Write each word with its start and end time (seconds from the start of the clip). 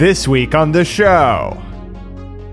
This 0.00 0.26
week 0.26 0.54
on 0.54 0.72
the 0.72 0.82
show. 0.82 1.62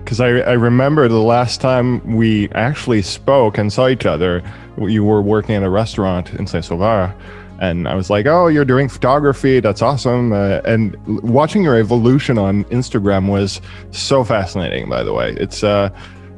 Because 0.04 0.20
I, 0.20 0.26
I 0.40 0.52
remember 0.52 1.08
the 1.08 1.16
last 1.16 1.62
time 1.62 2.14
we 2.14 2.50
actually 2.50 3.00
spoke 3.00 3.56
and 3.56 3.72
saw 3.72 3.88
each 3.88 4.04
other, 4.04 4.42
you 4.76 5.02
were 5.02 5.22
working 5.22 5.54
at 5.54 5.62
a 5.62 5.70
restaurant 5.70 6.34
in 6.34 6.46
Saint 6.46 6.66
Sauveur. 6.66 7.14
And 7.58 7.88
I 7.88 7.94
was 7.94 8.10
like, 8.10 8.26
oh, 8.26 8.48
you're 8.48 8.66
doing 8.66 8.86
photography. 8.86 9.60
That's 9.60 9.80
awesome. 9.80 10.30
Uh, 10.34 10.60
and 10.66 10.94
watching 11.22 11.62
your 11.62 11.76
evolution 11.76 12.36
on 12.36 12.64
Instagram 12.64 13.30
was 13.30 13.62
so 13.92 14.24
fascinating, 14.24 14.86
by 14.90 15.02
the 15.02 15.14
way. 15.14 15.32
It's, 15.40 15.64
uh, 15.64 15.88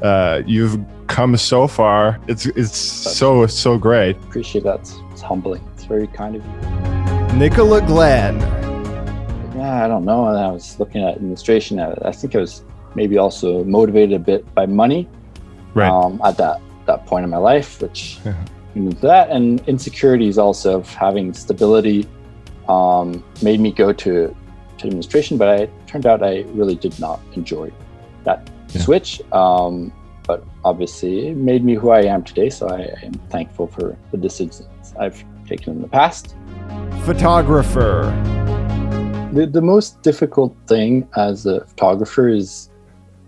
uh, 0.03 0.43
you've 0.47 0.79
come 1.09 1.37
so 1.37 1.67
far. 1.67 2.21
It's, 2.29 2.47
it's 2.47 2.79
so, 2.79 3.49
so 3.49 3.79
great. 3.79 4.15
Appreciate 4.19 4.63
that. 4.63 4.89
It's 5.11 5.23
humbling. 5.23 5.69
It's 5.75 5.87
very 5.87 6.07
kind 6.07 6.37
of 6.37 6.45
you. 6.45 7.37
Nicolas 7.37 7.85
Glen. 7.89 8.60
Yeah, 9.71 9.85
I 9.85 9.89
don't 9.89 10.05
know. 10.05 10.27
And 10.27 10.37
I 10.37 10.51
was 10.51 10.79
looking 10.81 11.03
at 11.05 11.15
administration. 11.17 11.79
I, 11.79 11.95
I 12.05 12.13
think 12.13 12.35
I 12.35 12.41
was 12.41 12.65
maybe 12.97 13.19
also 13.19 13.63
motivated 13.65 14.15
a 14.15 14.19
bit 14.19 14.43
by 14.55 14.67
money 14.67 15.09
Right. 15.75 15.89
um, 15.89 16.21
at 16.25 16.37
that 16.39 16.61
that 16.87 17.07
point 17.07 17.23
in 17.25 17.31
my 17.31 17.37
life, 17.37 17.81
which 17.81 18.19
Yeah. 18.25 18.35
you 18.75 18.91
that 19.09 19.31
and 19.31 19.61
insecurities 19.69 20.39
also 20.39 20.79
of 20.81 20.93
having 20.93 21.33
stability 21.33 22.09
um, 22.69 23.23
made 23.43 23.61
me 23.61 23.71
go 23.71 23.93
to 23.93 24.13
to 24.79 24.87
administration. 24.87 25.39
But 25.39 25.49
I 25.61 25.69
turned 25.87 26.07
out 26.07 26.23
I 26.23 26.41
really 26.61 26.75
did 26.75 26.99
not 26.99 27.21
enjoy 27.35 27.71
that 28.25 28.51
Yeah. 28.75 28.83
switch. 28.83 29.23
Um, 29.33 29.93
but 30.27 30.43
obviously, 30.65 31.29
it 31.29 31.37
made 31.37 31.63
me 31.65 31.75
who 31.75 31.91
I 31.91 32.03
am 32.15 32.23
today. 32.25 32.51
So 32.51 32.69
I 32.69 32.81
am 33.07 33.13
thankful 33.35 33.67
for 33.69 33.97
the 34.11 34.19
decisions 34.19 34.67
I've 34.99 35.23
taken 35.47 35.75
in 35.77 35.83
the 35.83 35.89
past. 36.01 36.35
Photographer. 37.05 37.97
The, 39.33 39.47
the 39.47 39.63
most 39.63 40.03
difficult 40.03 40.57
thing 40.67 41.09
as 41.17 41.47
a 41.47 41.65
photographer 41.67 42.29
is 42.29 42.69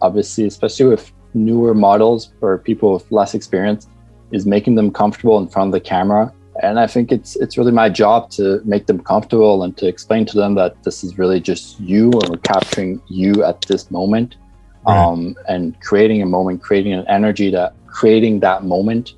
obviously, 0.01 0.47
especially 0.47 0.87
with 0.87 1.13
newer 1.33 1.75
models 1.75 2.33
or 2.41 2.59
people 2.59 2.95
with 2.95 3.11
less 3.13 3.35
experience, 3.35 3.87
is 4.33 4.45
making 4.45 4.75
them 4.75 4.91
comfortable 4.91 5.39
in 5.39 5.47
front 5.47 5.69
of 5.69 5.73
the 5.73 5.81
camera. 5.81 6.33
And 6.61 6.81
I 6.81 6.89
think 6.89 7.13
it's 7.13 7.37
it's 7.37 7.57
really 7.57 7.71
my 7.71 7.89
job 7.89 8.31
to 8.33 8.61
make 8.65 8.87
them 8.87 8.99
comfortable 8.99 9.63
and 9.63 9.77
to 9.77 9.87
explain 9.87 10.27
to 10.27 10.37
them 10.37 10.57
that 10.57 10.83
this 10.83 11.05
is 11.05 11.19
really 11.19 11.41
just 11.41 11.79
you 11.79 12.11
and 12.11 12.29
we're 12.31 12.39
capturing 12.39 13.01
you 13.07 13.45
at 13.45 13.63
this 13.63 13.91
moment. 13.91 14.37
Right. 14.85 14.99
Um, 14.99 15.37
and 15.49 15.81
creating 15.81 16.21
a 16.21 16.27
moment, 16.27 16.63
creating 16.63 16.95
an 16.95 17.07
energy 17.07 17.49
that 17.53 17.77
creating 17.87 18.41
that 18.41 18.65
moment 18.65 19.15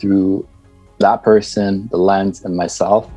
through 0.00 0.46
that 0.98 1.24
person, 1.24 1.88
the 1.90 1.96
lens, 1.96 2.44
and 2.44 2.56
myself. 2.56 3.10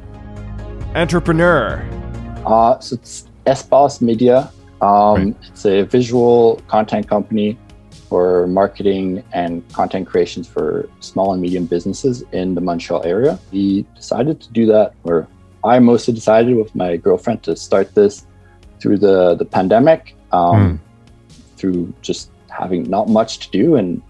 Entrepreneur. 0.96 2.07
Uh, 2.46 2.80
so 2.80 2.96
it's 2.96 3.28
Espace 3.46 4.02
Media. 4.02 4.52
Um, 4.82 4.88
Right. 4.88 5.36
It's 5.50 5.66
a 5.66 5.84
visual 5.84 6.62
content 6.68 7.08
company 7.08 7.58
for 8.10 8.48
marketing 8.48 9.24
and 9.34 9.68
content 9.74 10.08
creations 10.08 10.48
for 10.48 10.88
small 11.00 11.34
and 11.34 11.42
medium 11.42 11.66
businesses 11.66 12.24
in 12.32 12.56
the 12.56 12.62
Montreal 12.62 13.04
area. 13.04 13.38
We 13.52 13.86
decided 13.96 14.40
to 14.42 14.50
do 14.52 14.66
that, 14.68 14.94
or 15.04 15.28
I 15.64 15.80
mostly 15.80 16.14
decided 16.14 16.56
with 16.56 16.74
my 16.76 16.98
girlfriend 16.98 17.44
to 17.44 17.56
start 17.56 17.96
this 17.96 18.26
through 18.80 19.00
the 19.00 19.36
the 19.36 19.46
pandemic, 19.46 20.16
um, 20.32 20.80
through 21.58 21.94
just 22.02 22.32
having 22.50 22.84
not 22.90 23.10
much 23.10 23.40
to 23.40 23.52
do 23.52 23.76
and 23.76 24.02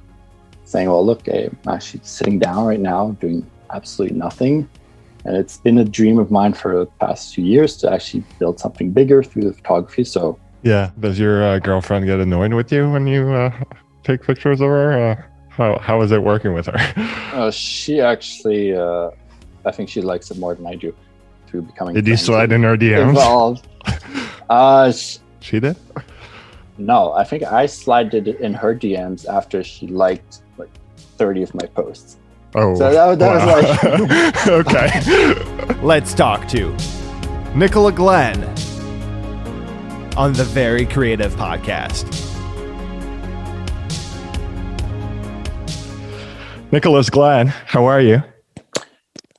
saying, 0.65 0.89
"Well, 0.89 1.05
look, 1.05 1.27
I'm 1.27 1.57
actually 1.67 2.01
sitting 2.03 2.37
down 2.39 2.65
right 2.65 2.79
now 2.79 3.15
doing 3.19 3.45
absolutely 3.71 4.17
nothing." 4.17 4.69
And 5.27 5.35
it's 5.35 5.57
been 5.57 5.77
a 5.79 5.83
dream 5.83 6.19
of 6.19 6.31
mine 6.31 6.53
for 6.53 6.79
the 6.79 6.85
past 6.85 7.35
few 7.35 7.43
years 7.43 7.75
to 7.77 7.91
actually 7.91 8.23
build 8.39 8.61
something 8.61 8.91
bigger 8.91 9.21
through 9.21 9.43
the 9.43 9.53
photography. 9.53 10.05
So 10.05 10.39
Yeah. 10.63 10.91
Does 10.97 11.19
your 11.19 11.43
uh, 11.43 11.59
girlfriend 11.59 12.05
get 12.05 12.19
annoyed 12.21 12.53
with 12.53 12.71
you 12.71 12.89
when 12.89 13.05
you 13.07 13.29
uh, 13.33 13.51
take 14.05 14.23
pictures 14.23 14.61
of 14.61 14.69
her? 14.69 14.93
Uh, 15.11 15.21
how, 15.49 15.79
how 15.79 16.01
is 16.01 16.13
it 16.13 16.23
working 16.23 16.53
with 16.53 16.67
her? 16.67 16.77
uh, 17.33 17.51
she 17.51 17.99
actually, 17.99 18.73
uh, 18.73 19.09
I 19.65 19.71
think 19.71 19.89
she 19.89 20.01
likes 20.01 20.31
it 20.31 20.37
more 20.37 20.55
than 20.55 20.65
I 20.65 20.75
do 20.75 20.95
through 21.47 21.63
becoming. 21.63 21.93
Did 21.93 22.07
you 22.07 22.15
slide 22.15 22.53
in 22.53 22.63
her 22.63 22.77
DMs? 22.77 23.09
Involved. 23.09 23.67
uh, 24.49 24.91
sh- 24.93 25.17
She 25.41 25.59
did? 25.59 25.75
no, 26.77 27.11
I 27.11 27.25
think 27.25 27.43
I 27.43 27.65
slided 27.65 28.29
it 28.29 28.39
in 28.39 28.53
her 28.53 28.73
DMs 28.73 29.25
after 29.27 29.61
she 29.61 29.87
liked 29.87 30.41
like 30.57 30.69
30 31.17 31.43
of 31.43 31.53
my 31.53 31.65
posts. 31.67 32.17
Oh. 32.59 32.73
So 32.75 32.91
that 32.91 33.05
was- 33.05 33.17
that 33.19 33.45
was 33.45 34.47
was 34.47 34.67
like. 34.67 35.67
okay. 35.67 35.75
Let's 35.83 36.13
talk 36.13 36.47
to 36.49 36.75
Nicolas 37.55 37.93
Glen 37.95 38.43
on 40.17 40.33
the 40.33 40.43
Very 40.43 40.85
Creative 40.85 41.33
Podcast. 41.35 42.05
Nicolas 46.71 47.09
Glen, 47.09 47.47
how 47.47 47.85
are 47.85 48.01
you? 48.01 48.21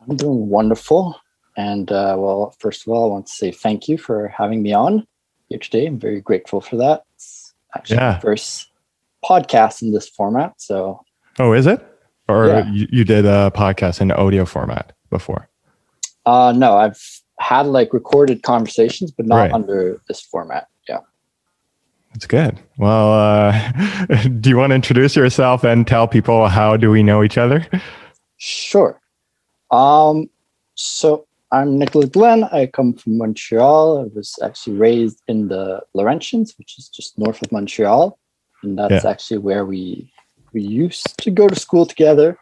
I'm 0.08 0.16
doing 0.16 0.48
wonderful. 0.48 1.20
And 1.56 1.90
uh, 1.90 2.14
well, 2.18 2.54
first 2.60 2.86
of 2.86 2.92
all, 2.92 3.10
I 3.10 3.12
want 3.12 3.26
to 3.26 3.32
say 3.32 3.50
thank 3.50 3.88
you 3.88 3.98
for 3.98 4.28
having 4.28 4.62
me 4.62 4.72
on 4.72 5.06
here 5.48 5.58
today. 5.58 5.86
I'm 5.86 5.98
very 5.98 6.20
grateful 6.20 6.60
for 6.60 6.76
that. 6.76 7.02
It's 7.16 7.52
actually 7.76 7.96
Yeah. 7.96 8.12
my 8.12 8.20
first 8.20 8.68
podcast 9.24 9.82
in 9.82 9.92
this 9.92 10.08
format. 10.08 10.54
So 10.58 11.00
Oh, 11.40 11.52
is 11.52 11.66
it? 11.66 11.84
Or 12.28 12.46
Yeah. 12.46 12.70
you, 12.72 12.86
you 12.90 13.04
did 13.04 13.24
a 13.24 13.50
podcast 13.54 14.00
in 14.00 14.12
audio 14.12 14.44
format 14.44 14.92
before? 15.10 15.48
uh, 16.26 16.52
no, 16.54 16.76
I've 16.76 17.02
had 17.40 17.64
like 17.66 17.94
recorded 17.94 18.42
conversations, 18.42 19.10
but 19.10 19.24
not 19.26 19.36
Right. 19.36 19.52
under 19.52 19.98
this 20.08 20.20
format. 20.20 20.66
Yeah. 20.86 20.98
That's 22.12 22.26
good. 22.26 22.58
Well, 22.76 23.12
uh, 23.14 23.72
do 24.40 24.50
you 24.50 24.58
want 24.58 24.70
to 24.72 24.74
introduce 24.74 25.16
yourself 25.16 25.64
and 25.64 25.86
tell 25.86 26.06
people 26.06 26.48
how 26.48 26.76
do 26.76 26.90
we 26.90 27.02
know 27.02 27.22
each 27.22 27.38
other? 27.38 27.66
Sure. 28.36 29.00
Um, 29.70 30.28
so 30.74 31.26
I'm 31.50 31.78
Nicolas 31.78 32.10
Glen. 32.10 32.44
I 32.44 32.66
come 32.66 32.92
from 32.92 33.16
Montreal. 33.16 34.00
I 34.04 34.14
was 34.14 34.34
actually 34.42 34.76
raised 34.76 35.22
in 35.28 35.48
the 35.48 35.80
Laurentians, 35.96 36.58
which 36.58 36.78
is 36.78 36.88
just 36.90 37.18
north 37.18 37.40
of 37.42 37.50
Montreal, 37.52 38.18
and 38.62 38.78
that's 38.78 39.04
actually 39.06 39.38
where 39.38 39.64
we 39.64 40.12
we 40.52 40.62
used 40.62 41.16
to 41.18 41.30
go 41.30 41.48
to 41.48 41.54
school 41.54 41.86
together 41.86 42.38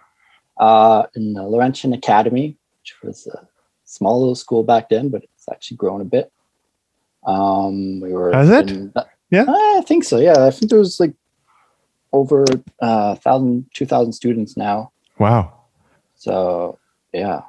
uh, 0.58 1.04
in 1.14 1.34
the 1.34 1.42
Laurentian 1.42 1.92
Academy, 1.92 2.56
which 2.80 2.94
was 3.02 3.26
a 3.26 3.46
small 3.84 4.18
little 4.20 4.34
school 4.34 4.62
back 4.62 4.88
then, 4.88 5.08
but 5.08 5.22
it's 5.24 5.48
actually 5.50 5.76
grown 5.76 6.00
a 6.00 6.04
bit. 6.04 6.32
Um, 7.26 8.00
we 8.00 8.12
were 8.12 8.32
Has 8.32 8.50
it? 8.50 8.70
in- 8.70 8.92
Yeah? 9.30 9.44
I 9.48 9.82
think 9.86 10.04
so. 10.04 10.18
Yeah, 10.18 10.46
I 10.46 10.50
think 10.50 10.70
there 10.70 10.78
was 10.78 11.00
like 11.00 11.12
over 12.12 12.44
uh, 12.80 13.16
thousand, 13.16 13.66
two 13.74 13.86
thousand 13.86 14.12
students 14.12 14.56
now. 14.56 14.92
Wow. 15.18 15.52
So 16.14 16.78
yeah, 17.12 17.40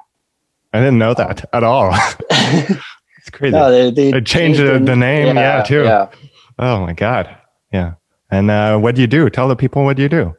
I 0.72 0.78
didn't 0.80 0.98
know 0.98 1.14
that 1.14 1.44
at 1.52 1.62
all. 1.62 1.92
it's 2.30 3.30
crazy. 3.30 3.54
no, 3.54 3.70
they, 3.70 3.90
they 3.90 4.18
It 4.18 4.26
changed 4.26 4.58
the- 4.60 4.78
the 4.80 4.96
name, 4.96 5.36
yeah, 5.36 5.62
too. 5.62 5.84
Yeah, 5.84 6.08
oh 6.58 6.80
my 6.80 6.92
God. 6.92 7.34
Yeah. 7.72 7.94
And 8.30 8.50
uh, 8.50 8.78
what 8.78 8.94
do 8.94 9.00
you 9.00 9.06
do? 9.06 9.30
Tell 9.30 9.48
the 9.48 9.56
people 9.56 9.84
what 9.84 9.98
you 9.98 10.08
do. 10.08 10.34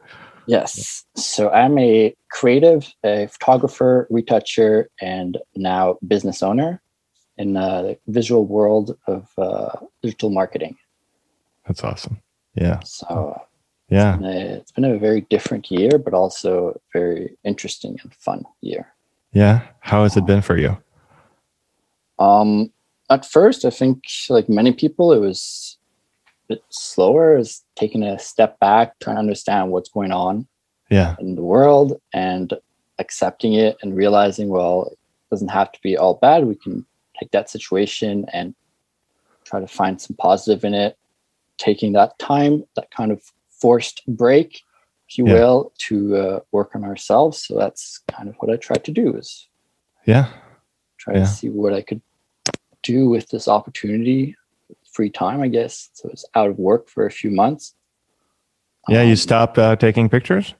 yes. 0.46 1.04
So 1.16 1.50
I'm 1.50 1.76
a 1.78 2.14
creative, 2.30 2.92
a 3.04 3.26
photographer, 3.26 4.06
retoucher, 4.10 4.88
and 5.00 5.38
now 5.56 5.98
business 6.06 6.42
owner 6.42 6.80
in 7.36 7.56
uh, 7.56 7.82
the 7.82 7.98
visual 8.08 8.44
world 8.46 8.96
of 9.06 9.28
uh, 9.38 9.70
digital 10.02 10.30
marketing. 10.30 10.76
That's 11.66 11.82
awesome. 11.84 12.20
Yeah. 12.54 12.80
So 12.84 13.40
Yeah. 13.88 14.14
uh, 14.22 14.58
it's 14.58 14.72
been 14.72 14.84
a 14.84 14.98
very 14.98 15.22
different 15.30 15.70
year, 15.70 15.98
but 15.98 16.14
also 16.14 16.80
very 16.92 17.36
interesting 17.44 17.98
and 18.02 18.14
fun 18.14 18.44
year. 18.60 18.86
Yeah. 19.32 19.62
How 19.80 20.02
has 20.04 20.16
it 20.16 20.26
been 20.26 20.42
for 20.42 20.56
you? 20.56 20.76
Um, 22.18 22.72
at 23.08 23.24
first, 23.24 23.64
I 23.64 23.70
think, 23.70 24.04
like 24.28 24.48
many 24.48 24.72
people, 24.72 25.12
it 25.12 25.18
was 25.20 25.76
a 25.78 25.79
bit 26.50 26.64
slower, 26.68 27.38
is 27.38 27.62
taking 27.76 28.02
a 28.02 28.18
step 28.18 28.58
back, 28.58 28.98
trying 28.98 29.16
to 29.16 29.20
understand 29.20 29.70
what's 29.70 29.88
going 29.88 30.10
on 30.12 30.46
Yeah. 30.90 31.14
in 31.20 31.36
the 31.36 31.42
world 31.42 32.00
and 32.12 32.52
accepting 32.98 33.52
it 33.54 33.76
and 33.82 33.96
realizing, 33.96 34.48
well, 34.48 34.88
it 34.90 34.98
doesn't 35.30 35.48
have 35.60 35.70
to 35.72 35.80
be 35.80 35.96
all 35.96 36.14
bad. 36.14 36.46
We 36.46 36.56
can 36.56 36.84
take 37.18 37.30
that 37.30 37.48
situation 37.48 38.26
and 38.32 38.54
try 39.44 39.60
to 39.60 39.66
find 39.68 40.00
some 40.00 40.16
positive 40.16 40.64
in 40.64 40.74
it, 40.74 40.98
taking 41.56 41.92
that 41.92 42.18
time, 42.18 42.64
that 42.74 42.90
kind 42.90 43.12
of 43.12 43.22
forced 43.48 44.02
break, 44.08 44.60
if 45.08 45.18
you 45.18 45.26
Yeah. 45.26 45.34
will, 45.34 45.72
to 45.88 45.96
uh, 46.16 46.40
work 46.50 46.74
on 46.74 46.82
ourselves. 46.84 47.46
So 47.46 47.56
that's 47.56 48.00
kind 48.08 48.28
of 48.28 48.34
what 48.40 48.50
I 48.50 48.56
tried 48.56 48.84
to 48.84 48.92
do 48.92 49.16
is 49.16 49.48
Yeah. 50.04 50.26
try 50.98 51.14
Yeah. 51.14 51.20
to 51.20 51.26
see 51.26 51.48
what 51.48 51.72
I 51.72 51.82
could 51.82 52.02
do 52.82 53.08
with 53.08 53.28
this 53.28 53.46
opportunity, 53.46 54.34
free 54.92 55.10
time, 55.10 55.40
I 55.40 55.48
guess. 55.48 55.90
So 55.94 56.08
I 56.08 56.10
was 56.12 56.24
out 56.34 56.50
of 56.50 56.58
work 56.58 56.88
for 56.88 57.06
a 57.06 57.10
few 57.10 57.30
months. 57.30 57.74
Yeah. 58.88 59.02
You 59.02 59.10
Um, 59.10 59.16
stopped 59.16 59.58
uh, 59.58 59.76
taking 59.76 60.08
pictures? 60.08 60.54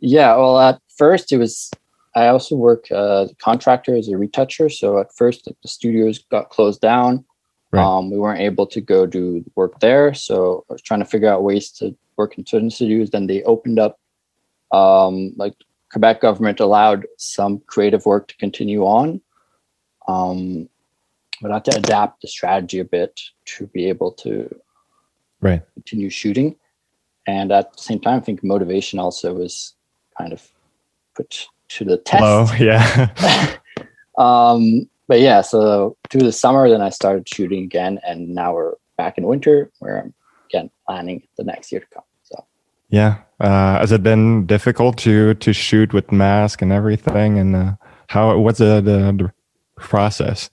Yeah, 0.00 0.36
well, 0.36 0.58
at 0.58 0.80
first 0.96 1.32
it 1.32 1.38
was. 1.38 1.70
I 2.16 2.28
also 2.28 2.54
work 2.54 2.86
uh, 2.92 3.22
as 3.22 3.32
a 3.32 3.34
contractor 3.36 3.96
as 3.96 4.08
a 4.08 4.16
retoucher. 4.16 4.68
So 4.68 4.98
at 4.98 5.12
first, 5.16 5.46
like 5.46 5.56
the 5.62 5.68
studios 5.68 6.20
got 6.30 6.48
closed 6.48 6.80
down. 6.80 7.24
Right. 7.72 7.84
Um, 7.84 8.08
we 8.08 8.18
weren't 8.18 8.40
able 8.40 8.66
to 8.68 8.80
go 8.80 9.04
do 9.04 9.44
work 9.56 9.80
there, 9.80 10.14
so 10.14 10.64
I 10.70 10.74
was 10.74 10.82
trying 10.82 11.00
to 11.00 11.06
figure 11.06 11.28
out 11.28 11.42
ways 11.42 11.72
to 11.72 11.96
work 12.16 12.38
in 12.38 12.46
certain 12.46 12.70
studios. 12.70 13.10
Then 13.10 13.26
they 13.26 13.42
opened 13.42 13.80
up, 13.80 13.98
um, 14.70 15.32
like 15.36 15.54
Quebec 15.90 16.20
government 16.20 16.60
allowed 16.60 17.06
some 17.18 17.60
creative 17.66 18.06
work 18.06 18.28
to 18.28 18.36
continue 18.36 18.84
on, 18.84 19.20
um, 20.06 20.68
but 21.44 21.52
I 21.52 21.56
had 21.56 21.64
to 21.66 21.76
adapt 21.76 22.22
the 22.22 22.28
strategy 22.28 22.78
a 22.78 22.86
bit 22.86 23.20
to 23.56 23.66
be 23.66 23.86
able 23.90 24.12
to 24.12 24.48
Right. 25.42 25.60
continue 25.74 26.08
shooting. 26.08 26.56
And 27.26 27.52
at 27.52 27.76
the 27.76 27.82
same 27.82 28.00
time, 28.00 28.16
I 28.16 28.20
think 28.20 28.42
motivation 28.42 28.98
also 28.98 29.34
was 29.34 29.74
kind 30.16 30.32
of 30.32 30.42
put 31.14 31.46
to 31.68 31.84
the 31.84 31.98
test. 31.98 32.24
Hello. 32.24 32.46
Yeah. 32.58 33.10
um, 34.18 34.88
but 35.06 35.20
yeah, 35.20 35.42
so 35.42 35.98
through 36.08 36.22
the 36.22 36.32
summer, 36.32 36.66
then 36.70 36.80
I 36.80 36.88
started 36.88 37.28
shooting 37.28 37.62
again, 37.64 38.00
and 38.06 38.34
now 38.34 38.54
we're 38.54 38.76
back 38.96 39.18
in 39.18 39.26
winter 39.26 39.70
where 39.80 40.00
I'm 40.00 40.14
again 40.48 40.70
planning 40.86 41.28
the 41.36 41.44
next 41.44 41.70
year 41.70 41.82
to 41.82 41.86
come. 41.92 42.04
So 42.22 42.42
yeah. 42.88 43.18
Uh, 43.38 43.80
has 43.80 43.92
it 43.92 44.02
been 44.02 44.46
difficult 44.46 44.96
to 44.98 45.34
to 45.34 45.52
shoot 45.52 45.92
with 45.92 46.10
mask 46.10 46.62
and 46.62 46.72
everything? 46.72 47.38
And 47.38 47.54
uh, 47.54 47.72
how? 48.06 48.38
What's 48.38 48.60
the, 48.60 48.80
the 48.80 49.12
the 49.12 49.32
process? 49.76 50.48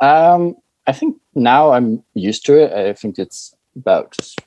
Um, 0.00 0.56
I 0.86 0.92
think 0.92 1.16
now 1.34 1.72
I'm 1.72 2.02
used 2.14 2.44
to 2.46 2.54
it. 2.62 2.72
I 2.72 2.92
think 2.94 3.18
it's 3.18 3.54
about 3.76 4.12
just 4.12 4.40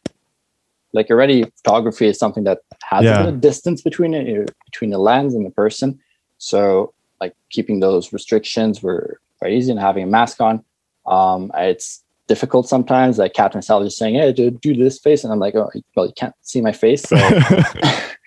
like 0.93 1.09
already 1.09 1.43
photography 1.57 2.07
is 2.07 2.19
something 2.19 2.43
that 2.43 2.59
has 2.83 3.03
Yeah. 3.03 3.27
a 3.27 3.31
distance 3.31 3.81
between 3.81 4.13
it, 4.13 4.51
between 4.65 4.91
the 4.91 4.97
lens 4.99 5.33
and 5.33 5.45
the 5.45 5.49
person. 5.51 5.99
So 6.37 6.93
like 7.21 7.33
keeping 7.49 7.79
those 7.79 8.13
restrictions 8.13 8.83
were 8.83 9.19
quite 9.39 9.53
easy 9.53 9.71
and 9.71 9.79
having 9.79 10.03
a 10.03 10.07
mask 10.07 10.41
on. 10.41 10.63
Um, 11.05 11.51
it's 11.55 12.03
difficult 12.27 12.67
sometimes. 12.67 13.17
Like 13.17 13.33
Captain 13.33 13.61
Sal 13.61 13.83
just 13.83 13.97
saying, 13.97 14.15
"Hey, 14.15 14.31
do, 14.33 14.51
do 14.51 14.75
this 14.75 14.99
face," 14.99 15.23
and 15.23 15.33
I'm 15.33 15.39
like, 15.39 15.55
"Oh, 15.55 15.69
well, 15.95 16.05
you 16.07 16.13
can't 16.15 16.35
see 16.41 16.61
my 16.61 16.71
face." 16.71 17.03
So 17.03 17.15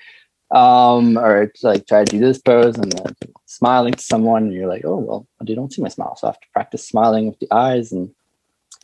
um 0.52 1.18
or 1.18 1.52
like 1.62 1.86
try 1.86 2.04
to 2.04 2.10
do 2.10 2.20
this 2.20 2.38
pose 2.38 2.76
and 2.76 2.92
then 2.92 3.14
smiling 3.46 3.92
to 3.92 4.02
someone 4.02 4.44
and 4.44 4.52
you're 4.52 4.68
like 4.68 4.84
oh 4.84 4.96
well 4.96 5.26
they 5.42 5.54
don't 5.54 5.72
see 5.72 5.82
my 5.82 5.88
smile 5.88 6.14
so 6.16 6.28
i 6.28 6.30
have 6.30 6.40
to 6.40 6.46
practice 6.52 6.86
smiling 6.86 7.26
with 7.26 7.38
the 7.40 7.48
eyes 7.50 7.90
and 7.90 8.14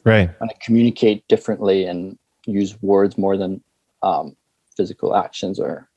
right. 0.03 0.37
kind 0.41 0.51
of 0.51 0.59
communicate 0.59 1.27
differently 1.29 1.85
and 1.85 2.19
use 2.47 2.81
words 2.83 3.17
more 3.17 3.37
than 3.37 3.63
um 4.03 4.35
physical 4.77 5.15
actions 5.15 5.61
or 5.61 5.89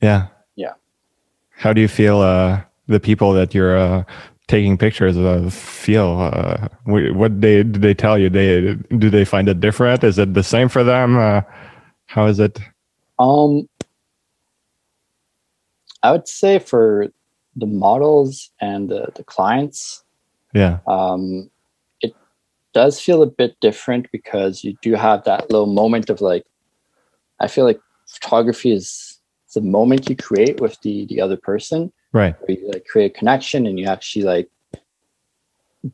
Yeah. 0.00 0.26
Yeah. 0.56 0.74
How 1.50 1.72
do 1.72 1.80
you 1.80 1.88
feel? 1.88 2.20
Uh, 2.20 2.62
the 2.86 3.00
people 3.00 3.32
that 3.32 3.54
you're 3.54 3.78
uh, 3.78 4.04
taking 4.48 4.76
pictures 4.76 5.16
of 5.16 5.54
feel. 5.54 6.18
Uh, 6.20 6.68
what 6.84 7.40
they 7.40 7.62
do 7.62 7.78
they 7.80 7.94
tell 7.94 8.18
you? 8.18 8.28
They 8.28 8.74
do 8.98 9.08
they 9.08 9.24
find 9.24 9.48
it 9.48 9.60
different? 9.60 10.04
Is 10.04 10.18
it 10.18 10.34
the 10.34 10.42
same 10.42 10.68
for 10.68 10.84
them? 10.84 11.16
Uh, 11.16 11.42
how 12.06 12.26
is 12.26 12.38
it? 12.40 12.58
um 13.20 13.68
i 16.04 16.12
would 16.12 16.28
say 16.28 16.58
for 16.58 17.08
the 17.56 17.66
models 17.66 18.50
and 18.60 18.90
the, 18.90 19.08
the 19.16 19.24
clients 19.24 20.04
Yeah. 20.52 20.78
um, 20.86 21.50
it 22.00 22.14
does 22.72 23.00
feel 23.00 23.22
a 23.22 23.26
bit 23.40 23.56
different 23.60 24.04
because 24.12 24.62
you 24.64 24.76
do 24.82 24.94
have 24.94 25.24
that 25.24 25.50
little 25.50 25.66
moment 25.82 26.10
of 26.10 26.20
like 26.20 26.44
i 27.40 27.48
feel 27.48 27.64
like 27.64 27.80
photography 28.06 28.70
is 28.72 29.18
the 29.54 29.60
moment 29.60 30.08
you 30.10 30.16
create 30.16 30.60
with 30.60 30.80
the 30.82 31.06
the 31.06 31.20
other 31.20 31.36
person 31.50 31.92
Right. 32.12 32.36
where 32.42 32.56
you 32.58 32.70
like 32.72 32.86
create 32.86 33.10
a 33.12 33.18
connection 33.18 33.66
and 33.66 33.78
you 33.80 33.86
actually 33.86 34.24
like 34.34 34.48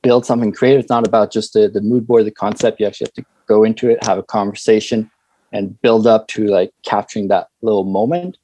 build 0.03 0.25
something 0.27 0.53
creative 0.53 0.81
it's 0.81 0.91
not 0.91 1.07
about 1.07 1.33
just 1.33 1.53
the, 1.55 1.69
the 1.69 1.81
mood 1.81 2.07
board 2.07 2.25
the 2.25 2.31
concept 2.31 2.81
you 2.81 2.87
actually 2.87 3.07
have 3.07 3.15
to 3.21 3.25
go 3.47 3.65
into 3.65 3.89
it 3.91 4.03
have 4.05 4.19
a 4.19 4.23
conversation 4.23 5.11
and 5.53 5.81
build 5.83 6.07
up 6.07 6.29
to 6.29 6.47
like 6.47 6.73
capturing 6.85 7.29
that 7.29 7.49
little 7.63 7.85
moment 7.85 8.39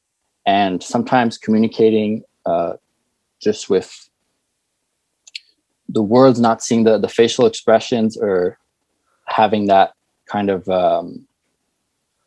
and 0.47 0.83
sometimes 0.83 1.37
communicating 1.39 2.23
uh, 2.47 2.75
just 3.43 3.69
with 3.69 4.09
the 5.89 6.03
words 6.03 6.41
not 6.41 6.63
seeing 6.63 6.85
the, 6.85 6.99
the 6.99 7.09
facial 7.09 7.47
expressions 7.47 8.17
or 8.17 8.59
having 9.27 9.67
that 9.67 9.93
kind 10.27 10.51
of 10.51 10.69
um, 10.69 11.27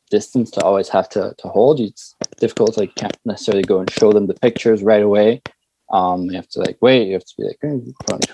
distance 0.10 0.50
to 0.52 0.62
always 0.62 0.90
have 0.90 1.10
to, 1.10 1.34
to 1.38 1.48
hold. 1.48 1.80
It's 1.80 2.16
difficult 2.40 2.78
like 2.78 2.90
you 2.90 2.96
can't 2.96 3.18
necessarily 3.26 3.64
go 3.64 3.80
and 3.80 3.90
show 3.92 4.12
them 4.12 4.28
the 4.28 4.34
pictures 4.36 4.82
right 4.84 5.04
away. 5.04 5.42
Um, 5.92 6.26
you 6.26 6.34
have 6.36 6.48
to 6.50 6.60
like 6.60 6.78
wait 6.82 7.08
you 7.08 7.14
have 7.14 7.26
to 7.26 7.34
be 7.36 7.44
like 7.46 7.58
"Hey, 7.64 7.80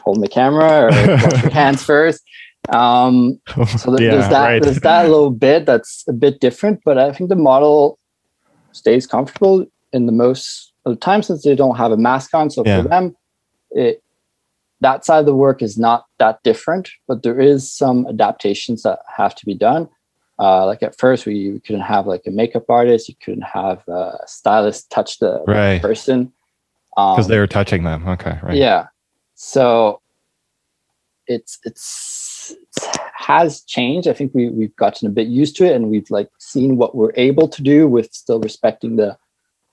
hold 0.04 0.22
the 0.22 0.28
camera 0.28 0.86
or 0.86 0.90
wash 0.90 1.42
your 1.44 1.52
hands 1.64 1.84
first? 1.84 2.22
Um, 2.70 3.40
so 3.78 3.92
there- 3.96 4.12
there's 4.12 4.30
that 4.30 4.44
Right. 4.46 4.62
there's 4.62 4.80
that 4.82 5.04
little 5.10 5.32
bit 5.32 5.66
that's 5.66 6.04
a 6.10 6.14
bit 6.14 6.40
different 6.42 6.82
but 6.84 6.98
i 6.98 7.12
think 7.14 7.30
the 7.30 7.36
model 7.36 7.98
stays 8.74 9.08
comfortable 9.08 9.66
in 9.96 10.06
the 10.06 10.12
most 10.12 10.74
of 10.86 10.94
the 10.94 11.00
time 11.00 11.24
since 11.24 11.44
they 11.44 11.56
don't 11.56 11.78
have 11.78 11.92
a 11.92 11.98
mask 11.98 12.34
on 12.40 12.50
so 12.50 12.64
Yeah. 12.66 12.82
for 12.84 12.90
them 12.90 13.16
it 13.72 14.02
that 14.82 15.06
side 15.06 15.20
of 15.22 15.26
the 15.26 15.36
work 15.46 15.62
is 15.68 15.78
not 15.78 16.06
that 16.20 16.36
different 16.44 16.90
but 17.08 17.24
there 17.24 17.40
is 17.40 17.72
some 17.82 18.06
adaptations 18.08 18.84
that 18.84 19.00
have 19.18 19.34
to 19.36 19.46
be 19.46 19.56
done 19.56 19.88
uh, 20.38 20.66
like 20.66 20.84
at 20.84 20.98
first 21.00 21.26
we, 21.26 21.52
we 21.54 21.60
couldn't 21.62 21.82
have 21.94 22.06
like 22.14 22.24
a 22.28 22.32
makeup 22.32 22.70
artist 22.70 23.08
you 23.10 23.16
couldn't 23.24 23.50
have 23.60 23.80
a 23.88 24.18
stylist 24.28 24.90
touch 24.92 25.18
the 25.20 25.42
Right. 25.48 25.82
person 25.82 26.20
Because 26.96 27.26
um, 27.26 27.32
they 27.32 27.40
were 27.40 27.48
touching 27.48 27.84
them. 27.86 28.06
Okay. 28.16 28.38
Right. 28.44 28.58
yeah. 28.58 28.88
So 29.36 30.02
it's 31.28 31.58
it's 31.64 32.56
it's 32.62 32.96
has 33.18 33.62
changed. 33.76 34.08
I 34.08 34.14
think 34.14 34.34
we 34.36 34.50
we've 34.50 34.76
gotten 34.76 35.08
a 35.08 35.12
bit 35.12 35.28
used 35.28 35.56
to 35.58 35.66
it, 35.66 35.74
and 35.76 35.90
we've 35.90 36.10
like 36.12 36.30
seen 36.40 36.78
what 36.78 36.96
we're 36.96 37.12
able 37.16 37.48
to 37.56 37.62
do 37.64 37.88
with 37.88 38.14
still 38.14 38.40
respecting 38.40 38.96
the, 38.98 39.18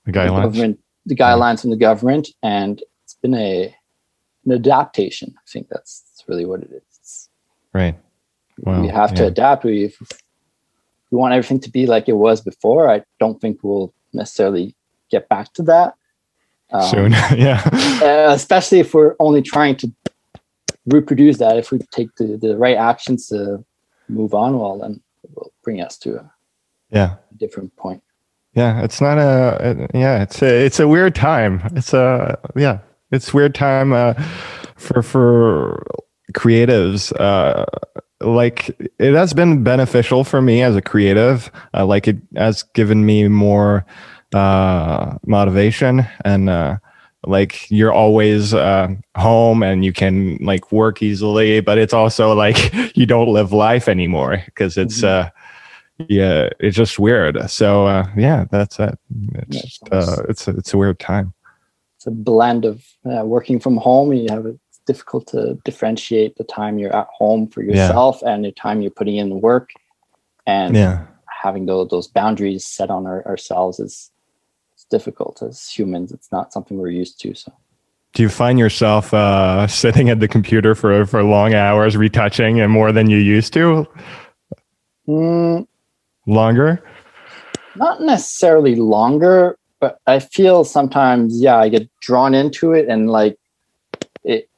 The 0.05 0.11
the 0.11 0.19
guidelines. 0.19 0.43
government, 0.43 0.79
the 1.05 1.15
guidelines 1.15 1.61
from 1.61 1.69
the 1.69 1.77
government, 1.77 2.29
and 2.41 2.81
it's 3.03 3.13
been 3.15 3.33
a 3.35 3.75
an 4.45 4.51
adaptation. 4.51 5.33
I 5.37 5.41
think 5.49 5.69
that's, 5.69 6.01
that's 6.01 6.27
really 6.27 6.45
what 6.45 6.61
it 6.61 6.71
is. 6.71 7.29
Right. 7.73 7.97
Wow. 8.59 8.81
we 8.81 8.87
have 8.89 9.13
to 9.15 9.25
adapt. 9.25 9.63
We 9.63 9.85
if 9.85 9.97
we 11.11 11.17
want 11.17 11.33
everything 11.33 11.59
to 11.61 11.71
be 11.71 11.85
like 11.87 12.07
it 12.09 12.13
was 12.17 12.41
before. 12.41 12.89
I 12.91 13.03
don't 13.19 13.39
think 13.41 13.59
we'll 13.63 13.93
necessarily 14.13 14.75
get 15.09 15.27
back 15.29 15.53
to 15.53 15.63
that. 15.63 15.95
Um, 16.71 16.89
soon. 16.89 17.11
yeah. 17.37 17.61
uh, 18.03 18.33
especially 18.33 18.79
if 18.79 18.93
we're 18.93 19.15
only 19.19 19.41
trying 19.41 19.75
to 19.77 19.91
reproduce 20.85 21.37
that 21.37 21.57
if 21.57 21.71
we 21.71 21.79
take 21.91 22.13
the, 22.15 22.37
the 22.37 22.57
right 22.57 22.75
actions 22.75 23.27
to 23.27 23.63
move 24.09 24.33
on 24.33 24.59
well 24.59 24.77
then 24.79 25.01
it 25.23 25.29
will 25.33 25.53
bring 25.63 25.79
us 25.79 25.97
to 25.97 26.17
a 26.17 26.31
Yeah. 26.91 27.15
different 27.37 27.73
point 27.77 28.03
Yeah. 28.55 28.81
It's 28.83 29.01
not 29.01 29.17
a. 29.17 29.87
Yeah. 29.93 30.21
It's 30.23 30.41
a. 30.41 30.65
It's 30.65 30.79
a 30.79 30.87
weird 30.87 31.15
time. 31.15 31.61
It's 31.75 31.93
a. 31.93 32.37
Yeah. 32.55 32.79
It's 33.11 33.33
weird 33.33 33.53
time 33.55 33.93
uh, 33.93 34.13
for 34.75 35.01
for 35.03 35.85
creatives. 36.33 37.11
Uh, 37.19 37.65
like 38.21 38.69
it 38.99 39.13
has 39.13 39.33
been 39.33 39.63
beneficial 39.63 40.23
for 40.23 40.41
me 40.41 40.61
as 40.61 40.75
a 40.75 40.81
creative. 40.81 41.51
Uh, 41.73 41.85
like 41.85 42.07
it 42.07 42.17
has 42.35 42.63
given 42.73 43.05
me 43.05 43.27
more 43.27 43.85
uh, 44.33 45.17
motivation 45.25 46.05
and. 46.25 46.49
Uh, 46.49 46.77
like 47.25 47.71
you're 47.71 47.93
always 47.93 48.53
uh, 48.53 48.89
home 49.15 49.63
and 49.63 49.85
you 49.85 49.93
can 49.93 50.35
like 50.41 50.73
work 50.73 51.01
easily 51.01 51.61
but 51.61 51.77
it's 51.77 51.93
also 51.93 52.33
like 52.33 52.57
you 52.97 53.05
don't 53.05 53.29
live 53.31 53.53
life 53.53 53.87
anymore 53.87 54.41
because 54.47 54.75
it's 54.75 54.99
Mhm. 54.99 55.31
Yeah 56.09 56.49
it's 56.59 56.75
just 56.75 56.99
weird. 56.99 57.49
So 57.49 57.87
uh 57.87 58.05
yeah 58.17 58.45
that's 58.51 58.79
it. 58.79 58.97
It's 59.35 59.55
Yeah, 59.55 59.61
just, 59.61 59.89
uh 59.91 60.23
it's 60.29 60.47
a, 60.47 60.51
it's 60.51 60.73
a 60.73 60.77
weird 60.77 60.99
time. 60.99 61.33
It's 61.97 62.07
a 62.07 62.11
blend 62.11 62.65
of 62.65 62.85
uh, 63.05 63.23
working 63.25 63.59
from 63.59 63.77
home 63.77 64.13
you 64.13 64.27
have 64.29 64.45
it's 64.45 64.79
difficult 64.85 65.27
to 65.27 65.57
differentiate 65.63 66.35
the 66.37 66.43
time 66.43 66.77
you're 66.77 66.95
at 66.95 67.07
home 67.17 67.47
for 67.47 67.61
Yeah. 67.63 67.87
yourself 67.87 68.21
and 68.23 68.43
the 68.45 68.51
time 68.51 68.81
you're 68.81 68.91
putting 68.91 69.15
in 69.15 69.39
work. 69.41 69.69
And 70.45 70.75
yeah. 70.75 71.05
having 71.41 71.65
those, 71.67 71.87
those 71.89 72.07
boundaries 72.07 72.65
set 72.65 72.89
on 72.89 73.05
our, 73.07 73.25
ourselves 73.25 73.79
is 73.79 74.11
it's 74.73 74.85
difficult. 74.85 75.41
As 75.41 75.69
humans 75.69 76.11
it's 76.11 76.31
not 76.31 76.51
something 76.53 76.77
we're 76.77 76.89
used 76.89 77.19
to 77.21 77.33
so. 77.33 77.53
Do 78.13 78.21
you 78.21 78.29
find 78.29 78.59
yourself 78.59 79.13
uh 79.13 79.65
sitting 79.83 80.09
at 80.09 80.19
the 80.19 80.27
computer 80.27 80.75
for 80.75 81.05
for 81.05 81.23
long 81.23 81.53
hours 81.53 81.95
retouching 81.97 82.59
and 82.59 82.71
more 82.71 82.91
than 82.91 83.09
you 83.09 83.17
used 83.17 83.53
to? 83.53 83.87
Mm, 85.07 85.67
longer 86.25 86.83
not 87.75 88.01
necessarily 88.01 88.75
longer 88.75 89.57
but 89.79 89.99
i 90.07 90.19
feel 90.19 90.63
sometimes 90.63 91.41
yeah 91.41 91.57
i 91.57 91.69
get 91.69 91.89
drawn 91.99 92.33
into 92.33 92.71
it 92.71 92.87
and 92.87 93.09
like 93.09 93.37
it 94.23 94.49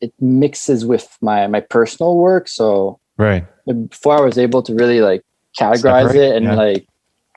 it 0.00 0.12
mixes 0.20 0.84
with 0.84 1.16
my 1.20 1.46
my 1.46 1.60
personal 1.60 2.16
work 2.16 2.48
so 2.48 2.98
right 3.16 3.46
before 3.88 4.18
i 4.18 4.20
was 4.20 4.38
able 4.38 4.62
to 4.62 4.74
really 4.74 5.00
like 5.00 5.22
categorize 5.58 6.08
Separate, 6.08 6.16
it 6.16 6.36
and 6.36 6.46
yeah. 6.46 6.54
like 6.54 6.86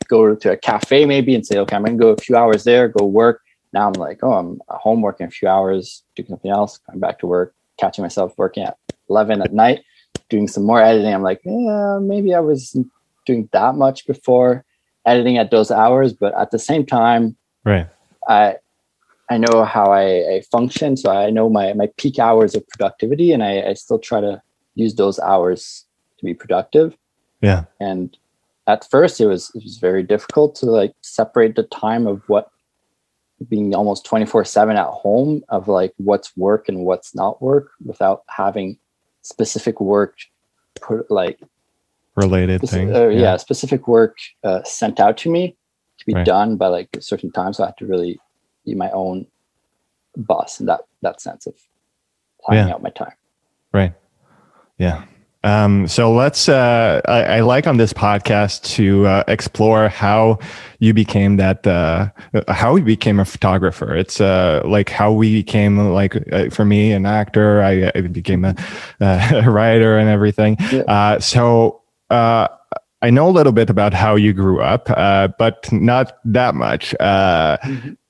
go 0.08 0.36
to 0.36 0.52
a 0.52 0.58
cafe 0.58 1.06
maybe 1.06 1.36
and 1.36 1.46
say 1.46 1.58
okay 1.58 1.76
i'm 1.76 1.84
gonna 1.84 1.98
go 1.98 2.10
a 2.10 2.18
few 2.18 2.36
hours 2.36 2.64
there 2.64 2.88
go 2.88 3.06
work 3.06 3.42
now 3.74 3.88
i'm 3.88 3.94
like 3.94 4.20
oh 4.24 4.34
i'm 4.34 4.60
home 4.70 5.02
working 5.02 5.28
a 5.28 5.30
few 5.30 5.48
hours 5.48 6.04
doing 6.16 6.30
something 6.30 6.52
else 6.52 6.80
coming 6.86 7.00
back 7.00 7.20
to 7.20 7.28
work 7.28 7.54
catching 7.78 8.04
myself 8.04 8.34
working 8.38 8.64
at 8.64 8.78
11 9.10 9.42
at 9.42 9.54
night, 9.54 9.84
doing 10.30 10.48
some 10.48 10.64
more 10.64 10.82
editing. 10.82 11.14
I'm 11.14 11.24
like, 11.24 11.42
yeah, 11.44 12.00
maybe 12.02 12.34
I 12.34 12.40
was 12.40 12.78
doing 13.25 13.50
that 13.51 13.75
much 13.75 14.05
before 14.08 14.65
editing 15.05 15.38
at 15.38 15.51
those 15.51 15.72
hours, 15.72 16.13
but 16.13 16.34
at 16.38 16.51
the 16.51 16.60
same 16.60 16.86
time, 16.86 17.36
right. 17.63 17.88
I 18.27 18.55
I 19.29 19.38
know 19.38 19.65
how 19.65 19.91
I, 19.91 20.36
I 20.36 20.41
function, 20.51 20.98
so 20.98 21.12
I 21.12 21.29
know 21.29 21.50
my 21.50 21.74
my 21.74 21.89
peak 21.98 22.20
hours 22.20 22.55
of 22.55 22.67
productivity, 22.70 23.32
and 23.32 23.44
I, 23.44 23.70
I 23.70 23.74
still 23.74 24.00
try 24.00 24.22
to 24.22 24.41
use 24.75 24.96
those 24.96 25.20
hours 25.20 25.86
to 26.20 26.25
be 26.25 26.34
productive. 26.34 26.96
Yeah. 27.41 27.65
And 27.79 28.15
at 28.67 28.89
first, 28.89 29.20
it 29.20 29.27
was 29.27 29.51
it 29.55 29.63
was 29.63 29.77
very 29.77 30.03
difficult 30.03 30.55
to 30.55 30.67
like 30.67 30.94
separate 31.01 31.55
the 31.55 31.63
time 31.63 32.08
of 32.08 32.22
what 32.27 32.50
being 33.50 33.75
almost 33.75 34.05
24 34.05 34.46
7 34.46 34.77
at 34.77 34.88
home 34.88 35.44
of 35.50 35.67
like 35.67 35.94
what's 35.98 36.36
work 36.38 36.70
and 36.70 36.86
what's 36.86 37.13
not 37.13 37.41
work 37.41 37.72
without 37.84 38.24
having 38.29 38.77
specific 39.24 39.82
work 39.82 40.17
put 40.82 41.10
like 41.12 41.39
related 42.15 42.62
speci- 42.62 42.69
things. 42.69 42.95
uh, 42.95 43.07
yeah. 43.10 43.38
specific 43.38 43.88
work 43.88 44.17
uh, 44.43 44.63
sent 44.63 45.00
out 45.00 45.17
to 45.17 45.29
me 45.31 45.55
to 46.00 46.05
be 46.05 46.13
Right. 46.13 46.25
done 46.25 46.57
by 46.57 46.67
like 46.67 46.89
a 46.95 47.01
certain 47.01 47.31
time. 47.31 47.53
So 47.53 47.63
I 47.63 47.67
have 47.67 47.75
to 47.77 47.86
really 47.86 48.19
be 48.65 48.75
my 48.75 48.89
own 48.91 49.25
boss 50.17 50.60
in 50.60 50.65
that 50.67 50.81
that 51.01 51.22
sense 51.22 51.45
of 51.48 51.53
planning 52.41 52.67
Yeah. 52.67 52.74
out 52.75 52.81
my 52.84 52.89
time. 52.89 53.13
Right. 53.74 53.93
Yeah. 54.77 55.03
Um, 55.43 55.88
so 55.88 56.12
let's, 56.12 56.50
uh, 56.50 57.01
I, 57.07 57.38
I 57.38 57.39
like 57.41 57.67
on 57.67 57.77
this 57.77 57.93
podcast 57.93 58.63
to 58.77 59.05
uh, 59.05 59.24
explore 59.27 59.89
how 59.89 60.39
you 60.79 60.91
became 60.91 61.38
that, 61.38 61.67
uh, 61.67 62.10
how 62.48 62.74
we 62.74 62.81
became 62.81 63.19
a 63.19 63.25
photographer. 63.25 63.95
It's 63.95 64.19
uh, 64.19 64.63
like 64.65 64.89
how 64.89 65.12
we 65.12 65.31
became, 65.43 65.77
like, 65.93 66.15
uh, 66.34 66.50
for 66.50 66.65
me, 66.65 66.91
an 66.93 67.05
actor, 67.05 67.62
I, 67.62 67.91
I 67.93 68.01
became 68.01 68.43
a, 68.43 68.55
uh, 69.00 69.41
a 69.45 69.51
writer 69.51 70.00
and 70.00 70.10
everything. 70.10 70.57
Yeah. 70.72 70.81
Uh, 70.88 71.19
so 71.19 71.84
uh, 72.10 72.48
I 73.02 73.10
know 73.10 73.28
a 73.28 73.32
little 73.32 73.52
bit 73.52 73.70
about 73.70 73.94
how 73.94 74.16
you 74.16 74.34
grew 74.34 74.62
up, 74.62 74.90
uh, 74.90 75.30
but 75.38 75.72
not 75.72 76.18
that 76.26 76.56
much. 76.56 76.96
Uh, 77.00 77.58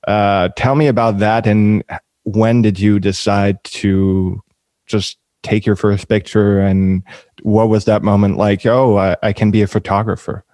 uh, 0.06 0.48
tell 0.56 0.74
me 0.74 0.86
about 0.86 1.18
that 1.18 1.46
and 1.46 1.84
when 2.22 2.62
did 2.62 2.80
you 2.80 2.98
decide 2.98 3.62
to 3.64 4.42
just 4.86 5.18
take 5.42 5.64
your 5.64 5.76
first 5.76 6.08
picture 6.08 6.60
and 6.60 7.02
what 7.42 7.68
was 7.68 7.84
that 7.84 8.02
moment 8.02 8.36
like? 8.36 8.66
Oh 8.66 8.96
i, 8.96 9.16
I 9.22 9.32
can 9.32 9.50
be 9.50 9.62
a 9.62 9.66
photographer. 9.66 10.44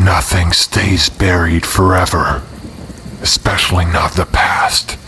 Nothing 0.00 0.52
stays 0.52 1.08
buried 1.08 1.64
forever, 1.64 2.42
especially 3.22 3.84
not 3.84 4.12
the 4.12 4.26
past. 4.26 4.98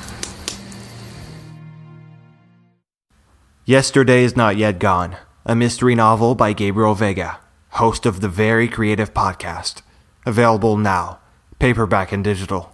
Yesterday 3.64 4.24
is 4.24 4.34
Not 4.34 4.56
Yet 4.56 4.78
Gone, 4.78 5.16
a 5.44 5.54
mystery 5.54 5.94
novel 5.94 6.34
by 6.34 6.52
Gabriel 6.52 6.94
Veiga, 6.94 7.38
host 7.70 8.06
of 8.06 8.20
the 8.20 8.28
Very 8.28 8.68
Creative 8.68 9.12
Podcast. 9.12 9.82
Available 10.26 10.76
now, 10.76 11.20
paperback 11.58 12.12
and 12.12 12.22
digital. 12.22 12.72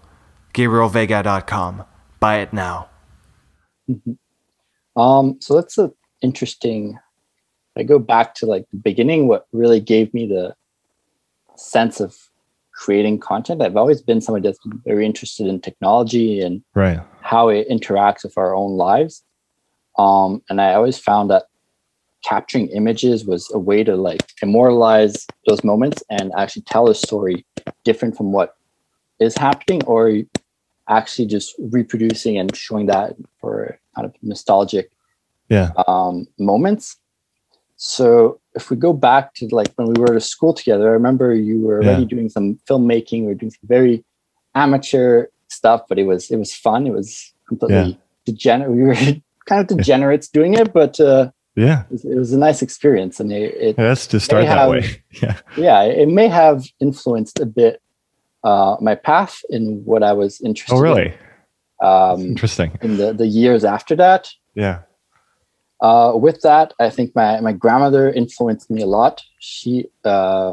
GabrielVeiga.com. 0.54 1.84
Buy 2.20 2.38
it 2.38 2.52
now. 2.52 2.88
Um, 4.96 5.36
so 5.40 5.54
that's 5.54 5.76
a 5.78 5.92
interesting. 6.22 6.98
I 7.76 7.82
go 7.82 7.98
back 7.98 8.34
to 8.36 8.46
like 8.46 8.66
the 8.70 8.78
beginning. 8.78 9.26
What 9.26 9.46
really 9.52 9.80
gave 9.80 10.14
me 10.14 10.26
the 10.26 10.54
sense 11.56 12.00
of 12.00 12.16
creating 12.72 13.18
content? 13.18 13.62
I've 13.62 13.76
always 13.76 14.00
been 14.00 14.20
somebody 14.20 14.48
that's 14.48 14.64
been 14.64 14.80
very 14.84 15.04
interested 15.04 15.46
in 15.48 15.60
technology 15.60 16.40
and 16.40 16.62
right 16.74 17.00
how 17.20 17.48
it 17.48 17.68
interacts 17.68 18.22
with 18.22 18.38
our 18.38 18.54
own 18.54 18.76
lives. 18.76 19.24
Um, 19.98 20.42
and 20.48 20.60
I 20.60 20.74
always 20.74 20.98
found 20.98 21.30
that 21.30 21.44
capturing 22.24 22.68
images 22.68 23.24
was 23.24 23.50
a 23.52 23.58
way 23.58 23.84
to 23.84 23.96
like 23.96 24.22
immortalize 24.42 25.26
those 25.46 25.62
moments 25.62 26.02
and 26.10 26.32
actually 26.36 26.62
tell 26.62 26.88
a 26.88 26.94
story 26.94 27.44
different 27.84 28.16
from 28.16 28.32
what 28.32 28.56
is 29.20 29.36
happening 29.36 29.82
or 29.84 30.12
actually 30.88 31.26
just 31.26 31.54
reproducing 31.58 32.38
and 32.38 32.54
showing 32.56 32.86
that 32.86 33.14
for 33.40 33.78
kind 33.94 34.06
of 34.06 34.14
nostalgic 34.22 34.90
yeah 35.48 35.70
um, 35.86 36.26
moments. 36.38 36.96
So 37.76 38.40
if 38.54 38.70
we 38.70 38.76
go 38.76 38.92
back 38.92 39.34
to 39.34 39.48
like 39.50 39.72
when 39.76 39.88
we 39.92 40.00
were 40.00 40.14
at 40.14 40.22
school 40.22 40.54
together, 40.54 40.88
I 40.88 40.92
remember 40.92 41.34
you 41.34 41.60
were 41.60 41.82
already 41.82 42.02
Yeah. 42.02 42.08
doing 42.08 42.28
some 42.28 42.58
filmmaking. 42.68 43.22
We 43.22 43.26
were 43.26 43.34
doing 43.34 43.50
some 43.50 43.68
very 43.68 44.04
amateur 44.54 45.26
stuff, 45.48 45.82
but 45.88 45.98
it 45.98 46.04
was 46.04 46.30
it 46.30 46.36
was 46.36 46.54
fun. 46.54 46.86
It 46.86 46.92
was 46.92 47.32
completely 47.48 47.98
degenerate. 48.24 48.72
We 48.72 48.82
were 48.84 48.94
kind 49.46 49.60
of 49.60 49.66
degenerates 49.66 50.28
doing 50.28 50.54
it, 50.54 50.72
but 50.72 50.98
uh, 51.00 51.30
yeah 51.56 51.82
it, 51.82 51.92
was, 51.92 52.04
it 52.04 52.14
was 52.16 52.32
a 52.32 52.38
nice 52.38 52.62
experience, 52.62 53.20
and 53.20 53.32
it, 53.32 53.54
it 53.54 53.76
that's 53.76 54.06
to 54.08 54.18
start 54.20 54.44
that 54.46 54.58
have- 54.58 54.70
way 54.70 55.02
yeah 55.22 55.38
yeah, 55.56 55.82
it 55.82 56.08
may 56.08 56.28
have 56.28 56.64
influenced 56.80 57.38
a 57.40 57.46
bit 57.46 57.80
uh, 58.42 58.76
my 58.80 58.94
path 58.94 59.40
in 59.50 59.82
what 59.84 60.02
I 60.02 60.12
was 60.12 60.40
interested. 60.40 60.74
In. 60.74 60.78
Oh 60.78 60.82
really 60.82 61.14
In, 61.80 61.86
um, 61.88 62.20
interesting 62.20 62.78
in 62.82 62.96
the 62.98 63.12
the 63.12 63.26
years 63.26 63.64
after 63.64 63.94
that, 63.96 64.30
yeah 64.54 64.80
Uh, 65.80 66.12
with 66.26 66.40
that, 66.40 66.72
I 66.80 66.88
think 66.88 67.08
my, 67.14 67.40
my 67.40 67.52
grandmother 67.52 68.04
influenced 68.22 68.70
me 68.70 68.80
a 68.82 68.86
lot. 68.86 69.20
She 69.38 69.72
uh, 70.04 70.52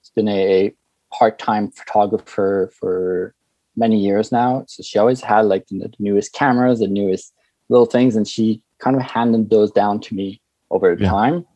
has 0.00 0.10
been 0.14 0.28
a, 0.28 0.40
a 0.58 0.74
part 1.18 1.38
time 1.38 1.70
photographer 1.72 2.70
for 2.78 3.34
many 3.74 3.98
years 3.98 4.30
now. 4.30 4.64
So 4.68 4.82
she 4.82 4.98
always 5.00 5.20
had 5.20 5.46
like 5.52 5.66
the 5.66 5.90
newest 5.98 6.32
cameras, 6.32 6.78
the 6.78 6.86
newest 6.86 7.32
little 7.68 7.86
things, 7.86 8.14
and 8.14 8.26
she 8.28 8.62
kind 8.78 8.96
of 8.96 9.02
handed 9.02 9.50
those 9.50 9.70
down 9.72 10.00
to 10.00 10.14
me 10.14 10.40
over 10.70 10.94
Yeah. 10.94 11.08
time 11.08 11.46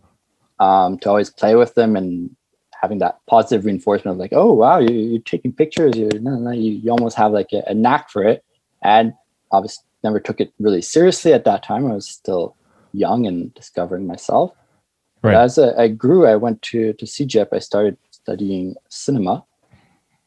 um, 0.58 0.98
to 0.98 1.08
always 1.08 1.30
play 1.30 1.54
with 1.54 1.74
them 1.74 1.96
and 1.96 2.34
having 2.80 2.98
that 2.98 3.18
positive 3.28 3.64
reinforcement 3.66 4.14
of 4.14 4.18
like, 4.18 4.32
oh 4.32 4.52
wow, 4.52 4.78
you, 4.78 4.94
you're 4.94 5.22
taking 5.22 5.52
pictures. 5.52 5.96
You 5.96 6.08
no, 6.20 6.36
no, 6.36 6.50
you, 6.50 6.72
you 6.72 6.90
almost 6.90 7.16
have 7.16 7.32
like 7.32 7.52
a, 7.52 7.62
a 7.66 7.74
knack 7.74 8.08
for 8.10 8.24
it. 8.24 8.44
And 8.82 9.12
obviously, 9.52 9.84
never 10.02 10.20
took 10.20 10.40
it 10.40 10.52
really 10.58 10.80
seriously 10.82 11.32
at 11.34 11.44
that 11.44 11.62
time. 11.62 11.86
I 11.86 11.94
was 11.94 12.08
still 12.08 12.56
young 12.92 13.26
and 13.26 13.52
discovering 13.54 14.06
myself. 14.06 14.52
But 15.22 15.34
as 15.34 15.58
I, 15.58 15.82
I 15.82 15.88
grew, 15.88 16.26
I 16.26 16.36
went 16.36 16.62
to 16.62 16.94
to 16.94 17.04
CEGEP. 17.04 17.48
I 17.52 17.58
started 17.58 17.98
studying 18.10 18.76
cinema 18.88 19.44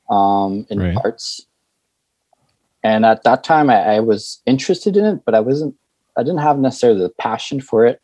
um, 0.10 0.68
in 0.70 0.80
Right. 0.80 0.98
arts, 1.04 1.48
and 2.84 3.04
at 3.06 3.24
that 3.24 3.44
time, 3.44 3.72
I, 3.72 3.96
I 3.96 4.00
was 4.02 4.42
interested 4.46 4.96
in 4.96 5.06
it, 5.06 5.26
but 5.26 5.34
I 5.34 5.40
wasn't. 5.40 5.76
I 6.17 6.24
didn't 6.24 6.39
have 6.39 6.60
necessarily 6.60 7.01
the 7.01 7.13
passion 7.20 7.62
for 7.62 7.86
it. 7.86 8.00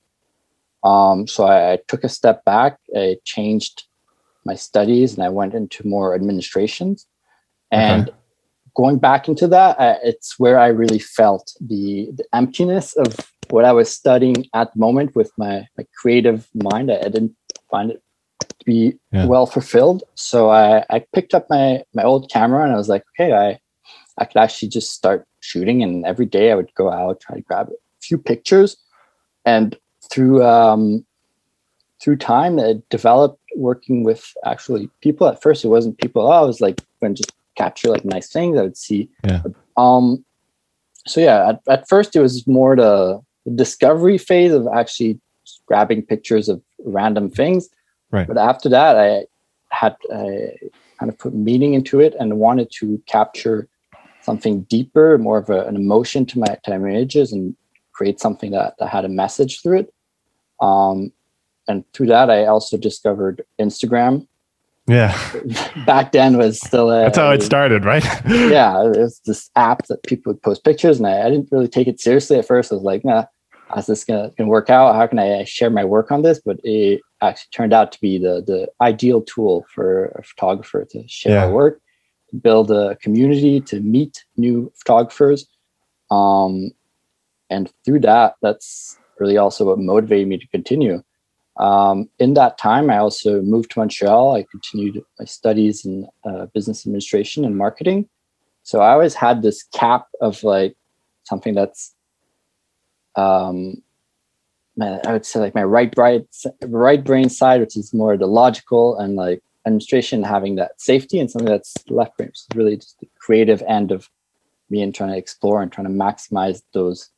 Um, 0.84 1.28
so 1.28 1.46
I, 1.46 1.74
I 1.74 1.80
took 1.88 2.04
a 2.04 2.10
step 2.10 2.44
back. 2.46 2.78
I 2.96 3.18
changed 3.26 3.84
my 4.46 4.56
studies, 4.56 5.14
and 5.14 5.24
I 5.24 5.30
went 5.30 5.54
into 5.54 5.88
more 5.88 6.16
administrations. 6.16 7.06
And 7.72 8.10
going 8.76 8.98
back 8.98 9.28
into 9.28 9.48
that, 9.48 9.80
I, 9.80 9.98
it's 10.04 10.40
where 10.40 10.58
I 10.58 10.68
really 10.68 11.00
felt 11.00 11.54
the, 11.60 12.10
the 12.16 12.26
emptiness 12.34 12.96
of 12.96 13.16
what 13.50 13.66
I 13.66 13.74
was 13.74 13.94
studying 13.94 14.46
at 14.54 14.74
the 14.74 14.80
moment 14.80 15.16
with 15.16 15.32
my, 15.38 15.68
my 15.78 15.86
creative 16.00 16.48
mind. 16.54 16.92
I, 16.92 16.98
I 16.98 17.10
didn't 17.10 17.36
find 17.70 17.92
it 17.92 18.02
to 18.42 18.66
be 18.66 18.94
Yeah. 19.12 19.26
well 19.26 19.46
fulfilled. 19.46 20.04
So 20.16 20.50
I, 20.50 20.86
I 20.90 21.04
picked 21.14 21.34
up 21.34 21.48
my, 21.50 21.84
my 21.94 22.04
old 22.04 22.32
camera 22.32 22.64
and 22.64 22.74
I 22.74 22.78
was 22.78 22.90
like, 22.90 23.04
okay, 23.12 23.34
I, 23.34 23.60
I 24.18 24.26
could 24.26 24.38
actually 24.38 24.70
just 24.70 24.92
start 24.92 25.26
shooting. 25.42 25.84
And 25.84 26.06
every 26.06 26.26
day 26.26 26.52
I 26.52 26.56
would 26.56 26.74
go 26.76 26.90
out, 26.92 27.20
try 27.22 27.36
to 27.36 27.42
grab 27.42 27.70
a 27.70 27.74
few 28.02 28.18
pictures. 28.18 28.78
And 29.46 29.78
through, 30.12 30.44
um, 30.44 31.06
through 32.02 32.18
time, 32.18 32.60
it 32.60 32.88
developed 32.90 33.42
working 33.56 34.04
with 34.04 34.34
actually 34.46 34.90
people. 35.02 35.28
At 35.28 35.42
first, 35.42 35.66
it 35.66 35.70
wasn't 35.70 35.98
people. 35.98 36.24
Oh, 36.24 36.32
I 36.32 36.42
was 36.42 36.62
like, 36.62 36.82
going 37.02 37.16
to 37.16 37.24
just 37.24 37.34
capture 37.56 37.90
like 37.90 38.06
nice 38.06 38.30
things. 38.30 38.58
I 38.58 38.64
would 38.64 38.78
see 38.78 39.10
Yeah. 39.26 39.42
um, 39.78 40.24
so 41.08 41.22
yeah, 41.22 41.50
at, 41.50 41.62
at 41.68 41.88
first 41.88 42.16
it 42.16 42.22
was 42.22 42.46
more 42.48 42.76
the, 42.76 43.22
the 43.46 43.52
discovery 43.52 44.18
phase 44.18 44.54
of 44.54 44.68
actually 44.74 45.20
grabbing 45.66 46.04
pictures 46.04 46.50
of 46.50 46.62
random 46.86 47.30
things. 47.30 47.70
Right. 48.12 48.28
But 48.28 48.38
after 48.38 48.70
that, 48.70 48.98
I 48.98 49.26
had 49.70 49.96
I 50.14 50.52
kind 51.00 51.10
of 51.12 51.18
put 51.18 51.34
meaning 51.34 51.74
into 51.74 52.00
it 52.00 52.16
and 52.20 52.40
wanted 52.40 52.72
to 52.80 53.02
capture 53.08 53.68
something 54.22 54.62
deeper, 54.64 55.18
more 55.18 55.38
of 55.38 55.50
a, 55.50 55.66
an 55.66 55.76
emotion 55.76 56.26
to 56.28 56.40
my 56.40 56.58
to 56.64 56.78
my 56.78 56.90
images, 56.90 57.32
and 57.32 57.56
create 58.00 58.20
something 58.22 58.52
that, 58.52 58.76
that 58.80 58.88
had 58.88 59.04
a 59.04 59.10
message 59.10 59.62
through 59.62 59.80
it. 59.80 59.94
Um, 60.62 61.12
and 61.68 61.84
through 61.92 62.08
that, 62.08 62.30
I 62.30 62.46
also 62.46 62.78
discovered 62.78 63.44
Instagram. 63.60 64.26
yeah 64.88 65.12
Back 65.86 66.14
then, 66.14 66.38
was 66.38 66.60
still 66.70 66.90
a, 66.90 67.02
that's 67.04 67.18
how 67.18 67.32
it 67.32 67.44
started 67.44 67.84
right 67.84 68.06
yeah, 68.58 68.72
it 68.86 68.98
was 68.98 69.20
this 69.26 69.52
app 69.58 69.80
that 69.88 70.02
people 70.04 70.32
would 70.32 70.42
post 70.42 70.64
pictures, 70.64 70.98
and 70.98 71.08
I, 71.08 71.26
I 71.26 71.30
didn't 71.30 71.50
really 71.52 71.68
take 71.68 71.88
it 71.88 72.00
seriously 72.00 72.38
at 72.40 72.48
first. 72.48 72.72
I 72.72 72.76
was 72.76 72.84
like, 72.92 73.04
nah, 73.04 73.26
how's 73.68 73.88
this 73.88 74.06
gonna, 74.06 74.32
gonna 74.38 74.50
work 74.50 74.70
out? 74.70 74.96
How 74.96 75.06
can 75.08 75.20
I 75.20 75.44
share 75.44 75.70
my 75.70 75.86
work 75.86 76.10
on 76.10 76.22
this? 76.22 76.40
But 76.48 76.58
it 76.64 77.02
actually 77.22 77.50
turned 77.58 77.74
out 77.74 77.92
to 77.92 78.00
be 78.08 78.18
the 78.18 78.36
the 78.52 78.60
ideal 78.82 79.22
tool 79.32 79.66
for 79.76 79.90
a 80.20 80.24
photographer 80.24 80.82
to 80.92 81.00
share 81.08 81.34
Yeah. 81.34 81.50
work, 81.52 81.76
build 82.48 82.72
a 82.72 82.96
community, 83.04 83.60
to 83.72 83.76
meet 83.82 84.14
new 84.38 84.72
photographers. 84.80 85.42
Um, 86.10 86.72
and 87.50 87.72
through 87.84 88.02
that, 88.02 88.36
that's 88.42 88.98
really 89.20 89.38
also 89.38 89.66
what 89.66 89.80
motivated 89.80 90.28
me 90.28 90.38
to 90.38 90.48
continue. 90.48 91.04
Um, 91.58 92.10
in 92.20 92.36
that 92.36 92.58
time, 92.58 92.90
I 92.90 93.00
also 93.00 93.42
moved 93.42 93.72
to 93.72 93.80
Montreal. 93.80 94.36
I 94.36 94.46
continued 94.50 95.04
my 95.20 95.26
studies 95.26 95.84
in 95.86 96.08
uh, 96.24 96.46
business 96.54 96.86
administration 96.86 97.44
and 97.44 97.58
marketing. 97.58 98.08
So 98.64 98.80
I 98.80 98.94
always 98.94 99.14
had 99.14 99.42
this 99.42 99.64
cap 99.64 100.08
of 100.22 100.44
like 100.44 100.76
something 101.24 101.54
that's, 101.54 101.94
um, 103.16 103.82
I 104.82 105.12
would 105.12 105.26
say 105.26 105.42
like 105.42 105.56
my 105.56 105.64
right 105.64 105.94
right 105.98 106.26
right 106.62 107.04
brain 107.04 107.30
side, 107.30 107.60
which 107.60 107.76
is 107.76 107.94
more 107.94 108.16
the 108.16 108.28
logical 108.28 108.98
and 108.98 109.18
like 109.18 109.42
administration, 109.66 110.24
having 110.24 110.56
that 110.56 110.80
safety, 110.80 111.20
and 111.20 111.30
something 111.30 111.50
that's 111.50 111.76
left 111.90 112.16
brain, 112.16 112.30
which 112.30 112.40
is 112.40 112.48
really 112.56 112.78
just 112.78 112.98
the 113.02 113.10
creative 113.18 113.62
end 113.68 113.92
of 113.92 114.10
me 114.70 114.82
and 114.82 114.96
trying 114.96 115.12
to 115.12 115.18
explore 115.18 115.62
and 115.62 115.72
trying 115.72 115.88
to 115.88 115.94
maximize 115.94 116.62
those 116.74 117.10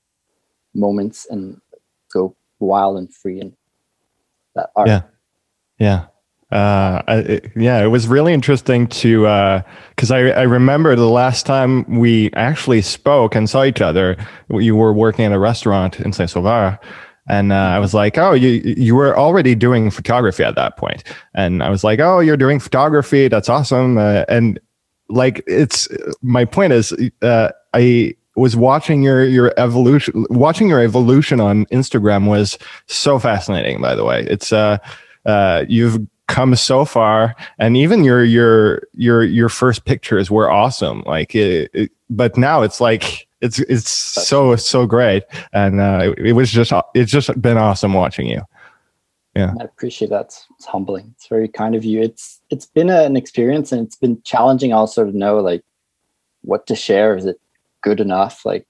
moments 0.74 1.28
and 1.30 1.60
go 2.14 2.36
wild 2.60 2.98
and 2.98 3.14
free 3.14 3.40
and 3.40 3.54
that 4.56 4.70
art. 4.76 4.88
Yeah. 4.88 5.02
Yeah. 5.80 6.06
Uh, 6.52 7.02
it, 7.08 7.52
yeah, 7.56 7.82
it 7.82 7.88
was 7.88 8.10
really 8.10 8.34
interesting 8.34 8.86
to 8.86 9.22
because 9.96 10.12
uh, 10.12 10.16
I, 10.16 10.20
I 10.32 10.42
remember 10.42 10.96
the 10.98 11.10
last 11.10 11.46
time 11.46 11.86
we 11.98 12.30
actually 12.34 12.82
spoke 12.82 13.36
and 13.36 13.50
saw 13.50 13.64
each 13.64 13.80
other, 13.80 14.18
you 14.50 14.76
were 14.76 14.92
working 14.92 15.24
at 15.24 15.32
a 15.32 15.40
restaurant 15.40 16.02
in 16.02 16.12
Saint 16.12 16.30
Sauveur, 16.30 16.78
and 17.30 17.54
uh, 17.54 17.56
I 17.56 17.80
was 17.80 17.94
like, 17.94 18.18
"Oh, 18.18 18.34
you 18.34 18.50
you 18.50 18.96
were 18.96 19.18
already 19.18 19.56
doing 19.56 19.90
photography 19.92 20.44
at 20.44 20.56
that 20.56 20.76
point," 20.76 21.06
and 21.34 21.64
I 21.64 21.70
was 21.70 21.86
like, 21.86 22.02
"Oh, 22.02 22.20
you're 22.20 22.36
doing 22.36 22.60
photography? 22.60 23.30
That's 23.30 23.48
awesome!" 23.48 23.98
Uh, 23.98 24.26
and 24.28 24.60
like, 25.08 25.42
it's 25.48 25.88
my 26.22 26.44
point 26.44 26.74
is, 26.74 26.94
uh, 27.22 27.52
I 27.74 28.14
was 28.36 28.56
watching 28.56 29.04
your 29.04 29.24
your 29.24 29.54
evolution 29.58 30.26
watching 30.30 30.70
your 30.70 30.82
evolution 30.82 31.40
on 31.40 31.66
Instagram 31.68 32.28
was 32.28 32.58
so 32.88 33.20
fascinating 33.20 33.82
by 33.82 33.96
the 33.96 34.06
way. 34.06 34.26
It's 34.30 34.54
uh 34.54 34.78
uh 35.26 35.66
you've 35.68 36.00
come 36.28 36.56
so 36.56 36.86
far 36.86 37.36
and 37.60 37.76
even 37.76 38.04
your 38.04 38.24
your 38.24 38.84
your 38.94 39.24
your 39.24 39.50
first 39.50 39.86
pictures 39.86 40.32
were 40.32 40.50
awesome. 40.50 41.04
Like 41.06 41.36
it, 41.36 41.70
it, 41.74 41.92
but 42.10 42.38
now 42.38 42.62
it's 42.62 42.80
like 42.80 43.28
it's 43.42 43.60
it's 43.60 43.90
so 43.90 44.56
so 44.56 44.86
great. 44.86 45.24
And 45.52 45.80
uh 45.82 46.14
it, 46.18 46.28
it 46.28 46.34
was 46.34 46.50
just 46.52 46.72
it's 46.96 47.12
just 47.12 47.42
been 47.42 47.58
awesome 47.58 47.94
watching 47.94 48.28
you. 48.28 48.42
Yeah. 49.36 49.54
I 49.60 49.64
appreciate 49.64 50.10
that. 50.10 50.38
It's 50.56 50.66
humbling. 50.66 51.14
It's 51.16 51.28
very 51.28 51.48
kind 51.48 51.76
of 51.76 51.86
you. 51.86 52.02
It's 52.02 52.42
it's 52.50 52.66
been 52.66 52.90
an 52.90 53.16
experience 53.16 53.72
and 53.72 53.86
it's 53.86 53.96
been 53.96 54.22
challenging 54.24 54.74
also 54.74 55.06
to 55.06 55.18
know 55.18 55.40
like 55.40 55.64
what 56.42 56.68
to 56.68 56.76
share. 56.76 57.16
Is 57.16 57.26
it 57.26 57.40
good 57.82 58.00
enough 58.00 58.46
like 58.46 58.68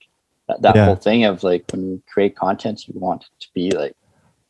that, 0.48 0.62
that 0.62 0.76
yeah. 0.76 0.86
whole 0.86 0.96
thing 0.96 1.24
of 1.24 1.44
like 1.44 1.66
when 1.72 1.92
we 1.92 2.02
create 2.12 2.36
content 2.36 2.88
you 2.88 3.00
want 3.00 3.24
it 3.24 3.40
to 3.40 3.48
be 3.54 3.72
like 3.72 3.96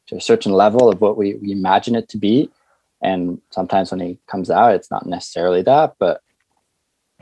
to 0.08 0.16
a 0.16 0.22
certain 0.22 0.52
level 0.52 0.90
of 0.90 1.00
what 1.02 1.18
we, 1.18 1.36
we 1.36 1.52
imagine 1.52 1.96
it 1.96 2.10
to 2.10 2.18
be 2.18 2.50
and 3.02 3.42
sometimes 3.50 3.92
when 3.92 4.02
it 4.02 4.18
comes 4.28 4.50
out 4.50 4.74
it's 4.74 4.92
not 4.92 5.06
necessarily 5.06 5.62
that 5.62 5.96
but 6.00 6.22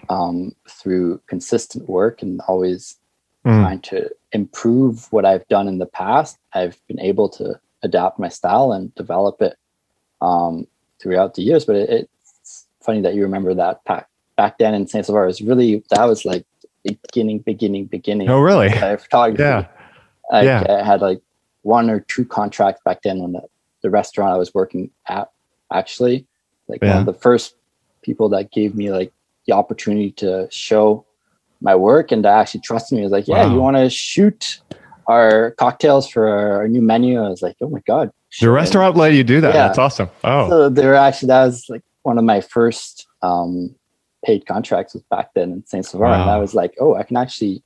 um, 0.07 0.55
through 0.69 1.21
consistent 1.27 1.89
work 1.89 2.21
and 2.21 2.39
always 2.47 2.97
mm. 3.45 3.61
trying 3.61 3.81
to 3.81 4.09
improve 4.31 5.11
what 5.11 5.25
i've 5.25 5.47
done 5.47 5.67
in 5.67 5.77
the 5.77 5.85
past 5.85 6.37
i've 6.53 6.79
been 6.87 6.99
able 6.99 7.27
to 7.27 7.59
adapt 7.83 8.19
my 8.19 8.29
style 8.29 8.71
and 8.71 8.93
develop 8.95 9.41
it 9.41 9.57
um, 10.21 10.67
throughout 11.01 11.33
the 11.33 11.41
years 11.41 11.65
but 11.65 11.75
it, 11.75 11.89
it's 11.89 12.67
funny 12.81 13.01
that 13.01 13.15
you 13.15 13.23
remember 13.23 13.53
that 13.53 13.83
back 13.83 14.07
back 14.35 14.57
then 14.57 14.73
in 14.73 14.87
saint 14.87 15.05
Sauveur. 15.05 15.23
it 15.23 15.27
was 15.27 15.41
really 15.41 15.83
that 15.89 16.05
was 16.05 16.23
like 16.25 16.45
beginning, 16.91 17.39
beginning, 17.39 17.85
beginning. 17.85 18.29
Oh, 18.29 18.39
really? 18.39 18.69
photography. 18.69 19.43
Yeah. 19.43 19.67
I, 20.31 20.43
yeah. 20.43 20.65
I 20.69 20.83
had 20.83 21.01
like 21.01 21.21
one 21.63 21.89
or 21.89 21.99
two 22.01 22.25
contracts 22.25 22.81
back 22.85 23.01
then 23.01 23.21
on 23.21 23.33
the, 23.33 23.41
the 23.81 23.89
restaurant 23.89 24.33
I 24.33 24.37
was 24.37 24.53
working 24.53 24.91
at. 25.07 25.29
Actually, 25.71 26.25
like 26.67 26.81
yeah. 26.81 26.89
one 26.89 26.97
of 26.99 27.05
the 27.05 27.13
first 27.13 27.55
people 28.01 28.29
that 28.29 28.51
gave 28.51 28.75
me 28.75 28.91
like 28.91 29.13
the 29.45 29.53
opportunity 29.53 30.11
to 30.13 30.47
show 30.49 31.05
my 31.61 31.75
work 31.75 32.11
and 32.11 32.23
to 32.23 32.29
actually 32.29 32.61
trust 32.61 32.91
me 32.91 33.01
was 33.01 33.11
like, 33.11 33.27
yeah, 33.27 33.45
wow. 33.45 33.53
you 33.53 33.59
want 33.59 33.77
to 33.77 33.89
shoot 33.89 34.61
our 35.07 35.51
cocktails 35.51 36.09
for 36.09 36.27
our, 36.27 36.67
new 36.67 36.81
menu? 36.81 37.21
I 37.21 37.29
was 37.29 37.41
like, 37.41 37.57
oh 37.61 37.69
my 37.69 37.81
god, 37.85 38.11
the 38.39 38.49
restaurant 38.49 38.95
let 38.95 39.13
you 39.13 39.23
do 39.23 39.41
that. 39.41 39.53
Yeah. 39.53 39.67
That's 39.67 39.77
awesome. 39.77 40.09
Oh, 40.23 40.49
so 40.49 40.69
they 40.69 40.85
were 40.85 40.95
actually 40.95 41.27
that 41.27 41.45
was 41.45 41.65
like 41.69 41.83
one 42.03 42.17
of 42.17 42.23
my 42.23 42.41
first 42.41 43.07
um, 43.21 43.75
paid 44.25 44.45
contracts 44.45 44.93
was 44.93 45.03
back 45.03 45.33
then 45.33 45.51
in 45.51 45.65
Saint 45.65 45.85
Sauveur, 45.85 46.07
wow. 46.07 46.21
and 46.21 46.29
I 46.29 46.37
was 46.37 46.53
like, 46.53 46.75
oh, 46.79 46.95
I 46.95 47.03
can 47.03 47.17
actually 47.17 47.63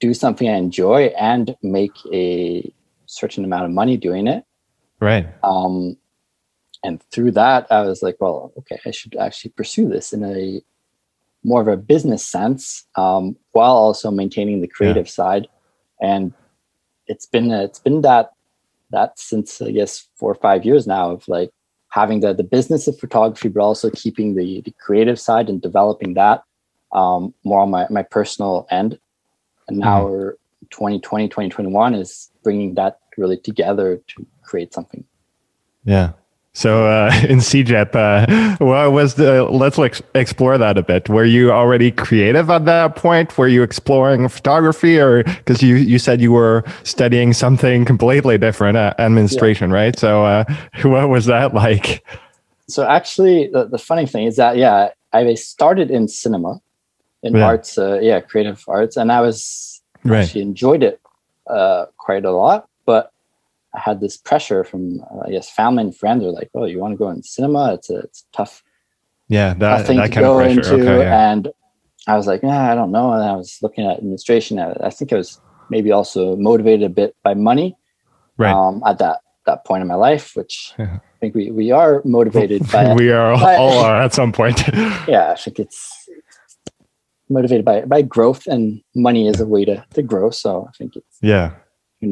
do 0.00 0.14
something 0.14 0.48
I 0.48 0.56
enjoy 0.56 1.06
and 1.18 1.56
make 1.62 1.92
a 2.12 2.72
certain 3.06 3.44
amount 3.44 3.64
of 3.64 3.70
money 3.70 3.96
doing 3.96 4.26
it. 4.26 4.44
Right. 5.00 5.26
Um, 5.42 5.96
and 6.82 7.02
through 7.10 7.32
that, 7.32 7.66
I 7.70 7.82
was 7.82 8.02
like, 8.02 8.16
well, 8.20 8.52
okay, 8.58 8.78
I 8.84 8.90
should 8.90 9.16
actually 9.16 9.52
pursue 9.52 9.88
this 9.88 10.12
in 10.12 10.24
a 10.24 10.60
more 11.42 11.60
of 11.60 11.68
a 11.68 11.76
business 11.76 12.26
sense, 12.26 12.86
um, 12.96 13.36
while 13.52 13.76
also 13.76 14.10
maintaining 14.10 14.60
the 14.60 14.68
creative 14.68 15.06
yeah. 15.06 15.12
side. 15.12 15.48
And 16.00 16.32
it's 17.06 17.26
been 17.26 17.50
it's 17.50 17.78
been 17.78 18.02
that 18.02 18.30
that 18.90 19.18
since 19.18 19.60
I 19.60 19.70
guess 19.70 20.08
four 20.16 20.30
or 20.30 20.34
five 20.36 20.64
years 20.64 20.86
now 20.86 21.10
of 21.10 21.26
like 21.28 21.50
having 21.94 22.18
the, 22.18 22.34
the 22.34 22.42
business 22.42 22.88
of 22.88 22.98
photography, 22.98 23.46
but 23.46 23.60
also 23.60 23.88
keeping 23.90 24.34
the, 24.34 24.60
the 24.62 24.72
creative 24.80 25.20
side 25.20 25.48
and 25.48 25.62
developing 25.62 26.14
that 26.14 26.42
um, 26.90 27.32
more 27.44 27.60
on 27.60 27.70
my, 27.70 27.86
my 27.88 28.02
personal 28.02 28.66
end. 28.68 28.98
And 29.68 29.78
now 29.78 30.00
mm-hmm. 30.00 30.10
we're 30.10 30.32
2020, 30.70 31.28
2021 31.28 31.94
is 31.94 32.32
bringing 32.42 32.74
that 32.74 32.98
really 33.16 33.36
together 33.36 34.02
to 34.08 34.26
create 34.42 34.74
something. 34.74 35.04
Yeah. 35.84 36.14
So 36.54 36.86
uh, 36.86 37.12
in 37.28 37.38
CEGEP, 37.38 37.94
uh, 37.94 38.56
what 38.64 38.92
was 38.92 39.14
the? 39.14 39.44
Let's 39.44 39.78
ex- 39.78 40.02
explore 40.14 40.56
that 40.56 40.78
a 40.78 40.82
bit. 40.82 41.08
Were 41.08 41.24
you 41.24 41.50
already 41.50 41.90
creative 41.90 42.48
at 42.48 42.64
that 42.64 42.96
point? 42.96 43.36
Were 43.36 43.48
you 43.48 43.62
exploring 43.62 44.28
photography, 44.28 44.98
or 44.98 45.24
because 45.24 45.62
you 45.62 45.76
you 45.76 45.98
said 45.98 46.20
you 46.20 46.32
were 46.32 46.64
studying 46.84 47.32
something 47.32 47.84
completely 47.84 48.38
different, 48.38 48.76
uh, 48.76 48.94
administration, 48.98 49.70
yeah. 49.70 49.76
right? 49.76 49.98
So 49.98 50.24
uh, 50.24 50.44
what 50.82 51.08
was 51.08 51.26
that 51.26 51.54
like? 51.54 52.04
So 52.68 52.88
actually, 52.88 53.48
the, 53.48 53.66
the 53.66 53.78
funny 53.78 54.06
thing 54.06 54.26
is 54.26 54.36
that 54.36 54.56
yeah, 54.56 54.90
I 55.12 55.34
started 55.34 55.90
in 55.90 56.08
cinema, 56.08 56.60
in 57.22 57.34
yeah. 57.34 57.44
arts, 57.44 57.76
uh, 57.76 57.98
yeah, 58.00 58.20
creative 58.20 58.64
arts, 58.68 58.96
and 58.96 59.10
I 59.10 59.20
was 59.20 59.82
right. 60.04 60.22
actually 60.22 60.42
enjoyed 60.42 60.82
it 60.82 61.00
uh, 61.48 61.86
quite 61.98 62.24
a 62.24 62.30
lot, 62.30 62.68
but 62.86 63.12
I 63.74 63.80
had 63.80 64.00
this 64.00 64.16
pressure 64.16 64.64
from 64.64 65.00
uh, 65.00 65.26
I 65.26 65.30
guess 65.30 65.50
family 65.50 65.82
and 65.84 65.96
friends 65.96 66.24
are 66.24 66.30
like, 66.30 66.50
oh, 66.54 66.64
you 66.64 66.78
want 66.78 66.92
to 66.92 66.98
go 66.98 67.10
in 67.10 67.22
cinema? 67.22 67.74
It's 67.74 67.90
a 67.90 67.98
it's 67.98 68.26
tough. 68.32 68.62
Yeah, 69.28 69.54
that, 69.54 69.86
thing 69.86 69.96
that 69.96 70.08
to 70.08 70.12
kind 70.12 70.24
go 70.24 70.38
of 70.38 70.46
into, 70.46 70.74
okay, 70.74 70.98
yeah. 71.00 71.32
and 71.32 71.48
I 72.06 72.16
was 72.16 72.26
like, 72.26 72.42
yeah, 72.42 72.70
I 72.70 72.74
don't 72.74 72.92
know. 72.92 73.12
And 73.12 73.22
I 73.22 73.34
was 73.34 73.58
looking 73.62 73.86
at 73.86 73.96
administration. 73.96 74.58
I, 74.58 74.90
think 74.90 75.12
I 75.12 75.16
was 75.16 75.40
maybe 75.70 75.92
also 75.92 76.36
motivated 76.36 76.82
a 76.82 76.90
bit 76.90 77.16
by 77.22 77.32
money. 77.32 77.76
Right. 78.36 78.52
Um, 78.52 78.82
at 78.86 78.98
that 78.98 79.20
that 79.46 79.64
point 79.64 79.82
in 79.82 79.88
my 79.88 79.94
life, 79.94 80.32
which 80.34 80.72
yeah. 80.78 80.98
I 81.02 81.18
think 81.20 81.34
we 81.34 81.50
we 81.50 81.70
are 81.70 82.02
motivated 82.04 82.68
by. 82.72 82.92
we 82.94 83.10
are 83.10 83.34
by, 83.36 83.56
all 83.56 83.78
are 83.78 84.02
at 84.02 84.12
some 84.12 84.32
point. 84.32 84.62
yeah, 85.08 85.32
I 85.32 85.36
think 85.36 85.58
it's 85.58 86.08
motivated 87.30 87.64
by 87.64 87.82
by 87.82 88.02
growth, 88.02 88.46
and 88.46 88.82
money 88.94 89.26
is 89.26 89.40
a 89.40 89.46
way 89.46 89.64
to 89.64 89.84
to 89.94 90.02
grow. 90.02 90.30
So 90.30 90.66
I 90.68 90.72
think 90.76 90.96
it's 90.96 91.18
yeah 91.22 91.54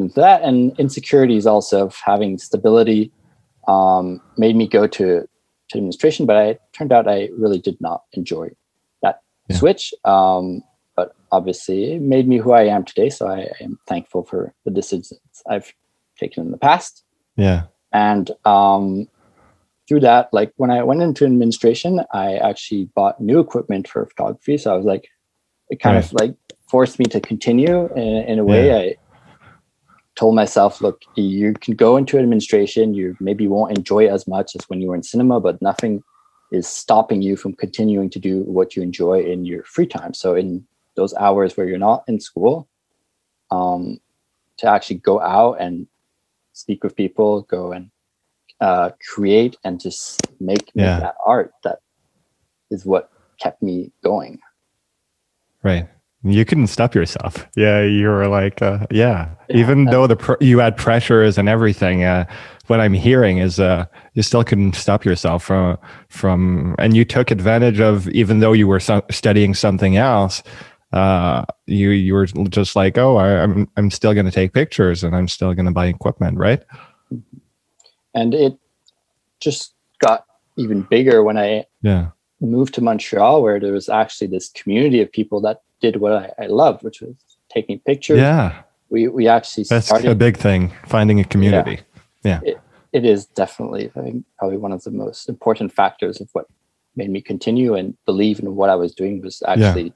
that 0.01 0.43
and 0.43 0.79
insecurities 0.79 1.47
also 1.47 1.87
of 1.87 1.97
having 1.97 2.39
stability 2.39 3.13
um, 3.69 4.21
made 4.37 4.57
me 4.57 4.67
go 4.67 4.87
to, 4.87 5.29
to 5.69 5.79
administration 5.79 6.27
but 6.27 6.37
i 6.37 6.59
turned 6.73 6.93
out 6.93 7.09
i 7.09 7.29
really 7.37 7.59
did 7.59 7.81
not 7.81 8.03
enjoy 8.13 8.49
that 9.03 9.23
yeah. 9.49 9.57
switch 9.57 9.95
um, 10.05 10.63
but 10.97 11.15
obviously 11.31 11.95
it 11.95 12.03
made 12.03 12.29
me 12.29 12.39
who 12.39 12.53
i 12.53 12.63
am 12.63 12.85
today 12.85 13.09
so 13.09 13.27
I, 13.27 13.41
I, 13.41 13.53
am 13.61 13.79
thankful 13.89 14.25
for 14.25 14.55
the 14.65 14.71
decisions 14.71 15.21
i've 15.49 15.73
taken 16.19 16.45
in 16.45 16.51
the 16.51 16.59
past 16.59 17.05
yeah 17.37 17.65
and 17.93 18.31
um, 18.45 19.09
through 19.89 20.01
that 20.01 20.29
like 20.33 20.53
when 20.57 20.71
i 20.71 20.83
went 20.83 21.03
into 21.03 21.25
administration 21.25 22.01
i 22.13 22.37
actually 22.37 22.85
bought 22.95 23.21
new 23.21 23.41
equipment 23.41 23.89
for 23.89 24.07
photography 24.07 24.59
so 24.59 24.73
i 24.73 24.77
was 24.77 24.87
like 24.87 25.09
it 25.71 25.81
kind 25.81 25.97
right. 25.97 26.05
of 26.05 26.13
like 26.15 26.35
forced 26.69 26.99
me 26.99 27.05
to 27.07 27.21
continue 27.21 27.93
in, 27.95 28.25
in 28.25 28.39
a 28.39 28.45
way 28.45 28.67
yeah. 28.69 28.77
i 28.77 28.97
told 30.15 30.35
myself, 30.35 30.81
look, 30.81 31.03
you 31.15 31.55
can 31.55 31.75
go 31.75 31.97
into 31.97 32.19
administration, 32.19 32.95
you 32.95 33.17
maybe 33.21 33.47
won't 33.47 33.77
enjoy 33.77 34.05
it 34.05 34.11
as 34.11 34.27
much 34.29 34.55
as 34.55 34.69
when 34.69 34.81
you 34.81 34.89
were 34.89 34.95
in 34.95 35.03
cinema, 35.03 35.41
but 35.41 35.61
nothing 35.63 36.03
is 36.51 36.69
stopping 36.69 37.23
you 37.23 37.37
from 37.37 37.55
continuing 37.55 38.11
to 38.11 38.19
do 38.19 38.43
what 38.43 38.77
you 38.77 38.83
enjoy 38.83 39.23
in 39.23 39.45
your 39.45 39.65
free 39.65 39.87
time. 39.87 40.13
So 40.13 40.35
in 40.35 40.67
those 40.97 41.15
hours 41.15 41.57
where 41.57 41.67
you're 41.67 41.79
not 41.79 42.05
in 42.07 42.21
school, 42.21 42.69
um, 43.51 44.01
to 44.59 44.69
actually 44.69 44.97
go 44.97 45.21
out 45.21 45.55
and 45.61 45.87
speak 46.53 46.85
with 46.85 46.95
people, 46.95 47.43
go 47.43 47.73
and 47.73 47.91
uh, 48.61 48.91
create 49.15 49.57
and 49.65 49.81
just 49.81 50.21
make, 50.41 50.71
yeah. 50.75 50.95
make 50.95 51.01
that 51.01 51.17
art 51.25 51.53
that 51.65 51.79
is 52.71 52.85
what 52.85 53.11
kept 53.41 53.63
me 53.63 53.91
going. 54.05 54.41
Right. 55.63 55.89
You 56.25 56.45
couldn't 56.45 56.69
stop 56.69 56.95
yourself. 56.95 57.47
Yeah, 57.57 57.83
you 57.83 58.07
were 58.09 58.29
like, 58.29 58.63
uh, 58.63 58.87
yeah. 58.91 59.31
Yeah, 59.49 59.57
Even 59.57 59.89
uh, 59.89 59.91
though 59.91 60.07
the 60.07 60.17
pr- 60.17 60.41
you 60.41 60.61
had 60.61 60.77
pressures 60.77 61.37
and 61.37 61.49
everything, 61.49 62.05
uh, 62.05 62.27
what 62.69 62.79
I'm 62.81 62.93
hearing 62.93 63.39
is 63.39 63.59
uh, 63.59 63.87
you 64.15 64.23
still 64.23 64.45
couldn't 64.45 64.75
stop 64.77 65.05
yourself 65.05 65.43
from 65.43 65.79
from, 66.09 66.77
and 66.79 66.97
you 66.97 67.05
took 67.05 67.31
advantage 67.33 67.81
of 67.81 68.09
even 68.11 68.39
though 68.39 68.53
you 68.53 68.69
were 68.69 68.79
so- 68.81 69.03
studying 69.11 69.53
something 69.55 69.97
else. 69.97 70.43
Uh, 70.93 71.45
you 71.67 71.91
you 71.91 72.13
were 72.15 72.27
just 72.27 72.77
like, 72.77 72.99
oh, 72.99 73.17
I, 73.17 73.43
I'm 73.43 73.69
I'm 73.77 73.91
still 73.91 74.13
going 74.15 74.27
to 74.27 74.33
take 74.33 74.53
pictures 74.53 75.03
and 75.03 75.17
I'm 75.17 75.27
still 75.27 75.55
going 75.55 75.67
to 75.67 75.73
buy 75.73 75.87
equipment, 75.87 76.39
right? 76.39 76.63
And 78.15 78.35
it 78.35 78.59
just 79.41 79.75
got 79.99 80.27
even 80.57 80.83
bigger 80.83 81.23
when 81.25 81.39
I 81.39 81.65
Yeah, 81.81 82.11
moved 82.41 82.75
to 82.75 82.81
Montreal, 82.83 83.43
where 83.43 83.59
there 83.59 83.73
was 83.73 83.89
actually 83.89 84.29
this 84.29 84.51
community 84.51 85.01
of 85.01 85.11
people 85.11 85.41
that 85.41 85.63
did 85.83 85.97
what 85.97 86.13
I, 86.13 86.45
I 86.45 86.47
loved, 86.47 86.83
which 86.83 87.01
was 87.03 87.15
taking 87.55 87.79
pictures. 87.81 88.19
yeah. 88.19 88.63
We 88.89 89.09
we 89.09 89.27
actually 89.27 89.65
That's 89.65 89.87
started. 89.87 90.11
a 90.11 90.15
big 90.15 90.37
thing. 90.37 90.71
Finding 90.87 91.19
a 91.21 91.25
community. 91.25 91.81
Yeah. 92.25 92.41
It 92.99 93.05
is 93.07 93.25
definitely 93.25 93.91
I 93.97 94.01
think, 94.03 94.25
probably 94.39 94.59
one 94.59 94.73
of 94.73 94.83
the 94.85 94.91
most 94.91 95.29
important 95.29 95.73
factors 95.73 96.21
of 96.21 96.29
what 96.35 96.47
made 96.95 97.11
me 97.11 97.21
continue 97.23 97.75
and 97.75 97.97
believe 98.05 98.39
in 98.39 98.55
what 98.55 98.69
I 98.69 98.77
was 98.77 98.95
doing 98.95 99.23
was 99.23 99.43
actually 99.53 99.93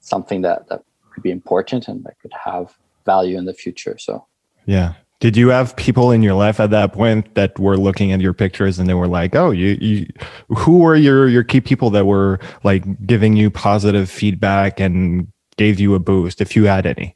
something 0.00 0.42
that 0.42 0.68
that 0.68 0.82
could 1.12 1.22
be 1.22 1.30
important 1.30 1.86
and 1.88 2.02
that 2.04 2.18
could 2.20 2.32
have 2.44 2.66
value 3.06 3.38
in 3.38 3.44
the 3.44 3.54
future. 3.54 3.96
So 3.98 4.26
Yeah. 4.66 4.94
Did 5.20 5.36
you 5.36 5.48
have 5.50 5.76
people 5.76 6.10
in 6.10 6.22
your 6.22 6.34
life 6.34 6.58
at 6.60 6.70
that 6.70 6.92
point 6.92 7.34
that 7.34 7.58
were 7.58 7.76
looking 7.76 8.10
at 8.12 8.20
your 8.20 8.32
pictures 8.32 8.78
and 8.78 8.88
they 8.88 8.94
were 8.94 9.08
like, 9.08 9.36
"Oh, 9.36 9.50
you, 9.50 9.76
you 9.80 10.06
who 10.48 10.78
were 10.78 10.96
your 10.96 11.28
your 11.28 11.44
key 11.44 11.60
people 11.60 11.90
that 11.90 12.06
were 12.06 12.38
like 12.64 12.84
giving 13.06 13.36
you 13.36 13.50
positive 13.50 14.10
feedback 14.10 14.80
and 14.80 15.28
gave 15.56 15.78
you 15.78 15.94
a 15.94 15.98
boost 15.98 16.40
if 16.40 16.56
you 16.56 16.64
had 16.64 16.86
any?" 16.86 17.14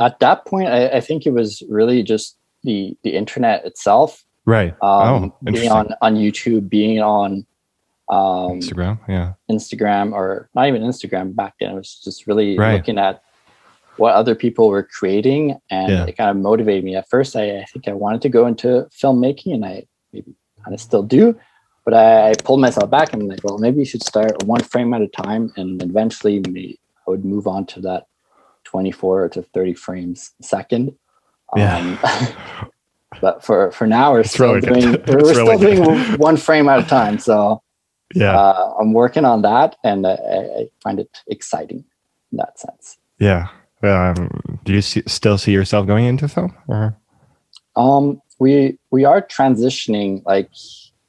at 0.00 0.20
that 0.20 0.44
point, 0.46 0.68
I, 0.68 0.88
I 0.88 1.00
think 1.00 1.26
it 1.26 1.32
was 1.32 1.62
really 1.68 2.02
just 2.02 2.36
the 2.62 2.96
the 3.02 3.10
internet 3.10 3.64
itself. 3.64 4.24
Right. 4.44 4.74
Um, 4.82 5.32
oh, 5.46 5.50
being 5.52 5.70
on 5.70 5.94
on 6.00 6.16
YouTube, 6.16 6.68
being 6.68 7.00
on 7.00 7.46
um, 8.08 8.60
Instagram. 8.60 8.98
Yeah. 9.08 9.34
Instagram 9.50 10.12
or 10.12 10.48
not 10.54 10.68
even 10.68 10.82
Instagram 10.82 11.34
back 11.34 11.54
then. 11.60 11.72
It 11.72 11.74
was 11.74 12.00
just 12.02 12.26
really 12.26 12.56
Right. 12.56 12.74
looking 12.74 12.98
at 12.98 13.22
what 13.98 14.14
other 14.14 14.34
people 14.34 14.68
were 14.68 14.82
creating 14.82 15.58
and 15.70 15.92
Yeah. 15.92 16.06
it 16.06 16.16
kind 16.16 16.30
of 16.30 16.36
motivated 16.36 16.84
me. 16.84 16.94
At 16.96 17.08
first, 17.08 17.36
I, 17.36 17.58
I 17.60 17.64
think 17.72 17.88
I 17.88 17.92
wanted 17.92 18.22
to 18.22 18.28
go 18.28 18.46
into 18.46 18.86
filmmaking 18.90 19.54
and 19.54 19.64
I 19.64 19.84
maybe 20.12 20.34
kind 20.64 20.74
of 20.74 20.80
still 20.80 21.02
do, 21.02 21.38
but 21.84 21.94
I, 21.94 22.30
I 22.30 22.34
pulled 22.44 22.60
myself 22.60 22.90
back 22.90 23.12
and 23.12 23.22
I'm 23.22 23.28
like, 23.28 23.42
well, 23.44 23.58
maybe 23.58 23.78
you 23.80 23.84
should 23.84 24.02
start 24.04 24.42
one 24.44 24.60
frame 24.62 24.94
at 24.94 25.02
a 25.02 25.08
time 25.08 25.52
and 25.56 25.82
eventually 25.82 26.38
maybe 26.40 26.78
I 27.06 27.10
would 27.10 27.24
move 27.24 27.46
on 27.46 27.66
to 27.66 27.80
that 27.82 28.06
24 28.64 29.30
to 29.30 29.42
30 29.42 29.74
frames 29.74 30.32
a 30.40 30.44
second. 30.44 30.94
Yeah. 31.56 31.76
Um, 31.78 32.68
but 33.20 33.42
for, 33.44 33.72
for 33.72 33.86
now, 33.86 34.12
we're 34.12 34.24
still 34.24 34.60
doing, 34.60 34.92
we're 35.06 35.32
still 35.34 35.58
doing 35.58 35.82
one 36.18 36.36
frame 36.36 36.68
at 36.68 36.80
a 36.80 36.86
time. 36.86 37.18
So 37.18 37.62
Yeah. 38.14 38.38
uh, 38.38 38.74
I'm 38.80 38.92
working 38.92 39.24
on 39.26 39.42
that, 39.42 39.76
and 39.84 40.06
I 40.06 40.12
I 40.60 40.68
find 40.82 40.98
it 41.00 41.12
exciting 41.26 41.84
in 42.32 42.36
that 42.38 42.58
sense. 42.58 42.96
yeah. 43.18 43.48
Um, 43.82 44.58
do 44.64 44.72
you 44.72 44.82
see, 44.82 45.02
still 45.06 45.38
see 45.38 45.52
yourself 45.52 45.86
going 45.86 46.04
into 46.04 46.28
film? 46.28 46.54
Or? 46.66 46.96
Um, 47.76 48.20
we 48.38 48.78
we 48.90 49.04
are 49.04 49.22
transitioning. 49.22 50.22
Like 50.26 50.50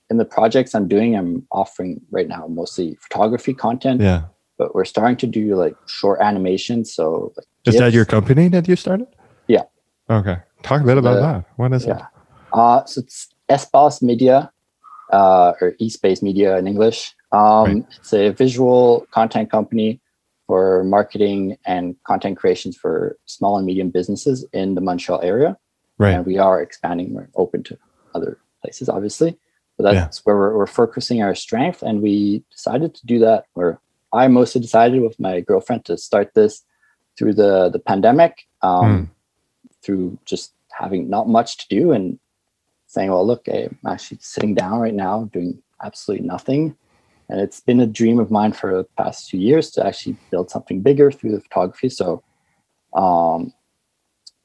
in 0.09 0.17
the 0.17 0.25
projects 0.25 0.75
I'm 0.75 0.87
doing, 0.87 1.15
I'm 1.15 1.45
offering 1.51 2.01
right 2.11 2.27
now 2.27 2.47
mostly 2.47 2.95
photography 3.01 3.53
content, 3.53 4.01
Yeah. 4.01 4.23
but 4.57 4.75
we're 4.75 4.85
starting 4.85 5.17
to 5.17 5.27
do 5.27 5.55
like 5.55 5.75
short 5.87 6.19
animations. 6.21 6.93
So 6.93 7.33
like 7.37 7.47
Is 7.65 7.79
that 7.79 7.93
your 7.93 8.05
company 8.05 8.47
that 8.49 8.67
you 8.67 8.75
started? 8.75 9.07
Yeah. 9.47 9.63
Okay. 10.09 10.37
Talk 10.63 10.81
a 10.81 10.85
bit 10.85 10.97
about 10.97 11.15
The- 11.15 11.21
that. 11.21 11.45
What 11.57 11.73
is 11.73 11.85
it? 11.85 11.89
yeah. 11.89 12.05
Uh, 12.53 12.83
so 12.85 12.99
it's 13.01 13.29
Espace 13.49 14.01
Media, 14.01 14.51
uh, 15.11 15.53
or 15.61 15.73
eSpace 15.81 16.21
Media 16.21 16.57
in 16.57 16.67
English. 16.67 17.15
Um, 17.31 17.39
Right. 17.65 17.85
It's 17.99 18.13
a 18.13 18.29
visual 18.29 19.05
content 19.11 19.49
company 19.51 19.99
for 20.49 20.83
marketing 20.83 21.55
and 21.65 21.95
content 22.05 22.35
creations 22.35 22.75
for 22.75 23.15
small 23.27 23.55
and 23.57 23.67
medium 23.67 23.91
businesses 23.91 24.43
in 24.51 24.73
the 24.73 24.81
Montreal 24.81 25.21
area. 25.21 25.55
Right. 25.99 26.15
And 26.15 26.25
we 26.25 26.39
are 26.39 26.59
expanding. 26.59 27.13
We're 27.13 27.29
open 27.35 27.61
to 27.65 27.77
other 28.15 28.39
places, 28.63 28.89
obviously, 28.89 29.37
but 29.77 29.83
that's 29.83 30.25
where 30.25 30.35
we're, 30.35 30.57
we're 30.57 30.65
focusing 30.65 31.21
our 31.21 31.35
strength. 31.35 31.83
And 31.83 32.01
we 32.01 32.43
decided 32.49 32.95
to 32.95 33.05
do 33.05 33.19
that, 33.19 33.45
or 33.53 33.79
I 34.11 34.27
mostly 34.27 34.59
decided 34.59 35.03
with 35.03 35.19
my 35.19 35.41
girlfriend 35.41 35.85
to 35.85 35.99
start 35.99 36.33
this 36.33 36.63
through 37.15 37.35
the 37.35 37.69
the 37.69 37.77
pandemic, 37.77 38.47
um, 38.63 39.11
through 39.83 40.17
just 40.25 40.53
having 40.71 41.11
not 41.11 41.29
much 41.29 41.57
to 41.57 41.67
do 41.69 41.91
and 41.91 42.17
saying, 42.87 43.11
"Well, 43.11 43.27
look, 43.27 43.47
I'm 43.47 43.77
actually 43.85 44.17
sitting 44.21 44.55
down 44.55 44.79
right 44.79 44.95
now 44.95 45.29
doing 45.31 45.61
absolutely 45.83 46.25
nothing." 46.25 46.75
And 47.29 47.39
it's 47.39 47.59
been 47.59 47.79
a 47.79 47.85
dream 47.85 48.19
of 48.19 48.31
mine 48.31 48.53
for 48.53 48.75
the 48.75 48.83
past 48.97 49.29
few 49.29 49.39
years 49.39 49.69
to 49.71 49.85
actually 49.85 50.17
build 50.31 50.49
something 50.49 50.81
bigger 50.81 51.11
through 51.11 51.31
the 51.31 51.41
photography. 51.41 51.89
So, 51.89 52.23
um, 52.93 53.53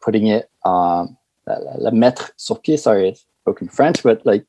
putting 0.02 0.26
it 0.26 0.50
um, 0.66 1.16
la, 1.46 1.56
la 1.78 1.90
mettre 1.90 2.26
sur 2.36 2.56
pied. 2.56 2.78
Sorry, 2.78 3.08
it's 3.08 3.24
spoken 3.42 3.68
French, 3.68 4.02
but 4.02 4.24
like 4.26 4.44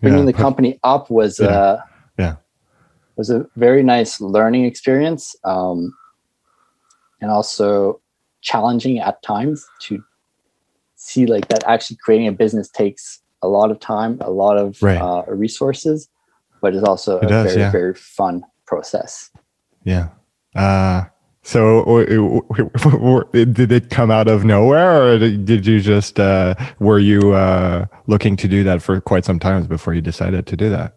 bringing 0.00 0.20
Yeah, 0.20 0.32
the 0.32 0.32
company 0.32 0.78
up 0.84 1.10
was 1.10 1.40
Yeah. 1.40 1.48
uh, 1.48 1.82
Yeah. 2.18 2.36
was 3.16 3.30
a 3.30 3.46
very 3.56 3.82
nice 3.82 4.20
learning 4.20 4.64
experience, 4.64 5.34
um, 5.42 5.92
and 7.20 7.30
also 7.30 8.00
challenging 8.40 9.00
at 9.00 9.20
times 9.22 9.66
to 9.80 10.02
see 10.94 11.26
like 11.26 11.48
that 11.48 11.64
actually 11.66 11.96
creating 12.04 12.28
a 12.28 12.32
business 12.32 12.68
takes 12.68 13.20
a 13.42 13.48
lot 13.48 13.70
of 13.70 13.80
time, 13.80 14.18
a 14.20 14.30
lot 14.30 14.56
of 14.58 14.80
Right. 14.80 15.00
uh, 15.00 15.22
resources, 15.26 16.08
but 16.60 16.74
it's 16.74 16.86
also 16.86 17.18
It 17.18 17.26
a 17.26 17.28
does, 17.28 17.46
very 17.52 17.60
yeah. 17.60 17.70
very 17.70 17.94
fun 17.94 18.42
process. 18.66 19.30
Yeah. 19.84 20.08
Uh, 20.54 21.04
so 21.42 21.84
w- 21.84 23.24
did 23.44 23.70
it 23.70 23.90
come 23.90 24.10
out 24.10 24.26
of 24.26 24.44
nowhere 24.44 25.02
or 25.12 25.18
did 25.18 25.64
you 25.66 25.80
just, 25.80 26.18
uh, 26.18 26.54
were 26.80 26.98
you 26.98 27.32
uh, 27.34 27.86
looking 28.08 28.36
to 28.36 28.48
do 28.48 28.64
that 28.64 28.82
for 28.82 29.00
quite 29.00 29.24
some 29.24 29.38
time 29.38 29.64
before 29.66 29.94
you 29.94 30.00
decided 30.00 30.46
to 30.48 30.56
do 30.56 30.68
that? 30.70 30.96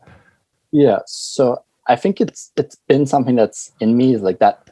Yeah, 0.72 1.00
so 1.06 1.63
I 1.88 1.95
think 1.95 2.22
it's 2.22 2.52
it's 2.56 2.76
been 2.88 3.06
something 3.06 3.36
that's 3.36 3.72
in 3.80 3.98
me 3.98 4.13
is 4.13 4.22
like 4.22 4.39
that 4.39 4.69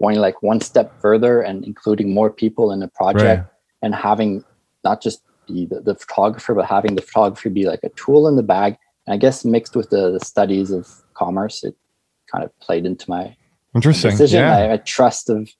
going 0.00 0.18
like 0.18 0.42
one 0.42 0.60
step 0.60 0.92
further 1.00 1.40
and 1.40 1.64
including 1.64 2.14
more 2.14 2.30
people 2.30 2.72
in 2.72 2.80
the 2.80 2.88
project 2.88 3.40
Right. 3.42 3.46
and 3.82 3.94
having 3.94 4.44
not 4.84 5.00
just 5.02 5.22
be 5.46 5.66
the, 5.66 5.80
the 5.80 5.94
photographer 5.94 6.54
but 6.54 6.66
having 6.66 6.94
the 6.94 7.02
photography 7.02 7.48
be 7.48 7.66
like 7.66 7.80
a 7.82 7.90
tool 7.90 8.26
in 8.28 8.36
the 8.36 8.42
bag 8.42 8.76
and 9.06 9.14
I 9.14 9.16
guess 9.16 9.44
mixed 9.44 9.76
with 9.76 9.90
the, 9.90 10.10
the 10.10 10.24
studies 10.24 10.70
of 10.70 10.88
commerce 11.14 11.64
it 11.64 11.76
kind 12.30 12.44
of 12.44 12.58
played 12.60 12.86
into 12.86 13.08
my 13.08 13.36
Interesting. 13.74 14.10
decision 14.12 14.40
Yeah. 14.40 14.56
I, 14.56 14.72
I 14.74 14.76
trust 14.78 15.30
of 15.30 15.50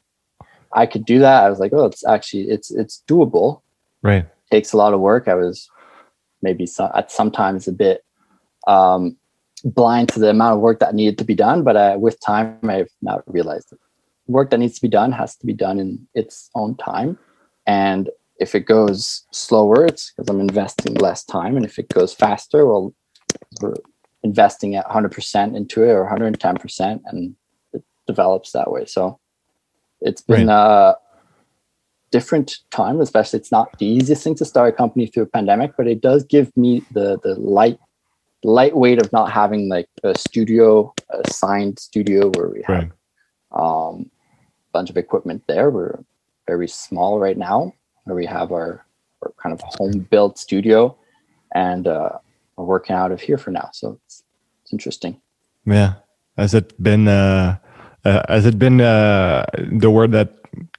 I 0.72 0.86
could 0.86 1.04
do 1.04 1.18
that 1.20 1.44
I 1.44 1.50
was 1.50 1.58
like 1.58 1.72
oh 1.72 1.84
it's 1.84 2.06
actually 2.06 2.44
it's 2.44 2.70
it's 2.70 3.02
doable 3.08 3.62
right. 4.04 4.26
takes 4.52 4.72
a 4.72 4.76
lot 4.76 4.94
of 4.94 5.00
work. 5.00 5.26
I 5.26 5.34
was 5.34 5.68
maybe 6.42 6.66
so, 6.66 6.92
at 6.94 7.10
sometimes 7.10 7.66
a 7.66 7.72
bit 7.72 8.04
um, 8.68 9.16
blind 9.64 10.10
to 10.10 10.20
the 10.20 10.30
amount 10.30 10.54
of 10.54 10.60
work 10.60 10.78
that 10.78 10.94
needed 10.94 11.18
to 11.18 11.24
be 11.24 11.34
done, 11.34 11.64
but 11.64 11.76
uh, 11.76 11.96
with 11.98 12.20
time, 12.20 12.58
I've 12.62 12.90
now 13.02 13.22
realized 13.26 13.70
that 13.70 13.80
work 14.28 14.50
that 14.50 14.58
needs 14.58 14.76
to 14.76 14.82
be 14.82 14.88
done 14.88 15.10
has 15.12 15.36
to 15.36 15.46
be 15.46 15.52
done 15.52 15.80
in 15.80 16.06
its 16.14 16.50
own 16.54 16.76
time. 16.76 17.18
And 17.66 18.10
if 18.38 18.54
it 18.54 18.60
goes 18.60 19.24
slower, 19.32 19.84
it's 19.84 20.12
because 20.12 20.28
I'm 20.28 20.40
investing 20.40 20.94
less 20.94 21.24
time. 21.24 21.56
And 21.56 21.64
if 21.64 21.78
it 21.78 21.88
goes 21.88 22.14
faster, 22.14 22.66
well, 22.66 22.94
we're 23.60 23.74
investing 24.22 24.74
at 24.74 24.86
100% 24.86 25.56
into 25.56 25.82
it 25.82 25.90
or 25.90 26.08
110%, 26.08 27.00
and 27.06 27.36
it 27.72 27.84
develops 28.06 28.52
that 28.52 28.70
way. 28.70 28.84
So 28.86 29.18
it's 30.00 30.22
been 30.22 30.48
a 30.48 30.96
different 32.10 32.58
time, 32.70 33.00
especially 33.00 33.38
it's 33.40 33.52
not 33.52 33.76
the 33.78 33.86
easiest 33.86 34.22
thing 34.22 34.34
to 34.36 34.44
start 34.44 34.72
a 34.72 34.76
company 34.76 35.06
through 35.06 35.24
a 35.24 35.26
pandemic, 35.26 35.72
but 35.76 35.86
it 35.86 36.00
does 36.00 36.24
give 36.24 36.56
me 36.56 36.82
the 36.92 37.18
the 37.22 37.34
light 37.34 37.78
lightweight 38.44 39.00
of 39.00 39.12
not 39.12 39.32
having 39.32 39.68
like 39.68 39.88
a 40.04 40.16
studio, 40.16 40.94
a 41.10 41.30
signed 41.32 41.78
studio 41.78 42.30
where 42.36 42.48
we 42.48 42.62
have 42.62 42.90
Right. 43.52 43.90
um, 43.90 44.10
a 44.68 44.72
bunch 44.72 44.90
of 44.90 44.96
equipment 44.96 45.42
there. 45.48 45.70
We're 45.70 45.98
very 46.46 46.68
small 46.68 47.18
right 47.18 47.38
now, 47.38 47.72
where 48.04 48.14
we 48.14 48.26
have 48.26 48.52
our, 48.52 48.84
our 49.22 49.32
kind 49.42 49.52
of 49.52 49.60
home 49.62 50.00
built 50.10 50.38
studio, 50.38 50.96
and 51.54 51.86
uh, 51.88 52.18
we're 52.56 52.64
working 52.64 52.96
out 52.96 53.12
of 53.12 53.20
here 53.20 53.38
for 53.38 53.50
now. 53.50 53.70
So 53.72 54.00
it's, 54.06 54.22
it's 54.62 54.72
interesting. 54.72 55.20
Yeah. 55.66 55.94
Has 56.36 56.54
it 56.54 56.80
been, 56.82 57.08
uh, 57.08 57.58
uh, 58.04 58.22
has 58.28 58.44
it 58.44 58.58
been, 58.58 58.80
uh, 58.80 59.46
the 59.72 59.90
word 59.90 60.12
that 60.12 60.36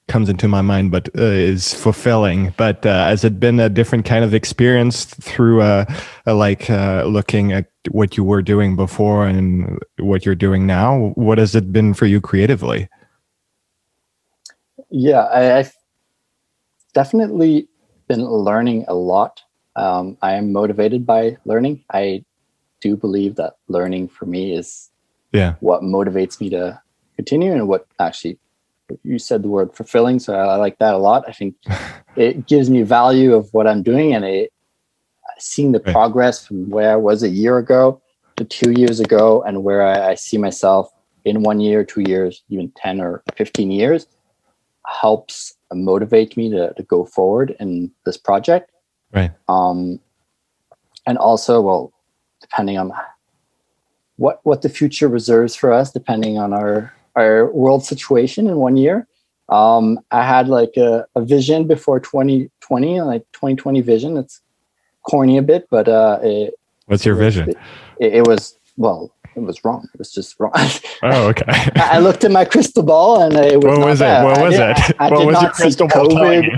comes 0.07 0.29
into 0.29 0.47
my 0.47 0.61
mind, 0.61 0.91
but 0.91 1.09
uh, 1.17 1.23
is 1.23 1.73
fulfilling. 1.73 2.53
But 2.57 2.85
uh, 2.85 3.07
has 3.07 3.23
it 3.23 3.39
been 3.39 3.59
a 3.59 3.69
different 3.69 4.05
kind 4.05 4.23
of 4.23 4.33
experience 4.33 5.05
through, 5.05 5.61
uh, 5.61 5.85
uh, 6.27 6.35
like, 6.35 6.69
uh, 6.69 7.05
looking 7.05 7.51
at 7.51 7.71
what 7.91 8.17
you 8.17 8.23
were 8.23 8.41
doing 8.41 8.75
before 8.75 9.25
and 9.25 9.79
what 9.99 10.25
you're 10.25 10.35
doing 10.35 10.65
now? 10.67 11.13
What 11.15 11.37
has 11.37 11.55
it 11.55 11.71
been 11.71 11.93
for 11.93 12.05
you 12.05 12.21
creatively? 12.21 12.89
Yeah, 14.89 15.23
I, 15.23 15.57
I've 15.59 15.73
definitely 16.93 17.67
been 18.07 18.23
learning 18.23 18.85
a 18.87 18.93
lot. 18.93 19.41
Um, 19.75 20.17
I 20.21 20.33
am 20.33 20.51
motivated 20.53 21.05
by 21.05 21.37
learning. 21.45 21.83
I 21.91 22.23
do 22.81 22.95
believe 22.95 23.35
that 23.35 23.53
learning 23.67 24.07
for 24.09 24.25
me 24.25 24.53
is 24.55 24.89
Yeah. 25.31 25.55
what 25.59 25.81
motivates 25.81 26.39
me 26.39 26.49
to 26.51 26.79
continue 27.15 27.51
and 27.53 27.67
what 27.67 27.85
actually 27.99 28.37
you 29.03 29.17
said 29.17 29.41
the 29.41 29.47
word 29.47 29.73
fulfilling 29.73 30.19
so 30.19 30.35
i 30.35 30.55
like 30.57 30.77
that 30.79 30.93
a 30.93 30.97
lot 30.97 31.23
i 31.27 31.31
think 31.31 31.55
it 32.15 32.45
gives 32.45 32.69
me 32.69 32.83
value 32.83 33.33
of 33.33 33.49
what 33.53 33.65
i'm 33.67 33.81
doing 33.81 34.13
and 34.13 34.23
it 34.25 34.51
seeing 35.39 35.71
the 35.71 35.79
Right. 35.79 35.93
progress 35.93 36.45
from 36.45 36.69
where 36.69 36.91
i 36.91 36.95
was 36.95 37.23
a 37.23 37.29
year 37.29 37.57
ago 37.57 38.01
to 38.37 38.43
two 38.43 38.71
years 38.71 38.99
ago 38.99 39.41
and 39.47 39.63
where 39.63 39.81
I, 39.81 40.11
I 40.11 40.15
see 40.15 40.37
myself 40.37 40.91
in 41.23 41.41
one 41.41 41.59
year 41.59 41.83
two 41.83 42.01
years 42.01 42.43
even 42.49 42.71
10 42.75 43.01
or 43.01 43.23
15 43.35 43.71
years 43.71 44.05
helps 44.85 45.55
motivate 45.73 46.37
me 46.37 46.49
to, 46.51 46.73
to 46.73 46.83
go 46.83 47.05
forward 47.05 47.55
in 47.59 47.91
this 48.05 48.17
project 48.17 48.71
Right. 49.15 49.31
um, 49.47 49.99
and 51.07 51.17
also 51.17 51.61
well 51.61 51.93
depending 52.41 52.77
on 52.77 52.91
what 54.17 54.39
what 54.43 54.61
the 54.61 54.69
future 54.69 55.07
reserves 55.07 55.55
for 55.55 55.71
us 55.73 55.91
depending 55.91 56.37
on 56.37 56.53
our 56.53 56.93
our 57.15 57.51
world 57.51 57.83
situation 57.85 58.47
in 58.47 58.57
one 58.57 58.77
year 58.77 59.07
um, 59.49 59.99
i 60.11 60.23
had 60.25 60.47
like 60.47 60.75
a, 60.77 61.05
a 61.15 61.21
vision 61.21 61.65
before 61.67 61.99
2020 61.99 63.01
like 63.01 63.23
2020 63.33 63.81
vision 63.81 64.17
it's 64.17 64.41
corny 65.03 65.37
a 65.37 65.41
bit 65.41 65.67
but 65.69 65.87
uh 65.87 66.19
it, 66.23 66.53
What's 66.87 67.05
your 67.05 67.15
vision? 67.15 67.49
it, 67.99 68.13
it 68.15 68.27
was 68.27 68.57
well 68.77 69.11
it 69.35 69.41
was 69.41 69.63
wrong 69.65 69.87
it 69.93 69.97
was 69.99 70.11
just 70.13 70.39
wrong 70.39 70.51
Oh, 71.03 71.27
okay. 71.27 71.43
I 71.75 71.99
looked 71.99 72.23
at 72.23 72.31
my 72.31 72.45
crystal 72.45 72.83
ball 72.83 73.21
and 73.21 73.33
it 73.35 73.61
was 73.63 73.77
what 73.77 73.85
was 73.87 74.01
it? 74.01 74.05
bad. 74.05 74.23
What 74.23 74.37
I 74.39 74.43
was 74.43 74.55
did- 74.55 74.69
it? 74.69 74.95
I, 74.99 75.07
I 75.07 75.09
what 75.11 75.25
was 75.27 75.41
your 75.41 75.51
crystal 75.51 75.87
ball 75.87 76.07
telling 76.07 76.43
you? 76.45 76.57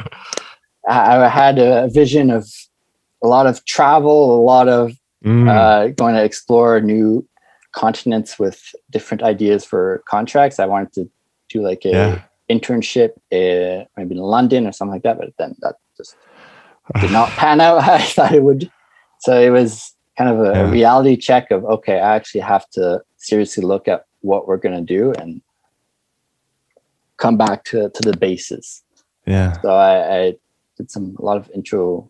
I 0.89 1.27
had 1.29 1.59
a 1.59 1.89
vision 1.89 2.29
of 2.29 2.47
a 3.23 3.27
lot 3.27 3.47
of 3.47 3.65
travel, 3.65 4.39
a 4.39 4.43
lot 4.43 4.67
of 4.67 4.93
Mm, 5.25 5.49
uh, 5.49 5.87
going 5.89 6.13
to 6.15 6.23
explore 6.23 6.79
new 6.79 7.27
continents 7.73 8.39
with 8.39 8.61
different 8.91 9.23
ideas 9.23 9.65
for 9.65 10.03
contracts. 10.07 10.59
I 10.59 10.65
wanted 10.65 10.93
to 10.93 11.09
do 11.49 11.61
like 11.61 11.85
a 11.85 11.91
Yeah. 11.91 12.21
internship, 12.49 13.11
uh, 13.31 13.85
maybe 13.97 14.15
in 14.15 14.21
London 14.21 14.67
or 14.67 14.71
something 14.71 14.93
like 14.93 15.03
that, 15.03 15.17
but 15.17 15.33
then 15.37 15.55
that 15.61 15.75
just 15.97 16.15
did 17.01 17.11
not 17.11 17.29
pan 17.31 17.59
out 17.59 17.83
how 17.87 17.93
I 17.93 18.01
thought 18.01 18.31
it 18.33 18.43
would. 18.43 18.71
So 19.19 19.37
it 19.39 19.49
was 19.49 19.93
kind 20.17 20.29
of 20.29 20.39
a 20.39 20.53
Yeah. 20.53 20.71
reality 20.71 21.17
check 21.17 21.51
of 21.51 21.65
okay, 21.65 21.99
I 21.99 22.15
actually 22.15 22.41
have 22.41 22.69
to 22.71 23.01
seriously 23.17 23.63
look 23.63 23.87
at 23.87 24.05
what 24.21 24.47
we're 24.47 24.57
going 24.57 24.75
to 24.75 24.93
do 24.97 25.11
and 25.13 25.41
come 27.17 27.37
back 27.37 27.63
to 27.65 27.89
to 27.89 28.11
the 28.11 28.15
bases. 28.17 28.83
yeah. 29.25 29.53
So 29.61 29.69
I, 29.69 30.17
I 30.19 30.35
did 30.77 30.91
some 30.91 31.15
a 31.19 31.21
lot 31.25 31.37
of 31.37 31.49
intro. 31.53 32.09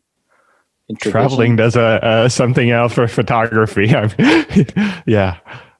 intro 0.89 1.11
Traveling 1.11 1.55
does 1.55 1.75
a, 1.75 2.03
uh, 2.03 2.29
something 2.29 2.69
else 2.69 2.93
for 2.93 3.07
photography. 3.07 3.93
Yeah. 5.05 5.37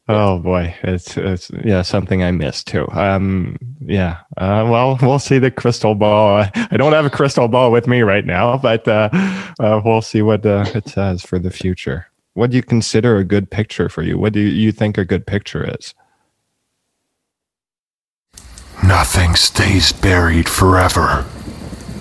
Oh 0.09 0.39
boy, 0.39 0.73
it's 0.83 1.17
it's 1.17 1.51
yeah 1.65 1.81
something 1.81 2.23
I 2.23 2.31
missed 2.31 2.67
too. 2.67 2.87
Um, 2.91 3.57
yeah. 3.81 4.19
Uh, 4.37 4.65
well, 4.69 4.97
we'll 5.01 5.19
see 5.19 5.37
the 5.37 5.51
crystal 5.51 5.95
ball. 5.95 6.45
I 6.55 6.77
don't 6.77 6.93
have 6.93 7.05
a 7.05 7.09
crystal 7.09 7.49
ball 7.49 7.71
with 7.71 7.87
me 7.87 8.01
right 8.03 8.25
now, 8.25 8.57
but 8.57 8.87
uh, 8.87 9.09
uh, 9.59 9.81
we'll 9.83 10.01
see 10.01 10.21
what 10.21 10.45
uh, 10.45 10.65
it 10.73 10.87
says 10.87 11.23
for 11.23 11.39
the 11.39 11.51
future. 11.51 12.07
What 12.35 12.51
do 12.51 12.55
you 12.55 12.63
consider 12.63 13.17
a 13.17 13.25
good 13.25 13.51
picture 13.51 13.89
for 13.89 14.01
you? 14.01 14.17
What 14.17 14.31
do 14.31 14.39
you 14.39 14.71
think 14.71 14.97
a 14.97 15.03
good 15.03 15.27
picture 15.27 15.75
is? 15.77 15.93
Nothing 18.83 19.35
stays 19.35 19.91
buried 19.91 20.47
forever, 20.47 21.25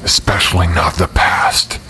especially 0.07 0.69
not 0.69 0.95
the 0.95 1.09
past. 1.09 1.81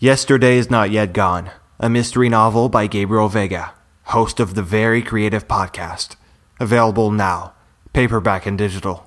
Yesterday 0.00 0.56
is 0.58 0.68
Not 0.68 0.90
Yet 0.90 1.12
Gone, 1.12 1.52
a 1.78 1.88
mystery 1.88 2.28
novel 2.28 2.68
by 2.68 2.88
Gabriel 2.88 3.28
Veiga, 3.28 3.70
host 4.06 4.40
of 4.40 4.56
the 4.56 4.62
Very 4.64 5.02
Creative 5.02 5.46
Podcast. 5.46 6.16
Available 6.58 7.12
now, 7.12 7.54
paperback 7.92 8.44
and 8.44 8.58
digital. 8.58 9.06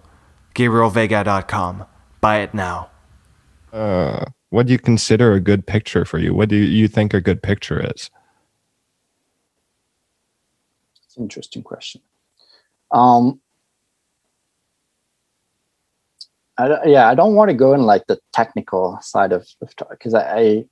GabrielVeiga.com. 0.56 1.88
Buy 2.22 2.38
it 2.40 2.54
now. 2.54 2.90
Uh, 3.74 4.24
what 4.50 4.68
do 4.68 4.72
you 4.72 4.80
consider 4.80 5.34
a 5.34 5.42
good 5.42 5.68
picture 5.68 6.06
for 6.06 6.20
you? 6.20 6.34
What 6.34 6.48
do 6.48 6.56
you 6.56 6.88
think 6.88 7.14
a 7.14 7.20
good 7.20 7.44
picture 7.44 7.82
is? 7.82 8.10
It's 11.06 11.18
an 11.18 11.24
interesting 11.24 11.64
question. 11.64 12.00
Um, 12.92 13.42
I, 16.58 16.86
yeah, 16.86 17.10
I 17.10 17.16
don't 17.16 17.36
want 17.36 17.50
to 17.50 17.56
go 17.56 17.74
in 17.74 17.82
like 17.82 18.06
the 18.08 18.20
technical 18.32 19.00
side 19.02 19.32
of 19.32 19.48
because 19.90 20.14
I, 20.14 20.38
I 20.38 20.66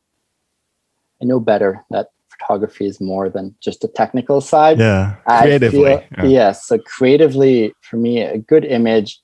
I 1.21 1.25
know 1.25 1.39
better 1.39 1.83
that 1.89 2.09
photography 2.29 2.85
is 2.85 2.99
more 2.99 3.29
than 3.29 3.55
just 3.61 3.81
the 3.81 3.87
technical 3.87 4.41
side. 4.41 4.79
Yeah, 4.79 5.15
I 5.25 5.43
creatively. 5.43 5.79
feel- 5.79 6.03
yeah. 6.17 6.25
Yes. 6.25 6.65
So 6.67 6.77
creatively, 6.79 7.73
for 7.81 7.97
me, 7.97 8.21
a 8.21 8.37
good 8.37 8.65
image 8.65 9.19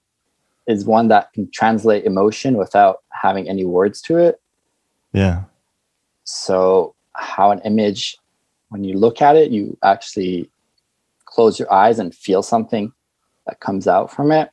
is 0.67 0.86
one 0.86 1.08
that 1.08 1.32
can 1.34 1.50
translate 1.52 2.06
emotion 2.06 2.58
without 2.58 2.98
having 3.12 3.48
any 3.50 3.65
words 3.65 4.02
to 4.02 4.17
it. 4.17 4.39
yeah. 5.13 5.43
So, 6.26 6.93
how 7.13 7.52
an 7.52 7.62
image, 7.63 8.17
when 8.67 8.84
you 8.84 8.98
look 8.98 9.22
at 9.22 9.38
it, 9.38 9.50
you 9.50 9.78
actually 9.82 10.52
close 11.24 11.58
your 11.58 11.72
eyes 11.72 12.00
and 12.00 12.13
feel 12.13 12.43
something 12.43 12.91
that 13.46 13.62
comes 13.62 13.88
out 13.88 14.12
from 14.12 14.34
it, 14.34 14.50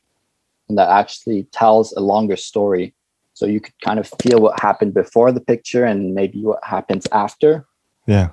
and 0.69 0.79
that 0.79 0.89
actually 0.89 1.45
tells 1.53 1.93
a 1.93 2.01
longer 2.01 2.37
story. 2.37 2.95
So, 3.35 3.47
you 3.47 3.61
could 3.61 3.79
kind 3.81 3.99
of 3.99 4.11
feel 4.23 4.41
what 4.41 4.61
happened 4.61 4.95
before 4.95 5.33
the 5.33 5.41
picture 5.41 5.85
and 5.85 6.15
maybe 6.15 6.43
what 6.43 6.61
happens 6.63 7.07
after. 7.13 7.67
Yeah. 8.07 8.31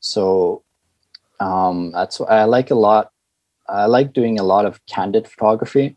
So, 0.00 0.62
um, 1.40 1.92
that's 1.92 2.18
what 2.18 2.30
I 2.30 2.44
like 2.44 2.70
a 2.70 2.74
lot. 2.74 3.10
I 3.68 3.86
like 3.86 4.12
doing 4.12 4.38
a 4.38 4.42
lot 4.42 4.66
of 4.66 4.84
candid 4.86 5.28
photography, 5.28 5.96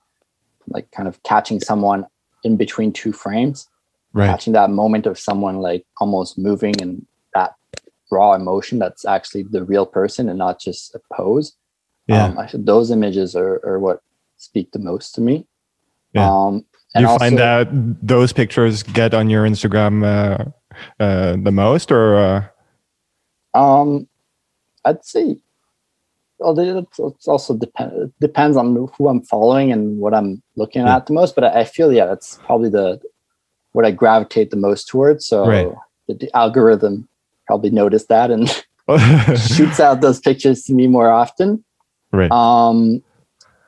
like 0.68 0.90
kind 0.92 1.08
of 1.08 1.22
catching 1.24 1.60
someone 1.60 2.06
in 2.44 2.58
between 2.58 2.94
two 2.94 3.12
frames 3.12 3.68
Right. 4.16 4.28
catching 4.28 4.54
that 4.54 4.70
moment 4.70 5.08
of 5.08 5.20
someone 5.20 5.58
like 5.58 5.86
almost 5.98 6.38
moving 6.38 6.82
and 6.82 7.06
that 7.34 7.54
raw 8.10 8.34
emotion 8.34 8.80
that's 8.80 9.04
actually 9.04 9.44
the 9.44 9.66
real 9.66 9.86
person 9.86 10.30
and 10.30 10.40
not 10.40 10.58
just 10.58 10.96
a 10.96 11.02
pose. 11.14 11.58
Yeah. 12.08 12.28
Um, 12.28 12.38
I 12.40 12.50
those 12.54 12.92
images 12.92 13.36
are, 13.36 13.60
are 13.66 13.78
what 13.78 14.00
speak 14.38 14.72
the 14.72 14.80
most 14.80 15.16
to 15.16 15.22
me. 15.22 15.46
Yeah. 16.14 16.30
Um, 16.32 16.66
you 16.96 17.08
also, 17.08 17.20
find 17.20 17.38
that 17.38 17.68
those 18.02 18.32
pictures 18.32 18.84
get 18.84 19.14
on 19.14 19.30
your 19.30 19.46
Instagram 19.46 20.04
uh, 20.04 20.46
uh, 21.04 21.36
the 21.44 21.52
most, 21.52 21.92
or 21.92 22.16
uh, 22.18 22.48
um, 23.54 24.08
I'd 24.86 25.04
say, 25.04 25.38
well, 26.40 26.54
they- 26.54 26.70
it's 26.70 27.00
it's 27.00 27.28
also 27.28 27.56
depend 27.58 27.92
it 27.94 28.12
depends 28.22 28.56
on 28.58 28.88
who 28.98 29.08
I'm 29.10 29.22
following 29.24 29.72
and 29.72 30.00
what 30.00 30.14
I'm 30.14 30.42
looking 30.56 30.84
Yeah. 30.84 30.96
at 30.98 31.08
the 31.08 31.14
most. 31.14 31.36
But 31.36 31.44
I, 31.46 31.62
I 31.62 31.64
feel 31.66 31.92
yeah, 31.92 32.06
that's 32.06 32.38
probably 32.46 32.70
the 32.70 33.02
what 33.74 33.86
I 33.86 33.92
gravitate 33.92 34.52
the 34.52 34.58
most 34.58 34.88
towards. 34.88 35.26
So 35.28 35.46
Right. 35.48 35.72
the, 36.08 36.14
the 36.14 36.36
algorithm 36.36 37.10
probably 37.48 37.72
noticed 37.72 38.08
that 38.08 38.32
and 38.32 38.48
shoots 39.38 39.80
out 39.82 40.00
those 40.02 40.20
pictures 40.22 40.64
to 40.64 40.74
me 40.74 40.88
more 40.88 41.10
often. 41.10 41.64
right? 42.14 42.32
Um, 42.32 43.04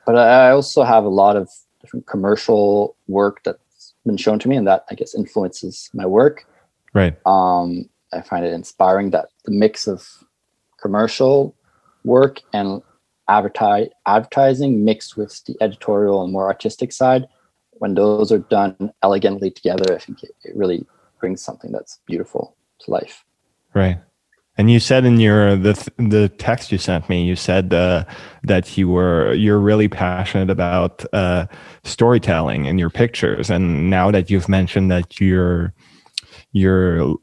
but 0.08 0.18
I 0.18 0.52
also 0.52 0.84
have 0.84 1.04
a 1.04 1.10
lot 1.10 1.36
of 1.36 1.52
different 1.82 2.08
commercial 2.08 2.96
work 3.08 3.44
that's 3.44 3.94
been 4.06 4.16
shown 4.16 4.40
to 4.40 4.48
me, 4.48 4.56
and 4.56 4.66
that 4.66 4.86
I 4.90 4.96
guess 4.96 5.14
influences 5.14 5.90
my 5.94 6.06
work. 6.06 6.48
right. 6.94 7.16
Um, 7.26 7.90
I 8.14 8.22
find 8.22 8.46
it 8.46 8.54
inspiring 8.54 9.10
that 9.10 9.28
the 9.44 9.52
mix 9.52 9.86
of 9.86 10.08
commercial 10.82 11.54
work 12.06 12.40
and 12.54 12.82
advertise 13.28 13.90
advertising 14.06 14.86
mixed 14.86 15.18
with 15.18 15.44
the 15.44 15.58
editorial 15.60 16.24
and 16.24 16.32
more 16.32 16.48
artistic 16.48 16.94
side, 16.94 17.28
when 17.74 17.94
those 17.94 18.32
are 18.32 18.40
done 18.40 18.94
elegantly 19.04 19.52
together, 19.52 19.94
I 19.94 20.00
think 20.00 20.24
it, 20.24 20.32
it 20.46 20.56
really 20.56 20.86
brings 21.20 21.42
something 21.42 21.74
that's 21.74 22.00
beautiful 22.06 22.56
to 22.80 22.92
life. 22.92 23.26
Right. 23.74 24.00
And 24.58 24.72
you 24.72 24.80
said 24.80 25.06
in 25.06 25.20
your 25.20 25.56
the 25.56 25.74
the 25.98 26.30
text 26.30 26.72
you 26.72 26.78
sent 26.80 27.10
me, 27.10 27.24
you 27.24 27.36
said 27.36 27.74
uh, 27.74 28.06
that 28.44 28.78
you 28.78 28.90
were 28.90 29.34
you're 29.34 29.60
really 29.60 29.88
passionate 29.88 30.50
about 30.50 31.06
uh, 31.14 31.46
storytelling 31.84 32.66
in 32.66 32.80
your 32.80 32.90
pictures, 32.90 33.50
and 33.52 33.90
now 33.90 34.10
that 34.12 34.30
you've 34.32 34.50
mentioned 34.50 34.90
that 34.92 35.20
you're 35.22 35.74
you're 36.54 37.16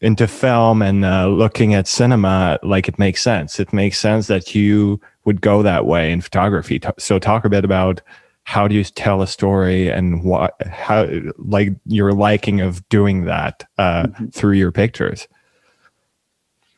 into 0.00 0.26
film 0.26 0.82
and 0.82 1.04
uh, 1.04 1.28
looking 1.28 1.74
at 1.74 1.86
cinema, 1.86 2.58
like 2.62 2.88
it 2.88 2.98
makes 2.98 3.22
sense. 3.22 3.58
It 3.60 3.72
makes 3.72 3.98
sense 3.98 4.26
that 4.26 4.54
you 4.54 5.00
would 5.24 5.40
go 5.40 5.62
that 5.62 5.86
way 5.86 6.10
in 6.12 6.20
photography. 6.20 6.80
So 6.98 7.18
talk 7.18 7.44
a 7.44 7.48
bit 7.48 7.64
about 7.64 8.02
how 8.44 8.66
do 8.66 8.74
you 8.74 8.82
tell 8.84 9.22
a 9.22 9.26
story 9.28 9.88
and 9.88 10.24
what 10.24 10.54
how 10.66 11.08
like 11.38 11.70
your 11.86 12.12
liking 12.12 12.60
of 12.60 12.86
doing 12.88 13.24
that 13.24 13.64
uh, 13.78 14.06
Mhm. 14.08 14.34
through 14.34 14.54
your 14.54 14.72
pictures. 14.72 15.28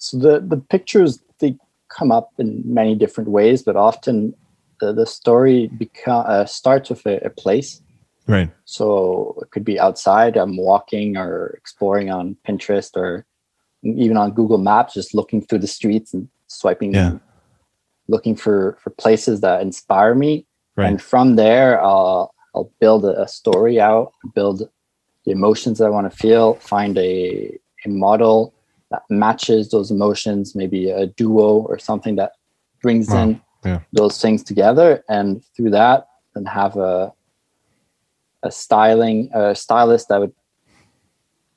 So 0.04 0.18
the 0.18 0.40
the 0.40 0.60
pictures 0.74 1.22
they 1.40 1.56
come 1.88 2.10
up 2.12 2.30
in 2.38 2.62
many 2.64 2.94
different 2.94 3.30
ways 3.30 3.62
but 3.62 3.76
often 3.76 4.34
the, 4.80 4.92
the 4.92 5.06
story 5.06 5.68
become 5.68 6.24
uh, 6.26 6.44
starts 6.44 6.90
with 6.90 7.04
a, 7.06 7.24
a 7.24 7.30
place. 7.30 7.80
Right. 8.26 8.50
So 8.64 9.38
it 9.42 9.50
could 9.50 9.64
be 9.64 9.78
outside. 9.78 10.36
I'm 10.36 10.56
walking 10.56 11.16
or 11.16 11.48
exploring 11.56 12.10
on 12.10 12.36
Pinterest 12.46 12.96
or 12.96 13.26
even 13.82 14.16
on 14.16 14.32
Google 14.32 14.58
Maps, 14.58 14.94
just 14.94 15.14
looking 15.14 15.42
through 15.42 15.58
the 15.58 15.66
streets 15.66 16.14
and 16.14 16.28
swiping, 16.46 16.94
Yeah. 16.94 17.18
looking 18.08 18.34
for 18.34 18.78
for 18.82 18.90
places 18.90 19.40
that 19.40 19.60
inspire 19.60 20.14
me. 20.14 20.46
Right. 20.76 20.88
And 20.88 21.02
from 21.02 21.36
there, 21.36 21.82
I'll 21.82 22.34
I'll 22.54 22.70
build 22.80 23.04
a, 23.04 23.20
a 23.22 23.28
story 23.28 23.80
out, 23.80 24.12
build 24.34 24.68
the 25.24 25.32
emotions 25.32 25.80
I 25.80 25.88
want 25.90 26.10
to 26.10 26.16
feel, 26.16 26.54
find 26.54 26.96
a 26.98 27.58
a 27.84 27.88
model 27.88 28.54
that 28.94 29.02
matches 29.10 29.70
those 29.70 29.90
emotions, 29.90 30.54
maybe 30.54 30.90
a 30.90 31.06
duo 31.06 31.48
or 31.70 31.78
something 31.78 32.14
that 32.16 32.32
brings 32.80 33.08
Wow. 33.08 33.22
in 33.22 33.40
Yeah. 33.64 33.80
those 33.92 34.20
things 34.22 34.42
together, 34.44 35.02
and 35.08 35.42
through 35.56 35.70
that, 35.70 36.06
then 36.34 36.46
have 36.46 36.76
a 36.76 37.12
a 38.42 38.50
styling 38.50 39.30
a 39.32 39.54
stylist 39.54 40.08
that 40.08 40.20
would 40.20 40.34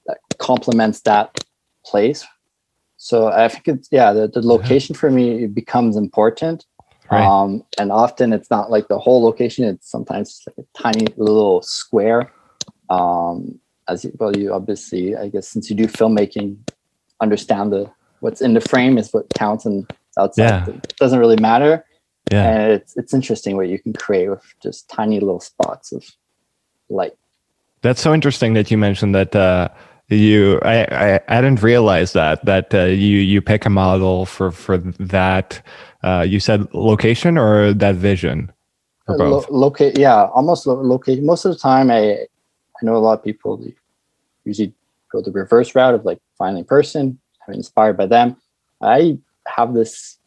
that 0.08 0.19
complements 0.38 1.02
that 1.02 1.26
place. 1.86 2.26
So 2.95 3.28
I 3.28 3.50
think 3.50 3.67
it's 3.67 3.89
yeah, 3.91 4.13
the, 4.13 4.28
the 4.28 4.41
location 4.56 4.95
for 4.95 5.12
me 5.12 5.47
becomes 5.47 5.97
important. 5.97 6.65
Right. 7.12 7.23
Um, 7.26 7.63
and 7.78 7.91
often 7.91 8.34
it's 8.34 8.50
not 8.50 8.71
like 8.71 8.88
the 8.88 9.00
whole 9.00 9.21
location, 9.21 9.63
it's 9.65 9.89
sometimes 9.89 10.41
like 10.47 10.58
a 10.63 10.82
tiny 10.84 11.08
little 11.17 11.62
square. 11.62 12.32
Um, 12.89 13.60
as 13.89 14.04
you, 14.04 14.12
well, 14.19 14.36
you 14.36 14.54
obviously, 14.54 15.15
I 15.15 15.30
guess, 15.30 15.47
since 15.47 15.69
you 15.69 15.76
do 15.76 15.88
filmmaking, 15.88 16.58
understand 17.21 17.71
the 17.73 17.89
what's 18.19 18.41
in 18.41 18.53
the 18.53 18.62
frame 18.62 18.97
is 18.97 19.12
what 19.13 19.30
counts 19.36 19.65
and 19.65 19.86
outside 20.17 20.43
Yeah. 20.43 20.65
it 20.69 20.95
doesn't 20.97 21.19
really 21.19 21.38
matter. 21.39 21.86
yeah. 22.32 22.43
And 22.49 22.71
it's 22.73 22.95
it's 22.97 23.13
interesting 23.13 23.56
what 23.56 23.67
you 23.69 23.80
can 23.80 23.93
create 23.93 24.30
with 24.30 24.43
just 24.62 24.89
tiny 24.89 25.19
little 25.19 25.39
spots 25.39 25.91
of 25.91 26.03
light. 26.89 27.13
That's 27.82 28.01
so 28.01 28.13
interesting 28.13 28.53
that 28.56 28.69
you 28.71 28.77
mentioned 28.77 29.13
that 29.15 29.36
uh, 29.36 29.69
you. 30.10 30.60
I, 30.63 30.84
I 31.15 31.19
I 31.27 31.41
didn't 31.41 31.62
realize 31.62 32.13
that 32.13 32.43
that 32.45 32.73
uh, 32.73 32.86
you 32.86 33.17
you 33.19 33.41
pick 33.41 33.65
a 33.65 33.69
model 33.69 34.25
for 34.25 34.51
for 34.51 34.77
that. 34.99 35.62
Uh, 36.03 36.25
you 36.27 36.39
said 36.39 36.67
location 36.73 37.38
or 37.38 37.73
that 37.73 37.95
vision, 37.95 38.51
or 39.08 39.15
Uh, 39.15 39.17
Lo- 39.17 39.30
both. 39.41 39.49
locate, 39.49 39.97
yeah, 39.97 40.25
almost 40.34 40.67
lo- 40.67 40.82
locate. 40.82 41.21
Most 41.23 41.45
of 41.45 41.51
the 41.53 41.60
time, 41.60 41.89
I 41.91 42.01
I 42.77 42.80
know 42.86 42.95
a 42.95 43.03
lot 43.08 43.19
of 43.19 43.23
people 43.23 43.62
usually 44.43 44.73
go 45.12 45.22
the 45.22 45.32
reverse 45.32 45.76
route 45.76 45.93
of 45.96 46.06
like 46.06 46.20
finding 46.38 46.62
a 46.62 46.65
person, 46.65 47.20
I'm 47.48 47.54
inspired 47.54 47.98
by 47.98 48.06
them. 48.08 48.38
I 48.82 49.17
have 49.48 49.74
this 49.74 50.17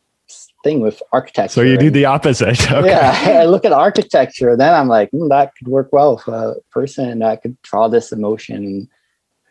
thing 0.64 0.80
with 0.80 1.02
architecture. 1.12 1.52
So 1.52 1.62
you 1.62 1.76
do 1.76 1.90
the 1.90 2.04
opposite. 2.04 2.60
Okay. 2.70 2.88
Yeah, 2.90 3.40
I 3.40 3.44
look 3.44 3.64
at 3.64 3.72
architecture, 3.72 4.56
then 4.56 4.72
I'm 4.74 4.88
like, 4.88 5.10
"Hmm, 5.10 5.28
that 5.28 5.54
could 5.56 5.68
work 5.68 5.92
well 5.92 6.16
with 6.16 6.28
a 6.28 6.56
person 6.70 7.22
I 7.22 7.36
could 7.36 7.60
draw 7.62 7.88
this 7.88 8.12
emotion 8.12 8.56
and 8.56 8.88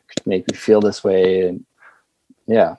could 0.08 0.26
make 0.26 0.48
me 0.50 0.56
feel 0.56 0.82
this 0.82 1.04
way. 1.04 1.48
And 1.48 1.66
yeah, 2.48 2.76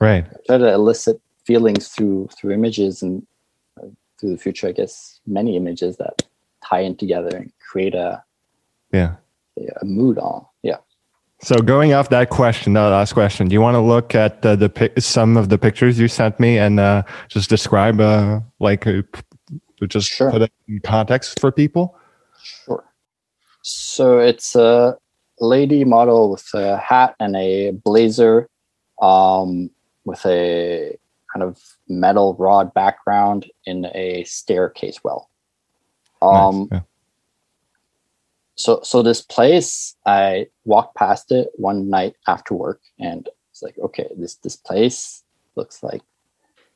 Right. 0.00 0.24
try 0.46 0.58
to 0.58 0.72
elicit 0.72 1.20
feelings 1.44 1.88
through 1.88 2.28
through 2.36 2.52
images 2.52 3.02
and 3.02 3.26
uh, 3.80 3.86
through 4.18 4.30
the 4.30 4.38
future, 4.38 4.68
I 4.68 4.72
guess, 4.72 5.20
many 5.26 5.56
images 5.56 5.96
that 5.98 6.22
tie 6.64 6.80
in 6.80 6.96
together 6.96 7.36
and 7.36 7.52
create 7.60 7.94
a 7.94 8.24
Yeah. 8.92 9.16
a, 9.58 9.62
a 9.82 9.84
mood 9.84 10.18
on. 10.18 10.46
So 11.42 11.56
going 11.56 11.92
off 11.92 12.08
that 12.08 12.30
question, 12.30 12.72
the 12.72 12.80
last 12.80 13.12
question, 13.12 13.48
do 13.48 13.52
you 13.54 13.60
want 13.60 13.74
to 13.74 13.80
look 13.80 14.14
at 14.14 14.44
uh, 14.46 14.56
the 14.56 14.68
pic- 14.68 14.98
some 15.00 15.36
of 15.36 15.48
the 15.50 15.58
pictures 15.58 15.98
you 15.98 16.08
sent 16.08 16.40
me 16.40 16.58
and 16.58 16.80
uh, 16.80 17.02
just 17.28 17.50
describe, 17.50 18.00
uh, 18.00 18.40
like, 18.60 18.86
uh, 18.86 19.02
just 19.88 20.10
Sure. 20.10 20.30
put 20.30 20.42
it 20.42 20.52
in 20.68 20.80
context 20.80 21.40
for 21.40 21.52
people? 21.52 21.98
Sure. 22.42 22.84
So 23.62 24.18
it's 24.20 24.54
a 24.54 24.96
lady 25.40 25.84
model 25.84 26.30
with 26.30 26.48
a 26.54 26.78
hat 26.78 27.14
and 27.20 27.36
a 27.36 27.72
blazer, 27.72 28.48
um, 29.02 29.70
with 30.04 30.24
a 30.24 30.96
kind 31.32 31.42
of 31.42 31.60
metal 31.88 32.34
rod 32.38 32.72
background 32.72 33.50
in 33.66 33.86
a 33.94 34.24
staircase 34.24 35.02
well. 35.04 35.28
Um, 36.22 36.68
Nice. 36.70 36.80
Yeah. 36.80 36.80
So 38.56 38.80
so 38.82 39.02
this 39.02 39.22
place 39.22 39.96
i 40.06 40.46
walked 40.64 40.94
past 40.96 41.32
it 41.32 41.48
one 41.54 41.88
night 41.90 42.14
after 42.28 42.54
work 42.54 42.80
and 42.98 43.28
it's 43.50 43.62
like 43.62 43.76
okay 43.78 44.08
this 44.16 44.36
this 44.36 44.56
place 44.56 45.22
looks 45.56 45.82
like 45.82 46.02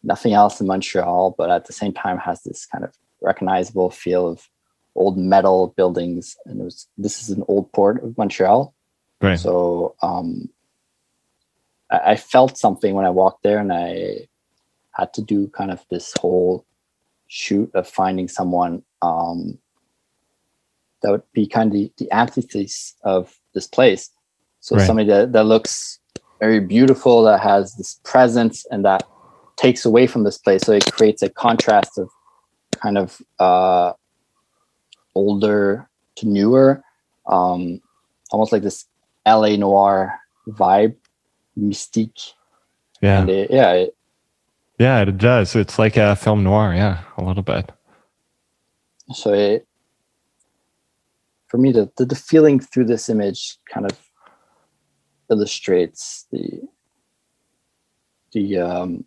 nothing 0.02 0.32
else 0.32 0.60
in 0.60 0.66
montreal 0.66 1.34
but 1.38 1.50
at 1.50 1.66
the 1.66 1.72
same 1.72 1.92
time 1.92 2.18
has 2.18 2.42
this 2.42 2.66
kind 2.66 2.84
of 2.84 2.92
recognizable 3.20 3.90
feel 3.90 4.28
of 4.28 4.48
old 4.94 5.16
metal 5.16 5.74
buildings 5.76 6.36
and 6.46 6.60
it 6.60 6.64
was 6.64 6.86
this 6.98 7.22
is 7.22 7.30
an 7.30 7.44
old 7.48 7.70
port 7.72 8.02
of 8.02 8.16
montreal 8.18 8.74
Right. 9.20 9.38
so 9.38 9.96
um 10.02 10.48
I, 11.90 12.12
I 12.12 12.16
felt 12.16 12.58
something 12.58 12.94
when 12.94 13.06
i 13.06 13.10
walked 13.10 13.42
there 13.42 13.58
and 13.58 13.72
i 13.72 14.28
had 14.92 15.12
to 15.14 15.22
do 15.22 15.48
kind 15.48 15.70
of 15.70 15.84
this 15.90 16.12
whole 16.20 16.64
shoot 17.28 17.70
of 17.74 17.86
finding 17.88 18.26
someone 18.26 18.82
um 19.02 19.58
that 21.02 21.10
would 21.10 21.22
be 21.32 21.46
kind 21.46 21.68
of 21.68 21.72
the, 21.74 21.92
the 21.98 22.12
antithesis 22.12 22.94
of 23.04 23.38
this 23.54 23.66
place. 23.66 24.10
So 24.60 24.76
Right. 24.76 24.86
somebody 24.86 25.08
that, 25.08 25.32
that 25.32 25.44
looks 25.44 26.00
very 26.40 26.60
beautiful, 26.60 27.22
that 27.22 27.40
has 27.40 27.74
this 27.76 28.00
presence 28.04 28.66
and 28.70 28.84
that 28.84 29.04
takes 29.56 29.84
away 29.84 30.06
from 30.06 30.24
this 30.24 30.38
place. 30.38 30.62
So 30.62 30.72
it 30.72 30.90
creates 30.92 31.22
a 31.22 31.28
contrast 31.28 31.98
of 31.98 32.10
kind 32.72 32.98
of 32.98 33.20
uh, 33.38 33.92
older 35.14 35.88
to 36.16 36.28
newer, 36.28 36.82
um, 37.26 37.80
almost 38.30 38.52
like 38.52 38.62
this 38.62 38.86
LA 39.26 39.56
noir 39.56 40.18
vibe, 40.48 40.96
mystique. 41.58 42.32
Yeah. 43.00 43.20
And 43.20 43.30
it, 43.30 43.50
yeah, 43.50 43.72
it, 43.72 43.96
Yeah, 44.78 45.00
it 45.02 45.18
does. 45.18 45.54
It's 45.54 45.78
like 45.78 45.96
a 45.96 46.16
film 46.16 46.42
noir. 46.44 46.74
Yeah, 46.74 47.02
a 47.16 47.22
little 47.22 47.42
bit. 47.44 47.70
so 49.14 49.32
it 49.32 49.67
for 51.48 51.58
me 51.58 51.72
the, 51.72 51.90
the 51.96 52.04
the 52.04 52.14
feeling 52.14 52.60
through 52.60 52.84
this 52.84 53.08
image 53.08 53.58
kind 53.72 53.86
of 53.90 53.98
illustrates 55.30 56.26
the 56.32 56.62
the 58.32 58.58
um 58.58 59.04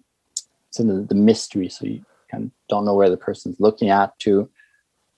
it's 0.68 0.80
in 0.80 1.08
the, 1.08 1.16
mystery 1.16 1.68
so 1.68 1.86
you 1.86 2.04
kind 2.30 2.46
of 2.46 2.52
don't 2.70 2.86
know 2.86 2.96
where 2.96 3.10
the 3.10 3.18
person's 3.18 3.60
looking 3.60 3.90
at 3.90 4.18
to 4.20 4.50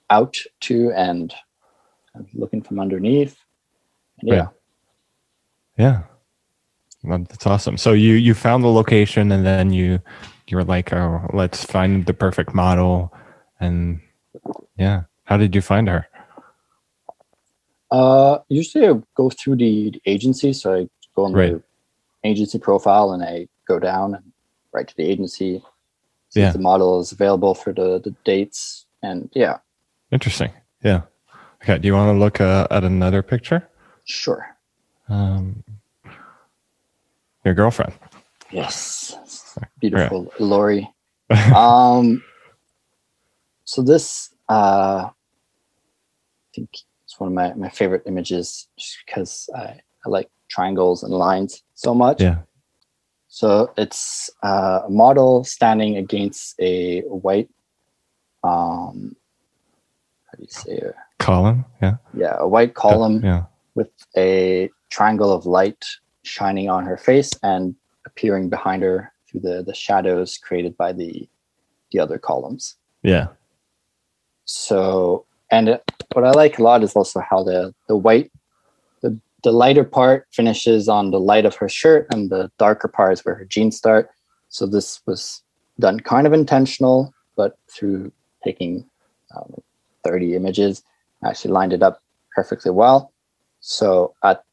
out 0.09 0.37
to 0.59 0.91
and 0.93 1.33
kind 2.11 2.25
of 2.25 2.33
looking 2.33 2.61
from 2.61 2.79
underneath 2.79 3.37
and 4.19 4.29
yeah. 4.29 4.47
Yeah. 5.77 6.03
That's 7.03 7.45
awesome. 7.45 7.77
So 7.77 7.91
you 7.91 8.13
you 8.13 8.33
found 8.33 8.63
the 8.63 8.69
location 8.69 9.31
and 9.31 9.45
then 9.45 9.73
you 9.73 9.99
you 10.47 10.57
were 10.57 10.63
like, 10.63 10.93
oh, 10.93 11.29
let's 11.33 11.63
find 11.63 12.05
the 12.05 12.13
perfect 12.13 12.53
model, 12.53 13.13
and 13.59 13.99
yeah, 14.77 15.03
how 15.25 15.37
did 15.37 15.55
you 15.55 15.61
find 15.61 15.89
her? 15.89 16.07
Uh, 17.93 18.39
usually 18.49 18.87
I 18.87 18.93
go 19.13 19.29
through 19.29 19.57
the, 19.57 20.01
agency. 20.07 20.51
So 20.51 20.73
I 20.73 20.89
go 21.15 21.25
on 21.25 21.33
Right. 21.33 21.53
the 21.53 21.61
agency 22.27 22.57
profile 22.57 23.11
and 23.11 23.21
I 23.23 23.47
go 23.67 23.77
down 23.77 24.15
and 24.15 24.31
write 24.73 24.87
to 24.87 24.95
the 24.97 25.03
agency. 25.05 25.63
See 26.29 26.39
Yeah. 26.39 26.47
if 26.47 26.53
the 26.53 26.59
model 26.59 26.99
is 26.99 27.11
available 27.11 27.53
for 27.53 27.71
the, 27.71 27.99
the 27.99 28.15
dates. 28.25 28.87
And 29.03 29.29
yeah, 29.33 29.57
Interesting. 30.11 30.51
Yeah. 30.83 31.01
Okay. 31.61 31.77
Do 31.77 31.87
you 31.87 31.93
want 31.93 32.15
to 32.15 32.19
look 32.19 32.41
uh, 32.41 32.67
at 32.71 32.83
another 32.83 33.21
picture? 33.21 33.67
sure. 34.05 34.45
Um, 35.07 35.63
your 37.45 37.53
girlfriend. 37.53 37.93
Yes. 38.51 39.15
Beautiful 39.79 40.31
Lori. 40.39 40.89
um, 41.55 42.23
so 43.65 43.81
this, 43.81 44.33
uh, 44.49 45.09
I 45.09 45.11
think 46.55 46.69
it's 47.13 47.19
one 47.19 47.27
of 47.27 47.33
my, 47.33 47.53
my 47.53 47.69
favorite 47.69 48.01
images 48.07 48.67
just 48.75 48.97
because 49.05 49.47
I, 49.55 49.79
I 50.03 50.09
like 50.09 50.31
triangles 50.49 51.03
and 51.03 51.13
lines 51.13 51.63
so 51.75 51.93
much. 51.93 52.21
Yeah. 52.21 52.39
So 53.27 53.71
it's 53.77 54.31
uh, 54.43 54.81
a 54.87 54.89
model 54.89 55.43
standing 55.43 55.97
against 55.97 56.59
a 56.59 57.01
white, 57.01 57.49
um, 58.43 59.15
how 60.25 60.37
do 60.37 60.41
you 60.41 60.47
say 60.49 60.71
it? 60.73 60.95
Column, 61.19 61.65
Yeah. 61.83 61.97
Yeah, 62.15 62.35
a 62.39 62.47
white 62.47 62.73
column 62.73 63.23
Yeah. 63.23 63.43
with 63.75 63.91
a 64.17 64.71
triangle 64.89 65.31
of 65.31 65.45
light 65.45 65.85
shining 66.23 66.67
on 66.67 66.83
her 66.85 66.97
face 66.97 67.31
and 67.43 67.75
appearing 68.07 68.49
behind 68.49 68.81
her 68.81 69.11
through 69.29 69.41
the, 69.41 69.63
the 69.63 69.73
shadows 69.75 70.37
created 70.37 70.75
by 70.77 70.93
the 70.93 71.29
the 71.91 71.99
other 71.99 72.17
columns. 72.17 72.75
Yeah. 73.03 73.27
So, 74.45 75.27
and 75.53 75.69
it- 75.69 75.83
what 76.13 76.25
I 76.25 76.31
like 76.31 76.59
a 76.59 76.63
lot 76.63 76.83
is 76.83 76.95
also 76.95 77.19
how 77.29 77.39
the 77.49 77.59
the 77.87 77.97
white, 78.05 78.29
the 79.03 79.09
the 79.43 79.51
lighter 79.63 79.83
part 79.97 80.19
finishes 80.39 80.87
on 80.97 81.11
the 81.11 81.19
light 81.31 81.45
of 81.49 81.55
her 81.61 81.69
shirt, 81.69 82.01
and 82.13 82.29
the 82.33 82.43
darker 82.65 82.87
part 82.97 83.13
is 83.13 83.23
where 83.25 83.35
her 83.35 83.45
jeans 83.53 83.75
start. 83.77 84.09
So 84.49 84.65
this 84.65 84.87
was 85.07 85.21
done 85.85 85.99
kind 86.13 86.25
of 86.27 86.33
intentional, 86.33 87.13
but 87.39 87.51
through 87.73 88.11
taking 88.47 88.71
um, 89.35 89.49
30 90.03 90.35
images. 90.35 90.83
I 91.23 91.29
actually 91.29 91.53
lined 91.59 91.73
it 91.73 91.81
up 91.87 91.95
perfectly 92.35 92.71
well. 92.71 93.11
So 93.61 94.13
at 94.23 94.43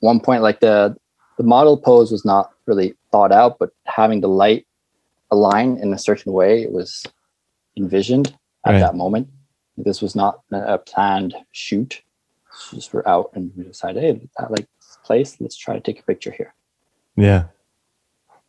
one 0.00 0.20
point, 0.20 0.42
like 0.48 0.60
the 0.60 0.96
the 1.38 1.44
model 1.56 1.76
pose 1.88 2.10
was 2.16 2.24
not 2.24 2.44
really 2.66 2.94
thought 3.12 3.32
out, 3.40 3.52
but 3.60 3.70
having 3.84 4.20
the 4.20 4.28
light 4.42 4.66
align 5.30 5.68
in 5.82 5.92
a 5.92 5.98
certain 6.08 6.32
way 6.32 6.62
it 6.62 6.72
was 6.72 6.90
envisioned 7.76 8.28
at 8.64 8.72
Right. 8.72 8.80
that 8.84 8.94
moment. 9.04 9.28
This 9.76 10.00
was 10.00 10.16
not 10.16 10.40
a 10.52 10.78
planned 10.78 11.34
shoot. 11.52 12.02
Just 12.72 12.94
we're 12.94 13.06
out 13.06 13.30
and 13.34 13.52
we 13.56 13.64
decided, 13.64 14.02
hey, 14.02 14.28
I 14.38 14.46
like 14.48 14.66
this 14.80 14.98
place. 15.04 15.36
Let's 15.40 15.56
try 15.56 15.74
to 15.74 15.80
take 15.80 16.00
a 16.00 16.02
picture 16.04 16.30
here 16.30 16.54
Yeah. 17.16 17.44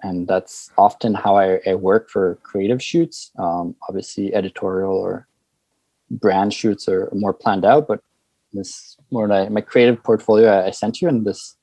and 0.02 0.28
that's 0.28 0.72
often 0.78 1.14
how 1.14 1.36
I, 1.38 1.60
I 1.68 1.76
work 1.76 2.10
for 2.10 2.36
creative 2.44 2.82
shoots. 2.82 3.32
Um, 3.38 3.76
obviously, 3.88 4.34
editorial 4.34 4.96
or 4.96 5.28
brand 6.10 6.54
shoots 6.54 6.88
are 6.88 7.10
more 7.14 7.34
planned 7.34 7.66
out, 7.66 7.88
but 7.88 8.02
this 8.54 8.96
more 9.12 9.28
like 9.28 9.52
my 9.52 9.62
creative 9.62 10.02
portfolio 10.04 10.50
I, 10.50 10.68
I 10.68 10.72
sent 10.72 11.02
you, 11.02 11.10
and 11.10 11.26
this 11.26 11.58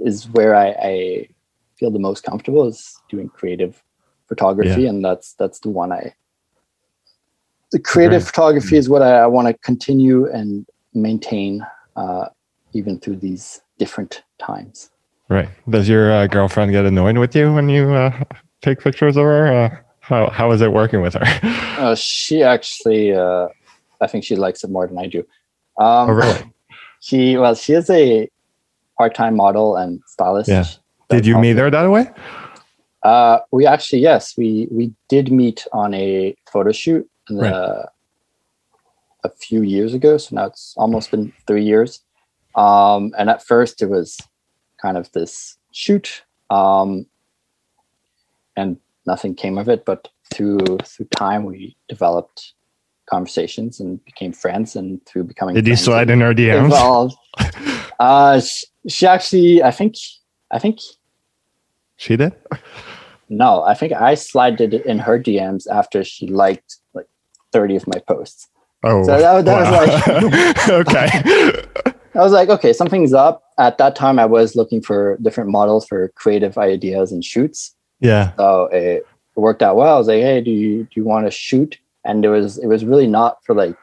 is 0.00 0.28
where 0.30 0.54
I, 0.56 0.68
I 0.82 1.28
feel 1.78 1.90
the 1.92 1.98
most 2.00 2.24
comfortable 2.24 2.66
is 2.66 3.00
doing 3.08 3.28
creative 3.28 3.80
photography, 4.26 4.86
and 4.88 5.04
that's 5.04 5.34
that's 5.34 5.60
the 5.60 5.70
one 5.70 5.92
I. 5.92 6.14
The 7.74 7.80
creative 7.80 8.24
photography 8.24 8.76
is 8.76 8.88
what 8.88 9.02
I, 9.02 9.18
I 9.18 9.26
want 9.26 9.48
to 9.48 9.54
continue 9.54 10.30
and 10.30 10.64
maintain, 10.94 11.66
uh, 11.96 12.26
even 12.72 13.00
through 13.00 13.16
these 13.16 13.62
different 13.78 14.22
times. 14.38 14.90
Right. 15.28 15.48
Does 15.68 15.88
your 15.88 16.12
uh, 16.12 16.28
girlfriend 16.28 16.70
get 16.70 16.84
annoyed 16.84 17.18
with 17.18 17.34
you 17.34 17.52
when 17.52 17.68
you 17.68 17.92
uh, 17.92 18.12
take 18.62 18.78
pictures 18.78 19.16
of 19.16 19.24
her? 19.24 19.52
Uh, 19.52 19.76
how 19.98 20.30
how 20.30 20.52
is 20.52 20.60
it 20.60 20.72
working 20.72 21.02
with 21.02 21.14
her? 21.14 21.26
Uh, 21.74 21.96
she 21.96 22.44
actually, 22.44 23.12
uh, 23.12 23.48
I 24.00 24.06
think 24.06 24.22
she 24.22 24.36
likes 24.36 24.62
it 24.62 24.70
more 24.70 24.86
than 24.86 24.96
I 24.96 25.08
do. 25.08 25.18
Um, 25.76 26.10
oh, 26.10 26.12
really? 26.12 26.52
She 27.00 27.36
well, 27.36 27.56
she 27.56 27.72
is 27.72 27.90
a 27.90 28.28
part-time 28.96 29.34
model 29.34 29.74
and 29.74 30.00
stylist. 30.06 30.48
Yeah. 30.48 30.64
Did 31.08 31.26
you 31.26 31.36
meet 31.38 31.56
her 31.56 31.70
that 31.70 31.90
way? 31.90 32.08
Uh, 33.02 33.40
we 33.50 33.66
actually, 33.66 33.98
yes, 33.98 34.38
we 34.38 34.68
we 34.70 34.92
did 35.08 35.32
meet 35.32 35.66
on 35.72 35.92
a 35.92 36.36
photo 36.46 36.70
shoot 36.70 37.10
Right. 37.30 37.52
a 39.24 39.28
few 39.30 39.62
years 39.62 39.94
ago. 39.94 40.18
So 40.18 40.36
now 40.36 40.46
it's 40.46 40.74
almost 40.76 41.10
been 41.10 41.32
three 41.46 41.64
years. 41.64 42.00
Um, 42.54 43.12
and 43.18 43.30
at 43.30 43.44
first, 43.44 43.82
it 43.82 43.86
was 43.86 44.20
kind 44.80 44.96
of 44.96 45.10
this 45.12 45.56
shoot, 45.72 46.22
um, 46.50 47.06
and 48.56 48.76
nothing 49.06 49.34
came 49.34 49.58
of 49.58 49.68
it. 49.68 49.84
But 49.84 50.08
through 50.32 50.60
through 50.84 51.06
time, 51.16 51.44
we 51.44 51.76
developed 51.88 52.52
conversations 53.06 53.80
and 53.80 54.04
became 54.04 54.32
friends. 54.32 54.76
And 54.76 55.04
through 55.06 55.24
becoming 55.24 55.54
Did 55.54 55.66
you 55.66 55.76
slide 55.76 56.10
it 56.10 56.12
in 56.12 56.20
her 56.20 56.34
DMs? 56.34 56.66
evolved. 56.66 57.16
uh, 57.98 58.40
she, 58.40 58.66
she 58.88 59.06
actually, 59.06 59.62
I 59.62 59.70
think, 59.70 59.96
I 60.50 60.58
think 60.58 60.78
She 61.96 62.16
did. 62.16 62.34
no, 63.28 63.62
I 63.64 63.74
think 63.74 63.92
I 63.92 64.14
slided 64.14 64.74
in 64.74 64.98
her 65.00 65.18
DMs 65.18 65.66
after 65.66 66.04
she 66.04 66.26
liked 66.28 66.76
like 66.76 66.83
30 67.54 67.76
of 67.76 67.86
my 67.86 67.98
posts. 68.06 68.48
Oh, 68.82 69.02
So 69.04 69.16
that- 69.18 69.44
that 69.46 69.60
was 69.62 69.70
like 69.80 70.68
okay. 70.82 71.92
I 72.16 72.18
was 72.18 72.32
like, 72.32 72.48
okay, 72.48 72.72
something's 72.72 73.12
up. 73.12 73.42
At 73.58 73.78
that 73.78 73.96
time, 73.96 74.18
I 74.20 74.26
was 74.26 74.54
looking 74.54 74.80
for 74.82 75.16
different 75.22 75.50
models 75.50 75.86
for 75.86 76.08
creative 76.14 76.58
ideas 76.58 77.10
and 77.12 77.24
shoots. 77.24 77.74
yeah, 78.00 78.32
So 78.36 78.68
it 78.72 79.04
worked 79.36 79.62
out 79.62 79.74
well. 79.76 79.94
I 79.96 79.98
was 79.98 80.06
like, 80.08 80.22
hey, 80.22 80.40
do 80.40 80.50
you 80.50 80.84
do 80.84 80.90
you 81.00 81.04
want 81.04 81.26
to 81.26 81.30
shoot? 81.30 81.78
And 82.04 82.24
it 82.24 82.28
was 82.28 82.58
it 82.58 82.66
was 82.66 82.84
really 82.84 83.06
not 83.08 83.38
for 83.44 83.54
like 83.54 83.76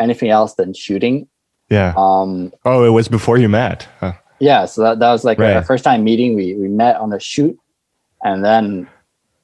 anything 0.00 0.28
else 0.30 0.54
than 0.54 0.74
shooting. 0.74 1.28
yeah. 1.70 1.94
Um, 1.96 2.52
Oh, 2.64 2.84
it 2.84 2.90
was 2.90 3.08
before 3.08 3.38
you 3.38 3.48
met. 3.48 3.88
Huh. 4.00 4.12
yeah, 4.40 4.66
so 4.66 4.82
that, 4.82 4.98
that 5.00 5.10
was 5.12 5.24
like 5.24 5.38
our 5.38 5.62
first 5.64 5.84
time 5.84 6.04
meeting. 6.04 6.34
We 6.36 6.54
we 6.56 6.68
met 6.68 6.96
on 6.96 7.12
a 7.12 7.20
shoot, 7.20 7.56
and 8.22 8.44
then 8.44 8.86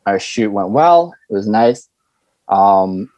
our 0.06 0.18
shoot 0.20 0.50
went 0.52 0.70
well. 0.70 1.14
It 1.30 1.34
was 1.34 1.46
nice. 1.48 1.88
Um, 2.48 3.10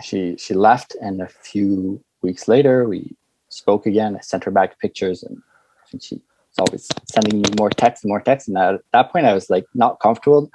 she 0.00 0.36
she 0.38 0.54
left, 0.54 0.96
and 1.00 1.20
a 1.20 1.28
few 1.28 2.02
weeks 2.22 2.48
later, 2.48 2.88
we 2.88 3.16
spoke 3.48 3.86
again. 3.86 4.16
I 4.16 4.20
sent 4.20 4.44
her 4.44 4.50
back 4.50 4.78
pictures, 4.78 5.22
and 5.22 5.36
I 5.84 5.90
think 5.90 6.02
she's 6.02 6.20
always 6.58 6.88
sending 7.06 7.40
me 7.42 7.48
more 7.58 7.70
text 7.70 8.04
more 8.04 8.20
text. 8.20 8.48
And 8.48 8.58
at 8.58 8.80
that 8.92 9.12
point, 9.12 9.26
I 9.26 9.34
was 9.34 9.50
like 9.50 9.66
not 9.74 10.00
comfortable. 10.00 10.50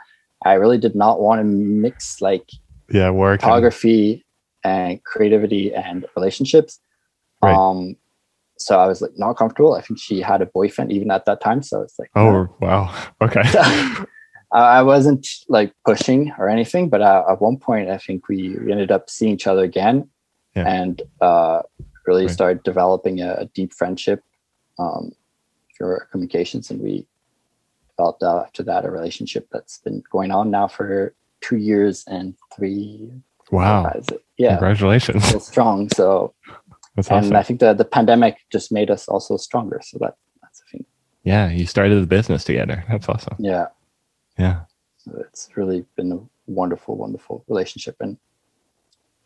I 0.45 0.53
really 0.53 0.77
did 0.77 0.95
not 0.95 1.21
want 1.21 1.39
to 1.39 1.43
mix 1.45 2.21
like 2.21 2.49
Yeah, 2.89 3.09
work. 3.09 3.41
photography 3.41 4.25
and 4.63 5.03
creativity 5.03 5.73
and 5.73 6.05
relationships. 6.15 6.79
Right. 7.41 7.55
Um, 7.55 7.95
so 8.57 8.79
I 8.79 8.87
was 8.87 9.01
like 9.01 9.11
not 9.17 9.33
comfortable. 9.37 9.73
I 9.75 9.81
think 9.81 9.99
she 9.99 10.21
had 10.21 10.41
a 10.41 10.45
boyfriend 10.45 10.91
even 10.91 11.11
at 11.11 11.25
that 11.25 11.41
time. 11.41 11.61
So 11.61 11.81
it's 11.81 11.97
like, 11.99 12.09
Oh, 12.15 12.47
wow. 12.59 12.93
Okay. 13.21 13.41
I 14.51 14.83
wasn't 14.83 15.27
like 15.49 15.73
pushing 15.85 16.31
or 16.37 16.49
anything, 16.49 16.89
but 16.89 17.01
uh, 17.01 17.23
at 17.29 17.41
one 17.41 17.57
point, 17.57 17.89
I 17.89 17.97
think 17.97 18.27
we, 18.29 18.55
ended 18.71 18.91
up 18.91 19.09
seeing 19.09 19.33
each 19.33 19.47
other 19.47 19.63
again 19.63 20.09
Yeah. 20.55 20.67
and 20.67 21.01
uh, 21.21 21.61
really 22.05 22.25
Right. 22.25 22.31
started 22.33 22.63
developing 22.63 23.21
a, 23.21 23.33
a 23.39 23.45
deep 23.45 23.73
friendship 23.73 24.23
um, 24.79 25.11
through 25.77 25.99
communications. 26.11 26.69
And 26.71 26.81
we 26.81 27.05
developed 27.97 28.23
uh, 28.23 28.39
after 28.45 28.63
that 28.63 28.85
a 28.85 28.91
relationship 28.91 29.47
that's 29.51 29.79
been 29.79 30.03
going 30.11 30.31
on 30.31 30.51
now 30.51 30.67
for 30.67 31.13
two 31.41 31.57
years 31.57 32.03
and 32.07 32.35
three. 32.55 33.11
Wow. 33.51 33.91
Yeah, 34.37 34.51
Congratulations. 34.57 35.23
still 35.25 35.39
strong. 35.39 35.89
So, 35.95 36.33
That's 36.95 37.09
and 37.09 37.25
awesome. 37.25 37.35
I 37.35 37.43
think 37.43 37.59
the, 37.59 37.73
the 37.73 37.85
pandemic 37.85 38.37
just 38.51 38.71
made 38.71 38.89
us 38.89 39.07
also 39.07 39.37
stronger. 39.37 39.81
So 39.83 39.97
that 39.99 40.15
that's 40.41 40.59
the 40.61 40.65
thing. 40.71 40.85
Yeah, 41.23 41.49
you 41.49 41.65
started 41.65 42.01
the 42.01 42.07
business 42.07 42.43
together. 42.43 42.83
That's 42.89 43.07
awesome. 43.09 43.35
Yeah. 43.39 43.67
Yeah. 44.37 44.61
So 44.97 45.11
it's 45.19 45.49
really 45.55 45.85
been 45.95 46.11
a 46.11 46.19
wonderful, 46.47 46.95
wonderful 46.97 47.43
relationship. 47.47 47.95
And 47.99 48.17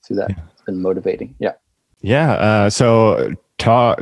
through 0.03 0.17
that, 0.17 0.29
Yeah. 0.29 0.43
it's 0.51 0.61
been 0.61 0.81
motivating. 0.81 1.35
Yeah. 1.39 1.53
Yeah. 2.01 2.33
Uh, 2.33 2.69
so 2.69 3.33
talk. 3.57 4.01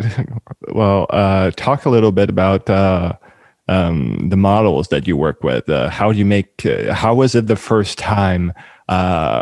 Well, 0.73 1.07
uh, 1.09 1.51
talk 1.55 1.85
a 1.85 1.89
little 1.89 2.11
bit 2.11 2.29
about 2.29 2.69
uh, 2.69 3.13
um, 3.69 4.29
the 4.29 4.37
models 4.37 4.89
that 4.89 5.07
you 5.07 5.15
work 5.15 5.43
with. 5.43 5.69
Uh, 5.69 5.89
how 5.89 6.11
do 6.11 6.17
you 6.17 6.25
make? 6.25 6.65
Uh, 6.65 6.93
how 6.93 7.15
was 7.15 7.35
it 7.35 7.47
the 7.47 7.55
first 7.55 7.97
time? 7.97 8.53
Uh, 8.89 9.41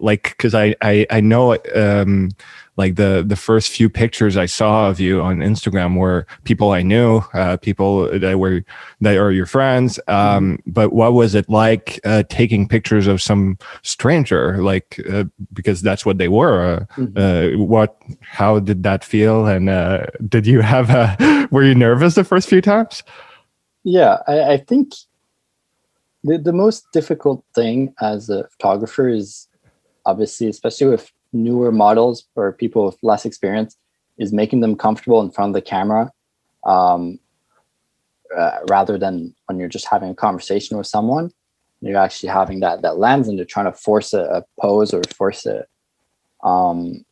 like, 0.00 0.22
because 0.30 0.54
I, 0.54 0.74
I 0.80 1.06
I 1.10 1.20
know 1.20 1.56
um, 1.74 2.30
like 2.78 2.94
the 2.94 3.24
the 3.26 3.36
first 3.36 3.70
few 3.70 3.90
pictures 3.90 4.36
I 4.36 4.46
saw 4.46 4.88
of 4.88 5.00
you 5.00 5.20
on 5.20 5.38
Instagram 5.38 5.98
were 5.98 6.26
people 6.44 6.70
I 6.70 6.82
knew, 6.82 7.22
uh, 7.34 7.56
people 7.56 8.08
that 8.18 8.38
were 8.38 8.64
that 9.00 9.16
are 9.16 9.32
your 9.32 9.46
friends. 9.46 9.98
Um, 10.06 10.60
But 10.64 10.92
what 10.92 11.12
was 11.12 11.34
it 11.34 11.50
like 11.50 12.00
uh, 12.04 12.22
taking 12.28 12.68
pictures 12.68 13.08
of 13.08 13.20
some 13.20 13.58
stranger? 13.82 14.62
Like, 14.62 15.00
uh, 15.10 15.24
because 15.52 15.82
that's 15.82 16.06
what 16.06 16.18
they 16.18 16.28
were. 16.28 16.86
Uh, 16.96 17.20
uh, 17.20 17.50
what? 17.58 18.00
How 18.22 18.60
did 18.60 18.84
that 18.84 19.04
feel? 19.04 19.46
And 19.46 19.68
uh, 19.68 20.06
did 20.28 20.46
you 20.46 20.60
have 20.60 20.88
a? 20.90 21.48
Were 21.50 21.64
you 21.64 21.74
nervous 21.74 22.14
the 22.14 22.24
first 22.24 22.48
few 22.48 22.60
times? 22.60 23.02
Yeah. 23.82 24.18
I, 24.28 24.52
I 24.52 24.56
think 24.58 24.92
the, 26.22 26.36
the 26.38 26.52
most 26.52 26.84
difficult 26.92 27.42
thing 27.54 27.94
as 28.02 28.28
a 28.28 28.46
photographer 28.48 29.08
is 29.08 29.48
obviously, 30.04 30.48
especially 30.48 30.88
with 30.88 31.10
newer 31.32 31.72
models 31.72 32.24
or 32.34 32.52
people 32.52 32.84
with 32.86 32.98
less 33.02 33.24
experience, 33.24 33.76
is 34.18 34.32
making 34.32 34.60
them 34.60 34.76
comfortable 34.76 35.20
in 35.20 35.30
front 35.30 35.50
of 35.50 35.54
the 35.54 35.62
camera. 35.62 36.12
Um, 36.64 37.18
uh, 38.36 38.58
rather 38.68 38.98
than 38.98 39.34
when 39.46 39.58
you're 39.58 39.68
just 39.68 39.86
having 39.86 40.10
a 40.10 40.14
conversation 40.14 40.76
with 40.76 40.86
someone, 40.86 41.32
you're 41.80 41.96
actually 41.96 42.28
having 42.28 42.60
that 42.60 42.82
that 42.82 42.98
lens 42.98 43.28
and 43.28 43.38
they're 43.38 43.44
trying 43.44 43.72
to 43.72 43.72
force 43.72 44.12
a, 44.12 44.22
a 44.24 44.44
pose 44.60 44.92
or 44.92 45.02
force 45.16 45.46
it 45.46 45.66
um, 46.42 47.04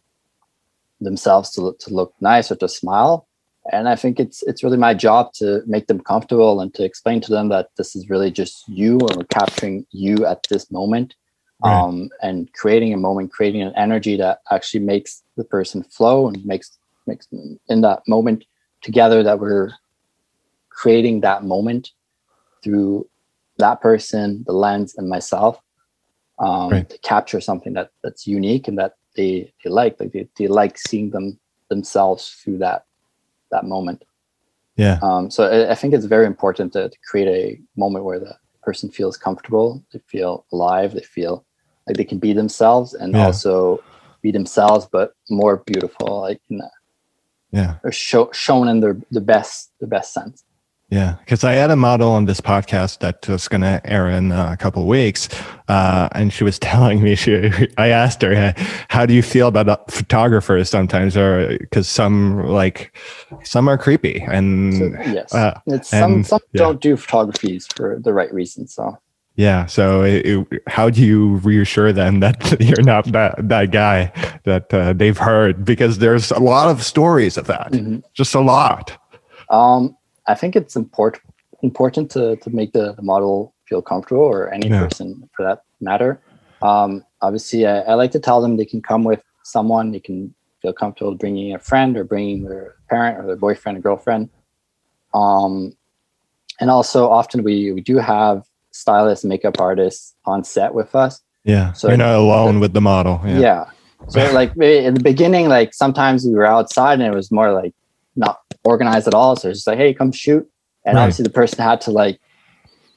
themselves 1.01 1.51
to 1.51 1.61
look, 1.61 1.79
to 1.79 1.91
look 1.95 2.13
nice 2.21 2.51
or 2.51 2.57
to 2.57 2.69
smile. 2.69 3.27
And 3.73 3.89
I 3.89 3.97
think 3.97 4.21
it's 4.21 4.43
it's 4.43 4.63
really 4.63 4.77
my 4.77 4.95
job 4.95 5.33
to 5.35 5.63
make 5.67 5.87
them 5.87 6.01
comfortable 6.01 6.61
and 6.61 6.73
to 6.75 6.85
explain 6.85 7.21
to 7.23 7.31
them 7.31 7.49
that 7.49 7.71
this 7.77 7.97
is 7.97 8.11
really 8.11 8.31
just 8.31 8.69
you 8.69 8.99
and 8.99 9.17
we're 9.17 9.25
capturing 9.25 9.87
you 9.91 10.25
at 10.27 10.47
this 10.51 10.71
moment 10.71 11.15
Right. 11.65 11.73
um, 11.73 12.11
and 12.23 12.53
creating 12.53 12.93
a 12.93 12.99
moment, 12.99 13.33
creating 13.33 13.63
an 13.63 13.73
energy 13.77 14.17
that 14.17 14.41
actually 14.51 14.85
makes 14.85 15.23
the 15.37 15.45
person 15.45 15.83
flow 15.85 16.29
and 16.29 16.45
makes 16.45 16.79
makes 17.07 17.29
in 17.69 17.81
that 17.81 18.03
moment 18.07 18.45
together 18.83 19.23
that 19.23 19.39
we're 19.39 19.73
creating 20.71 21.21
that 21.21 21.45
moment 21.45 21.93
through 22.63 23.09
that 23.59 23.81
person, 23.81 24.45
the 24.47 24.53
lens, 24.53 24.95
and 24.97 25.09
myself 25.09 25.61
um, 26.39 26.71
Right. 26.71 26.91
to 26.91 26.99
capture 26.99 27.41
something 27.41 27.73
that 27.73 27.91
that's 28.03 28.27
unique 28.27 28.69
and 28.69 28.79
that 28.79 28.97
they, 29.17 29.53
they 29.65 29.71
like. 29.71 29.99
Like 29.99 30.13
they, 30.13 30.29
they 30.37 30.49
like 30.49 30.77
seeing 30.77 31.11
them 31.11 31.39
themselves 31.71 32.29
through 32.43 32.59
that 32.59 32.85
that 33.51 33.65
moment. 33.65 34.05
Yeah. 34.77 34.99
Um, 35.01 35.31
so 35.31 35.45
I, 35.45 35.73
I 35.73 35.75
think 35.75 35.95
it's 35.95 36.05
very 36.05 36.27
important 36.27 36.75
to, 36.75 36.91
to 36.91 36.99
create 37.09 37.29
a 37.29 37.61
moment 37.81 38.05
where 38.05 38.21
the 38.21 38.37
person 38.63 38.91
feels 38.91 39.17
comfortable, 39.17 39.83
they 39.93 40.01
feel 40.07 40.45
alive, 40.53 40.93
they 40.93 41.01
feel 41.01 41.46
like 41.87 41.97
they 41.97 42.05
can 42.05 42.19
be 42.19 42.33
themselves 42.33 42.95
and 42.95 43.15
Yeah. 43.15 43.27
also 43.27 43.83
be 44.23 44.31
themselves, 44.33 44.87
but 44.91 45.13
more 45.31 45.59
beautiful, 45.67 46.21
like 46.23 46.41
in 46.51 46.61
Yeah. 47.53 47.75
or 47.85 47.93
show, 47.93 48.31
shown 48.33 48.69
in 48.69 48.81
their 48.81 48.97
the 49.11 49.21
best 49.21 49.71
the 49.81 49.87
best 49.87 50.13
sense. 50.13 50.43
Yeah, 50.89 51.17
because 51.19 51.43
I 51.43 51.55
had 51.55 51.73
a 51.73 51.77
model 51.77 52.11
on 52.13 52.27
this 52.27 52.41
podcast 52.41 53.01
that 53.01 53.29
was 53.29 53.49
going 53.49 53.63
to 53.63 53.81
air 53.85 54.09
in 54.09 54.31
a 54.31 54.57
couple 54.57 54.83
of 54.83 54.89
weeks, 54.89 55.29
uh, 55.69 56.09
and 56.13 56.33
she 56.33 56.45
was 56.45 56.59
telling 56.71 57.03
me 57.03 57.17
she. 57.17 57.51
I 57.77 57.89
asked 57.89 58.23
her, 58.23 58.55
"How 58.89 59.05
do 59.05 59.13
you 59.13 59.23
feel 59.23 59.49
about 59.49 59.91
photographers 59.91 60.71
sometimes?" 60.71 61.17
Or 61.17 61.59
because 61.59 61.89
some 61.89 62.47
like 62.47 62.97
some 63.43 63.69
are 63.69 63.77
creepy, 63.79 64.25
and 64.31 64.75
So, 64.75 64.85
yes, 65.13 65.35
uh, 65.35 65.59
it's 65.67 65.89
some 65.91 66.13
and- 66.13 66.27
some 66.27 66.41
yeah. 66.53 66.59
don't 66.63 66.81
do 66.81 66.97
photographies 66.97 67.67
for 67.75 67.99
the 68.01 68.13
right 68.13 68.33
reasons. 68.33 68.73
So 68.75 68.97
yeah. 69.37 69.67
So, 69.67 70.03
it, 70.03 70.27
it- 70.27 70.63
how 70.67 70.91
do 70.91 71.01
you 71.03 71.37
reassure 71.37 71.93
them 71.93 72.21
that 72.25 72.57
you're 72.61 72.83
not 72.83 73.05
that 73.13 73.37
that 73.49 73.71
guy 73.71 74.13
that 74.45 74.73
uh, 74.75 74.93
they've 74.93 75.19
heard? 75.19 75.65
Because 75.65 75.99
there's 75.99 76.31
a 76.33 76.41
lot 76.41 76.69
of 76.71 76.83
stories 76.83 77.37
of 77.37 77.47
that, 77.47 77.73
Mhm. 77.73 78.03
just 78.15 78.35
a 78.35 78.41
lot. 78.41 78.97
Um, 79.51 79.97
I 80.27 80.35
think 80.35 80.57
it's 80.57 80.75
important 80.77 81.23
important 81.63 82.11
to 82.13 82.37
to 82.37 82.51
make 82.51 82.73
the, 82.73 82.93
the 82.95 83.03
model 83.03 83.55
feel 83.69 83.83
comfortable, 83.83 84.23
or 84.25 84.53
any 84.53 84.69
Yeah. 84.69 84.83
person 84.85 85.29
for 85.37 85.45
that 85.45 85.63
matter. 85.81 86.21
Um, 86.63 87.05
obviously, 87.21 87.67
I, 87.67 87.81
I 87.81 87.95
like 87.95 88.13
to 88.13 88.21
tell 88.21 88.41
them 88.41 88.57
they 88.57 88.65
can 88.65 88.81
come 88.83 89.05
with 89.05 89.23
someone. 89.45 89.93
They 89.93 90.01
can 90.01 90.35
feel 90.63 90.73
comfortable 90.73 91.15
bringing 91.15 91.55
a 91.55 91.59
friend 91.59 91.97
or 91.97 92.05
bringing 92.05 92.45
their 92.45 92.75
parent 92.89 93.19
or 93.19 93.27
their 93.27 93.37
boyfriend 93.37 93.79
or 93.79 93.81
girlfriend. 93.83 94.31
Um, 95.15 95.77
and 96.61 96.71
also, 96.71 97.09
often 97.11 97.43
we 97.45 97.73
we 97.73 97.81
do 97.83 97.99
have 97.99 98.45
stylists, 98.77 99.25
makeup 99.25 99.61
artists 99.61 100.15
on 100.25 100.45
set 100.45 100.75
with 100.75 100.95
us. 100.95 101.21
Yeah, 101.45 101.73
So 101.73 101.89
you're 101.89 101.97
not 101.97 102.17
alone 102.17 102.55
the- 102.55 102.61
with 102.61 102.73
the 102.75 102.81
model. 102.81 103.21
Yeah, 103.25 103.39
Yeah. 103.39 103.65
So 104.09 104.33
like 104.41 104.57
in 104.57 104.95
the 104.95 105.03
beginning, 105.03 105.49
like 105.49 105.75
sometimes 105.75 106.25
we 106.27 106.33
were 106.35 106.47
outside 106.47 106.95
and 107.01 107.03
it 107.03 107.15
was 107.15 107.31
more 107.31 107.53
like 107.53 107.73
not 108.17 108.41
organized 108.65 109.07
at 109.09 109.15
all. 109.15 109.37
So 109.37 109.49
it's 109.49 109.59
just 109.61 109.67
like, 109.67 109.79
hey, 109.79 109.95
come 109.95 110.13
shoot. 110.13 110.49
And 110.85 110.97
Right. 110.97 111.03
obviously 111.03 111.23
the 111.25 111.31
person 111.31 111.63
had 111.63 111.81
to 111.83 111.91
like 111.91 112.19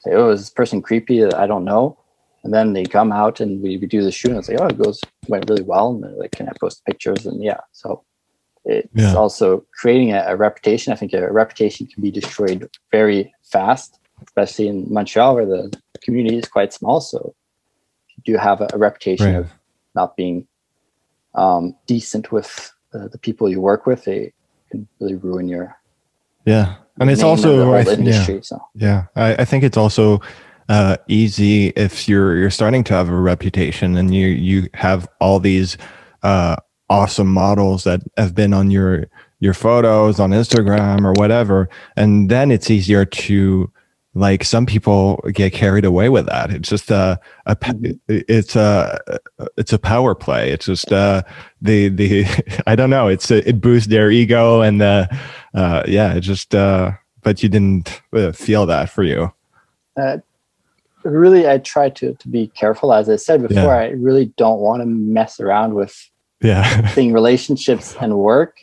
say, 0.02 0.12
oh, 0.14 0.30
is 0.30 0.40
this 0.40 0.50
person 0.50 0.82
creepy? 0.82 1.24
I 1.24 1.46
don't 1.46 1.64
know. 1.64 1.96
And 2.42 2.52
then 2.54 2.72
they 2.72 2.84
come 2.84 3.12
out 3.12 3.38
and 3.40 3.62
we, 3.62 3.76
we 3.76 3.86
do 3.86 4.02
the 4.02 4.10
shoot 4.10 4.30
and 4.30 4.38
it's 4.38 4.48
like, 4.48 4.58
oh, 4.60 4.66
it 4.66 4.78
goes 4.78 5.00
went 5.28 5.48
really 5.48 5.62
well. 5.62 5.90
And 5.90 6.16
like, 6.16 6.32
can 6.32 6.48
I 6.48 6.52
post 6.60 6.84
pictures? 6.86 7.26
And 7.26 7.42
yeah. 7.42 7.60
So 7.72 8.02
it's 8.64 8.88
Yeah. 8.94 9.14
also 9.14 9.64
creating 9.80 10.12
a, 10.12 10.24
a 10.26 10.36
reputation. 10.36 10.92
I 10.92 10.96
think 10.96 11.12
a 11.12 11.30
reputation 11.32 11.86
can 11.86 12.02
be 12.02 12.10
destroyed 12.10 12.68
very 12.90 13.32
fast, 13.44 13.99
especially 14.26 14.68
in 14.68 14.92
Montreal 14.92 15.34
where 15.34 15.46
the 15.46 15.72
community 16.02 16.38
is 16.38 16.48
quite 16.48 16.72
small. 16.72 17.00
So 17.00 17.34
you 18.16 18.34
do 18.34 18.38
have 18.38 18.60
a, 18.60 18.68
a 18.72 18.78
reputation 18.78 19.26
Right. 19.26 19.36
of 19.36 19.50
not 19.94 20.16
being 20.16 20.46
um, 21.34 21.74
decent 21.86 22.32
with 22.32 22.72
uh, 22.94 23.08
the 23.08 23.18
people 23.18 23.48
you 23.48 23.60
work 23.60 23.86
with, 23.86 24.04
they 24.04 24.32
can 24.70 24.88
really 25.00 25.14
ruin 25.16 25.48
your 25.48 25.76
yeah, 26.46 26.76
and 26.98 27.10
it's 27.10 27.22
name 27.22 27.32
and 27.32 27.42
the 27.42 27.48
also 27.48 27.74
I 27.74 27.84
th- 27.84 27.98
yeah. 27.98 28.04
industry. 28.04 28.40
So 28.42 28.60
Yeah, 28.74 29.04
I, 29.14 29.34
I 29.36 29.44
think 29.44 29.62
it's 29.62 29.76
also 29.76 30.20
uh, 30.68 30.96
easy 31.08 31.68
if 31.68 32.08
you're 32.08 32.36
you're 32.36 32.50
starting 32.50 32.84
to 32.84 32.94
have 32.94 33.08
a 33.08 33.16
reputation 33.16 33.96
and 33.96 34.14
you 34.14 34.28
you 34.28 34.68
have 34.74 35.08
all 35.20 35.38
these 35.38 35.76
uh, 36.22 36.56
awesome 36.88 37.28
models 37.32 37.84
that 37.84 38.00
have 38.16 38.34
been 38.34 38.54
on 38.54 38.70
your 38.70 39.06
your 39.40 39.54
photos 39.54 40.18
on 40.18 40.30
Instagram 40.30 41.04
or 41.04 41.12
whatever, 41.12 41.68
and 41.96 42.30
then 42.30 42.50
it's 42.50 42.70
easier 42.70 43.04
to 43.04 43.70
like 44.14 44.44
some 44.44 44.66
people 44.66 45.16
get 45.32 45.52
carried 45.52 45.84
away 45.84 46.08
with 46.08 46.26
that. 46.26 46.50
It's 46.50 46.68
just 46.68 46.90
a, 46.90 47.18
a 47.46 47.56
it's 48.08 48.56
a 48.56 48.98
it's 49.56 49.72
a 49.72 49.78
power 49.78 50.14
play. 50.14 50.50
It's 50.50 50.66
just 50.66 50.92
uh, 50.92 51.22
the 51.62 51.88
the 51.88 52.24
I 52.66 52.74
don't 52.76 52.90
know. 52.90 53.08
It's 53.08 53.30
it 53.30 53.60
boosts 53.60 53.88
their 53.88 54.10
ego 54.10 54.62
and 54.62 54.82
uh, 54.82 55.06
uh, 55.54 55.82
yeah, 55.86 56.14
it 56.14 56.20
just 56.22 56.54
uh, 56.54 56.92
but 57.22 57.42
you 57.42 57.48
didn't 57.48 58.00
uh, 58.12 58.32
feel 58.32 58.66
that 58.66 58.90
for 58.90 59.04
you. 59.04 59.32
uh, 59.96 60.18
really, 61.04 61.48
I 61.48 61.58
try 61.58 61.88
to 61.90 62.14
to 62.14 62.28
be 62.28 62.48
careful. 62.48 62.92
As 62.92 63.08
I 63.08 63.16
said 63.16 63.42
before, 63.46 63.74
Yeah. 63.74 63.86
I 63.86 63.88
really 63.90 64.26
don't 64.36 64.60
want 64.60 64.82
to 64.82 64.86
mess 64.86 65.38
around 65.40 65.74
with 65.74 65.94
Yeah, 66.42 66.64
thing 66.94 67.12
relationships 67.12 67.94
and 68.00 68.18
work. 68.18 68.58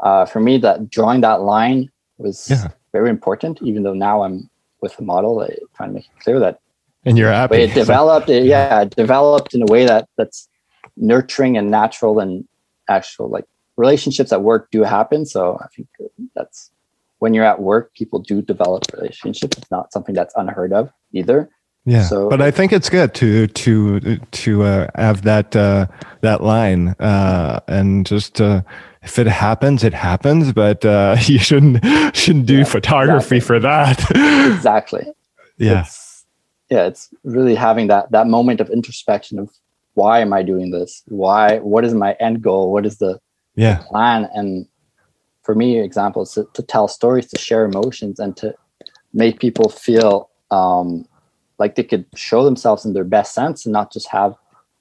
Uh, 0.00 0.24
for 0.24 0.40
me, 0.40 0.58
that 0.58 0.90
drawing 0.90 1.20
that 1.20 1.42
line 1.42 1.90
was 2.18 2.48
Yeah. 2.50 2.68
very 2.92 3.10
important. 3.10 3.60
Even 3.62 3.82
though 3.84 3.94
now 3.94 4.22
I'm 4.22 4.50
with 4.80 4.96
the 4.96 5.02
model, 5.02 5.40
I 5.40 5.56
trying 5.76 5.90
to 5.90 5.94
make 5.94 6.04
it 6.06 6.22
clear 6.22 6.38
that 6.40 6.60
and 7.04 7.16
you're 7.16 7.32
happy. 7.32 7.56
it 7.56 7.74
developed 7.74 8.28
it, 8.28 8.44
yeah 8.54 8.82
it 8.82 8.90
developed 8.94 9.54
in 9.54 9.62
a 9.62 9.66
way 9.66 9.86
that 9.86 10.08
that's 10.16 10.48
nurturing 10.96 11.56
and 11.56 11.70
natural 11.70 12.20
and 12.20 12.46
actual 12.88 13.28
like 13.28 13.44
relationships 13.76 14.32
at 14.32 14.42
work 14.42 14.70
do 14.70 14.82
happen. 14.82 15.24
So 15.24 15.58
i 15.62 15.66
think 15.74 15.88
that's 16.34 16.70
when 17.18 17.34
you're 17.34 17.44
at 17.44 17.60
work 17.60 17.94
people 17.94 18.18
do 18.18 18.42
develop 18.42 18.84
relationships. 18.92 19.56
It's 19.58 19.70
not 19.70 19.92
something 19.92 20.14
that's 20.14 20.34
unheard 20.36 20.72
of 20.72 20.90
either. 21.12 21.50
Yeah, 21.86 22.02
so- 22.02 22.28
but 22.28 22.42
I 22.42 22.50
think 22.50 22.72
it's 22.72 22.90
good 22.90 23.14
to 23.14 23.46
to 23.46 24.18
to 24.18 24.62
uh, 24.62 24.86
have 24.96 25.22
that 25.22 25.56
uh, 25.56 25.86
that 26.20 26.42
line 26.42 26.88
uh, 27.00 27.60
and 27.68 28.04
just 28.04 28.40
uh, 28.40 28.62
if 29.02 29.18
it 29.18 29.26
happens, 29.26 29.84
it 29.84 29.94
happens. 29.94 30.52
But 30.52 30.84
uh, 30.84 31.16
you 31.26 31.38
shouldn't 31.38 31.84
shouldn't 32.16 32.46
do 32.46 32.58
Yeah, 32.58 32.64
photography 32.64 33.36
exactly. 33.36 33.40
for 33.40 33.60
that. 33.60 34.10
exactly 34.54 35.06
yeah, 35.58 35.82
it's, 35.82 36.24
yeah 36.70 36.86
it's 36.86 37.10
really 37.24 37.54
having 37.54 37.88
that 37.88 38.10
that 38.10 38.26
moment 38.26 38.60
of 38.60 38.70
introspection 38.70 39.38
of 39.38 39.50
why 39.94 40.20
am 40.20 40.32
i 40.32 40.42
doing 40.42 40.70
this 40.70 41.02
why 41.08 41.58
what 41.58 41.84
is 41.84 41.92
my 41.92 42.12
end 42.14 42.40
goal 42.42 42.72
what 42.72 42.86
is 42.86 42.98
the 42.98 43.20
yeah, 43.56 43.82
plan 43.88 44.28
and 44.32 44.66
for 45.42 45.54
me 45.54 45.80
examples 45.80 46.32
to, 46.34 46.46
to 46.54 46.62
tell 46.62 46.88
stories 46.88 47.26
to 47.26 47.38
share 47.38 47.64
emotions 47.64 48.18
and 48.18 48.36
to 48.36 48.54
make 49.12 49.40
people 49.40 49.68
feel 49.68 50.30
um, 50.50 51.04
like 51.58 51.74
they 51.74 51.82
could 51.82 52.06
show 52.14 52.44
themselves 52.44 52.84
in 52.86 52.92
their 52.94 53.04
best 53.04 53.34
sense 53.34 53.66
and 53.66 53.72
not 53.72 53.92
just 53.92 54.08
have 54.08 54.34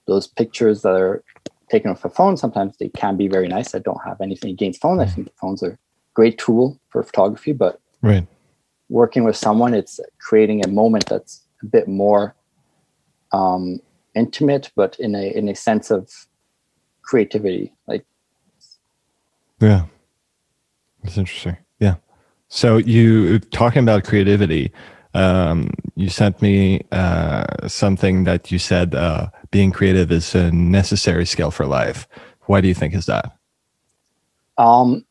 those 0.06 0.28
pictures 0.28 0.82
that 0.84 0.94
are 0.94 1.24
taken 1.70 1.92
off 1.92 2.06
a 2.06 2.10
phone 2.10 2.38
sometimes 2.38 2.76
they 2.78 2.90
can 2.90 3.18
be 3.18 3.28
very 3.28 3.48
nice 3.48 3.76
i 3.76 3.80
don't 3.80 4.02
have 4.04 4.20
anything 4.22 4.52
against 4.52 4.82
phones 4.82 5.02
i 5.02 5.06
think 5.06 5.30
phones 5.36 5.62
are 5.64 5.72
a 5.72 5.78
great 6.14 6.38
tool 6.38 6.80
for 6.90 7.04
photography 7.04 7.54
but 7.54 7.80
right. 8.02 8.26
working 8.90 9.24
with 9.24 9.36
someone 9.36 9.74
it's 9.74 10.00
creating 10.20 10.64
a 10.66 10.68
moment 10.68 11.06
that's 11.06 11.44
a 11.62 11.66
bit 11.66 11.88
more 11.88 12.36
um, 13.32 13.80
intimate 14.16 14.72
but 14.76 15.00
in 15.00 15.14
a 15.16 15.36
in 15.36 15.48
a 15.50 15.56
sense 15.56 15.92
of 15.92 16.28
creativity 17.04 17.74
like 17.88 18.06
Yeah. 19.60 19.86
That's 21.04 21.18
interesting. 21.18 21.58
Yeah. 21.80 21.96
So 22.48 22.78
you 22.78 23.40
talking 23.40 23.84
about 23.84 24.04
creativity, 24.04 24.72
um, 25.14 25.72
you 25.96 26.10
sent 26.10 26.42
me 26.42 26.82
uh, 26.92 27.68
something 27.68 28.24
that 28.26 28.52
you 28.52 28.60
said 28.60 28.96
uh, 28.96 29.30
being 29.52 29.72
creative 29.72 30.12
is 30.12 30.36
a 30.36 30.52
necessary 30.52 31.26
skill 31.26 31.52
for 31.52 31.66
life. 31.66 32.08
Why 32.46 32.62
do 32.62 32.68
you 32.68 32.74
think 32.74 32.94
is 32.94 33.06
that? 33.08 33.32
Um, 34.58 35.06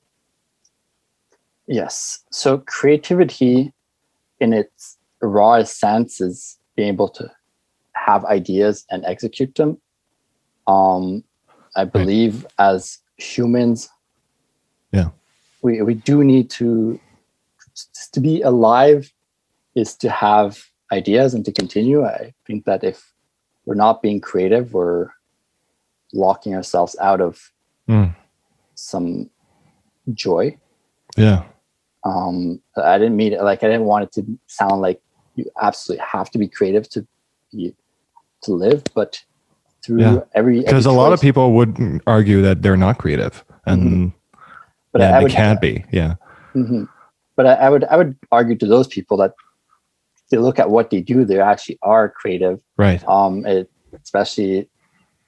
yes. 1.66 2.20
So 2.30 2.58
creativity, 2.58 3.72
in 4.40 4.52
its 4.52 4.98
rawest 5.20 5.78
sense, 5.78 6.20
is 6.20 6.58
being 6.76 6.88
able 6.88 7.08
to 7.10 7.30
have 7.92 8.24
ideas 8.26 8.84
and 8.90 9.04
execute 9.04 9.54
them. 9.54 9.78
Um, 10.66 11.24
I 11.76 11.84
believe 11.84 12.46
as 12.58 12.98
humans, 13.16 13.88
Yeah. 14.92 15.10
we 15.62 15.82
we 15.82 15.94
do 15.94 16.22
need 16.24 16.50
to 16.50 17.00
to 18.12 18.20
be 18.20 18.42
alive 18.42 19.12
is 19.74 19.94
to 19.96 20.10
have 20.10 20.64
ideas 20.92 21.34
and 21.34 21.44
to 21.44 21.52
continue. 21.52 22.04
I 22.04 22.34
think 22.46 22.64
that 22.64 22.82
if 22.82 23.12
we're 23.68 23.74
not 23.74 24.00
being 24.00 24.18
creative, 24.18 24.72
we're 24.72 25.10
locking 26.14 26.54
ourselves 26.54 26.96
out 27.02 27.20
of 27.20 27.52
Mm. 27.86 28.14
some 28.74 29.28
joy. 30.14 30.56
Yeah. 31.18 31.42
Um, 32.04 32.62
I 32.76 32.96
didn't 32.96 33.16
mean 33.16 33.34
it 33.34 33.42
like 33.42 33.62
I 33.62 33.66
didn't 33.66 33.84
want 33.84 34.04
it 34.04 34.12
to 34.12 34.38
sound 34.46 34.80
like 34.80 35.00
you 35.34 35.44
absolutely 35.60 36.04
have 36.10 36.30
to 36.30 36.38
be 36.38 36.48
creative 36.48 36.88
to 36.90 37.06
be 37.52 37.74
to 38.42 38.52
live, 38.52 38.82
but 38.94 39.22
through 39.84 40.00
Yeah. 40.00 40.20
every 40.34 40.60
Because 40.60 40.86
a 40.86 40.92
lot 40.92 41.12
of 41.12 41.20
people 41.20 41.52
would 41.52 42.00
argue 42.06 42.40
that 42.42 42.62
they're 42.62 42.76
not 42.76 42.96
creative 42.98 43.44
and 43.66 44.12
but 44.92 45.02
yeah, 45.02 45.16
I 45.16 45.18
they 45.18 45.24
would, 45.24 45.32
can't 45.32 45.60
be. 45.60 45.84
Yeah. 45.92 46.14
Mhm. 46.54 46.88
But 47.36 47.46
I, 47.46 47.54
I 47.66 47.68
would 47.70 47.84
I 47.84 47.96
would 47.98 48.16
argue 48.32 48.56
to 48.56 48.66
those 48.66 48.86
people 48.86 49.18
that 49.18 49.34
they 50.30 50.36
look 50.38 50.58
at 50.58 50.70
what 50.70 50.90
they 50.90 51.00
do, 51.00 51.24
they 51.24 51.40
actually 51.40 51.78
are 51.82 52.08
creative. 52.08 52.60
Right. 52.76 53.02
Um, 53.08 53.44
it, 53.46 53.70
especially 54.02 54.68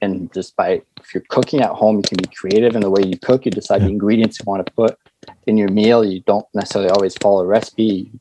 and 0.02 0.32
just 0.32 0.56
by 0.56 0.80
if 1.00 1.12
you're 1.14 1.24
cooking 1.28 1.60
at 1.60 1.70
home, 1.70 1.96
you 1.96 2.02
can 2.02 2.16
be 2.18 2.34
creative 2.34 2.74
in 2.74 2.80
the 2.80 2.90
way 2.90 3.02
you 3.04 3.18
cook. 3.18 3.44
You 3.44 3.50
decide 3.50 3.80
Yeah. 3.82 3.86
the 3.88 3.92
ingredients 3.92 4.38
you 4.38 4.44
want 4.46 4.64
to 4.66 4.72
put 4.72 4.96
in 5.46 5.58
your 5.58 5.68
meal. 5.68 6.04
You 6.04 6.20
don't 6.20 6.46
necessarily 6.54 6.90
always 6.90 7.14
follow 7.16 7.42
a 7.42 7.46
recipe. 7.46 8.10
You 8.12 8.18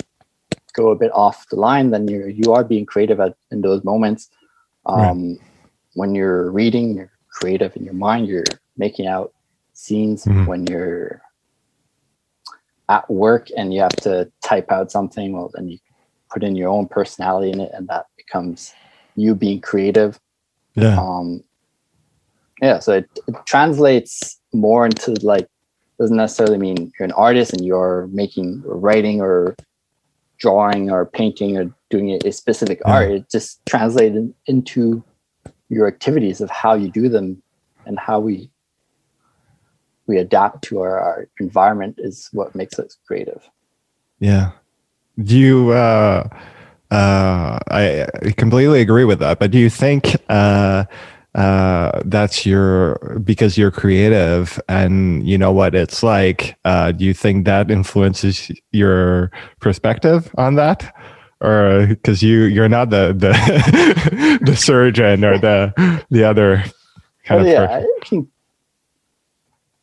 go 0.73 0.89
a 0.89 0.95
bit 0.95 1.11
off 1.13 1.47
the 1.49 1.55
line, 1.55 1.91
then 1.91 2.07
you 2.07 2.27
you 2.27 2.53
are 2.53 2.63
being 2.65 2.85
creative 2.85 3.19
at 3.19 3.35
in 3.51 3.61
those 3.61 3.83
moments. 3.83 4.29
Um, 4.85 5.37
when 5.95 6.15
you're 6.15 6.51
reading, 6.51 6.95
you're 6.95 7.11
creative 7.31 7.75
in 7.77 7.83
your 7.85 7.93
mind. 7.93 8.27
You're 8.27 8.43
making 8.77 9.07
out 9.07 9.33
scenes. 9.73 10.25
Mhm. 10.25 10.47
When 10.47 10.67
you're 10.67 11.21
at 12.89 13.09
work 13.09 13.47
and 13.55 13.73
you 13.73 13.81
have 13.81 13.95
to 14.07 14.31
type 14.43 14.71
out 14.71 14.91
something, 14.91 15.31
well, 15.33 15.51
then 15.53 15.67
you 15.69 15.77
put 16.31 16.43
in 16.43 16.55
your 16.55 16.69
own 16.69 16.87
personality 16.87 17.51
in 17.51 17.59
it, 17.59 17.71
and 17.73 17.87
that 17.87 18.05
becomes 18.17 18.73
you 19.15 19.35
being 19.35 19.61
creative. 19.61 20.19
Yeah. 20.75 20.99
Um, 20.99 21.43
yeah, 22.61 22.79
so 22.79 22.93
it, 22.93 23.09
it 23.27 23.35
translates 23.45 24.39
more 24.53 24.85
into 24.85 25.13
like 25.21 25.47
doesn't 25.99 26.15
necessarily 26.17 26.57
mean 26.57 26.91
you're 26.97 27.05
an 27.05 27.11
artist 27.11 27.53
and 27.53 27.65
you're 27.65 28.07
making 28.11 28.63
or 28.65 28.77
writing 28.77 29.21
or 29.21 29.55
drawing 30.37 30.89
or 30.89 31.05
painting 31.05 31.57
or 31.57 31.73
doing 31.89 32.17
a, 32.25 32.31
specific 32.31 32.79
Yeah. 32.85 32.93
art. 32.93 33.11
It 33.11 33.29
just 33.29 33.65
translated 33.65 34.33
into 34.45 35.03
your 35.67 35.87
activities 35.87 36.39
of 36.39 36.49
how 36.49 36.73
you 36.73 36.89
do 36.89 37.09
them 37.09 37.41
and 37.85 37.99
how 37.99 38.19
we 38.19 38.49
we 40.07 40.17
adapt 40.17 40.63
to 40.63 40.79
our, 40.79 40.99
our 40.99 41.27
environment 41.39 41.95
is 41.99 42.29
what 42.33 42.55
makes 42.55 42.79
us 42.79 42.97
creative. 43.05 43.47
Yeah. 44.19 44.51
Do 45.23 45.37
you 45.37 45.71
uh 45.71 46.27
uh 46.91 47.59
I, 47.69 48.07
I 48.23 48.31
completely 48.37 48.81
agree 48.81 49.05
with 49.05 49.19
that, 49.19 49.39
but 49.39 49.51
do 49.51 49.59
you 49.59 49.69
think 49.69 50.15
uh 50.29 50.85
uh 51.35 52.01
that's 52.05 52.45
your 52.45 53.19
because 53.23 53.57
you're 53.57 53.71
creative 53.71 54.59
and 54.69 55.27
you 55.27 55.37
know 55.37 55.51
what 55.51 55.75
it's 55.75 56.01
like 56.03 56.57
uh 56.65 56.91
do 56.91 57.05
you 57.05 57.13
think 57.13 57.45
that 57.45 57.69
influences 57.71 58.51
your 58.71 59.31
perspective 59.59 60.31
on 60.37 60.55
that 60.55 60.93
or 61.41 61.87
because 61.87 62.23
you 62.23 62.43
you're 62.45 62.69
not 62.69 62.89
the 62.89 63.13
the 63.17 64.39
the 64.45 64.55
surgeon 64.55 65.23
or 65.23 65.37
the 65.37 65.73
the 66.09 66.23
other 66.23 66.63
kind 67.25 67.41
Well, 67.41 67.43
of 67.43 67.47
yeah, 67.47 67.63
person. 67.67 67.85
I 67.85 68.05
can. 68.05 68.29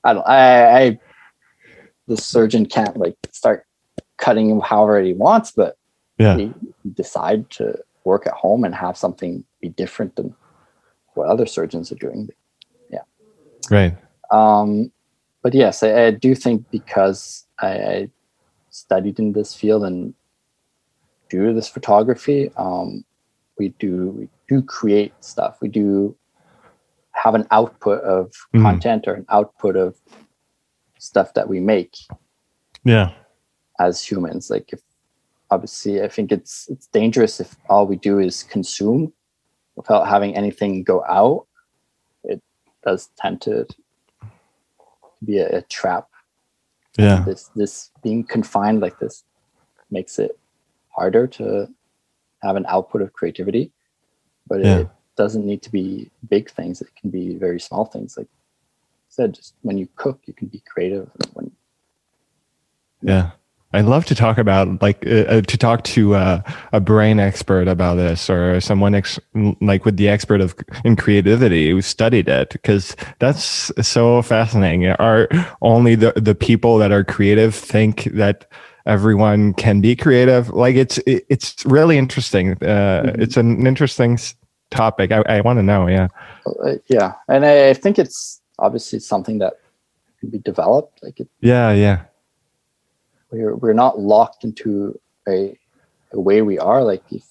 I 0.05 0.15
don't. 0.15 0.29
I, 0.29 0.81
I. 0.87 1.01
The 2.09 2.17
surgeon 2.17 2.67
can't 2.67 2.97
like 2.97 3.17
start 3.33 3.67
cutting 4.19 4.49
him 4.51 4.61
however 4.61 5.01
he 5.01 5.13
wants, 5.13 5.51
but 5.53 5.77
yeah 6.19 6.37
he 6.37 6.53
decide 6.95 7.49
to 7.51 7.79
work 8.05 8.27
at 8.27 8.33
home 8.33 8.65
and 8.65 8.75
have 8.75 8.97
something 8.97 9.45
be 9.61 9.69
different 9.69 10.15
than 10.17 10.35
what 11.15 11.29
other 11.29 11.47
surgeons 11.47 11.91
are 11.93 11.97
doing. 11.97 12.29
Yeah. 12.91 13.03
Right 13.71 13.97
Um, 14.31 14.93
but 15.43 15.55
yes, 15.55 15.83
I, 15.83 16.07
I 16.07 16.11
do 16.11 16.35
think 16.35 16.65
because 16.71 17.47
I, 17.61 17.69
I 17.69 18.11
studied 18.71 19.19
in 19.19 19.33
this 19.33 19.55
field 19.55 19.85
and 19.85 20.15
do 21.29 21.53
this 21.55 21.69
photography, 21.69 22.51
um, 22.57 23.05
we 23.59 23.69
do 23.79 24.11
we 24.19 24.29
do 24.49 24.63
create 24.63 25.13
stuff. 25.21 25.59
We 25.61 25.69
do 25.69 26.17
have 27.13 27.35
an 27.35 27.47
output 27.51 28.03
of 28.03 28.33
Mhm. 28.55 28.63
content 28.63 29.09
or 29.09 29.15
an 29.15 29.27
output 29.29 29.77
of 29.77 29.97
stuff 30.99 31.33
that 31.35 31.49
we 31.49 31.61
make 31.61 31.97
yeah 32.85 33.11
as 33.79 34.03
humans. 34.03 34.51
Like 34.51 34.73
if 34.73 34.81
obviously 35.51 36.03
I 36.03 36.09
think 36.09 36.33
it's 36.33 36.69
it's 36.69 36.87
dangerous 36.89 37.41
if 37.41 37.57
all 37.69 37.87
we 37.87 37.97
do 37.97 38.19
is 38.19 38.43
consume 38.43 39.13
without 39.77 40.09
having 40.09 40.35
anything 40.37 40.83
go 40.83 41.05
out. 41.05 41.47
It 42.25 42.43
does 42.85 43.11
tend 43.17 43.41
to 43.43 43.67
be 45.25 45.39
a, 45.39 45.59
a 45.59 45.63
trap. 45.63 46.09
yeah 46.99 47.25
This 47.25 47.51
this 47.55 47.91
being 48.03 48.25
confined 48.25 48.81
like 48.81 48.99
this 48.99 49.25
makes 49.91 50.19
it 50.19 50.39
harder 50.89 51.27
to 51.27 51.69
have 52.43 52.57
an 52.57 52.67
output 52.69 53.03
of 53.03 53.13
creativity. 53.13 53.73
But 54.49 54.61
Yeah. 54.61 54.79
it 54.81 54.89
doesn't 55.17 55.47
need 55.47 55.63
to 55.63 55.71
be 55.71 56.11
big 56.29 56.51
things. 56.51 56.81
It 56.81 56.89
can 57.01 57.11
be 57.11 57.35
very 57.37 57.61
small 57.61 57.85
things. 57.87 58.17
Like 58.17 58.29
I 58.29 59.09
said, 59.09 59.35
just 59.35 59.55
when 59.63 59.79
you 59.79 59.89
cook, 59.97 60.21
you 60.27 60.35
can 60.35 60.49
be 60.49 60.63
creative. 60.73 61.11
When 61.35 61.51
Yeah. 63.03 63.31
I'd 63.77 63.85
love 63.85 64.07
to 64.07 64.15
talk 64.15 64.39
about 64.39 64.81
like 64.81 65.07
uh, 65.07 65.25
uh, 65.29 65.41
to 65.43 65.59
talk 65.59 65.85
to 65.85 66.15
uh, 66.15 66.41
a 66.73 66.81
brain 66.81 67.21
expert 67.21 67.69
about 67.69 67.97
this 67.97 68.31
or 68.31 68.59
someone 68.61 68.95
ex- 68.95 69.21
like 69.61 69.85
with 69.85 69.99
the 69.99 70.09
expert 70.09 70.41
of 70.41 70.55
in 70.85 70.97
creativity 70.97 71.71
who 71.71 71.83
studied 71.83 72.27
it 72.29 72.51
because 72.51 72.97
that's 73.19 73.71
so 73.87 74.23
fascinating. 74.23 74.87
Are 74.87 75.29
only 75.61 75.95
the 75.95 76.13
the 76.17 76.35
people 76.35 76.79
that 76.79 76.91
are 76.91 77.05
creative 77.05 77.55
think 77.55 78.05
that 78.15 78.47
everyone 78.87 79.53
can 79.55 79.81
be 79.83 79.95
creative? 79.95 80.49
Like 80.51 80.77
it's 80.77 80.97
it, 81.07 81.27
it's 81.29 81.65
really 81.67 81.99
interesting. 81.99 82.53
Uh, 82.53 83.03
Mhm. 83.05 83.21
It's 83.23 83.37
an 83.37 83.67
interesting 83.67 84.19
topic. 84.71 85.13
I, 85.13 85.23
I 85.29 85.41
want 85.43 85.59
to 85.59 85.63
know. 85.63 85.87
Yeah. 85.87 86.09
uh, 86.65 86.77
yeah, 86.89 87.13
and 87.29 87.45
I, 87.45 87.71
I 87.71 87.75
think 87.75 87.99
it's 87.99 88.41
obviously 88.59 89.01
something 89.01 89.39
that 89.41 89.55
can 90.21 90.31
be 90.31 90.39
developed. 90.39 91.03
Like 91.03 91.21
it, 91.21 91.29
Yeah. 91.41 91.73
Yeah. 91.73 91.99
We're 93.37 93.55
we're 93.57 93.73
not 93.75 93.99
locked 93.99 94.45
into 94.45 94.99
a 95.29 95.59
a 96.13 96.21
way 96.21 96.43
we 96.43 96.59
are. 96.59 96.83
Like 96.83 97.03
if 97.11 97.25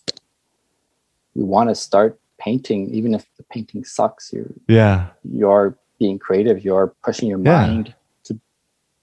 we 1.35 1.43
want 1.43 1.69
to 1.69 1.75
start 1.75 2.19
painting, 2.37 2.89
even 2.93 3.13
if 3.13 3.25
the 3.37 3.43
painting 3.43 3.83
sucks, 3.83 4.31
you're 4.33 4.51
Yeah. 4.67 5.07
you're 5.23 5.77
being 5.99 6.19
creative. 6.19 6.63
You're 6.63 6.93
pushing 7.03 7.29
your 7.29 7.39
Yeah. 7.39 7.67
mind 7.67 7.95
to 8.25 8.39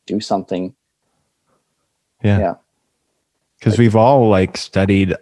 do 0.07 0.20
something. 0.20 0.74
Yeah. 2.22 2.38
Yeah. 2.38 2.55
Because 3.59 3.78
we've 3.78 3.96
all 3.96 4.28
like 4.28 4.57
studied 4.57 5.14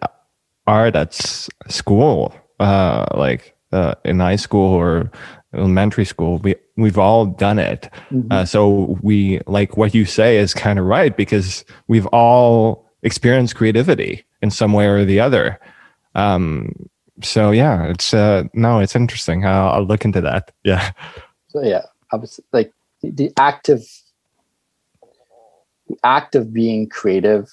art 0.67 0.95
at 0.95 1.09
s- 1.09 1.49
school, 1.69 2.33
uh, 2.59 3.05
like 3.15 3.55
uh, 3.71 3.95
in 4.03 4.19
high 4.19 4.35
school 4.37 4.73
or 4.73 5.11
elementary 5.53 6.05
school. 6.05 6.37
We 6.39 6.55
we've 6.81 6.97
all 6.97 7.25
done 7.25 7.59
it. 7.59 7.89
Uh, 8.31 8.45
so 8.45 8.97
we 9.01 9.39
like 9.47 9.77
what 9.77 9.93
you 9.93 10.05
say 10.05 10.37
is 10.37 10.53
kind 10.53 10.79
of 10.79 10.85
right 10.85 11.15
because 11.15 11.63
we've 11.87 12.07
all 12.07 12.85
experienced 13.03 13.55
creativity 13.55 14.25
in 14.41 14.51
some 14.51 14.73
way 14.73 14.87
or 14.87 15.05
the 15.05 15.19
other. 15.19 15.59
Um, 16.15 16.89
so 17.21 17.51
yeah, 17.51 17.85
it's 17.85 18.13
uh, 18.13 18.43
no, 18.53 18.79
it's 18.79 18.95
interesting. 18.95 19.45
I'll, 19.45 19.69
I'll 19.69 19.85
look 19.85 20.05
into 20.05 20.21
that. 20.21 20.51
Yeah, 20.63 20.91
So 21.49 21.63
yeah, 21.63 21.85
obviously, 22.11 22.45
like 22.51 22.73
the, 23.01 23.11
the 23.11 23.31
of 23.69 23.83
the 25.87 25.97
act 26.03 26.35
of 26.35 26.53
being 26.53 26.87
creative 26.87 27.49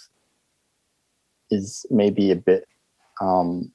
is 1.50 1.86
maybe 1.90 2.30
a 2.30 2.36
bit, 2.36 2.68
um, 3.20 3.72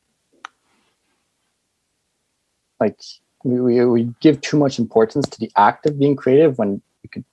like 2.79 3.01
we, 3.43 3.59
we 3.59 3.85
we 3.85 4.13
give 4.21 4.41
too 4.41 4.57
much 4.57 4.79
importance 4.79 5.27
to 5.29 5.39
the 5.39 5.51
act 5.57 5.85
of 5.85 5.99
being 5.99 6.15
creative 6.15 6.57
when 6.57 6.81
we 7.03 7.09
could 7.09 7.25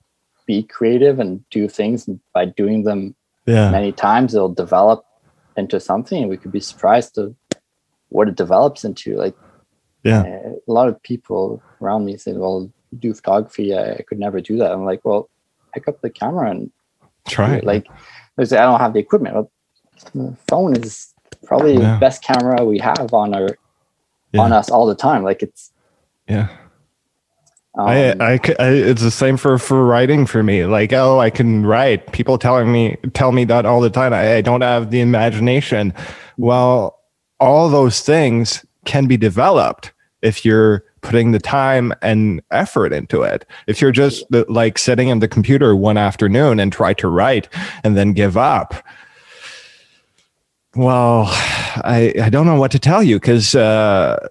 be 0.47 0.63
creative 0.63 1.19
and 1.19 1.49
do 1.51 1.69
things, 1.69 2.07
and 2.09 2.21
by 2.33 2.45
doing 2.45 2.83
them 2.85 3.15
yeah, 3.47 3.71
many 3.71 3.93
times, 3.93 4.35
it'll 4.35 4.55
develop 4.55 5.05
into 5.57 5.81
something, 5.81 6.23
and 6.23 6.31
we 6.31 6.37
could 6.37 6.53
be 6.53 6.61
surprised 6.61 7.15
to 7.15 7.35
what 8.09 8.29
it 8.29 8.37
develops 8.37 8.85
into. 8.85 9.17
Like 9.17 9.37
yeah, 10.05 10.23
uh, 10.23 10.53
a 10.69 10.73
lot 10.73 10.89
of 10.89 11.01
people 11.03 11.63
around 11.81 12.05
me 12.05 12.17
say, 12.17 12.33
"Well, 12.33 12.71
do 12.99 13.15
photography. 13.15 13.75
I, 13.75 13.93
I 13.95 14.03
could 14.03 14.19
never 14.19 14.41
do 14.41 14.57
that." 14.59 14.73
I'm 14.73 14.85
like, 14.85 15.05
"Well, 15.05 15.29
pick 15.73 15.87
up 15.89 16.01
the 16.01 16.11
camera 16.11 16.51
and 16.51 16.71
try 17.29 17.55
it." 17.57 17.65
Like, 17.65 17.87
they 18.37 18.45
say, 18.45 18.59
"I 18.59 18.63
don't 18.67 18.81
have 18.81 18.95
the 18.95 19.01
equipment." 19.01 19.35
Well, 19.35 19.51
the 20.15 20.37
phone 20.49 20.75
is 20.77 21.15
probably 21.45 21.75
Yeah. 21.75 21.95
the 21.95 22.01
best 22.01 22.23
camera 22.25 22.65
we 22.65 22.79
have 22.79 23.13
on 23.15 23.35
our 23.35 23.57
Yeah. 24.33 24.43
on 24.43 24.53
us 24.53 24.71
all 24.71 24.87
the 24.87 24.95
time. 24.95 25.23
Like 25.23 25.43
it's. 25.43 25.73
Yeah. 26.31 26.49
Um, 27.79 27.87
I, 27.89 28.13
I, 28.21 28.33
I- 28.59 28.69
it's 28.71 29.03
the 29.03 29.11
same 29.11 29.37
for 29.37 29.59
for 29.59 29.85
writing 29.87 30.27
for 30.27 30.43
me. 30.43 30.65
Like 30.65 30.93
oh 30.93 31.21
i 31.21 31.31
can 31.31 31.65
write. 31.67 32.13
People 32.13 32.39
telling 32.39 32.73
me 32.73 32.97
tell 33.15 33.33
me 33.33 33.45
that 33.45 33.67
all 33.67 33.81
the 33.81 33.91
time. 33.91 34.13
I, 34.13 34.37
I 34.37 34.41
don't 34.41 34.63
have 34.63 34.91
the 34.91 35.01
imagination. 35.01 35.93
Well 36.37 36.99
all 37.39 37.69
those 37.71 38.01
things 38.01 38.65
can 38.87 39.07
be 39.07 39.17
developed 39.17 39.93
if 40.23 40.45
you're 40.45 40.85
putting 41.03 41.33
the 41.33 41.39
time 41.39 41.95
and 42.03 42.43
effort 42.51 42.93
into 42.93 43.23
it. 43.23 43.47
If 43.67 43.81
you're 43.81 43.93
just 43.93 44.25
like 44.51 44.77
sitting 44.77 45.09
in 45.09 45.21
the 45.21 45.29
computer 45.29 45.75
one 45.77 45.97
afternoon 45.97 46.61
and 46.61 46.73
try 46.73 46.93
to 46.95 47.09
write 47.09 47.49
and 47.85 47.97
then 47.97 48.13
give 48.13 48.37
up. 48.37 48.75
Well 50.75 51.25
i 51.85 52.13
i 52.21 52.29
don't 52.29 52.47
know 52.47 52.59
what 52.59 52.73
to 52.73 52.81
tell 52.81 53.03
you 53.03 53.17
because 53.21 53.55
uh 53.55 54.27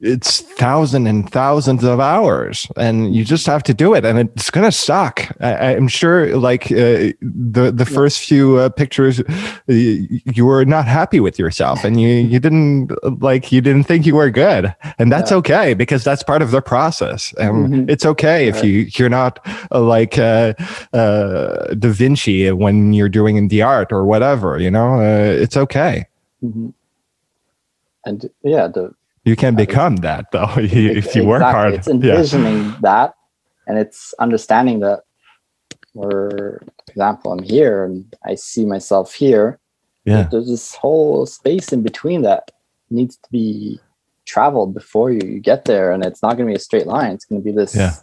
it's 0.00 0.42
thousands 0.42 1.08
and 1.08 1.30
thousands 1.30 1.82
of 1.82 2.00
hours 2.00 2.66
and 2.76 3.14
you 3.14 3.24
just 3.24 3.46
have 3.46 3.62
to 3.62 3.72
do 3.72 3.94
it 3.94 4.04
and 4.04 4.18
it's 4.18 4.50
gonna 4.50 4.70
suck 4.70 5.26
I, 5.40 5.74
i'm 5.74 5.88
sure 5.88 6.36
like 6.36 6.70
uh, 6.70 7.16
the 7.22 7.72
the 7.74 7.86
first 7.86 8.20
few 8.20 8.58
uh, 8.58 8.68
pictures 8.68 9.22
you, 9.68 10.20
you 10.26 10.44
were 10.44 10.66
not 10.66 10.84
happy 10.86 11.18
with 11.18 11.38
yourself 11.38 11.82
and 11.82 11.98
you 11.98 12.08
you 12.08 12.38
didn't 12.38 12.90
like 13.22 13.50
you 13.50 13.62
didn't 13.62 13.84
think 13.84 14.04
you 14.04 14.14
were 14.14 14.28
good 14.30 14.74
and 14.98 15.10
that's 15.10 15.30
Yeah. 15.30 15.38
okay 15.38 15.72
because 15.72 16.04
that's 16.04 16.22
part 16.22 16.42
of 16.42 16.50
the 16.50 16.60
process 16.60 17.32
and 17.38 17.68
Mhm. 17.68 17.90
it's 17.90 18.04
okay 18.04 18.48
if 18.48 18.62
you 18.62 18.86
you're 18.98 19.08
not 19.08 19.38
uh, 19.72 19.80
like 19.80 20.18
uh, 20.18 20.52
uh, 20.92 21.72
da 21.74 21.88
vinci 21.88 22.52
when 22.52 22.92
you're 22.92 23.08
doing 23.08 23.48
the 23.48 23.62
art 23.62 23.90
or 23.92 24.04
whatever 24.04 24.58
you 24.58 24.70
know 24.70 25.00
uh, 25.00 25.42
it's 25.42 25.56
okay 25.56 26.04
mhm. 26.44 26.74
And 28.04 28.30
yeah, 28.44 28.68
the 28.68 28.94
You 29.26 29.34
can 29.34 29.56
become 29.56 29.96
that 29.96 30.30
though 30.30 30.52
if 30.56 31.16
you 31.16 31.24
work 31.26 31.42
hard. 31.42 31.74
It's 31.74 31.88
envisioning 31.88 32.64
yeah. 32.64 32.76
that, 32.82 33.14
and 33.66 33.76
it's 33.76 34.14
understanding 34.18 34.80
that. 34.80 35.02
For 35.92 36.62
example, 36.88 37.32
I'm 37.32 37.42
here 37.42 37.82
and 37.82 38.14
I 38.22 38.34
see 38.34 38.66
myself 38.66 39.14
here. 39.14 39.58
Yeah. 40.04 40.28
There's 40.30 40.46
this 40.46 40.74
whole 40.74 41.24
space 41.24 41.72
in 41.72 41.82
between 41.82 42.20
that 42.20 42.50
needs 42.90 43.16
to 43.16 43.30
be 43.32 43.80
traveled 44.26 44.74
before 44.74 45.10
you 45.10 45.40
get 45.40 45.64
there, 45.64 45.90
and 45.90 46.04
it's 46.04 46.22
not 46.22 46.36
going 46.36 46.46
to 46.46 46.52
be 46.52 46.56
a 46.56 46.60
straight 46.60 46.86
line. 46.86 47.12
It's 47.12 47.24
going 47.24 47.40
to 47.40 47.44
be 47.44 47.50
this 47.50 47.74
yeah. 47.74 47.94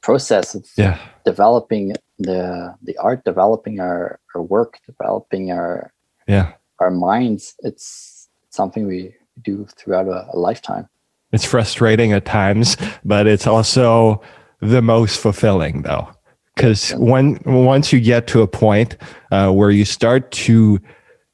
process 0.00 0.54
of 0.54 0.66
yeah. 0.76 0.98
developing 1.24 1.94
the 2.18 2.74
the 2.82 2.96
art, 2.98 3.22
developing 3.24 3.78
our 3.78 4.18
our 4.34 4.42
work, 4.42 4.78
developing 4.84 5.52
our 5.52 5.92
yeah 6.26 6.54
our 6.80 6.90
minds. 6.90 7.54
It's 7.60 8.28
something 8.48 8.86
we 8.86 9.14
do 9.42 9.66
throughout 9.76 10.06
a, 10.06 10.28
a 10.32 10.38
lifetime. 10.38 10.88
It's 11.32 11.44
frustrating 11.44 12.12
at 12.12 12.24
times, 12.24 12.76
but 13.04 13.26
it's 13.26 13.46
also 13.46 14.20
the 14.60 14.82
most 14.82 15.20
fulfilling 15.20 15.82
though. 15.82 16.08
Because 16.56 16.90
when 16.92 17.40
once 17.46 17.92
you 17.92 18.00
get 18.00 18.26
to 18.28 18.42
a 18.42 18.48
point 18.48 18.96
uh, 19.30 19.50
where 19.50 19.70
you 19.70 19.84
start 19.84 20.30
to 20.32 20.80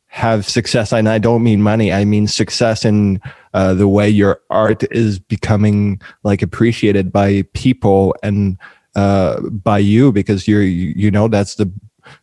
have 0.06 0.46
success 0.46 0.94
and 0.94 1.10
i 1.10 1.18
don't 1.18 1.42
mean 1.42 1.60
money 1.60 1.92
i 1.92 2.02
mean 2.02 2.26
success 2.26 2.86
in 2.86 3.20
uh, 3.52 3.74
the 3.74 3.88
way 3.88 4.08
your 4.08 4.40
art 4.48 4.82
is 4.90 5.18
becoming 5.18 6.00
like 6.22 6.40
appreciated 6.40 7.12
by 7.12 7.42
people 7.52 8.16
and 8.22 8.56
uh, 8.94 9.38
by 9.50 9.76
you 9.76 10.10
because 10.10 10.48
you're 10.48 10.62
you 10.62 11.10
know 11.10 11.28
that's 11.28 11.56
the 11.56 11.70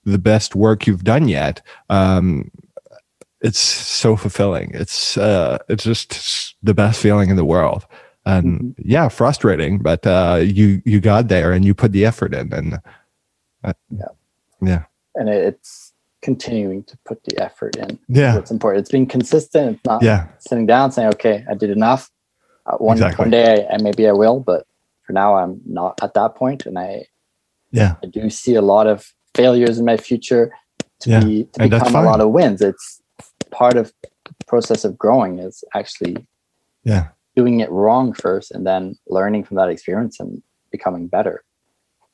the 0.06 0.18
best 0.18 0.56
work 0.56 0.88
you've 0.88 1.04
done 1.04 1.28
yet. 1.28 1.62
Um, 1.90 2.52
it's 3.44 3.60
so 3.60 4.16
fulfilling. 4.16 4.72
It's 4.74 5.18
uh, 5.18 5.60
it's 5.70 5.84
just 5.84 6.56
the 6.64 6.74
best 6.74 7.02
feeling 7.02 7.30
in 7.30 7.36
the 7.36 7.46
world. 7.46 7.86
And 8.26 8.62
mm-hmm. 8.62 8.82
yeah 8.86 9.10
frustrating 9.10 9.80
but 9.80 10.08
uh, 10.08 10.40
you 10.42 10.82
you 10.86 11.02
got 11.02 11.28
there 11.28 11.52
and 11.52 11.66
you 11.66 11.74
put 11.74 11.92
the 11.92 12.06
effort 12.06 12.34
in 12.34 12.54
and 12.54 12.80
uh, 13.66 13.74
yeah. 13.92 14.06
yeah. 14.62 14.84
And 15.16 15.28
it's 15.28 15.92
continuing 16.22 16.86
to 16.86 16.98
put 17.04 17.22
the 17.26 17.38
effort 17.44 17.76
in. 17.76 18.00
Yeah. 18.08 18.38
It's 18.38 18.50
important 18.50 18.80
it's 18.80 18.92
being 18.92 19.08
consistent 19.08 19.76
it's 19.76 19.86
not 19.86 20.02
yeah. 20.02 20.28
sitting 20.40 20.66
down 20.66 20.94
saying 20.94 21.10
okay 21.10 21.46
i 21.50 21.54
did 21.54 21.70
enough. 21.70 22.10
Uh, 22.66 22.78
one, 22.78 22.96
Exactly. 22.96 23.24
one 23.24 23.30
day 23.30 23.68
I, 23.70 23.74
I 23.74 23.78
maybe 23.82 24.08
i 24.08 24.14
will 24.14 24.40
but 24.40 24.66
for 25.06 25.12
now 25.12 25.36
i'm 25.36 25.60
not 25.66 26.02
at 26.02 26.14
that 26.14 26.36
point 26.36 26.66
and 26.66 26.80
i 26.80 27.06
yeah. 27.74 27.96
I 28.02 28.08
do 28.08 28.30
see 28.30 28.56
a 28.56 28.62
lot 28.62 28.88
of 28.88 29.12
failures 29.36 29.80
in 29.80 29.86
my 29.86 29.98
future 29.98 30.54
to 31.02 31.10
Yeah, 31.10 31.20
be 31.20 31.44
to 31.54 31.62
and 31.62 31.72
become 31.72 31.96
a 31.96 32.04
lot 32.04 32.22
of 32.22 32.30
wins. 32.30 32.62
It's 32.62 33.02
part 33.54 33.78
of 33.78 33.94
the 34.04 34.46
process 34.48 34.84
of 34.84 34.98
growing 34.98 35.40
is 35.40 35.64
actually 35.74 36.18
yeah. 36.84 37.08
doing 37.36 37.60
it 37.62 37.70
wrong 37.72 38.14
first 38.14 38.52
and 38.52 38.66
then 38.66 38.96
learning 39.08 39.44
from 39.46 39.56
that 39.58 39.70
experience 39.70 40.20
and 40.20 40.42
becoming 40.72 41.08
better. 41.08 41.44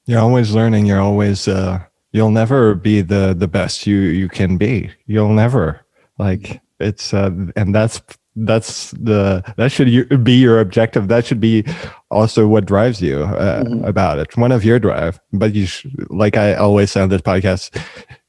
You're 0.06 0.20
always 0.20 0.52
learning. 0.54 0.86
You're 0.86 1.02
always 1.02 1.48
uh 1.48 1.80
you'll 2.12 2.32
never 2.32 2.76
be 2.76 3.02
the 3.02 3.34
the 3.38 3.48
best 3.48 3.86
you 3.88 3.98
you 3.98 4.28
can 4.28 4.58
be. 4.58 4.92
You'll 5.06 5.34
never 5.34 5.86
like 6.18 6.62
it's 6.80 7.14
uh 7.14 7.32
and 7.56 7.74
that's 7.74 8.02
that's 8.36 8.92
the 8.92 9.44
that 9.58 9.72
should 9.72 10.24
be 10.24 10.34
your 10.46 10.60
objective. 10.60 11.08
That 11.10 11.26
should 11.26 11.40
be 11.40 11.64
also 12.10 12.48
what 12.48 12.66
drives 12.66 13.02
you 13.02 13.24
uh, 13.24 13.64
Mhm. 13.64 13.86
about 13.86 14.20
it. 14.20 14.36
One 14.38 14.52
of 14.52 14.64
your 14.66 14.80
drive 14.80 15.20
but 15.34 15.54
you 15.54 15.66
sh- 15.68 15.86
like 16.10 16.36
i 16.38 16.54
always 16.56 16.92
say 16.92 17.02
on 17.02 17.10
this 17.10 17.22
podcast 17.22 17.70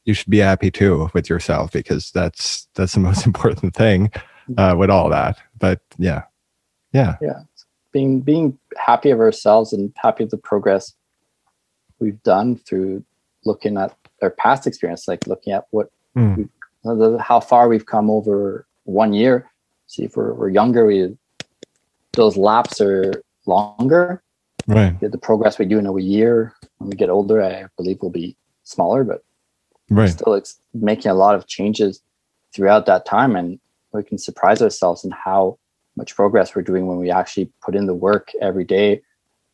you 0.04 0.14
should 0.14 0.30
be 0.30 0.38
happy 0.38 0.70
too 0.70 1.10
with 1.14 1.28
yourself 1.28 1.72
because 1.72 2.10
that's 2.12 2.68
that's 2.74 2.94
the 2.94 3.00
most 3.08 3.26
important 3.26 3.74
thing 3.74 4.10
uh 4.58 4.74
with 4.78 4.90
all 4.90 5.08
that. 5.10 5.38
But 5.58 5.80
yeah. 5.98 6.22
Yeah. 6.92 7.16
Yeah. 7.20 7.40
Being 7.92 8.20
being 8.20 8.58
happy 8.76 9.10
of 9.10 9.20
ourselves 9.20 9.72
and 9.72 9.92
happy 9.96 10.24
of 10.24 10.30
the 10.30 10.38
progress 10.38 10.94
we've 11.98 12.22
done 12.22 12.56
through 12.56 13.04
looking 13.44 13.76
at 13.76 13.96
our 14.22 14.30
past 14.30 14.66
experience 14.66 15.06
like 15.08 15.26
looking 15.26 15.52
at 15.52 15.66
what 15.70 15.88
Mm. 16.16 16.48
we, 16.84 17.18
how 17.20 17.38
far 17.38 17.68
we've 17.68 17.86
come 17.86 18.10
over 18.10 18.66
one 18.82 19.12
year. 19.12 19.48
See 19.86 20.02
if 20.02 20.16
we're, 20.16 20.34
we're 20.34 20.48
younger 20.48 20.84
we 20.84 21.16
those 22.14 22.36
laps 22.36 22.80
are 22.80 23.22
longer. 23.46 24.20
Right. 24.66 24.98
The 25.00 25.16
progress 25.18 25.56
we 25.56 25.66
do 25.66 25.78
in 25.78 25.86
a 25.86 25.96
year 26.00 26.52
when 26.78 26.90
we 26.90 26.96
get 26.96 27.10
older 27.10 27.42
i 27.42 27.66
believe 27.76 28.00
will 28.02 28.10
be 28.10 28.36
smaller 28.64 29.04
but 29.04 29.22
right. 29.90 30.10
still 30.10 30.34
ex- 30.34 30.60
making 30.72 31.10
a 31.10 31.14
lot 31.14 31.34
of 31.34 31.46
changes 31.46 32.00
throughout 32.54 32.86
that 32.86 33.04
time 33.04 33.36
and 33.36 33.60
we 33.92 34.02
can 34.02 34.18
surprise 34.18 34.62
ourselves 34.62 35.04
in 35.04 35.10
how 35.10 35.58
much 35.96 36.14
progress 36.14 36.54
we're 36.54 36.62
doing 36.62 36.86
when 36.86 36.98
we 36.98 37.10
actually 37.10 37.50
put 37.62 37.74
in 37.74 37.86
the 37.86 37.94
work 37.94 38.32
every 38.40 38.64
day 38.64 39.02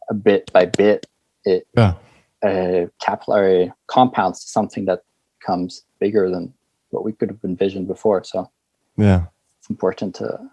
a 0.09 0.15
bit 0.15 0.51
by 0.53 0.67
bit. 0.67 1.07
It 1.45 1.67
yeah. 1.77 1.95
uh, 2.43 2.87
capillary 3.01 3.73
compounds 3.87 4.45
to 4.45 4.49
something 4.49 4.85
that 4.87 5.03
becomes 5.39 5.85
bigger 5.99 6.31
than 6.31 6.53
what 6.91 7.05
we 7.05 7.13
could 7.13 7.31
have 7.31 7.45
envisioned 7.45 7.89
before. 7.89 8.25
So 8.25 8.51
yeah. 8.97 9.27
it's 9.59 9.71
important 9.71 10.15
to 10.17 10.51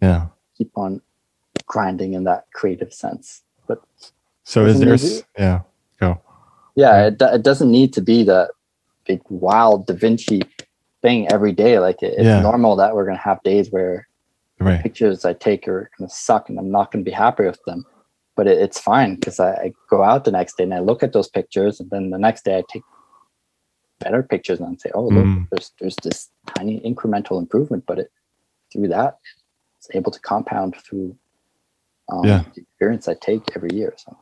yeah. 0.00 0.26
keep 0.56 0.76
on 0.76 1.00
grinding 1.66 2.14
in 2.14 2.24
that 2.24 2.46
creative 2.52 2.92
sense. 2.92 3.42
But 3.66 3.82
so 4.44 4.66
is 4.66 4.80
there 4.80 5.24
yeah 5.38 5.60
go. 6.00 6.20
Yeah 6.74 7.06
it, 7.06 7.22
it 7.22 7.42
doesn't 7.42 7.70
need 7.70 7.92
to 7.92 8.00
be 8.00 8.24
the 8.24 8.50
big 9.06 9.20
wild 9.28 9.86
da 9.86 9.94
vinci 9.94 10.42
thing 11.02 11.30
every 11.32 11.52
day 11.52 11.78
like 11.78 12.02
it, 12.02 12.14
it's 12.18 12.24
Yeah. 12.26 12.42
normal 12.42 12.76
that 12.76 12.94
we're 12.94 13.04
going 13.04 13.16
to 13.16 13.22
have 13.22 13.42
days 13.42 13.70
where 13.70 14.06
right 14.60 14.82
pictures 14.82 15.24
i 15.24 15.32
take 15.32 15.66
are 15.66 15.90
going 15.98 16.08
to 16.08 16.14
suck 16.14 16.48
and 16.48 16.58
i'm 16.58 16.70
not 16.70 16.90
going 16.92 17.04
to 17.04 17.08
be 17.10 17.14
happy 17.14 17.44
with 17.44 17.60
them 17.66 17.84
but 18.36 18.46
it, 18.46 18.58
it's 18.58 18.78
fine 18.80 19.16
because 19.16 19.40
I, 19.40 19.50
I 19.52 19.72
go 19.90 20.02
out 20.02 20.24
the 20.24 20.30
next 20.30 20.56
day 20.56 20.64
and 20.64 20.74
i 20.74 20.78
look 20.78 21.02
at 21.02 21.12
those 21.12 21.28
pictures 21.28 21.80
and 21.80 21.90
then 21.90 22.10
the 22.10 22.18
next 22.18 22.44
day 22.44 22.58
i 22.58 22.62
take 22.72 22.82
better 24.00 24.22
pictures 24.22 24.60
and 24.60 24.80
say 24.80 24.90
oh 24.94 25.04
look 25.08 25.26
Mm. 25.26 25.48
there's 25.50 25.72
there's 25.80 25.96
this 26.02 26.28
tiny 26.56 26.80
incremental 26.80 27.38
improvement 27.40 27.84
but 27.86 27.98
it 27.98 28.10
through 28.72 28.88
that 28.88 29.18
it's 29.78 29.88
able 29.94 30.10
to 30.12 30.20
compound 30.20 30.76
through 30.76 31.16
um, 32.10 32.26
Yeah. 32.26 32.42
the 32.54 32.60
experience 32.62 33.08
i 33.08 33.14
take 33.14 33.42
every 33.56 33.70
year 33.74 33.94
so 33.96 34.16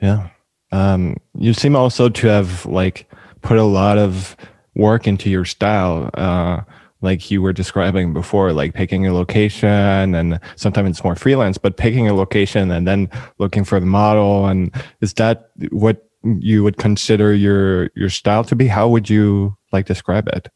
Yeah. 0.00 0.30
Um, 0.72 1.16
you 1.38 1.52
seem 1.54 1.76
also 1.76 2.08
to 2.08 2.26
have 2.26 2.66
like 2.66 3.08
put 3.44 3.58
a 3.58 3.64
lot 3.64 3.98
of 3.98 4.36
work 4.74 5.06
into 5.06 5.30
your 5.30 5.44
style, 5.44 6.10
uh, 6.14 6.62
like 7.02 7.30
you 7.30 7.42
were 7.42 7.52
describing 7.52 8.12
before, 8.12 8.52
like 8.52 8.74
picking 8.74 9.06
a 9.06 9.12
location 9.12 10.14
and 10.14 10.40
sometimes 10.56 10.90
it's 10.90 11.04
more 11.04 11.14
freelance, 11.14 11.58
but 11.58 11.76
picking 11.76 12.08
a 12.08 12.14
location 12.14 12.70
and 12.70 12.88
then 12.88 13.08
looking 13.38 13.62
for 13.62 13.78
the 13.78 13.86
model. 13.86 14.46
And 14.46 14.74
is 15.02 15.12
that 15.14 15.50
what 15.70 16.08
you 16.22 16.64
would 16.64 16.78
consider 16.78 17.34
your, 17.34 17.90
your 17.94 18.08
style 18.08 18.42
to 18.44 18.56
be? 18.56 18.66
How 18.66 18.88
would 18.88 19.08
you 19.10 19.56
like 19.70 19.86
describe 19.86 20.26
it? 20.28 20.48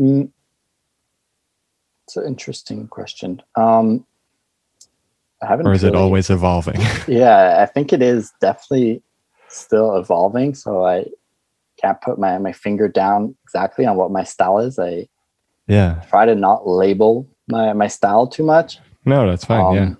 Mm. 0.00 0.30
It's 2.06 2.16
an 2.16 2.26
interesting 2.26 2.88
question. 2.88 3.40
Um, 3.54 4.04
I 5.40 5.46
haven't. 5.46 5.68
Or 5.68 5.72
is 5.72 5.84
it 5.84 5.94
always 5.94 6.28
evolving? 6.28 6.80
Yeah, 7.06 7.62
I 7.62 7.66
think 7.66 7.92
it 7.92 8.02
is 8.02 8.32
definitely 8.40 9.02
still 9.50 9.96
evolving. 9.96 10.54
So 10.54 10.84
I 10.84 11.06
can't 11.80 12.00
put 12.00 12.18
my 12.18 12.38
my 12.38 12.52
finger 12.52 12.88
down 12.88 13.36
exactly 13.44 13.84
on 13.86 13.96
what 13.96 14.10
my 14.10 14.24
style 14.24 14.58
is. 14.58 14.78
I 14.78 15.08
yeah. 15.66 16.02
try 16.08 16.24
to 16.26 16.34
not 16.34 16.66
label 16.66 17.26
my 17.48 17.72
my 17.72 17.88
style 17.88 18.26
too 18.26 18.44
much. 18.44 18.78
No, 19.04 19.28
that's 19.28 19.44
fine. 19.44 19.74
yeah. 19.74 19.82
Um, 19.82 19.96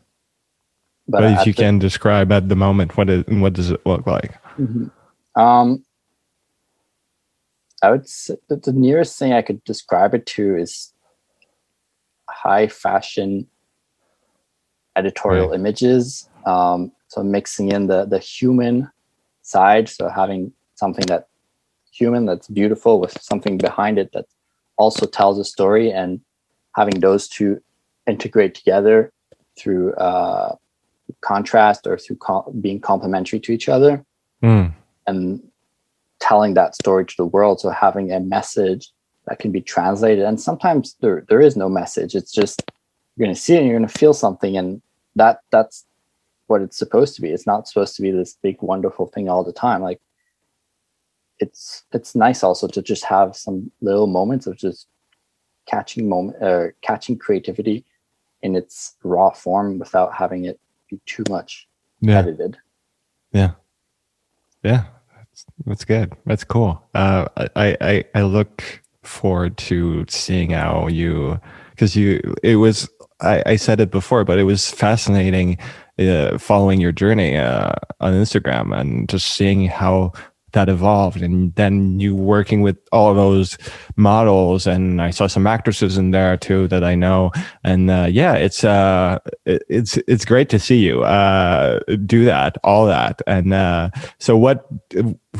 But, 1.08 1.20
But 1.22 1.40
if 1.40 1.46
you 1.46 1.52
the- 1.52 1.62
can 1.62 1.78
describe 1.80 2.30
at 2.30 2.48
the 2.48 2.54
moment, 2.54 2.96
what 2.96 3.10
is, 3.10 3.24
what 3.26 3.52
does 3.54 3.70
it 3.72 3.84
look 3.84 4.06
like? 4.06 4.32
Mhm. 4.56 4.90
Um, 5.34 5.84
I 7.82 7.90
would 7.90 8.06
say 8.08 8.36
that 8.48 8.62
the 8.62 8.72
nearest 8.72 9.18
thing 9.18 9.32
I 9.32 9.42
could 9.42 9.64
describe 9.64 10.14
it 10.14 10.26
to 10.36 10.54
is 10.56 10.92
high 12.28 12.68
fashion 12.68 13.48
editorial 14.96 15.48
Right. 15.48 15.58
images. 15.58 16.28
Um, 16.46 16.92
so 17.08 17.22
mixing 17.24 17.72
in 17.72 17.86
the 17.86 18.04
the 18.04 18.18
human 18.18 18.88
side, 19.50 19.88
so 19.88 20.08
having 20.08 20.52
something 20.74 21.06
that 21.06 21.28
human 21.92 22.24
that's 22.26 22.48
beautiful 22.48 23.00
with 23.00 23.14
something 23.20 23.58
behind 23.58 23.98
it 23.98 24.10
that 24.12 24.26
also 24.76 25.06
tells 25.06 25.38
a 25.38 25.44
story, 25.44 25.90
and 25.90 26.20
having 26.76 27.00
those 27.00 27.28
two 27.28 27.60
integrate 28.06 28.54
together 28.54 29.12
through 29.58 29.92
uh, 29.94 30.54
contrast 31.20 31.86
or 31.86 31.98
through 31.98 32.16
co- 32.16 32.52
being 32.60 32.80
complementary 32.80 33.40
to 33.40 33.52
each 33.52 33.68
other 33.68 34.04
Mm, 34.42 34.72
and 35.06 35.42
telling 36.18 36.54
that 36.54 36.74
story 36.74 37.04
to 37.04 37.14
the 37.16 37.26
world. 37.26 37.60
So 37.60 37.70
having 37.70 38.12
a 38.12 38.20
message 38.20 38.90
that 39.26 39.38
can 39.38 39.52
be 39.52 39.60
translated. 39.60 40.24
And 40.24 40.40
sometimes 40.40 40.96
there 41.00 41.24
there 41.28 41.40
is 41.40 41.56
no 41.56 41.68
message. 41.68 42.14
It's 42.14 42.32
just 42.32 42.62
you're 43.16 43.26
gonna 43.26 43.36
see 43.36 43.54
it 43.54 43.58
and 43.58 43.68
you're 43.68 43.78
gonna 43.78 43.88
feel 43.88 44.14
something. 44.14 44.56
And 44.56 44.80
that 45.16 45.40
that's 45.50 45.84
what 46.50 46.62
it's 46.62 46.76
supposed 46.76 47.14
to 47.14 47.22
be. 47.22 47.30
It's 47.30 47.46
not 47.46 47.68
supposed 47.68 47.94
to 47.96 48.02
be 48.02 48.10
this 48.10 48.36
big 48.42 48.56
wonderful 48.60 49.06
thing 49.06 49.28
all 49.28 49.44
the 49.44 49.52
time. 49.52 49.82
Like 49.82 50.00
it's 51.38 51.84
it's 51.92 52.14
nice 52.14 52.42
also 52.42 52.66
to 52.68 52.82
just 52.82 53.04
have 53.04 53.36
some 53.36 53.70
little 53.80 54.08
moments 54.08 54.46
of 54.46 54.56
just 54.56 54.86
catching 55.66 56.08
moment 56.08 56.42
or 56.42 56.74
catching 56.82 57.16
creativity 57.16 57.84
in 58.42 58.56
its 58.56 58.96
raw 59.04 59.30
form 59.30 59.78
without 59.78 60.12
having 60.12 60.44
it 60.44 60.58
be 60.90 61.00
too 61.06 61.22
much 61.30 61.68
Yeah. 62.00 62.18
edited. 62.18 62.58
Yeah. 63.32 63.52
Yeah. 64.64 64.84
That's, 65.16 65.44
that's 65.66 65.84
good. 65.84 66.12
That's 66.26 66.44
cool. 66.44 66.82
Uh, 66.94 67.26
I, 67.54 67.76
I, 67.80 68.04
I 68.14 68.22
look 68.22 68.82
forward 69.02 69.56
to 69.58 70.04
seeing 70.08 70.50
how 70.50 70.88
you, 70.88 71.38
because 71.70 71.94
you, 71.94 72.34
it 72.42 72.56
was, 72.56 72.88
I, 73.20 73.42
I 73.46 73.56
said 73.56 73.80
it 73.80 73.90
before, 73.90 74.24
but 74.24 74.38
it 74.38 74.44
was 74.44 74.70
fascinating 74.70 75.58
uh, 76.00 76.38
following 76.38 76.80
your 76.80 76.92
journey 76.92 77.36
uh, 77.36 77.72
on 78.00 78.14
Instagram 78.14 78.78
and 78.78 79.08
just 79.08 79.34
seeing 79.34 79.66
how 79.66 80.12
that 80.52 80.68
evolved 80.68 81.22
and 81.22 81.54
then 81.54 82.00
you 82.00 82.14
working 82.14 82.60
with 82.60 82.76
all 82.92 83.14
those 83.14 83.56
models 83.96 84.66
and 84.66 85.00
i 85.00 85.10
saw 85.10 85.26
some 85.26 85.46
actresses 85.46 85.96
in 85.96 86.10
there 86.10 86.36
too 86.36 86.66
that 86.68 86.82
i 86.82 86.94
know. 86.94 87.30
And 87.62 87.90
uh, 87.90 88.08
yeah 88.10 88.34
it's 88.34 88.64
uh 88.64 89.18
it, 89.44 89.62
it's 89.68 89.96
it's 90.08 90.24
great 90.24 90.48
to 90.50 90.58
see 90.58 90.78
you 90.78 91.02
uh 91.02 91.80
do 92.04 92.24
that 92.24 92.56
all 92.64 92.86
that. 92.86 93.22
And 93.26 93.52
uh 93.52 93.90
so 94.18 94.36
what 94.36 94.66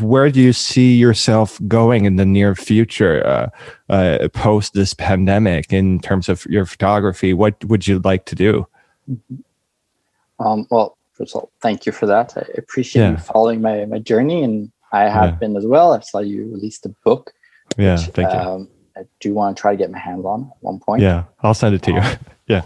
where 0.01 0.31
do 0.31 0.41
you 0.41 0.53
see 0.53 0.95
yourself 0.95 1.59
going 1.67 2.05
in 2.05 2.17
the 2.17 2.27
near 2.27 2.55
future 2.55 3.27
uh, 3.27 3.49
uh 3.93 4.29
post 4.33 4.75
this 4.75 4.95
pandemic 4.95 5.73
in 5.73 6.01
terms 6.01 6.29
of 6.29 6.45
your 6.47 6.67
photography? 6.67 7.35
What 7.35 7.65
would 7.65 7.89
you 7.89 7.99
like 8.01 8.27
to 8.27 8.35
do 8.35 8.67
Um, 10.41 10.67
well, 10.71 10.97
first 11.13 11.35
of 11.37 11.43
all, 11.43 11.51
thank 11.61 11.87
you 11.87 11.93
for 11.93 12.07
that. 12.07 12.33
I 12.37 12.45
appreciate 12.59 13.09
you 13.11 13.17
following 13.19 13.61
my, 13.61 13.85
my 13.85 13.99
journey, 13.99 14.43
and 14.43 14.73
I 14.93 15.03
have 15.09 15.31
Yeah. 15.31 15.37
been 15.37 15.57
as 15.57 15.67
well. 15.67 15.93
I 15.93 16.01
saw 16.01 16.19
you 16.19 16.51
released 16.51 16.85
a 16.87 16.89
book. 17.05 17.33
yeah 17.77 17.95
which, 17.97 18.07
thank 18.15 18.33
you 18.33 18.39
Um, 18.39 18.69
I 18.97 19.03
do 19.21 19.33
want 19.35 19.57
to 19.57 19.61
try 19.61 19.71
to 19.73 19.77
get 19.79 19.91
my 19.91 19.99
hands 19.99 20.25
on 20.25 20.41
at 20.51 20.57
one 20.63 20.81
point. 20.81 21.01
yeah 21.03 21.23
i'll 21.43 21.55
send 21.55 21.75
it 21.77 21.83
to 21.83 21.93
you 21.93 22.03
yeah 22.55 22.63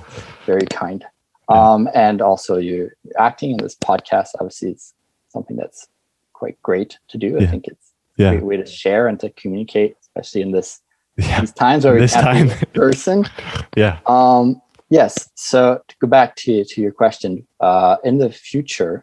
Very 0.46 0.66
kind. 0.66 1.04
Yeah. 1.50 1.72
Um, 1.72 1.90
and 1.94 2.22
also 2.22 2.56
you 2.56 2.90
you're 3.04 3.20
acting 3.20 3.50
in 3.50 3.58
this 3.58 3.74
podcast. 3.76 4.28
Obviously, 4.40 4.70
it's 4.70 4.94
something 5.28 5.56
that's 5.58 5.86
quite 6.32 6.56
great 6.62 6.98
to 7.08 7.18
do. 7.18 7.36
I 7.36 7.40
Yeah. 7.42 7.50
think 7.50 7.66
it's 7.68 7.92
a 8.18 8.22
yeah 8.22 8.30
great 8.30 8.44
way 8.44 8.56
to 8.56 8.64
share 8.66 9.08
and 9.08 9.20
to 9.20 9.28
communicate, 9.30 9.96
especially 10.00 10.40
in 10.40 10.52
this 10.52 10.80
yeah 11.18 11.40
these 11.40 11.52
times 11.52 11.84
where 11.84 11.92
we 11.94 12.00
This 12.00 12.14
can't 12.14 12.48
be 12.48 12.48
time. 12.48 12.58
in 12.62 12.72
person. 12.80 13.24
yeah 13.76 13.98
Um, 14.06 14.62
yes. 14.98 15.12
So 15.34 15.60
to 15.88 15.94
go 16.02 16.08
back 16.16 16.30
to 16.42 16.64
to 16.70 16.76
your 16.84 16.94
question, 17.02 17.30
uh, 17.68 17.96
in 18.08 18.14
the 18.22 18.30
future, 18.30 18.94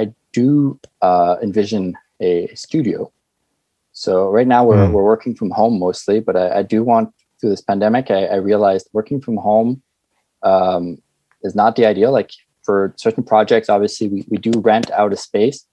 I 0.00 0.02
do 0.32 0.78
uh, 1.08 1.34
envision 1.46 1.84
a 2.20 2.32
studio. 2.54 2.98
So 3.92 4.12
right 4.36 4.48
now 4.54 4.62
we're 4.68 4.86
Mm. 4.86 4.92
we're 4.94 5.10
working 5.14 5.34
from 5.40 5.50
home 5.60 5.74
mostly, 5.86 6.18
but 6.26 6.34
I, 6.36 6.46
I 6.60 6.62
do 6.74 6.78
want 6.92 7.08
through 7.42 7.50
this 7.50 7.60
pandemic, 7.70 8.10
I, 8.10 8.22
I 8.26 8.36
realized 8.36 8.88
working 8.92 9.20
from 9.20 9.36
home 9.36 9.82
um, 10.52 10.84
is 11.42 11.54
not 11.54 11.74
the 11.76 11.84
ideal. 11.92 12.12
Like 12.12 12.30
for 12.66 12.94
certain 12.96 13.24
projects, 13.24 13.68
obviously 13.68 14.06
we, 14.08 14.24
we 14.32 14.38
do 14.38 14.52
rent 14.60 14.88
out 14.92 15.12
a 15.12 15.16
space 15.16 15.66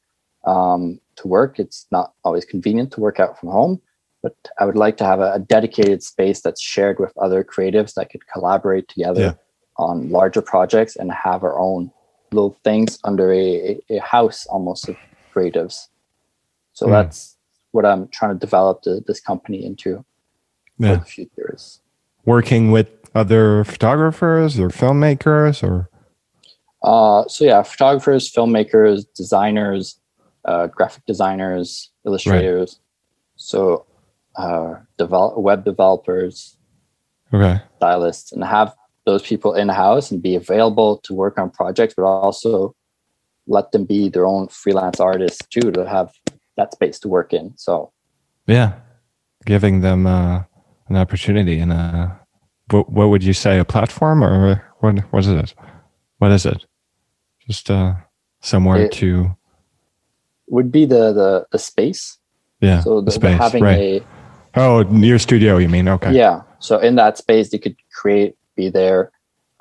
um, 0.45 0.99
to 1.17 1.27
work. 1.27 1.59
It's 1.59 1.85
not 1.91 2.07
always 2.25 2.45
convenient 2.45 2.91
to 2.93 2.99
work 2.99 3.19
out 3.19 3.39
from 3.39 3.49
home 3.49 3.81
but 4.21 4.35
I 4.59 4.65
would 4.65 4.75
like 4.75 4.97
to 4.97 5.05
have 5.05 5.19
a, 5.19 5.33
a 5.33 5.39
dedicated 5.39 6.03
space 6.03 6.41
that's 6.41 6.61
shared 6.61 6.99
with 6.99 7.17
other 7.17 7.43
creatives 7.43 7.93
that 7.93 8.09
could 8.09 8.27
collaborate 8.27 8.87
together 8.87 9.21
Yeah. 9.21 9.33
on 9.77 10.09
larger 10.09 10.41
projects 10.41 10.95
and 10.95 11.11
have 11.11 11.43
our 11.43 11.57
own 11.57 11.91
little 12.31 12.57
things 12.63 12.99
under 13.03 13.31
a, 13.33 13.79
a, 13.89 13.99
house 13.99 14.45
almost 14.47 14.89
of 14.89 14.97
creatives. 15.33 15.87
So 16.73 16.85
Hmm. 16.87 16.91
that's 16.93 17.37
what 17.71 17.85
I'm 17.85 18.07
trying 18.09 18.33
to 18.33 18.39
develop 18.39 18.83
the, 18.83 19.01
this 19.05 19.19
company 19.19 19.65
into 19.65 20.03
for 20.77 20.85
yeah 20.85 20.95
the 20.95 21.05
future. 21.05 21.53
Is 21.53 21.81
working 22.25 22.71
with 22.71 22.89
other 23.15 23.63
photographers 23.63 24.59
or 24.59 24.69
filmmakers 24.69 25.63
or 25.63 25.89
uh, 26.81 27.27
so 27.27 27.43
yeah, 27.43 27.61
photographers, 27.61 28.31
filmmakers, 28.31 29.05
designers, 29.13 29.99
uh, 30.45 30.67
graphic 30.67 31.05
designers, 31.05 31.91
illustrators. 32.05 32.79
So 33.35 33.85
uh, 34.35 34.75
develop 34.97 35.37
web 35.37 35.65
developers, 35.65 36.57
okay. 37.33 37.61
stylists 37.77 38.31
and 38.31 38.43
have 38.43 38.73
those 39.05 39.21
people 39.23 39.53
in 39.53 39.69
house 39.69 40.11
and 40.11 40.21
be 40.21 40.35
available 40.35 40.97
to 40.97 41.13
work 41.13 41.37
on 41.39 41.49
projects, 41.49 41.93
but 41.95 42.03
also 42.03 42.75
let 43.47 43.71
them 43.71 43.85
be 43.85 44.09
their 44.09 44.25
own 44.25 44.47
freelance 44.47 44.99
artists 44.99 45.45
too 45.47 45.71
to 45.71 45.87
have 45.87 46.13
that 46.57 46.71
space 46.73 46.99
to 46.99 47.07
work 47.07 47.33
in. 47.33 47.53
So 47.57 47.91
yeah. 48.47 48.73
Giving 49.45 49.81
them 49.81 50.05
uh, 50.05 50.43
an 50.89 50.97
opportunity 50.97 51.59
and 51.59 51.71
a 51.71 52.19
what, 52.71 52.91
what 52.91 53.09
would 53.09 53.23
you 53.23 53.33
say 53.33 53.57
a 53.57 53.65
platform 53.65 54.23
or 54.23 54.63
what 54.79 54.99
what 55.11 55.25
is 55.25 55.29
it? 55.29 55.53
What 56.17 56.31
is 56.31 56.45
it? 56.45 56.65
Just 57.47 57.71
uh 57.71 57.93
somewhere 58.41 58.83
It- 58.83 58.91
to 58.93 59.35
would 60.47 60.71
be 60.71 60.85
the 60.85 61.13
the, 61.13 61.47
the 61.51 61.59
space. 61.59 62.17
yeah 62.59 62.81
So 62.81 63.01
the 63.01 63.11
space 63.11 63.37
having 63.37 63.63
right 63.63 64.03
oh 64.59 64.81
your 64.91 65.19
studio 65.19 65.57
you 65.57 65.69
mean 65.69 65.87
okay 65.87 66.13
yeah. 66.13 66.41
So 66.59 66.77
in 66.77 66.95
that 66.95 67.17
space, 67.17 67.49
they 67.51 67.57
could 67.57 67.77
create, 67.99 68.35
be 68.55 68.69
there, 68.69 69.11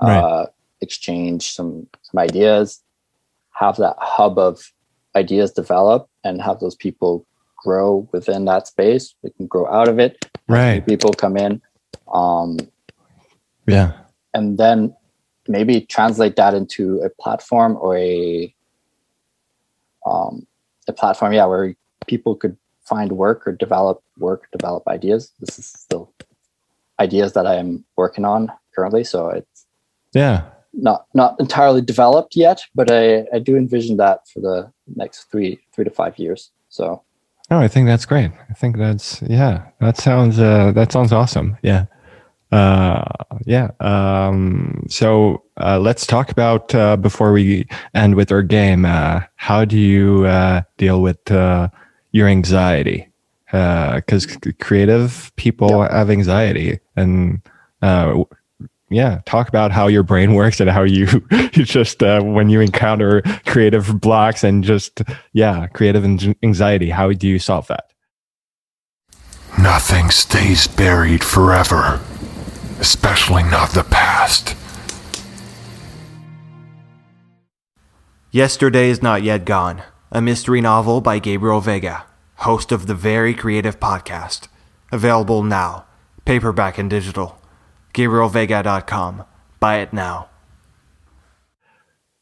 Right. 0.03 0.19
uh, 0.19 0.47
exchange 0.81 1.43
some 1.57 1.87
some 2.03 2.19
ideas, 2.19 2.83
have 3.53 3.77
that 3.77 3.97
hub 3.99 4.39
of 4.39 4.73
ideas 5.15 5.53
develop, 5.53 6.09
and 6.25 6.43
have 6.43 6.59
those 6.61 6.75
people 6.75 7.25
grow 7.65 8.09
within 8.13 8.45
that 8.47 8.67
space. 8.67 9.15
They 9.23 9.31
can 9.31 9.47
grow 9.47 9.67
out 9.69 9.89
of 9.89 9.99
it. 9.99 10.13
right 10.49 10.85
People 10.87 11.13
come 11.13 11.37
in. 11.37 11.63
Um, 12.13 12.59
yeah 13.67 13.93
and 14.35 14.59
then 14.59 14.95
maybe 15.47 15.81
translate 15.83 16.37
that 16.37 16.55
into 16.55 17.01
a 17.01 17.11
platform 17.23 17.77
or 17.81 17.97
a 17.97 18.55
um, 20.07 20.47
a 20.89 20.93
platform 20.93 21.33
yeah 21.33 21.45
where 21.45 21.75
people 22.07 22.35
could 22.35 22.57
find 22.89 23.13
work 23.13 23.47
or 23.47 23.53
develop 23.53 24.03
work 24.19 24.49
develop 24.53 24.83
ideas 24.89 25.33
this 25.41 25.59
is 25.59 25.67
still 25.67 26.13
ideas 27.01 27.33
that 27.33 27.47
i'm 27.47 27.85
working 27.97 28.25
on 28.25 28.51
currently 28.75 29.05
so 29.05 29.29
it's 29.29 29.67
yeah 30.15 30.45
not 30.73 31.07
not 31.15 31.39
entirely 31.41 31.81
developed 31.81 32.35
yet 32.37 32.61
but 32.75 32.91
i 32.91 33.27
i 33.33 33.39
do 33.39 33.57
envision 33.57 33.97
that 33.97 34.19
for 34.29 34.41
the 34.41 34.73
next 34.97 35.25
three 35.31 35.59
three 35.73 35.85
to 35.85 35.91
five 35.91 36.19
years 36.19 36.51
so 36.69 37.03
No, 37.51 37.59
I 37.65 37.69
think 37.69 37.87
that's 37.87 38.05
great. 38.07 38.31
I 38.51 38.55
think 38.55 38.77
that's 38.77 39.23
yeah. 39.23 39.65
That 39.81 39.97
sounds 39.97 40.39
uh, 40.39 40.73
that 40.73 40.93
sounds 40.93 41.13
awesome. 41.13 41.57
Yeah, 41.63 41.87
uh, 42.53 43.05
yeah. 43.47 43.71
Um, 43.81 44.85
so 44.89 45.43
uh, 45.57 45.79
let's 45.81 46.07
talk 46.07 46.31
about 46.31 46.75
uh, 46.75 46.97
before 46.97 47.33
we 47.33 47.67
end 47.95 48.15
with 48.17 48.31
our 48.33 48.43
game. 48.43 48.85
Uh, 48.85 49.21
how 49.37 49.65
do 49.65 49.79
you 49.79 50.27
uh, 50.27 50.61
deal 50.77 51.01
with 51.01 51.31
uh, 51.31 51.69
your 52.13 52.29
anxiety? 52.29 53.09
Because 53.51 54.27
creative 54.61 55.33
people 55.37 55.83
have 55.83 56.11
anxiety, 56.11 56.81
and 56.97 57.41
uh, 57.81 58.25
yeah, 58.91 59.21
talk 59.27 59.49
about 59.49 59.73
how 59.73 59.87
your 59.87 60.03
brain 60.03 60.35
works 60.41 60.61
and 60.61 60.71
how 60.71 60.83
you 60.83 61.07
you 61.31 61.65
just 61.65 62.03
uh, 62.03 62.21
when 62.23 62.51
you 62.51 62.61
encounter 62.61 63.23
creative 63.47 64.01
blocks 64.01 64.45
and 64.45 64.65
just 64.65 65.03
yeah, 65.33 65.67
creative 65.69 66.05
ang- 66.05 66.37
anxiety. 66.43 66.91
How 66.91 67.13
do 67.13 67.27
you 67.27 67.39
solve 67.39 67.67
that? 67.69 67.85
Nothing 69.59 70.11
stays 70.11 70.69
buried 70.69 71.25
forever, 71.25 72.01
especially 72.81 73.43
not 73.43 73.71
the 73.71 73.83
past. 73.83 74.55
Yesterday 78.31 78.91
is 78.91 79.03
Not 79.03 79.23
Yet 79.23 79.47
Gone, 79.47 79.83
a 80.11 80.21
mystery 80.21 80.61
novel 80.61 81.01
by 81.01 81.19
Gabriel 81.19 81.61
Veiga, 81.61 82.05
host 82.37 82.73
of 82.73 82.87
the 82.87 82.95
Very 82.95 83.35
Creative 83.35 83.79
Podcast. 83.79 84.49
Available 84.91 85.43
now, 85.43 85.87
paperback 86.25 86.79
and 86.79 86.89
digital. 86.89 87.39
GabrielVeiga.com. 87.95 89.25
Buy 89.61 89.79
it 89.79 89.93
now. 89.93 90.29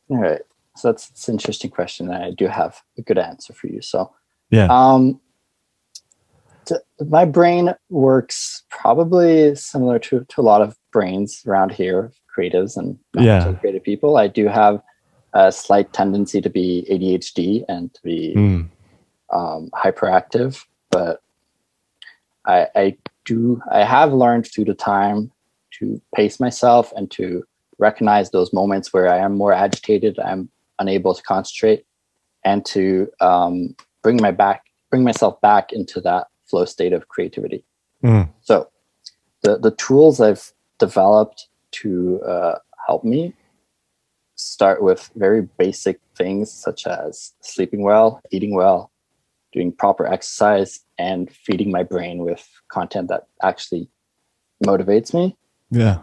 all 0.08 0.18
right 0.18 0.40
so 0.76 0.88
that's, 0.88 1.08
that's 1.08 1.28
an 1.28 1.34
interesting 1.34 1.70
question 1.70 2.06
and 2.12 2.22
i 2.24 2.30
do 2.30 2.46
have 2.46 2.80
a 2.98 3.02
good 3.02 3.18
answer 3.18 3.52
for 3.52 3.66
you 3.66 3.80
so 3.82 4.12
Yeah, 4.50 4.68
Um, 4.70 5.20
t- 6.66 6.76
my 7.08 7.24
brain 7.24 7.74
works 7.90 8.62
probably 8.70 9.54
similar 9.56 9.98
to, 10.00 10.24
to 10.28 10.40
a 10.40 10.42
lot 10.42 10.62
of 10.62 10.76
brains 10.92 11.42
around 11.46 11.72
here, 11.72 12.12
creatives 12.36 12.76
and 12.76 12.98
Yeah. 13.14 13.52
creative 13.54 13.82
people. 13.82 14.16
I 14.16 14.28
do 14.28 14.46
have 14.48 14.80
a 15.36 15.52
slight 15.52 15.92
tendency 15.92 16.40
to 16.40 16.48
be 16.48 16.86
ADHD 16.90 17.64
and 17.68 17.92
to 17.92 18.02
be 18.02 18.34
Mm, 18.34 18.68
um, 19.32 19.70
hyperactive, 19.74 20.64
but 20.90 21.20
I, 22.46 22.68
I 22.74 22.96
do 23.24 23.60
I 23.70 23.84
have 23.84 24.12
learned 24.12 24.46
through 24.46 24.66
the 24.66 24.74
time 24.74 25.30
to 25.78 26.00
pace 26.14 26.40
myself 26.40 26.92
and 26.96 27.10
to 27.10 27.44
recognize 27.78 28.30
those 28.30 28.52
moments 28.52 28.92
where 28.94 29.08
I 29.08 29.18
am 29.18 29.36
more 29.36 29.52
agitated, 29.52 30.18
I'm 30.18 30.48
unable 30.78 31.12
to 31.14 31.22
concentrate, 31.22 31.84
and 32.44 32.64
to 32.66 33.10
um, 33.20 33.76
bring 34.02 34.18
my 34.22 34.30
back 34.30 34.62
bring 34.90 35.04
myself 35.04 35.38
back 35.42 35.72
into 35.72 36.00
that 36.00 36.28
flow 36.48 36.64
state 36.64 36.94
of 36.94 37.08
creativity. 37.08 37.62
mm, 38.02 38.28
So 38.40 38.70
the 39.42 39.58
the 39.58 39.72
tools 39.72 40.20
I've 40.20 40.52
developed 40.78 41.48
to 41.82 42.22
uh, 42.22 42.58
helped 42.86 43.04
me 43.04 43.34
start 44.36 44.82
with 44.82 45.10
very 45.16 45.42
basic 45.58 46.00
things 46.16 46.52
such 46.52 46.86
as 46.86 47.32
sleeping 47.40 47.82
well, 47.82 48.20
eating 48.30 48.54
well, 48.54 48.90
doing 49.52 49.72
proper 49.72 50.06
exercise, 50.06 50.80
and 50.98 51.30
feeding 51.32 51.70
my 51.70 51.82
brain 51.82 52.18
with 52.18 52.46
content 52.70 53.08
that 53.08 53.26
actually 53.42 53.88
motivates 54.64 55.12
me. 55.12 55.36
Yeah. 55.70 56.00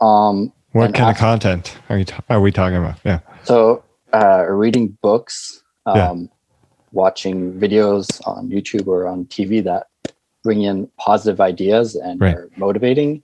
Um, 0.00 0.52
What 0.72 0.94
kind 0.94 1.10
after- 1.10 1.10
of 1.10 1.16
content 1.18 1.78
are 1.88 1.98
you 1.98 2.04
ta- 2.04 2.22
are 2.28 2.40
we 2.40 2.52
talking 2.52 2.76
about? 2.76 2.96
Yeah. 3.04 3.20
So, 3.44 3.84
uh, 4.12 4.44
reading 4.48 4.96
books, 5.02 5.62
um, 5.86 5.96
Yeah. 5.96 6.14
watching 6.92 7.52
videos 7.58 8.06
on 8.26 8.48
YouTube 8.48 8.86
or 8.86 9.06
on 9.06 9.26
TV 9.26 9.60
that 9.62 9.86
bring 10.42 10.62
in 10.62 10.88
positive 10.98 11.40
ideas 11.40 11.94
and 11.96 12.20
Right. 12.20 12.34
are 12.34 12.48
motivating. 12.56 13.22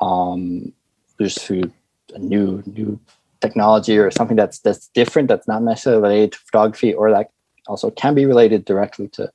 Um, 0.00 0.72
just 1.20 1.40
through 1.40 1.70
a 2.14 2.18
new 2.18 2.62
new 2.66 2.98
technology 3.40 3.98
or 3.98 4.10
something 4.10 4.36
that's 4.36 4.58
that's 4.60 4.88
different, 4.88 5.28
that's 5.28 5.48
not 5.48 5.62
necessarily 5.62 6.02
related 6.02 6.32
to 6.32 6.38
photography, 6.38 6.92
or 6.94 7.10
that 7.10 7.30
also 7.66 7.90
can 7.90 8.14
be 8.14 8.26
related 8.26 8.64
directly 8.64 9.08
to 9.08 9.30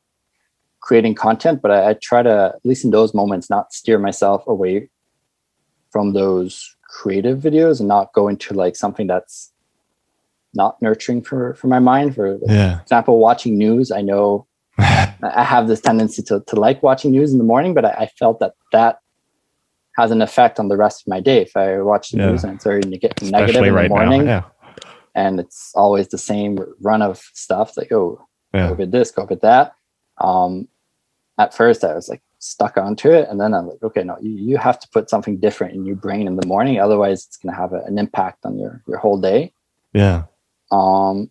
creating 0.80 1.16
content. 1.16 1.62
But 1.62 1.72
I, 1.72 1.90
I 1.90 1.94
try 2.02 2.24
to, 2.24 2.54
at 2.56 2.66
least 2.66 2.86
in 2.86 2.92
those 2.92 3.14
moments, 3.14 3.50
not 3.50 3.74
steer 3.74 4.00
myself 4.00 4.44
away 4.48 4.90
from 5.92 6.14
those 6.14 6.76
creative 6.92 7.40
videos 7.40 7.80
and 7.80 7.88
not 7.88 8.14
go 8.14 8.28
into 8.28 8.54
like 8.54 8.76
something 8.76 9.08
that's 9.08 9.52
not 10.54 10.82
nurturing 10.82 11.22
for 11.22 11.54
for 11.56 11.68
my 11.68 11.80
mind 11.80 12.14
for 12.14 12.38
Yeah. 12.48 12.82
example 12.82 13.20
watching 13.20 13.58
news 13.58 13.92
i 13.92 14.02
know 14.02 14.46
i 14.78 15.44
have 15.44 15.70
this 15.70 15.80
tendency 15.80 16.22
to, 16.24 16.44
to 16.48 16.56
like 16.58 16.84
watching 16.84 17.12
news 17.12 17.32
in 17.32 17.38
the 17.38 17.46
morning 17.46 17.74
but 17.74 17.86
I, 17.86 17.92
I 17.92 18.06
felt 18.20 18.40
that 18.42 18.54
that 18.74 19.00
has 19.98 20.12
an 20.12 20.22
effect 20.22 20.60
on 20.60 20.68
the 20.70 20.78
rest 20.78 21.02
of 21.02 21.08
my 21.08 21.20
day 21.20 21.42
if 21.42 21.56
i 21.58 21.80
watch 21.82 22.12
the 22.12 22.18
Yeah. 22.18 22.28
news 22.30 22.44
and 22.44 22.54
it's 22.56 22.64
very 22.64 22.82
neg- 22.82 23.22
negative 23.22 23.64
in 23.64 23.74
the 23.76 23.90
morning 23.90 24.26
now. 24.26 24.52
and 25.16 25.40
it's 25.40 25.72
always 25.76 26.08
the 26.10 26.18
same 26.18 26.58
run 26.82 27.02
of 27.02 27.18
stuff 27.34 27.70
It's 27.70 27.78
like 27.78 27.92
oh 27.92 28.26
Yeah. 28.54 28.70
go 28.70 28.74
with 28.76 28.92
this 28.92 29.12
go 29.12 29.26
with 29.26 29.42
that 29.42 29.74
um 30.20 30.68
at 31.38 31.54
first 31.54 31.84
i 31.84 31.94
was 31.94 32.08
like 32.10 32.22
stuck 32.40 32.78
onto 32.78 33.10
it 33.12 33.28
and 33.30 33.40
then 33.40 33.54
i'm 33.54 33.68
like 33.68 33.84
okay 33.84 34.04
no 34.04 34.18
you, 34.22 34.32
you 34.32 34.58
have 34.58 34.80
to 34.80 34.88
put 34.90 35.10
something 35.10 35.38
different 35.38 35.74
in 35.76 35.86
your 35.86 35.96
brain 35.96 36.26
in 36.28 36.36
the 36.38 36.48
morning 36.48 36.80
otherwise 36.80 37.26
it's 37.26 37.38
going 37.38 37.54
to 37.54 37.60
have 37.62 37.74
a, 37.74 37.82
an 37.86 37.98
impact 38.00 38.46
on 38.46 38.58
your 38.58 38.82
your 38.88 38.98
whole 38.98 39.20
day 39.20 39.54
Yeah. 39.94 40.24
um, 40.72 41.30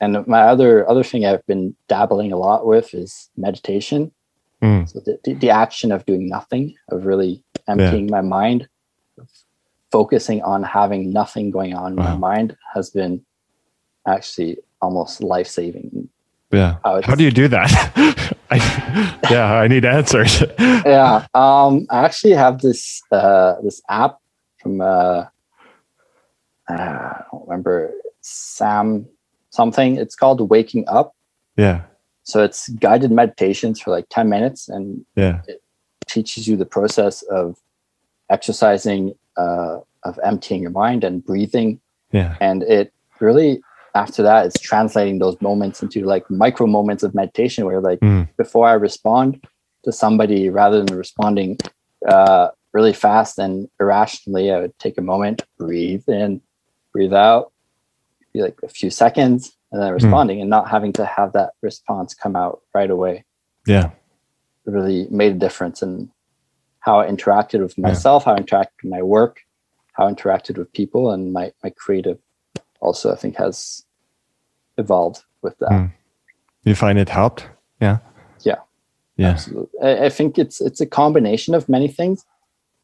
and 0.00 0.24
my 0.28 0.42
other 0.42 0.88
other 0.88 1.02
thing 1.02 1.26
I've 1.26 1.44
been 1.46 1.74
dabbling 1.88 2.30
a 2.32 2.36
lot 2.36 2.64
with 2.66 2.94
is 2.94 3.30
meditation. 3.36 4.12
Mm. 4.62 4.88
So 4.88 5.00
the, 5.00 5.18
the, 5.24 5.34
the 5.34 5.50
action 5.50 5.90
of 5.90 6.06
doing 6.06 6.28
nothing, 6.28 6.74
of 6.90 7.04
really 7.04 7.42
emptying 7.68 8.06
my 8.10 8.20
mind, 8.20 8.68
focusing 9.90 10.42
on 10.42 10.62
having 10.62 11.12
nothing 11.12 11.50
going 11.50 11.74
on 11.74 11.92
in 11.92 11.96
my 11.96 12.16
mind 12.16 12.56
has 12.74 12.90
been 12.90 13.24
actually 14.06 14.58
almost 14.80 15.22
life 15.22 15.46
saving. 15.46 16.08
Yeah. 16.50 16.76
How 16.84 17.14
do 17.14 17.24
you 17.24 17.30
do 17.30 17.48
that? 17.48 17.70
I, 18.50 19.18
yeah, 19.30 19.52
I 19.52 19.68
need 19.68 19.84
answers. 19.84 20.42
yeah. 20.58 21.26
Um, 21.34 21.86
I 21.90 22.04
actually 22.04 22.32
have 22.32 22.60
this 22.60 23.02
uh, 23.12 23.56
this 23.62 23.82
app 23.90 24.18
from 24.62 24.80
uh, 24.80 24.84
uh, 24.84 25.26
I 26.70 27.22
don't 27.30 27.46
remember 27.46 27.92
Sam 28.22 29.06
something. 29.50 29.96
It's 29.96 30.14
called 30.14 30.48
Waking 30.48 30.84
Up. 30.88 31.14
yeah. 31.56 31.82
So 32.22 32.42
it's 32.44 32.68
guided 32.68 33.10
meditations 33.10 33.80
for 33.80 33.90
like 33.90 34.04
10 34.10 34.28
minutes 34.28 34.68
and 34.68 35.02
Yeah. 35.16 35.40
Teaches 36.08 36.48
you 36.48 36.56
the 36.56 36.66
process 36.66 37.22
of 37.22 37.56
exercising, 38.30 39.14
uh, 39.36 39.78
of 40.04 40.18
emptying 40.24 40.62
your 40.62 40.70
mind 40.70 41.04
and 41.04 41.24
breathing. 41.24 41.80
Yeah. 42.12 42.36
And 42.40 42.62
it 42.64 42.92
really, 43.20 43.60
after 43.94 44.22
that, 44.22 44.46
it's 44.46 44.60
translating 44.60 45.18
those 45.18 45.40
moments 45.40 45.82
into 45.82 46.04
like 46.04 46.28
micro 46.30 46.66
moments 46.66 47.02
of 47.02 47.14
meditation 47.14 47.64
where, 47.64 47.80
like, 47.80 48.00
Mm. 48.00 48.28
before 48.36 48.66
I 48.68 48.72
respond 48.74 49.44
to 49.84 49.92
somebody, 49.92 50.48
rather 50.50 50.82
than 50.84 50.96
responding 50.96 51.58
uh, 52.06 52.48
really 52.72 52.92
fast 52.92 53.38
and 53.38 53.68
irrationally, 53.80 54.52
I 54.52 54.60
would 54.60 54.78
take 54.78 54.98
a 54.98 55.02
moment, 55.02 55.42
breathe 55.58 56.08
in, 56.08 56.40
breathe 56.92 57.12
out, 57.12 57.50
be 58.32 58.40
like 58.40 58.58
a 58.62 58.68
few 58.68 58.90
seconds, 58.90 59.52
and 59.72 59.82
then 59.82 59.92
responding 59.92 60.40
and 60.40 60.48
not 60.48 60.68
having 60.68 60.92
to 60.94 61.04
have 61.04 61.32
that 61.32 61.50
response 61.60 62.14
come 62.14 62.36
out 62.36 62.60
right 62.74 62.90
away 62.90 63.24
Yeah. 63.66 63.90
Really 64.68 65.06
made 65.10 65.32
a 65.32 65.38
difference 65.38 65.82
in 65.82 66.10
how 66.80 67.00
I 67.00 67.08
interacted 67.08 67.60
with 67.60 67.76
Yeah. 67.76 67.88
myself, 67.88 68.24
how 68.24 68.34
I 68.34 68.38
interacted 68.40 68.82
with 68.82 68.90
my 68.90 69.02
work, 69.02 69.40
how 69.94 70.06
I 70.06 70.12
interacted 70.12 70.58
with 70.58 70.72
people, 70.72 71.10
and 71.10 71.32
my 71.32 71.52
my 71.62 71.70
creative 71.70 72.18
also 72.80 73.12
I 73.12 73.16
think 73.16 73.36
has 73.36 73.84
evolved 74.76 75.24
with 75.42 75.58
that. 75.58 75.70
Mm. 75.70 75.92
You 76.64 76.74
find 76.74 76.98
it 76.98 77.08
helped? 77.08 77.48
Yeah. 77.80 77.98
Yeah. 78.40 78.56
Yeah. 79.16 79.30
Absolutely. 79.30 79.80
I, 79.82 80.06
I 80.06 80.08
think 80.08 80.38
it's 80.38 80.60
it's 80.60 80.80
a 80.80 80.86
combination 80.86 81.54
of 81.54 81.68
many 81.68 81.88
things. 81.88 82.24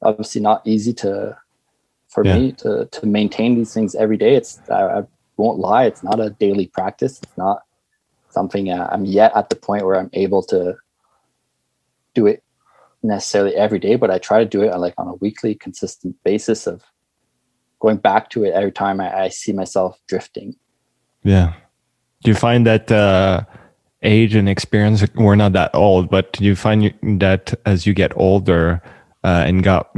Obviously, 0.03 0.41
not 0.41 0.67
easy 0.67 0.93
to 0.95 1.37
for 2.09 2.25
Yeah. 2.25 2.39
me 2.39 2.53
to 2.53 2.87
to 2.87 3.07
maintain 3.07 3.55
these 3.55 3.73
things 3.73 3.95
every 3.95 4.17
day. 4.17 4.35
It's 4.35 4.61
I, 4.71 4.99
I 4.99 5.03
won't 5.37 5.59
lie. 5.59 5.85
It's 5.85 6.03
not 6.03 6.21
a 6.21 6.31
daily 6.31 6.67
practice. 6.67 7.21
It's 7.23 7.37
not 7.37 7.63
something 8.31 8.71
uh, 8.71 8.89
I'm 8.91 9.05
yet 9.05 9.33
at 9.37 9.49
the 9.51 9.57
point 9.57 9.85
where 9.87 9.99
I'm 9.99 10.11
able 10.13 10.43
to 10.45 10.77
do 12.15 12.27
it 12.27 12.43
necessarily 13.03 13.55
every 13.55 13.79
day, 13.79 13.97
but 13.97 14.11
I 14.11 14.19
try 14.19 14.39
to 14.39 14.47
do 14.47 14.63
it 14.63 14.73
on 14.73 14.81
like 14.81 14.95
on 14.99 15.09
a 15.09 15.15
weekly, 15.15 15.55
consistent 15.55 16.17
basis 16.25 16.67
of 16.67 16.83
going 17.81 17.99
back 17.99 18.31
to 18.31 18.45
it 18.45 18.55
every 18.55 18.73
time 18.73 19.01
I, 19.01 19.25
I 19.25 19.29
see 19.29 19.53
myself 19.53 20.01
drifting. 20.09 20.57
Yeah. 21.23 21.55
Do 22.23 22.31
you 22.31 22.35
find 22.35 22.67
that 22.67 22.91
uh, 22.91 23.45
age 24.03 24.35
and 24.35 24.49
experience, 24.49 25.05
we're 25.15 25.37
not 25.37 25.53
that 25.53 25.75
old, 25.75 26.11
but 26.11 26.33
do 26.33 26.45
you 26.45 26.57
find 26.57 26.95
that 27.21 27.53
as 27.67 27.87
you 27.87 27.93
get 27.93 28.17
older 28.17 28.83
uh, 29.25 29.45
and 29.47 29.63
got 29.63 29.91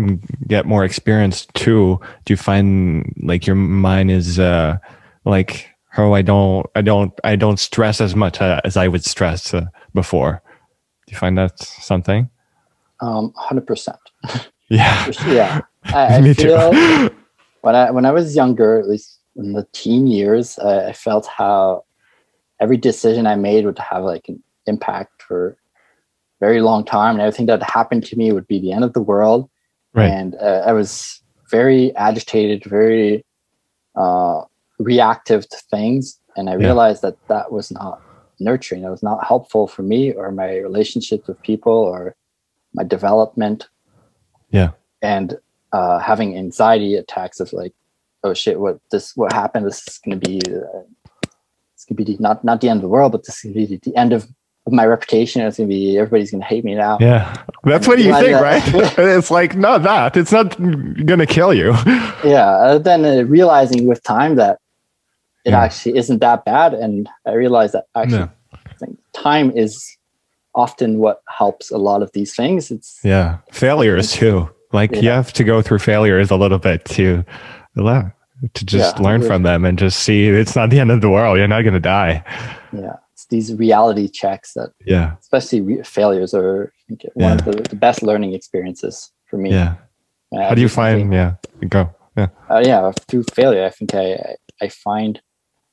get 0.46 0.66
more 0.66 0.84
experience 0.84 1.46
too, 1.54 2.00
do 2.24 2.32
you 2.32 2.36
find 2.36 3.12
like 3.22 3.46
your 3.46 3.56
mind 3.56 4.10
is 4.10 4.38
uh, 4.38 4.78
like, 5.24 5.68
oh, 5.98 6.12
I 6.12 6.22
don't, 6.22 6.66
I 6.74 6.82
don't, 6.82 7.12
I 7.24 7.36
don't 7.36 7.58
stress 7.58 8.00
as 8.00 8.14
much 8.14 8.40
uh, 8.40 8.60
as 8.64 8.76
I 8.76 8.88
would 8.88 9.04
stress 9.04 9.52
uh, 9.54 9.66
before. 9.94 10.42
Do 11.06 11.12
you 11.12 11.18
find 11.18 11.38
that 11.38 11.58
something? 11.60 12.28
Um, 13.00 13.32
hundred 13.36 13.66
percent. 13.66 13.98
Yeah. 14.68 15.08
Yeah, 15.28 15.60
I, 15.84 16.06
I 16.16 16.20
Me 16.22 16.34
feel 16.34 16.72
too. 16.72 17.10
when 17.60 17.76
I 17.76 17.92
when 17.92 18.04
I 18.04 18.10
was 18.10 18.34
younger, 18.34 18.80
at 18.80 18.88
least 18.88 19.20
in 19.36 19.52
the 19.52 19.64
teen 19.72 20.08
years, 20.08 20.58
I, 20.58 20.88
I 20.88 20.92
felt 20.92 21.26
how 21.26 21.84
every 22.60 22.76
decision 22.76 23.28
I 23.28 23.36
made 23.36 23.64
would 23.64 23.78
have 23.78 24.02
like 24.02 24.28
an 24.28 24.42
impact 24.66 25.22
for 25.22 25.50
a 25.50 25.56
very 26.40 26.60
long 26.62 26.84
time, 26.84 27.14
and 27.14 27.20
everything 27.20 27.46
that 27.46 27.62
happened 27.62 28.04
to 28.06 28.16
me 28.16 28.32
would 28.32 28.48
be 28.48 28.58
the 28.58 28.72
end 28.72 28.82
of 28.82 28.92
the 28.92 29.00
world. 29.02 29.48
Right. 29.94 30.10
And 30.10 30.34
uh, 30.34 30.64
I 30.66 30.72
was 30.72 31.22
very 31.48 31.94
agitated, 31.94 32.64
very 32.64 33.24
uh, 33.94 34.42
reactive 34.80 35.48
to 35.48 35.56
things, 35.70 36.18
and 36.36 36.50
I 36.50 36.54
Yeah. 36.54 36.58
realized 36.66 37.02
that 37.02 37.16
that 37.28 37.52
was 37.52 37.70
not 37.70 38.02
nurturing. 38.40 38.84
It 38.84 38.90
was 38.90 39.02
not 39.02 39.24
helpful 39.26 39.66
for 39.66 39.82
me 39.82 40.12
or 40.12 40.30
my 40.32 40.56
relationships 40.58 41.26
with 41.28 41.40
people 41.42 41.72
or 41.72 42.14
my 42.74 42.84
development 42.84 43.68
Yeah. 44.50 44.70
and 45.02 45.38
uh, 45.72 45.98
having 45.98 46.36
anxiety 46.36 46.94
attacks 46.96 47.40
of 47.40 47.52
like, 47.52 47.72
oh 48.24 48.34
shit, 48.34 48.60
what 48.60 48.78
this 48.90 49.16
what 49.16 49.32
happened? 49.32 49.66
This 49.66 49.86
is 49.88 49.98
going 49.98 50.18
to 50.20 50.28
be 50.28 50.40
uh, 50.46 50.80
it's 51.74 51.84
going 51.84 51.96
to 51.96 52.04
be 52.04 52.04
the, 52.04 52.16
not 52.22 52.44
not 52.44 52.60
the 52.60 52.68
end 52.68 52.78
of 52.78 52.82
the 52.82 52.88
world, 52.88 53.12
but 53.12 53.24
this 53.24 53.36
is 53.36 53.42
going 53.52 53.66
to 53.66 53.76
be 53.76 53.90
the 53.90 53.96
end 53.96 54.12
of, 54.12 54.26
my 54.68 54.84
reputation. 54.84 55.42
It's 55.42 55.58
going 55.58 55.68
to 55.68 55.72
be 55.72 55.96
everybody's 55.96 56.32
going 56.32 56.40
to 56.40 56.46
hate 56.48 56.64
me 56.64 56.74
now. 56.74 56.98
Yeah. 57.00 57.40
That's 57.62 57.86
what 57.86 57.98
you 58.00 58.12
think, 58.14 58.36
that- 58.36 58.42
right? 58.42 58.98
it's 58.98 59.30
like, 59.30 59.54
not 59.54 59.84
that. 59.84 60.16
It's 60.16 60.32
not 60.32 60.58
going 60.58 61.20
to 61.20 61.26
kill 61.26 61.54
you. 61.54 61.70
Yeah. 62.24 62.48
uh, 62.48 62.78
then 62.78 63.04
uh, 63.04 63.22
realizing 63.28 63.86
with 63.86 64.02
time 64.02 64.34
that 64.34 64.58
it 65.46 65.50
Yeah. 65.52 65.62
actually 65.64 65.96
isn't 65.96 66.20
that 66.20 66.44
bad, 66.44 66.74
and 66.74 67.08
I 67.26 67.32
realized 67.32 67.72
that 67.74 67.86
actually 67.94 68.28
Yeah. 68.28 68.28
Time 69.14 69.50
is 69.56 69.96
often 70.54 70.98
what 70.98 71.22
helps 71.38 71.70
a 71.70 71.78
lot 71.78 72.02
of 72.02 72.10
these 72.12 72.34
things. 72.34 72.70
It's 72.70 72.98
Yeah, 73.02 73.38
failures 73.52 74.12
too. 74.12 74.50
Like 74.72 74.94
you 75.02 75.08
have 75.10 75.32
to 75.34 75.44
go 75.44 75.62
through 75.62 75.78
failures 75.78 76.30
a 76.30 76.36
little 76.36 76.58
bit 76.58 76.84
to 76.96 77.24
allow 77.76 78.12
to 78.52 78.64
just 78.66 78.96
Yeah, 78.98 79.02
learn 79.02 79.22
from 79.22 79.42
them 79.42 79.64
and 79.64 79.78
just 79.78 79.98
see 80.00 80.28
it's 80.28 80.54
not 80.56 80.68
the 80.70 80.80
end 80.80 80.90
of 80.90 81.00
the 81.00 81.08
world. 81.08 81.38
You're 81.38 81.48
not 81.48 81.62
going 81.62 81.74
to 81.74 81.80
die. 81.80 82.22
yeah, 82.72 82.96
it's 83.12 83.24
these 83.26 83.54
reality 83.54 84.08
checks 84.08 84.52
that 84.54 84.70
Yeah, 84.84 85.14
especially 85.20 85.60
re- 85.62 85.82
failures 85.82 86.34
are 86.34 86.72
one 87.14 87.32
of 87.38 87.44
the, 87.46 87.52
the 87.70 87.76
best 87.76 88.02
learning 88.02 88.34
experiences 88.34 89.10
for 89.24 89.38
me. 89.38 89.50
yeah. 89.52 89.74
Uh, 90.36 90.48
How 90.48 90.54
do 90.54 90.60
you 90.60 90.68
find? 90.68 91.00
think- 91.00 91.12
Yeah, 91.14 91.34
go. 91.68 91.88
Yeah, 92.18 92.28
uh, 92.50 92.62
yeah 92.64 92.92
through 93.08 93.24
failure 93.34 93.64
i 93.64 93.70
think 93.70 93.94
I- 93.94 94.36
i 94.62 94.68
find 94.68 95.20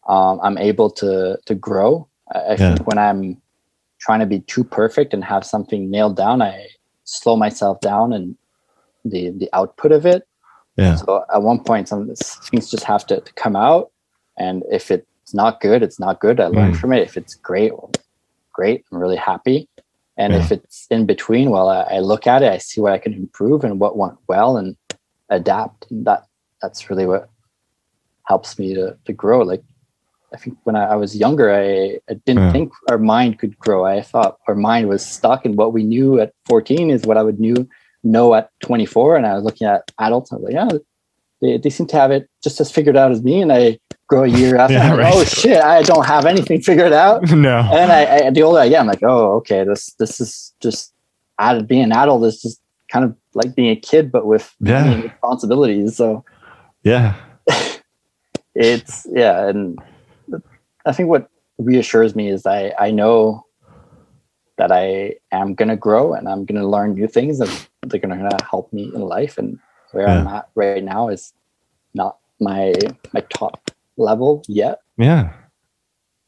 um, 0.07 0.39
i'm 0.43 0.57
able 0.57 0.89
to 0.89 1.37
to 1.45 1.55
grow 1.55 2.07
i, 2.33 2.39
I 2.39 2.57
Yeah. 2.57 2.75
think 2.75 2.87
when 2.87 2.97
i'm 2.97 3.41
trying 3.99 4.19
to 4.19 4.25
be 4.25 4.41
too 4.41 4.63
perfect 4.63 5.13
and 5.13 5.23
have 5.23 5.45
something 5.45 5.89
nailed 5.91 6.17
down 6.17 6.41
i 6.41 6.67
slow 7.05 7.35
myself 7.35 7.79
down 7.81 8.13
and 8.13 8.35
the 9.05 9.31
the 9.31 9.49
output 9.53 9.91
of 9.91 10.05
it 10.05 10.23
Yeah. 10.77 10.95
So 10.95 11.23
at 11.33 11.41
one 11.43 11.63
point, 11.63 11.87
some 11.87 12.07
things 12.49 12.71
just 12.71 12.83
have 12.85 13.05
to, 13.07 13.21
to 13.21 13.33
come 13.33 13.55
out, 13.55 13.91
and 14.37 14.63
if 14.71 14.89
it's 14.89 15.33
not 15.33 15.61
good, 15.61 15.83
it's 15.83 15.99
not 15.99 16.19
good. 16.19 16.39
I 16.39 16.47
learn 16.47 16.71
Mm. 16.73 16.79
from 16.79 16.93
it. 16.93 17.03
If 17.03 17.15
it's 17.15 17.35
great, 17.35 17.71
well, 17.73 17.91
great. 18.53 18.83
I'm 18.91 18.97
really 18.97 19.17
happy. 19.31 19.69
And 20.17 20.33
Yeah. 20.33 20.39
if 20.41 20.51
it's 20.51 20.87
in 20.89 21.05
between, 21.05 21.51
well, 21.51 21.69
I, 21.69 21.81
I 21.97 21.99
look 21.99 22.25
at 22.27 22.41
it, 22.43 22.51
I 22.51 22.57
see 22.59 22.81
what 22.81 22.93
I 22.93 22.97
can 22.99 23.13
improve 23.13 23.63
and 23.63 23.79
what 23.79 23.97
went 23.97 24.17
well, 24.27 24.57
and 24.57 24.75
adapt. 25.29 25.91
And 25.91 26.05
that 26.07 26.25
that's 26.61 26.89
really 26.89 27.05
what 27.05 27.29
helps 28.27 28.57
me 28.59 28.73
to 28.73 28.97
to 29.05 29.13
grow. 29.13 29.39
Like 29.41 29.63
I 30.33 30.37
think 30.37 30.57
when 30.63 30.75
I, 30.75 30.85
I 30.85 30.95
was 30.95 31.15
younger, 31.15 31.53
I, 31.53 31.99
I 32.09 32.15
didn't 32.25 32.43
Yeah. 32.43 32.51
think 32.51 32.73
our 32.89 32.97
mind 32.97 33.39
could 33.39 33.57
grow. 33.59 33.85
I 33.85 34.01
thought 34.01 34.37
our 34.47 34.55
mind 34.55 34.89
was 34.89 35.05
stuck 35.05 35.45
in 35.45 35.55
what 35.55 35.73
we 35.73 35.83
knew 35.83 36.19
at 36.19 36.33
14 36.47 36.89
is 36.89 37.03
what 37.05 37.17
I 37.17 37.23
would 37.23 37.39
knew 37.39 37.67
know 38.03 38.33
at 38.33 38.49
24. 38.63 39.15
And 39.17 39.25
I 39.25 39.35
was 39.35 39.43
looking 39.43 39.67
at 39.67 39.89
adults. 39.99 40.31
I 40.31 40.35
was 40.37 40.43
like, 40.45 40.53
yeah, 40.53 40.67
they, 41.41 41.57
they 41.57 41.69
seem 41.69 41.87
to 41.87 41.95
have 41.97 42.11
it 42.11 42.29
just 42.43 42.59
as 42.59 42.71
figured 42.71 42.97
out 42.97 43.11
as 43.11 43.21
me. 43.23 43.41
And 43.41 43.51
I 43.53 43.79
grow 44.07 44.23
a 44.23 44.27
year 44.27 44.57
after. 44.57 44.73
Yeah, 44.77 44.89
like, 44.89 44.93
oh, 44.93 44.97
right. 44.97 45.13
Oh 45.15 45.23
shit, 45.23 45.61
I 45.61 45.81
don't 45.83 46.05
have 46.05 46.25
anything 46.25 46.61
figured 46.61 46.93
out. 46.93 47.21
no. 47.31 47.59
And 47.59 47.71
then 47.71 47.91
I, 47.91 48.27
I 48.27 48.29
the 48.31 48.41
older 48.43 48.59
I 48.59 48.69
get, 48.69 48.81
I'm 48.81 48.87
like, 48.87 49.03
oh, 49.03 49.35
okay, 49.37 49.63
this 49.63 49.93
this 49.99 50.19
is 50.19 50.53
just 50.61 50.93
added 51.39 51.67
being 51.67 51.83
an 51.83 51.91
adult 51.91 52.23
is 52.25 52.41
just 52.41 52.59
kind 52.91 53.05
of 53.05 53.15
like 53.33 53.55
being 53.55 53.69
a 53.69 53.75
kid, 53.75 54.11
but 54.11 54.25
with 54.25 54.53
Yeah. 54.59 54.99
responsibilities. 55.01 55.95
So 55.95 56.25
Yeah. 56.83 57.15
it's 58.55 59.07
yeah 59.11 59.47
and 59.47 59.79
i 60.85 60.91
think 60.91 61.09
what 61.09 61.29
reassures 61.57 62.15
me 62.15 62.29
is 62.29 62.45
i 62.45 62.73
i 62.79 62.91
know 62.91 63.45
that 64.57 64.71
i 64.71 65.13
am 65.31 65.53
going 65.55 65.69
to 65.69 65.75
grow 65.77 66.13
and 66.13 66.27
i'm 66.27 66.45
going 66.45 66.59
to 66.59 66.67
learn 66.67 66.93
new 66.93 67.07
things 67.07 67.39
and 67.39 67.67
they're 67.87 67.99
going 67.99 68.17
to 68.17 68.37
help 68.49 68.71
me 68.73 68.91
in 68.93 69.01
life 69.01 69.37
and 69.37 69.59
where 69.91 70.07
i'm 70.07 70.27
at 70.27 70.49
right 70.55 70.83
now 70.83 71.07
is 71.09 71.33
not 71.93 72.17
my 72.39 72.73
my 73.13 73.21
top 73.29 73.69
level 73.97 74.43
yet 74.47 74.79
Yeah. 74.97 75.33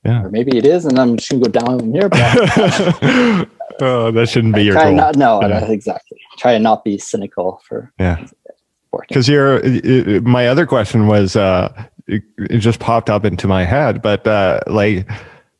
Yeah. 0.04 0.22
Or 0.24 0.30
maybe 0.30 0.56
it 0.58 0.66
is 0.68 0.86
and 0.86 1.00
i'm 1.00 1.18
just 1.18 1.32
going 1.32 1.44
to 1.44 1.50
go 1.50 1.60
down 1.66 1.80
from 1.80 1.92
here 1.94 2.10
but 2.10 2.20
oh, 3.82 4.12
that 4.12 4.30
shouldn't 4.30 4.54
be 4.56 4.64
your 4.64 4.74
try 4.76 4.86
goal. 4.86 4.96
not 4.96 5.16
no 5.16 5.42
Yeah. 5.42 5.66
exactly 5.72 6.20
try 6.38 6.54
to 6.54 6.60
not 6.60 6.84
be 6.84 6.98
cynical 7.00 7.62
for 7.68 7.92
yeah. 8.00 8.26
Because 9.10 9.28
you're, 9.28 9.58
uh, 9.66 10.22
my 10.22 10.48
other 10.48 10.66
question 10.66 11.08
was, 11.08 11.36
uh, 11.36 11.68
it, 12.08 12.24
it 12.38 12.58
just 12.60 12.80
popped 12.80 13.10
up 13.10 13.26
into 13.26 13.48
my 13.48 13.64
head, 13.64 14.02
but 14.02 14.26
uh, 14.28 14.60
like, 14.68 15.10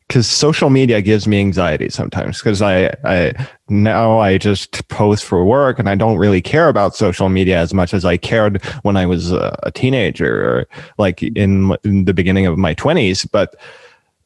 because 0.08 0.28
social 0.28 0.70
media 0.70 1.02
gives 1.02 1.26
me 1.26 1.40
anxiety 1.40 1.88
sometimes. 1.88 2.38
Because 2.38 2.62
I, 2.62 2.94
I 3.04 3.32
now 3.68 4.20
I 4.20 4.38
just 4.38 4.86
post 4.88 5.24
for 5.24 5.44
work, 5.44 5.78
and 5.78 5.88
I 5.88 5.96
don't 5.96 6.16
really 6.16 6.40
care 6.40 6.68
about 6.68 6.94
social 6.94 7.28
media 7.28 7.58
as 7.58 7.74
much 7.74 7.92
as 7.92 8.04
I 8.04 8.16
cared 8.16 8.64
when 8.82 8.96
I 8.96 9.06
was 9.06 9.32
a, 9.32 9.72
teenager, 9.74 10.48
or 10.48 10.68
like 10.98 11.22
in, 11.22 11.76
in 11.84 12.04
the 12.04 12.14
beginning 12.14 12.46
of 12.46 12.56
my 12.56 12.74
twenties. 12.74 13.24
But 13.24 13.56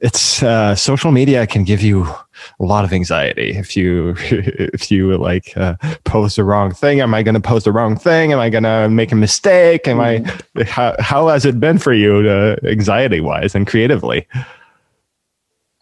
it's 0.01 0.42
uh, 0.42 0.74
social 0.74 1.12
media 1.12 1.46
can 1.46 1.62
give 1.62 1.82
you 1.82 2.05
a 2.05 2.64
lot 2.64 2.84
of 2.84 2.92
anxiety 2.92 3.51
if 3.51 3.76
you 3.76 4.14
if 4.18 4.90
you 4.90 5.16
like 5.18 5.57
uh, 5.57 5.74
post 6.05 6.36
the 6.36 6.44
wrong 6.44 6.72
thing 6.72 7.01
am 7.01 7.14
i 7.14 7.22
going 7.22 7.34
to 7.34 7.40
post 7.40 7.64
the 7.66 7.72
wrong 7.72 7.96
thing 7.96 8.32
am 8.32 8.38
i 8.38 8.48
going 8.48 8.64
to 8.64 8.88
make 8.88 9.12
a 9.12 9.16
mistake 9.16 9.86
am 9.86 10.01
i 10.01 10.24
how, 10.64 10.94
how 11.01 11.28
has 11.28 11.44
it 11.44 11.61
been 11.61 11.78
for 11.78 11.92
you 11.92 12.28
uh, 12.28 12.57
anxiety 12.64 13.20
wise 13.20 13.55
and 13.55 13.66
creatively 13.66 14.26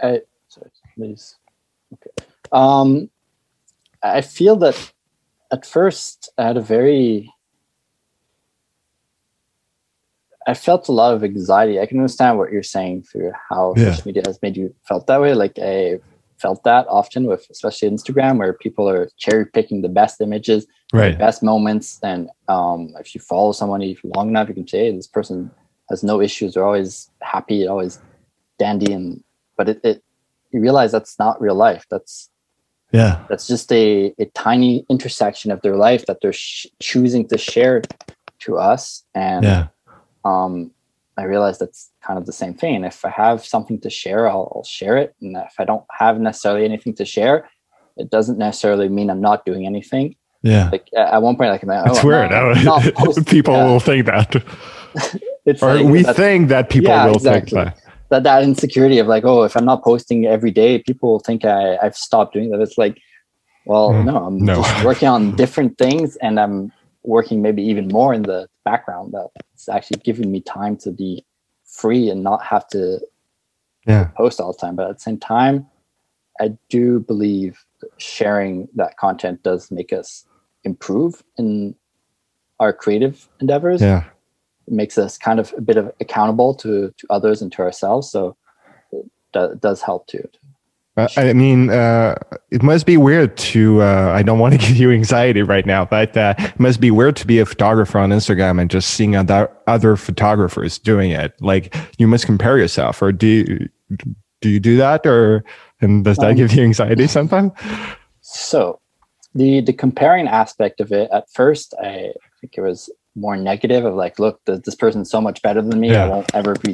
I, 0.01 0.23
sorry, 0.49 0.71
please. 0.95 1.37
Okay. 1.93 2.27
Um, 2.53 3.11
I 4.03 4.21
feel 4.21 4.57
that 4.57 4.93
at 5.51 5.67
first 5.67 6.31
I 6.39 6.45
had 6.45 6.57
a 6.57 6.63
very, 6.63 7.33
I 10.49 10.55
felt 10.55 10.89
a 10.89 10.93
lot 10.93 11.13
of 11.13 11.23
anxiety. 11.23 11.79
I 11.79 11.85
can 11.85 11.99
understand 11.99 12.39
what 12.39 12.51
you're 12.51 12.63
saying 12.63 13.03
through 13.03 13.33
how 13.51 13.75
Yeah. 13.77 13.91
social 13.91 14.09
media 14.09 14.23
has 14.27 14.41
made 14.41 14.57
you 14.57 14.75
felt 14.89 15.07
that 15.07 15.21
way. 15.21 15.35
Like 15.35 15.59
I 15.59 16.01
felt 16.39 16.65
that 16.65 16.87
often 16.89 17.27
with, 17.27 17.47
especially 17.51 17.91
Instagram, 17.91 18.39
where 18.39 18.55
people 18.55 18.89
are 18.89 19.11
cherry 19.19 19.45
picking 19.45 19.83
the 19.83 19.91
best 19.91 20.23
images, 20.23 20.67
the 21.13 21.19
best 21.19 21.43
moments. 21.43 22.01
And 22.03 22.31
um, 22.49 22.95
if 22.99 23.15
you 23.15 23.21
follow 23.21 23.53
somebody 23.53 23.99
long 24.17 24.29
enough, 24.31 24.49
you 24.49 24.55
can 24.55 24.67
say, 24.67 24.87
hey, 24.87 24.97
this 24.97 25.07
person 25.07 25.51
has 25.91 26.03
no 26.03 26.19
issues. 26.19 26.55
They're 26.55 26.65
always 26.65 27.11
happy, 27.21 27.67
always 27.67 28.01
dandy. 28.59 28.91
And, 28.93 29.23
but 29.59 29.69
it, 29.69 29.81
it 29.85 30.03
you 30.51 30.61
realize 30.61 30.93
that's 30.93 31.19
not 31.19 31.41
real 31.43 31.57
life. 31.57 31.85
That's, 31.91 32.31
yeah 32.91 33.23
that's 33.29 33.47
just 33.47 33.71
a, 33.71 34.15
a 34.19 34.25
tiny 34.33 34.87
intersection 34.89 35.51
of 35.51 35.61
their 35.61 35.77
life 35.77 36.07
that 36.07 36.23
they're 36.23 36.33
sh- 36.33 36.69
choosing 36.81 37.29
to 37.29 37.37
share 37.37 37.83
to 38.39 38.57
us. 38.57 39.05
And, 39.15 39.45
yeah 39.45 39.67
um, 40.25 40.71
I 41.17 41.25
realized 41.25 41.61
that's 41.61 41.91
kind 42.03 42.19
of 42.19 42.27
the 42.27 42.33
same 42.33 42.55
thing. 42.55 42.85
If 42.85 43.05
I 43.05 43.11
have 43.11 43.45
something 43.45 43.81
to 43.81 43.91
share, 43.91 44.29
I'll, 44.29 44.53
I'll 44.55 44.65
share 44.65 44.97
it. 44.97 45.15
And 45.21 45.37
if 45.37 45.55
I 45.59 45.65
don't 45.65 45.85
have 45.99 46.21
necessarily 46.21 46.65
anything 46.65 46.95
to 46.97 47.05
share, 47.05 47.49
it 47.97 48.11
doesn't 48.11 48.39
necessarily 48.39 48.89
mean 48.89 49.11
I'm 49.11 49.21
not 49.21 49.45
doing 49.45 49.67
anything. 49.67 50.15
yeah 50.43 50.69
Like 50.71 50.89
at 50.97 51.21
one 51.21 51.37
point, 51.37 51.51
like, 51.51 51.63
I'm 51.65 51.71
it's 51.71 52.05
oh, 52.05 52.11
I'm 52.13 52.65
not- 52.65 53.19
I'm 53.19 53.25
people 53.25 53.55
that. 53.55 53.65
will 53.65 53.81
think 53.81 54.07
that 54.07 54.45
It's 55.47 55.63
or 55.63 55.75
like 55.75 55.87
we 55.87 56.03
think 56.05 56.49
that 56.51 56.69
people 56.71 56.93
Yeah, 56.93 57.07
will 57.07 57.15
exactly. 57.17 57.65
think 57.65 57.75
that 57.75 57.81
that 58.11 58.23
that 58.23 58.43
insecurity 58.43 58.99
of 58.99 59.07
like, 59.07 59.25
oh, 59.25 59.43
if 59.45 59.57
I'm 59.57 59.65
not 59.65 59.83
posting 59.83 60.27
every 60.27 60.51
day, 60.51 60.79
people 60.81 61.11
will 61.13 61.21
think 61.21 61.45
I, 61.45 61.77
I've 61.83 61.97
stopped 61.97 62.35
doing 62.35 62.51
that. 62.51 62.61
It's 62.61 62.79
like, 62.79 62.99
well, 63.65 63.93
Mm, 63.93 64.05
no, 64.05 64.17
I'm 64.25 64.39
no. 64.45 64.63
just 64.63 64.79
working 64.85 65.09
on 65.09 65.35
different 65.37 65.77
things, 65.79 66.17
and 66.17 66.39
I'm 66.39 66.73
working 67.09 67.41
maybe 67.41 67.63
even 67.63 67.89
more 67.89 68.13
in 68.13 68.23
the 68.23 68.47
background. 68.65 69.13
That 69.13 69.29
it's 69.55 69.69
actually 69.69 70.01
giving 70.05 70.31
me 70.31 70.41
time 70.41 70.77
to 70.79 70.93
be 70.93 71.25
free 71.65 72.11
and 72.11 72.23
not 72.23 72.45
have 72.45 72.69
to 72.69 73.01
yeah 73.87 74.11
post 74.17 74.41
all 74.41 74.53
the 74.53 74.59
time. 74.59 74.77
But 74.77 74.89
at 74.91 74.97
the 74.97 75.03
same 75.03 75.19
time, 75.19 75.67
I 76.41 76.57
do 76.69 77.01
believe 77.01 77.65
sharing 77.97 78.69
that 78.75 78.97
content 78.99 79.43
does 79.43 79.71
make 79.71 79.93
us 79.93 80.27
improve 80.65 81.23
in 81.39 81.75
our 82.61 82.73
creative 82.73 83.29
endeavors. 83.41 83.81
yeah 83.81 84.05
It 84.67 84.75
makes 84.75 84.99
us 84.99 85.17
kind 85.17 85.41
of 85.41 85.55
a 85.57 85.63
bit 85.63 85.79
of 85.79 85.91
accountable 86.01 86.55
to 86.57 86.93
to 86.97 87.07
others 87.11 87.41
and 87.43 87.51
to 87.53 87.63
ourselves. 87.63 88.11
So 88.11 88.37
it 88.93 89.07
do, 89.33 89.55
does 89.55 89.81
help 89.83 90.07
too. 90.07 90.29
I 91.17 91.33
mean, 91.33 91.71
uh, 91.71 92.17
it 92.51 92.63
must 92.63 92.87
be 92.87 92.97
weird 92.97 93.37
to. 93.37 93.83
Uh, 93.83 94.13
I 94.15 94.23
don't 94.23 94.39
want 94.39 94.55
to 94.55 94.59
give 94.67 94.77
you 94.77 94.91
anxiety 94.91 95.43
right 95.43 95.65
now, 95.67 95.85
but 95.85 96.17
uh, 96.17 96.35
it 96.39 96.59
must 96.59 96.81
be 96.81 96.91
weird 96.91 97.17
to 97.17 97.27
be 97.27 97.39
a 97.39 97.47
photographer 97.47 97.99
on 97.99 98.11
Instagram 98.11 98.61
and 98.61 98.71
just 98.71 98.91
seeing 98.91 99.15
other 99.15 99.51
other 99.67 99.97
photographers 99.97 100.79
doing 100.79 101.11
it. 101.11 101.35
Like 101.41 101.75
you 101.99 102.09
must 102.09 102.27
compare 102.27 102.59
yourself, 102.59 103.01
or 103.01 103.13
do 103.13 103.27
you, 103.27 103.69
do 104.41 104.49
you 104.49 104.61
do 104.61 104.77
that, 104.79 105.07
or 105.07 105.45
and 105.81 106.05
does 106.05 106.17
that 106.19 106.31
Um, 106.31 106.37
give 106.37 106.53
you 106.53 106.63
anxiety 106.65 107.07
sometimes? 107.07 107.53
So 108.21 108.81
the 109.35 109.61
the 109.61 109.73
comparing 109.73 110.27
aspect 110.27 110.81
of 110.81 110.91
it 110.93 111.11
at 111.13 111.31
first, 111.33 111.75
I 111.83 112.13
think 112.41 112.55
it 112.57 112.61
was 112.61 112.91
more 113.15 113.37
negative 113.37 113.85
of 113.85 113.95
like, 113.95 114.19
look, 114.19 114.45
th- 114.47 114.63
this 114.63 114.75
person's 114.75 115.11
so 115.11 115.21
much 115.21 115.43
better 115.43 115.63
than 115.63 115.81
me. 115.81 115.91
Yeah. 115.91 116.05
I 116.05 116.09
won't 116.09 116.35
ever 116.35 116.55
be 116.55 116.73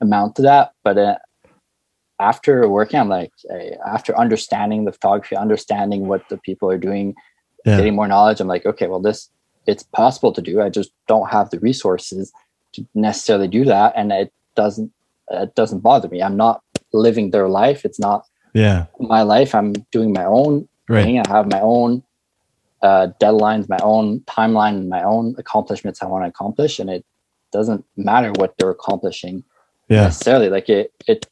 amount 0.00 0.36
to 0.36 0.42
that. 0.42 0.72
But 0.82 0.98
uh, 0.98 1.18
after 2.20 2.68
working 2.68 3.00
on 3.00 3.08
like 3.08 3.32
after 3.86 4.16
understanding 4.16 4.84
the 4.84 4.92
photography, 4.92 5.34
understanding 5.36 6.06
what 6.06 6.22
the 6.28 6.38
people 6.38 6.70
are 6.70 6.78
doing, 6.78 7.14
Yeah. 7.66 7.76
getting 7.78 7.94
more 7.96 8.08
knowledge, 8.08 8.40
I'm 8.40 8.48
like, 8.48 8.66
okay, 8.66 8.86
well, 8.86 9.00
this 9.00 9.30
it's 9.66 9.82
possible 9.82 10.32
to 10.32 10.42
do. 10.42 10.60
I 10.62 10.68
just 10.70 10.90
don't 11.06 11.28
have 11.30 11.50
the 11.50 11.60
resources 11.60 12.32
to 12.74 12.86
necessarily 12.94 13.48
do 13.48 13.64
that, 13.64 13.92
and 13.96 14.12
it 14.12 14.32
doesn't 14.54 14.90
it 15.30 15.54
doesn't 15.54 15.80
bother 15.80 16.08
me. 16.08 16.22
I'm 16.22 16.36
not 16.36 16.62
living 16.92 17.30
their 17.30 17.48
life. 17.48 17.84
It's 17.84 18.00
not 18.00 18.20
Yeah, 18.54 18.86
my 18.98 19.22
life. 19.22 19.54
I'm 19.54 19.72
doing 19.92 20.12
my 20.12 20.24
own 20.24 20.68
right. 20.88 21.04
thing. 21.04 21.18
I 21.20 21.28
have 21.28 21.46
my 21.50 21.60
own 21.60 22.02
uh, 22.82 23.08
deadlines, 23.20 23.68
my 23.68 23.78
own 23.82 24.20
timeline, 24.20 24.88
my 24.88 25.02
own 25.02 25.34
accomplishments 25.38 26.02
I 26.02 26.06
want 26.06 26.24
to 26.24 26.28
accomplish, 26.28 26.78
and 26.80 26.88
it 26.90 27.04
doesn't 27.52 27.84
matter 27.96 28.30
what 28.40 28.54
they're 28.56 28.70
accomplishing 28.78 29.44
Yeah, 29.88 30.04
necessarily. 30.04 30.48
Like 30.48 30.68
it, 30.68 30.92
it 31.06 31.26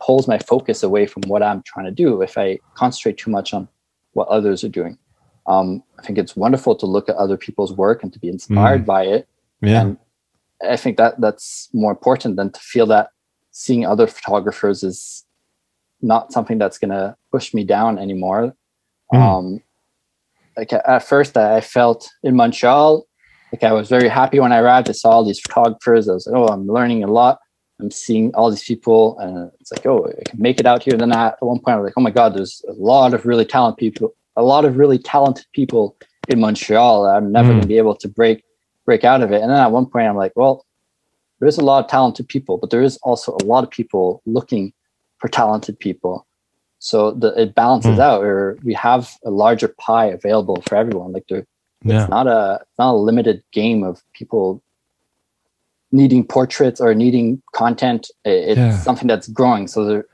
pulls 0.00 0.28
my 0.28 0.38
focus 0.38 0.82
away 0.82 1.06
from 1.06 1.22
what 1.26 1.42
I'm 1.42 1.62
trying 1.62 1.86
to 1.86 1.92
do 1.92 2.22
if 2.22 2.36
I 2.36 2.58
concentrate 2.74 3.18
too 3.18 3.30
much 3.30 3.54
on 3.54 3.68
what 4.12 4.28
others 4.28 4.62
are 4.64 4.68
doing. 4.68 4.98
Um, 5.46 5.82
I 5.98 6.02
think 6.02 6.18
it's 6.18 6.36
wonderful 6.36 6.74
to 6.76 6.86
look 6.86 7.08
at 7.08 7.16
other 7.16 7.36
people's 7.36 7.72
work 7.72 8.02
and 8.02 8.12
to 8.12 8.18
be 8.18 8.28
inspired 8.28 8.84
by 8.84 9.04
it. 9.04 9.28
yeah, 9.60 9.82
And 9.82 9.98
I 10.68 10.76
think 10.76 10.96
that 10.96 11.20
that's 11.20 11.68
more 11.72 11.92
important 11.92 12.36
than 12.36 12.50
to 12.50 12.60
feel 12.60 12.86
that 12.86 13.10
seeing 13.52 13.86
other 13.86 14.06
photographers 14.06 14.82
is 14.82 15.24
not 16.02 16.32
something 16.32 16.58
that's 16.58 16.78
going 16.78 16.90
to 16.90 17.16
push 17.30 17.54
me 17.54 17.64
down 17.64 17.98
anymore. 17.98 18.54
Mm. 19.12 19.20
Um, 19.20 19.62
like 20.56 20.72
at- 20.72 21.02
first, 21.02 21.36
I 21.36 21.56
I 21.56 21.60
felt 21.60 22.10
in 22.22 22.34
Montreal, 22.36 23.06
like 23.52 23.62
I 23.62 23.72
was 23.72 23.88
very 23.88 24.08
happy 24.08 24.40
when 24.40 24.52
I 24.52 24.58
arrived. 24.58 24.88
I 24.88 24.92
saw 24.92 25.10
all 25.10 25.24
these 25.24 25.40
photographers. 25.40 26.08
I 26.08 26.14
was 26.14 26.26
like, 26.26 26.36
oh, 26.36 26.48
I'm 26.48 26.66
learning 26.66 27.04
a 27.04 27.06
lot. 27.06 27.38
I'm 27.80 27.90
seeing 27.90 28.34
all 28.34 28.50
these 28.50 28.64
people, 28.64 29.18
and 29.18 29.50
it's 29.60 29.70
like, 29.70 29.84
oh, 29.86 30.06
I 30.06 30.30
can 30.30 30.40
make 30.40 30.58
it 30.60 30.66
out 30.66 30.82
here. 30.82 30.96
Then 30.96 31.12
I, 31.12 31.28
at 31.28 31.42
one 31.42 31.58
point, 31.58 31.74
I 31.76 31.80
was 31.80 31.84
like, 31.88 31.94
oh 31.96 32.00
my 32.00 32.10
god, 32.10 32.34
there's 32.34 32.62
a 32.68 32.72
lot 32.72 33.12
of 33.12 33.26
really 33.26 33.44
talented 33.44 33.78
people, 33.78 34.14
a 34.36 34.42
lot 34.42 34.64
of 34.64 34.78
really 34.78 34.98
talented 34.98 35.44
people 35.52 35.96
in 36.28 36.40
Montreal. 36.40 37.06
I'm 37.06 37.30
never 37.30 37.48
Mm. 37.50 37.52
going 37.52 37.60
to 37.62 37.68
be 37.68 37.78
able 37.78 37.94
to 37.96 38.08
break 38.08 38.42
break 38.86 39.02
out 39.04 39.20
of 39.20 39.32
it. 39.32 39.42
And 39.42 39.50
then 39.50 39.58
at 39.58 39.72
one 39.72 39.84
point, 39.86 40.06
I'm 40.08 40.16
like, 40.16 40.32
well, 40.36 40.64
there 41.40 41.48
is 41.48 41.58
a 41.58 41.64
lot 41.64 41.84
of 41.84 41.90
talented 41.90 42.28
people, 42.28 42.56
but 42.56 42.70
there 42.70 42.82
is 42.82 42.96
also 43.02 43.36
a 43.40 43.44
lot 43.44 43.64
of 43.64 43.70
people 43.70 44.22
looking 44.26 44.72
for 45.18 45.26
talented 45.28 45.76
people. 45.78 46.24
So 46.78 47.10
the, 47.10 47.28
it 47.40 47.54
balances 47.56 47.96
Hmm. 47.96 48.00
out, 48.00 48.22
or 48.22 48.56
we 48.62 48.74
have 48.74 49.10
a 49.24 49.30
larger 49.30 49.68
pie 49.68 50.06
available 50.06 50.62
for 50.62 50.76
everyone. 50.76 51.12
Like 51.12 51.26
there, 51.28 51.46
Yeah. 51.84 52.02
it's 52.02 52.08
not 52.10 52.26
a 52.28 52.60
not 52.78 52.92
a 52.94 52.96
limited 52.96 53.42
game 53.52 53.82
of 53.82 54.02
people 54.14 54.62
needing 55.92 56.24
portraits 56.26 56.80
or 56.80 56.94
needing 56.94 57.42
content. 57.54 58.10
It's 58.24 58.58
Yeah. 58.58 58.76
something 58.78 59.06
that's 59.08 59.28
growing. 59.28 59.68
So 59.68 59.84
there, 59.84 60.06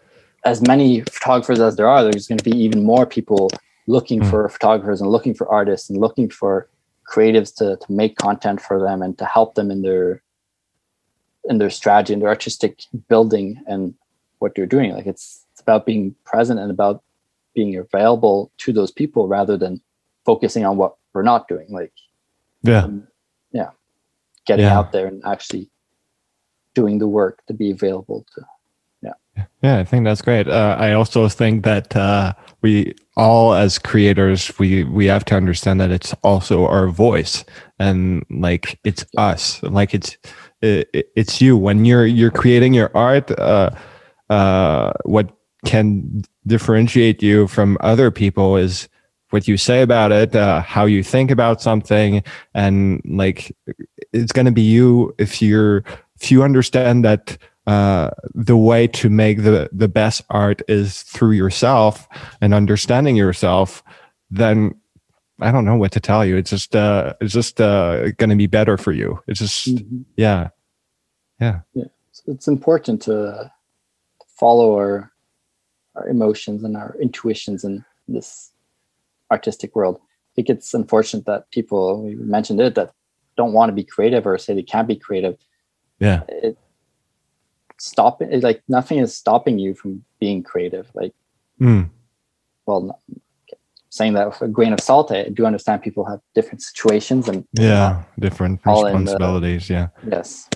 as 0.45 0.61
many 0.63 1.01
photographers 1.03 1.61
as 1.61 1.77
there 1.77 1.89
are, 1.89 2.03
there's 2.03 2.27
going 2.27 2.39
to 2.39 2.45
be 2.51 2.57
even 2.57 2.85
more 2.85 3.07
people 3.07 3.51
looking 3.87 4.21
Mm. 4.21 4.31
for 4.31 4.49
photographers 4.49 5.01
and 5.01 5.11
looking 5.11 5.35
for 5.35 5.49
artists 5.49 5.89
and 5.91 5.99
looking 6.01 6.29
for 6.29 6.69
creatives 7.09 7.55
to 7.57 7.77
to 7.77 7.93
make 7.93 8.17
content 8.17 8.61
for 8.61 8.79
them 8.81 9.03
and 9.03 9.19
to 9.19 9.25
help 9.25 9.55
them 9.55 9.71
in 9.71 9.83
their 9.83 10.23
in 11.51 11.59
their 11.59 11.71
strategy 11.71 12.13
and 12.13 12.23
their 12.23 12.29
artistic 12.29 12.85
building 13.09 13.61
and 13.67 13.95
what 14.39 14.55
they're 14.55 14.67
doing. 14.67 14.93
Like 14.93 15.07
it's 15.07 15.45
it's 15.53 15.61
about 15.61 15.85
being 15.85 16.15
present 16.25 16.61
and 16.61 16.71
about 16.71 17.03
being 17.55 17.77
available 17.77 18.51
to 18.59 18.73
those 18.73 18.93
people 18.93 19.27
rather 19.29 19.57
than 19.57 19.81
focusing 20.25 20.65
on 20.65 20.77
what 20.77 20.95
we're 21.13 21.23
not 21.23 21.49
doing. 21.49 21.67
Like 21.71 21.93
yeah, 22.63 22.87
Yeah. 23.53 23.71
Getting 24.47 24.65
Yeah. 24.67 24.79
out 24.79 24.93
there 24.93 25.07
and 25.07 25.23
actually 25.25 25.71
doing 26.75 26.99
the 26.99 27.09
work 27.09 27.45
to 27.47 27.55
be 27.55 27.71
available 27.71 28.25
to 28.35 28.43
Yeah, 29.35 29.45
yeah, 29.63 29.79
I 29.79 29.85
think 29.85 30.05
that's 30.05 30.21
great. 30.21 30.47
Uh, 30.47 30.77
I 30.79 30.93
also 30.93 31.27
think 31.29 31.65
that 31.65 31.97
uh, 31.97 32.35
we 32.61 32.95
all, 33.17 33.55
as 33.55 33.79
creators, 33.79 34.53
we 34.59 34.85
we 34.85 35.07
have 35.07 35.25
to 35.25 35.35
understand 35.37 35.81
that 35.81 35.91
it's 35.91 36.15
also 36.23 36.67
our 36.67 36.89
voice, 36.89 37.43
and 37.79 38.25
like 38.29 38.79
it's 38.85 39.07
us, 39.17 39.63
like 39.63 39.95
it's 39.95 40.19
it, 40.61 41.09
it's 41.17 41.41
you 41.41 41.57
when 41.57 41.87
you're 41.87 42.05
you're 42.07 42.31
creating 42.31 42.75
your 42.75 42.91
art. 42.95 43.31
Uh, 43.39 43.71
uh, 44.29 44.93
what 45.05 45.31
can 45.65 46.23
differentiate 46.47 47.23
you 47.23 47.49
from 47.49 47.77
other 47.81 48.11
people 48.11 48.57
is 48.57 48.89
what 49.31 49.49
you 49.49 49.57
say 49.57 49.81
about 49.83 50.13
it, 50.13 50.37
uh, 50.37 50.61
how 50.61 50.85
you 50.85 51.03
think 51.03 51.31
about 51.31 51.63
something, 51.63 52.23
and 52.55 53.01
like 53.07 53.51
it's 54.13 54.33
going 54.33 54.47
to 54.47 54.53
be 54.53 54.63
you 54.63 55.15
if 55.19 55.41
you're 55.41 55.85
if 56.21 56.31
you 56.31 56.43
understand 56.43 57.05
that 57.05 57.37
uh, 57.67 58.11
the 58.35 58.57
way 58.57 58.87
to 58.89 59.09
make 59.09 59.43
the 59.43 59.69
the 59.73 59.89
best 59.89 60.23
art 60.31 60.63
is 60.69 61.03
through 61.03 61.33
yourself 61.33 62.09
and 62.41 62.55
understanding 62.55 63.17
yourself, 63.17 63.83
then 64.31 64.75
I 65.41 65.51
don't 65.53 65.65
know 65.65 65.77
what 65.77 65.93
to 65.93 66.01
tell 66.01 66.25
you. 66.25 66.37
It's 66.37 66.51
just 66.51 66.75
uh, 66.75 67.15
it's 67.21 67.33
just 67.33 67.61
uh, 67.61 68.11
going 68.13 68.31
to 68.31 68.37
be 68.37 68.47
better 68.47 68.77
for 68.77 68.93
you. 68.93 69.21
It's 69.27 69.41
just 69.41 69.69
yeah, 70.17 70.49
So 72.13 72.23
it's 72.33 72.49
important 72.49 73.03
to 73.03 73.51
follow 74.37 74.75
our 74.75 75.13
our 75.95 76.09
emotions 76.09 76.65
and 76.65 76.77
our 76.77 76.97
intuitions 77.01 77.65
in 77.65 77.85
this 78.09 78.51
artistic 79.31 79.77
world. 79.77 79.99
I 80.01 80.33
think 80.35 80.49
it's 80.49 80.75
unfortunate 80.75 81.27
that 81.27 81.51
people 81.51 82.03
we 82.03 82.15
mentioned 82.17 82.61
it 82.61 82.75
that 82.75 82.93
don't 83.43 83.53
want 83.59 83.69
to 83.71 83.75
be 83.81 83.85
creative 83.95 84.27
or 84.27 84.39
say 84.39 84.55
they 84.55 84.63
can't 84.75 84.89
be 84.95 84.97
creative. 85.07 85.37
yeah, 86.07 86.21
It 86.47 86.57
stop 87.79 88.23
it 88.23 88.43
like 88.49 88.63
nothing 88.69 88.99
is 89.05 89.13
stopping 89.23 89.59
you 89.59 89.75
from 89.75 90.05
being 90.21 90.43
creative. 90.43 90.87
Like 90.95 91.13
Mm. 91.61 91.91
well 92.67 92.83
saying 93.91 94.15
that 94.15 94.27
with 94.29 94.41
a 94.43 94.49
grain 94.49 94.73
of 94.73 94.81
salt, 94.81 95.11
I 95.13 95.29
do 95.39 95.45
understand 95.51 95.83
people 95.83 96.05
have 96.11 96.21
different 96.35 96.63
situations 96.63 97.29
and 97.29 97.45
yeah. 97.53 98.03
Different 98.19 98.61
in 98.67 98.73
the- 98.75 98.85
responsibilities. 98.85 99.69
yeah, 99.71 99.89
yes. 100.15 100.49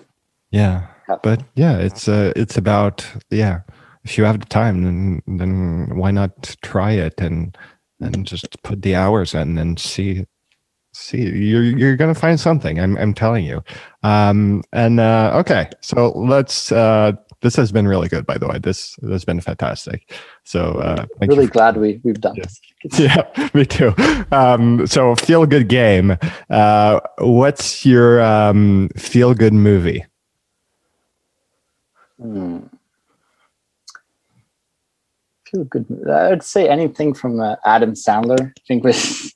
yeah. 0.50 0.76
have- 1.06 1.22
But 1.22 1.40
yeah, 1.54 1.76
it's 1.86 2.08
uh, 2.08 2.32
it's 2.42 2.56
about 2.56 3.06
yeah. 3.30 3.60
If 4.04 4.16
you 4.18 4.24
have 4.26 4.38
the 4.38 4.46
time, 4.60 4.76
then 4.84 5.22
then 5.38 5.52
why 6.00 6.10
not 6.12 6.56
try 6.62 6.92
it 7.06 7.20
and 7.20 7.56
and 8.00 8.26
just 8.30 8.46
put 8.62 8.82
the 8.82 8.94
hours 8.94 9.34
in 9.34 9.58
and 9.58 9.78
see 9.78 10.26
see 10.96 11.22
you're 11.22 11.62
you're 11.62 11.96
gonna 11.96 12.14
find 12.14 12.38
something. 12.40 12.80
I'm 12.80 12.96
I'm 12.96 13.14
telling 13.14 13.44
you. 13.44 13.62
Um 14.02 14.62
and 14.72 14.98
uh 15.00 15.32
okay, 15.36 15.68
so 15.80 16.10
let's 16.16 16.72
uh 16.72 17.12
this 17.42 17.54
has 17.56 17.70
been 17.70 17.86
really 17.86 18.08
good 18.08 18.24
by 18.26 18.38
the 18.38 18.48
way. 18.48 18.58
This 18.58 18.96
has 19.08 19.24
been 19.24 19.40
fantastic. 19.40 20.10
So 20.44 20.72
uh 20.78 21.06
really 21.20 21.46
for- 21.46 21.52
glad 21.52 21.76
we 21.76 22.00
we've 22.02 22.20
done 22.20 22.36
this. 22.36 22.60
Yeah, 22.98 23.24
me 23.52 23.66
too. 23.66 23.92
Um, 24.30 24.86
so 24.86 25.16
feel 25.16 25.44
good 25.44 25.66
game. 25.68 26.16
Uh, 26.48 27.00
what's 27.18 27.84
your 27.84 28.20
um, 28.22 28.90
feel 28.96 29.34
good 29.34 29.52
movie? 29.52 30.04
Hmm. 32.20 32.58
Feel 35.50 35.64
good. 35.64 35.86
I'd 36.08 36.44
say 36.44 36.68
anything 36.68 37.12
from 37.14 37.40
uh, 37.40 37.56
Adam 37.64 37.94
Sandler. 37.94 38.50
I 38.50 38.62
think 38.68 38.84
was 38.84 39.34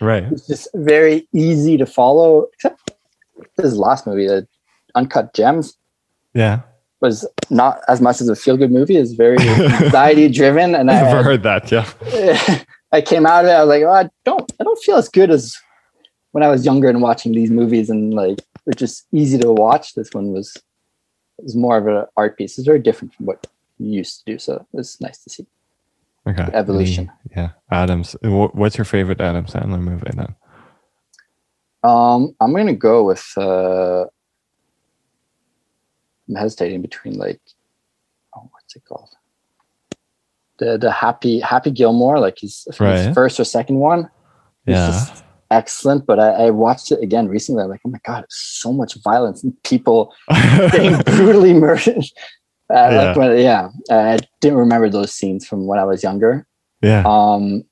Right. 0.00 0.24
it's 0.24 0.46
just 0.46 0.68
very 0.74 1.26
easy 1.34 1.76
to 1.76 1.86
follow. 1.86 2.46
Except 2.54 2.92
his 3.60 3.76
last 3.76 4.06
movie, 4.06 4.26
the 4.26 4.46
Uncut 4.94 5.34
Gems, 5.34 5.76
Yeah. 6.34 6.60
was 7.00 7.26
not 7.50 7.80
as 7.88 8.00
much 8.00 8.20
as 8.20 8.28
a 8.28 8.36
feel 8.36 8.56
good 8.56 8.70
movie. 8.72 8.96
It's 8.96 9.12
very 9.12 9.38
anxiety 9.40 10.28
driven, 10.28 10.74
and 10.74 10.90
I've 10.90 11.14
I, 11.14 11.22
heard 11.22 11.42
that. 11.44 11.70
Yeah. 11.70 11.88
I 12.92 13.00
came 13.00 13.26
out 13.26 13.44
of 13.44 13.50
it. 13.50 13.54
I 13.54 13.64
was 13.64 13.68
like, 13.68 13.82
oh, 13.82 13.92
I 13.92 14.10
don't, 14.24 14.52
I 14.60 14.64
don't 14.64 14.78
feel 14.82 14.96
as 14.96 15.08
good 15.08 15.30
as 15.30 15.56
when 16.32 16.42
I 16.42 16.48
was 16.48 16.64
younger 16.64 16.88
and 16.88 17.02
watching 17.02 17.32
these 17.32 17.50
movies, 17.50 17.90
and 17.90 18.14
like 18.14 18.38
they're 18.64 18.74
just 18.74 19.06
easy 19.12 19.38
to 19.38 19.52
watch. 19.52 19.94
This 19.94 20.12
one 20.14 20.32
was 20.32 20.56
was 21.38 21.54
more 21.54 21.78
of 21.78 21.86
an 21.86 22.04
art 22.16 22.36
piece. 22.36 22.58
It's 22.58 22.66
very 22.66 22.78
different 22.80 23.14
from 23.14 23.26
what 23.26 23.46
you 23.78 23.90
used 23.92 24.24
to 24.24 24.32
do, 24.32 24.38
so 24.38 24.66
it's 24.74 25.00
nice 25.00 25.22
to 25.24 25.30
see. 25.30 25.46
Okay. 26.26 26.48
Evolution. 26.52 27.10
Any- 27.34 27.42
yeah. 27.42 27.50
Adams. 27.70 28.16
What's 28.22 28.76
your 28.78 28.84
favorite 28.84 29.20
Adam 29.20 29.44
Sandler 29.46 29.80
movie 29.80 30.10
then? 30.14 30.34
Um, 31.82 32.34
I'm 32.40 32.52
gonna 32.54 32.74
go 32.74 33.04
with. 33.04 33.26
Uh, 33.36 34.04
I'm 36.28 36.34
hesitating 36.34 36.82
between 36.82 37.14
like, 37.14 37.40
oh, 38.36 38.48
what's 38.52 38.76
it 38.76 38.84
called? 38.84 39.08
The 40.58 40.76
the 40.76 40.90
Happy 40.90 41.40
Happy 41.40 41.70
Gilmore, 41.70 42.18
like 42.18 42.38
his, 42.40 42.66
think 42.72 42.96
his 42.96 43.14
first 43.14 43.38
or 43.40 43.44
second 43.44 43.76
one. 43.76 44.10
It's 44.66 44.74
Yeah. 44.76 45.20
excellent. 45.50 46.04
But 46.04 46.18
I, 46.18 46.46
I 46.46 46.50
watched 46.50 46.90
it 46.92 47.00
again 47.02 47.28
recently. 47.28 47.62
I'm 47.62 47.70
like, 47.70 47.80
oh 47.86 47.90
my 47.90 48.00
god, 48.04 48.26
so 48.28 48.72
much 48.72 49.00
violence 49.02 49.42
and 49.44 49.54
people 49.62 50.12
getting 50.28 50.98
brutally 51.16 51.54
murdered. 51.54 52.04
Uh, 52.70 52.74
Yeah. 52.92 53.02
Like 53.02 53.16
when, 53.16 53.38
yeah, 53.38 53.68
I 53.90 54.18
didn't 54.40 54.58
remember 54.58 54.88
those 54.90 55.12
scenes 55.12 55.46
from 55.46 55.66
when 55.66 55.78
I 55.78 55.84
was 55.84 56.02
younger. 56.02 56.46
yeah. 56.82 57.02
Um, 57.06 57.64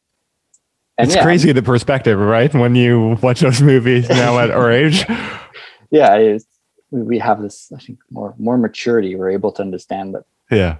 it's 0.98 1.14
yeah, 1.14 1.22
crazy 1.22 1.52
the 1.52 1.62
perspective, 1.62 2.18
right? 2.18 2.52
When 2.54 2.74
you 2.74 3.18
watch 3.22 3.40
those 3.40 3.60
movies 3.60 4.08
now 4.08 4.38
at 4.38 4.50
our 4.50 4.70
age. 4.72 5.04
Yeah, 5.92 6.16
it's, 6.16 6.46
we 6.90 7.02
we 7.02 7.18
have 7.20 7.40
this. 7.40 7.70
I 7.76 7.78
think 7.78 7.98
more 8.10 8.34
more 8.38 8.58
maturity. 8.58 9.14
We're 9.14 9.30
able 9.30 9.52
to 9.52 9.62
understand 9.62 10.14
that. 10.14 10.24
Yeah. 10.50 10.78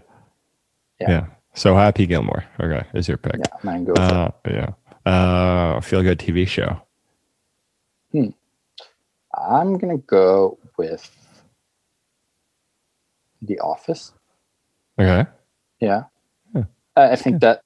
Yeah. 1.00 1.10
Yeah. 1.10 1.26
So 1.54 1.76
Happy 1.76 2.06
Gilmore. 2.06 2.44
Okay. 2.58 2.84
Is 2.92 3.06
your 3.06 3.16
pick. 3.18 3.36
Yeah, 3.38 3.52
I'm 3.62 3.84
gonna 3.84 3.84
go. 3.84 3.92
With 3.92 4.00
Uh, 4.00 4.30
yeah. 4.48 4.70
Uh, 5.12 5.80
feel 5.80 6.02
good 6.02 6.18
TV 6.18 6.46
show. 6.48 6.82
it. 8.12 8.34
I'm 9.38 9.78
gonna 9.78 9.98
go 9.98 10.58
with 10.76 11.08
The 13.46 13.58
Office. 13.60 14.12
Okay. 14.98 15.28
Yeah, 15.80 16.04
Yeah. 16.54 16.64
I 16.96 17.12
I 17.12 17.16
think 17.16 17.40
that 17.42 17.62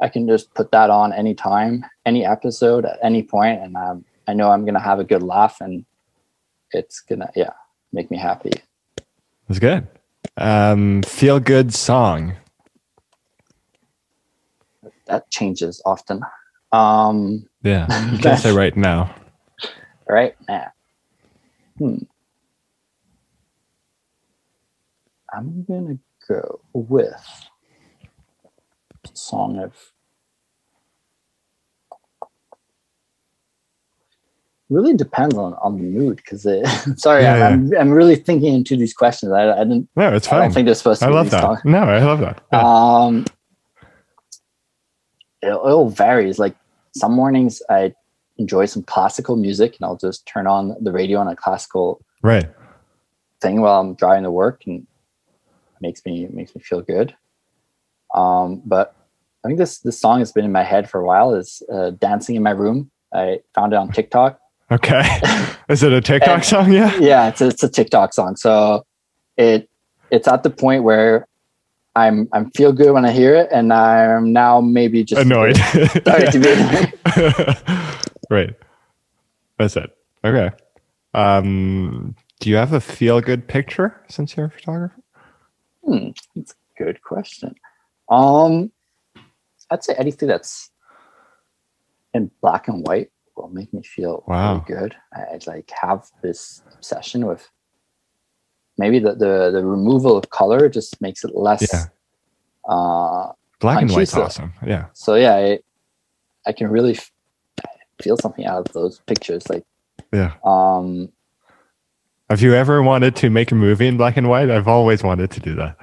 I 0.00 0.08
can 0.08 0.26
just 0.28 0.52
put 0.54 0.70
that 0.72 0.90
on 0.90 1.12
anytime, 1.12 1.84
any 2.04 2.24
episode 2.26 2.84
at 2.84 2.98
any 3.02 3.22
point, 3.22 3.62
and 3.62 3.76
um, 3.76 4.04
I 4.28 4.34
know 4.34 4.50
I'm 4.50 4.64
gonna 4.66 4.80
have 4.80 4.98
a 4.98 5.04
good 5.04 5.22
laugh, 5.22 5.60
and 5.60 5.84
it's 6.72 7.00
gonna 7.00 7.30
yeah 7.36 7.52
make 7.92 8.10
me 8.10 8.18
happy. 8.18 8.52
That's 9.48 9.60
good. 9.60 9.86
Um, 10.36 11.02
feel 11.02 11.38
good 11.40 11.72
song. 11.72 12.34
That 15.06 15.30
changes 15.30 15.80
often. 15.86 16.20
Um, 16.72 17.46
Yeah. 17.62 17.86
You 18.10 18.18
can 18.18 18.36
say 18.36 18.52
right 18.64 18.76
now. 18.76 19.14
right 20.08 20.34
now. 20.48 20.72
Hmm. 21.78 21.98
I'm 25.36 25.64
gonna 25.68 25.98
go 26.28 26.60
with 26.72 27.12
a 29.04 29.08
song 29.12 29.58
of 29.58 29.74
really 34.70 34.94
depends 34.94 35.36
on, 35.36 35.54
on 35.54 35.76
the 35.76 35.82
mood 35.84 36.16
because 36.16 36.44
it 36.46 36.66
sorry 36.98 37.22
Yeah, 37.24 37.46
I'm, 37.48 37.70
I'm 37.72 37.80
I'm 37.80 37.90
really 37.90 38.16
thinking 38.16 38.54
into 38.54 38.76
these 38.76 38.94
questions 38.94 39.30
I, 39.32 39.52
I 39.52 39.64
didn't 39.64 39.88
No, 39.94 40.12
it's 40.14 40.26
I 40.26 40.30
fine. 40.30 40.40
don't 40.40 40.52
think 40.54 40.66
they're 40.66 40.74
supposed 40.74 41.00
to 41.00 41.06
I 41.06 41.10
love 41.10 41.30
that. 41.30 41.40
songs. 41.40 41.60
No, 41.64 41.80
I 41.80 42.02
love 42.02 42.20
that. 42.20 42.40
Yeah. 42.52 42.62
Um, 42.62 43.24
it, 45.42 45.48
it 45.48 45.52
all 45.52 45.88
varies. 45.90 46.38
Like 46.38 46.56
some 46.96 47.12
mornings, 47.12 47.60
I 47.68 47.94
enjoy 48.38 48.64
some 48.66 48.82
classical 48.82 49.36
music 49.36 49.76
and 49.76 49.84
I'll 49.84 49.96
just 49.96 50.26
turn 50.26 50.46
on 50.46 50.74
the 50.82 50.92
radio 50.92 51.18
on 51.20 51.28
a 51.28 51.36
classical 51.36 52.00
Right. 52.22 52.48
thing 53.40 53.60
while 53.60 53.80
I'm 53.80 53.94
driving 53.94 54.24
to 54.24 54.30
work 54.30 54.62
and 54.66 54.86
makes 55.86 56.04
me 56.04 56.26
makes 56.32 56.54
me 56.54 56.60
feel 56.60 56.82
good. 56.82 57.14
Um, 58.14 58.60
but 58.64 58.94
I 59.44 59.48
think 59.48 59.58
this 59.58 59.78
this 59.78 59.98
song 60.00 60.18
has 60.18 60.32
been 60.32 60.44
in 60.44 60.52
my 60.52 60.64
head 60.64 60.90
for 60.90 61.00
a 61.00 61.06
while. 61.06 61.34
Is 61.34 61.62
uh, 61.72 61.90
"Dancing 61.90 62.34
in 62.36 62.42
My 62.42 62.50
Room." 62.50 62.90
I 63.14 63.40
found 63.54 63.72
it 63.72 63.76
on 63.76 63.90
TikTok. 63.92 64.40
Okay. 64.70 65.02
Is 65.68 65.82
it 65.84 65.92
a 65.92 66.00
TikTok 66.00 66.28
And- 66.38 66.44
song? 66.44 66.72
Yeah. 66.72 66.92
Yeah, 66.98 67.28
it's 67.28 67.40
a, 67.40 67.46
it's 67.48 67.62
a 67.62 67.68
TikTok 67.68 68.12
song. 68.12 68.34
So 68.36 68.84
it 69.36 69.68
it's 70.10 70.26
at 70.28 70.42
the 70.42 70.50
point 70.50 70.82
where 70.82 71.26
I'm 71.94 72.28
I'm 72.32 72.50
feel 72.50 72.72
good 72.72 72.92
when 72.92 73.04
I 73.04 73.12
hear 73.12 73.34
it, 73.36 73.48
and 73.52 73.72
I'm 73.72 74.32
now 74.32 74.60
maybe 74.60 75.04
just 75.04 75.22
Annoyed. 75.22 75.56
Sorry 75.56 76.30
to 76.32 76.40
be 76.40 76.52
right. 78.34 78.54
That's 79.58 79.76
it. 79.76 79.96
Okay. 80.24 80.50
Um, 81.14 82.14
do 82.40 82.50
you 82.50 82.56
have 82.56 82.72
a 82.74 82.80
feel 82.80 83.20
good 83.20 83.46
picture 83.48 83.98
since 84.08 84.36
you're 84.36 84.46
a 84.46 84.50
photographer? 84.50 85.00
Hmm, 85.86 86.08
that's 86.34 86.52
a 86.52 86.82
good 86.84 87.00
question. 87.02 87.54
Um, 88.10 88.72
I'd 89.70 89.84
say 89.84 89.94
anything 89.98 90.28
that's 90.28 90.70
in 92.14 92.30
black 92.40 92.68
and 92.68 92.86
white 92.86 93.10
will 93.36 93.48
make 93.48 93.72
me 93.72 93.82
feel 93.82 94.24
Wow. 94.26 94.54
really 94.54 94.64
good. 94.66 94.96
I, 95.14 95.34
I'd 95.34 95.46
like 95.46 95.70
have 95.80 96.08
this 96.22 96.62
obsession 96.74 97.26
with 97.26 97.48
maybe 98.78 98.98
the, 98.98 99.14
the 99.14 99.50
the 99.52 99.64
removal 99.64 100.16
of 100.16 100.30
color 100.30 100.68
just 100.68 101.00
makes 101.00 101.24
it 101.24 101.34
less. 101.34 101.70
Yeah. 101.72 102.72
Uh, 102.72 103.32
Black 103.60 103.80
and 103.82 103.90
white's 103.90 104.14
awesome. 104.14 104.52
Yeah. 104.66 104.86
so 104.92 105.14
yeah, 105.14 105.34
I, 105.34 105.58
I 106.46 106.52
can 106.52 106.68
really 106.68 106.98
feel 108.02 108.16
something 108.18 108.44
out 108.44 108.66
of 108.66 108.72
those 108.74 109.00
pictures. 109.06 109.48
Like, 109.48 109.64
Yeah. 110.12 110.34
um, 110.44 111.10
Have 112.28 112.42
you 112.42 112.54
ever 112.54 112.82
wanted 112.82 113.14
to 113.16 113.30
make 113.30 113.52
a 113.52 113.54
movie 113.54 113.86
in 113.86 113.96
black 113.96 114.16
and 114.16 114.28
white? 114.28 114.50
I've 114.50 114.66
always 114.68 115.02
wanted 115.02 115.30
to 115.30 115.40
do 115.40 115.54
that. 115.56 115.76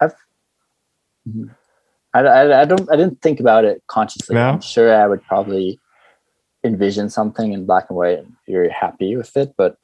I've, 0.00 0.14
Mhm. 1.28 1.54
I, 2.14 2.20
I, 2.20 2.60
I 2.62 2.64
don't, 2.64 2.90
I 2.90 2.96
didn't 2.96 3.20
think 3.20 3.40
about 3.40 3.64
it 3.64 3.82
consciously. 3.88 4.34
No? 4.34 4.48
I'm 4.50 4.60
sure 4.60 4.94
I 4.94 5.06
would 5.06 5.22
probably 5.24 5.78
envision 6.64 7.10
something 7.10 7.52
in 7.52 7.66
black 7.66 7.86
and 7.90 7.96
white 7.96 8.18
and 8.20 8.32
be 8.46 8.52
very 8.52 8.70
happy 8.70 9.16
with 9.16 9.36
it, 9.36 9.54
but 9.56 9.76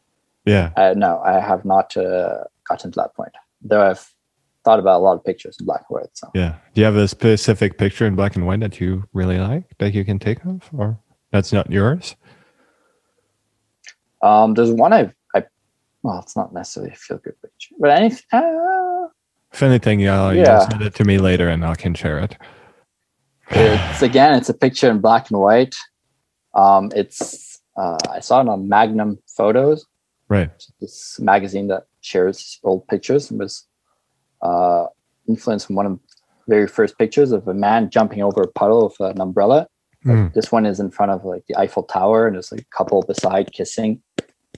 Yeah. 0.47 0.71
uh, 0.77 0.95
no, 0.97 1.21
I 1.21 1.41
have 1.41 1.65
not 1.65 1.97
uh, 1.97 2.45
gotten 2.69 2.93
to 2.93 2.97
that 3.01 3.15
point. 3.15 3.33
Though 3.61 3.83
I've 3.83 4.09
thought 4.65 4.79
about 4.79 4.99
a 5.01 5.03
lot 5.05 5.15
of 5.15 5.25
pictures 5.25 5.57
in 5.59 5.67
black 5.67 5.85
and 5.91 5.97
white. 6.01 6.11
So 6.15 6.31
Yeah. 6.35 6.55
Do 6.75 6.81
you 6.81 6.85
have 6.85 6.97
a 6.97 7.09
specific 7.09 7.77
picture 7.77 8.07
in 8.07 8.15
black 8.15 8.37
and 8.37 8.47
white 8.47 8.61
that 8.61 8.81
you 8.81 9.05
really 9.13 9.39
like 9.39 9.77
that 9.79 9.93
you 9.93 10.05
can 10.05 10.19
take 10.21 10.45
of 10.45 10.71
or 10.73 10.99
that's 11.33 11.53
not 11.53 11.71
yours? 11.73 12.15
Um, 14.23 14.55
there's 14.55 14.71
one 14.73 14.93
I've, 14.93 15.15
I, 15.35 15.45
well, 16.03 16.21
it's 16.21 16.37
not 16.37 16.53
necessarily 16.53 16.93
a 16.93 16.97
feel 16.97 17.19
good 17.19 17.35
picture, 17.43 17.75
but 17.79 17.91
any, 17.91 18.15
uh, 18.33 19.09
If 19.53 19.63
anything, 19.63 20.01
Yeah. 20.01 20.33
you'll 20.33 20.61
send 20.71 20.83
it 20.83 20.95
to 20.97 21.05
me 21.05 21.19
later 21.19 21.49
and 21.49 21.65
I 21.65 21.75
can 21.75 21.95
share 21.95 22.19
it. 22.19 22.37
it's 23.51 24.03
again, 24.03 24.35
it's 24.35 24.49
a 24.49 24.55
picture 24.55 24.91
in 24.91 25.01
black 25.01 25.31
and 25.31 25.39
white. 25.41 25.75
Um, 26.55 26.91
it's, 26.95 27.61
uh, 27.77 27.99
I 28.11 28.21
saw 28.21 28.41
it 28.41 28.49
on 28.49 28.69
Magnum 28.69 29.19
Photos. 29.37 29.87
Right. 30.29 30.51
this 30.81 31.21
magazine 31.21 31.69
that 31.69 31.83
shares 32.01 32.59
old 32.65 32.89
pictures 32.89 33.31
and 33.31 33.39
was 33.39 33.67
uh, 34.41 34.87
influenced 35.29 35.67
from 35.67 35.77
one 35.77 35.85
of 35.85 35.93
the 35.93 35.99
very 36.49 36.67
first 36.67 36.97
pictures 36.97 37.33
of 37.33 37.47
a 37.49 37.53
man 37.53 37.91
jumping 37.91 38.23
over 38.23 38.41
a 38.41 38.49
puddle 38.49 38.85
with 38.85 38.99
an 39.11 39.21
umbrella. 39.21 39.67
Mm, 40.07 40.33
This 40.33 40.51
one 40.51 40.65
is 40.65 40.81
in 40.81 40.91
front 40.91 41.13
of 41.13 41.27
like 41.27 41.45
the 41.49 41.57
Eiffel 41.61 41.83
Tower, 41.83 42.27
and 42.27 42.35
there's 42.37 42.51
like 42.51 42.63
a 42.63 42.77
couple 42.77 43.03
beside 43.03 43.53
kissing. 43.53 44.03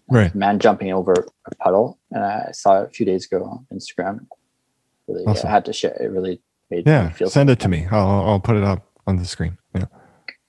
Right. 0.09 0.35
Man 0.35 0.59
jumping 0.59 0.93
over 0.93 1.13
a 1.47 1.55
puddle, 1.57 1.99
and 2.11 2.25
I 2.25 2.51
saw 2.53 2.83
it 2.83 2.87
a 2.87 2.91
few 2.91 3.07
days 3.07 3.27
ago 3.27 3.45
on 3.45 3.67
Instagram. 3.77 4.27
Really, 5.09 5.25
Awesome. 5.27 5.49
I 5.49 5.51
had 5.51 5.65
to 5.67 5.73
share. 5.73 5.93
It 6.01 6.11
really 6.11 6.41
made 6.71 6.87
Yeah. 6.87 7.07
me 7.09 7.13
feel. 7.13 7.29
Send 7.31 7.51
it 7.51 7.61
to 7.61 7.69
me. 7.69 7.87
I'll, 7.91 8.09
I'll 8.29 8.41
put 8.41 8.57
it 8.57 8.65
up 8.65 8.87
on 9.07 9.17
the 9.17 9.25
screen. 9.25 9.59
Yeah. 9.75 9.87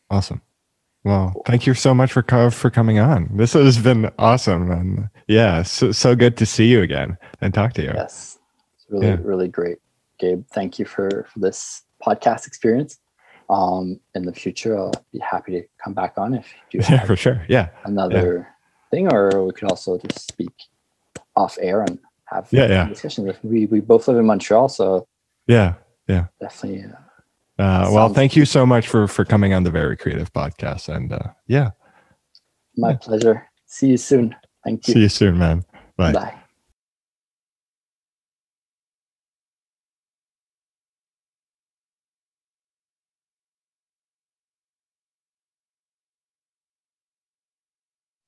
Awesome. 0.10 0.42
Well, 1.04 1.34
thank 1.46 1.68
you 1.68 1.74
so 1.76 1.94
much 1.94 2.12
for 2.14 2.24
for 2.52 2.70
coming 2.72 2.98
on. 2.98 3.30
This 3.38 3.54
has 3.54 3.78
been 3.78 4.10
awesome, 4.18 4.72
and 4.72 5.10
yeah, 5.28 5.62
so, 5.62 5.92
so 5.92 6.16
good 6.16 6.36
to 6.38 6.46
see 6.48 6.66
you 6.68 6.82
again 6.82 7.18
and 7.42 7.54
talk 7.54 7.74
to 7.74 7.84
you. 7.84 7.92
Yes, 7.94 8.40
it's 8.76 8.86
really, 8.90 9.08
Yeah. 9.08 9.18
really 9.22 9.48
great, 9.48 9.78
Gabe. 10.20 10.44
Thank 10.52 10.80
you 10.80 10.86
for, 10.86 11.28
for 11.32 11.40
this 11.40 11.84
podcast 12.04 12.48
experience. 12.48 12.98
Um, 13.52 14.00
in 14.16 14.26
the 14.26 14.34
future, 14.34 14.76
I'll 14.76 14.94
be 15.14 15.20
happy 15.20 15.52
to 15.52 15.64
come 15.84 15.94
back 15.94 16.14
on 16.18 16.34
if 16.34 16.52
you 16.72 16.80
do 16.82 16.88
Yeah, 16.94 17.04
for 17.06 17.16
sure. 17.16 17.46
Yeah, 17.48 17.70
another 17.84 18.48
thing, 18.96 19.12
or 19.14 19.44
we 19.46 19.52
could 19.52 19.70
also 19.70 19.98
just 19.98 20.28
speak 20.32 20.54
off 21.36 21.58
air 21.62 21.82
and 21.88 22.00
have 22.34 22.48
Yeah, 22.52 22.68
yeah. 22.70 22.88
discussions. 22.88 23.36
We 23.44 23.66
we 23.74 23.80
both 23.82 24.08
live 24.08 24.18
in 24.18 24.26
Montreal, 24.26 24.70
so 24.70 25.08
yeah. 25.48 25.74
Yeah, 26.08 26.26
definitely. 26.40 26.84
Uh, 26.86 27.02
Uh, 27.58 27.90
well, 27.96 28.10
thank 28.14 28.36
you 28.36 28.46
so 28.46 28.66
much 28.66 28.86
for 28.88 29.08
for 29.08 29.24
coming 29.26 29.54
on 29.54 29.64
the 29.64 29.72
Very 29.72 29.96
Creative 29.98 30.30
Podcast, 30.34 30.84
and 30.96 31.12
uh, 31.12 31.30
yeah, 31.48 31.70
my 32.78 32.92
Yeah. 32.92 32.98
pleasure. 33.08 33.38
See 33.66 33.88
you 33.94 33.98
soon. 33.98 34.36
Thank 34.64 34.88
you. 34.88 34.94
see 34.94 35.02
you 35.08 35.10
soon, 35.10 35.38
man. 35.38 35.64
Bye. 35.98 36.12
Bye. 36.14 36.45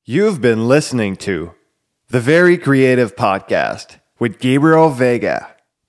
You've 0.10 0.40
been 0.40 0.70
listening 0.70 1.18
to 1.18 1.54
the 2.08 2.22
Very 2.22 2.58
Creative 2.58 3.14
Podcast 3.14 4.00
with 4.20 4.40
Gabriel 4.40 4.90
Veiga. 4.90 5.48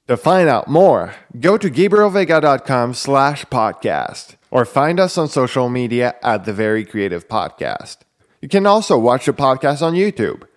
To 0.09 0.16
find 0.16 0.49
out 0.49 0.66
more, 0.66 1.15
go 1.39 1.57
to 1.57 1.70
gabrielveiga.com 1.70 2.95
slash 2.95 3.45
podcast 3.45 4.35
or 4.51 4.65
find 4.65 4.99
us 4.99 5.16
on 5.19 5.28
social 5.28 5.69
media 5.69 6.16
at 6.20 6.47
the 6.47 6.53
Very 6.53 6.85
Creative 6.85 7.28
Podcast. 7.28 7.99
You 8.43 8.49
can 8.49 8.66
also 8.66 8.99
watch 8.99 9.27
the 9.27 9.32
podcast 9.32 9.82
on 9.82 9.95
YouTube. 9.95 10.49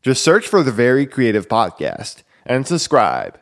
Just 0.00 0.22
search 0.22 0.46
for 0.46 0.62
the 0.62 0.70
Very 0.70 1.04
Creative 1.04 1.48
Podcast 1.48 2.22
and 2.46 2.68
subscribe. 2.68 3.36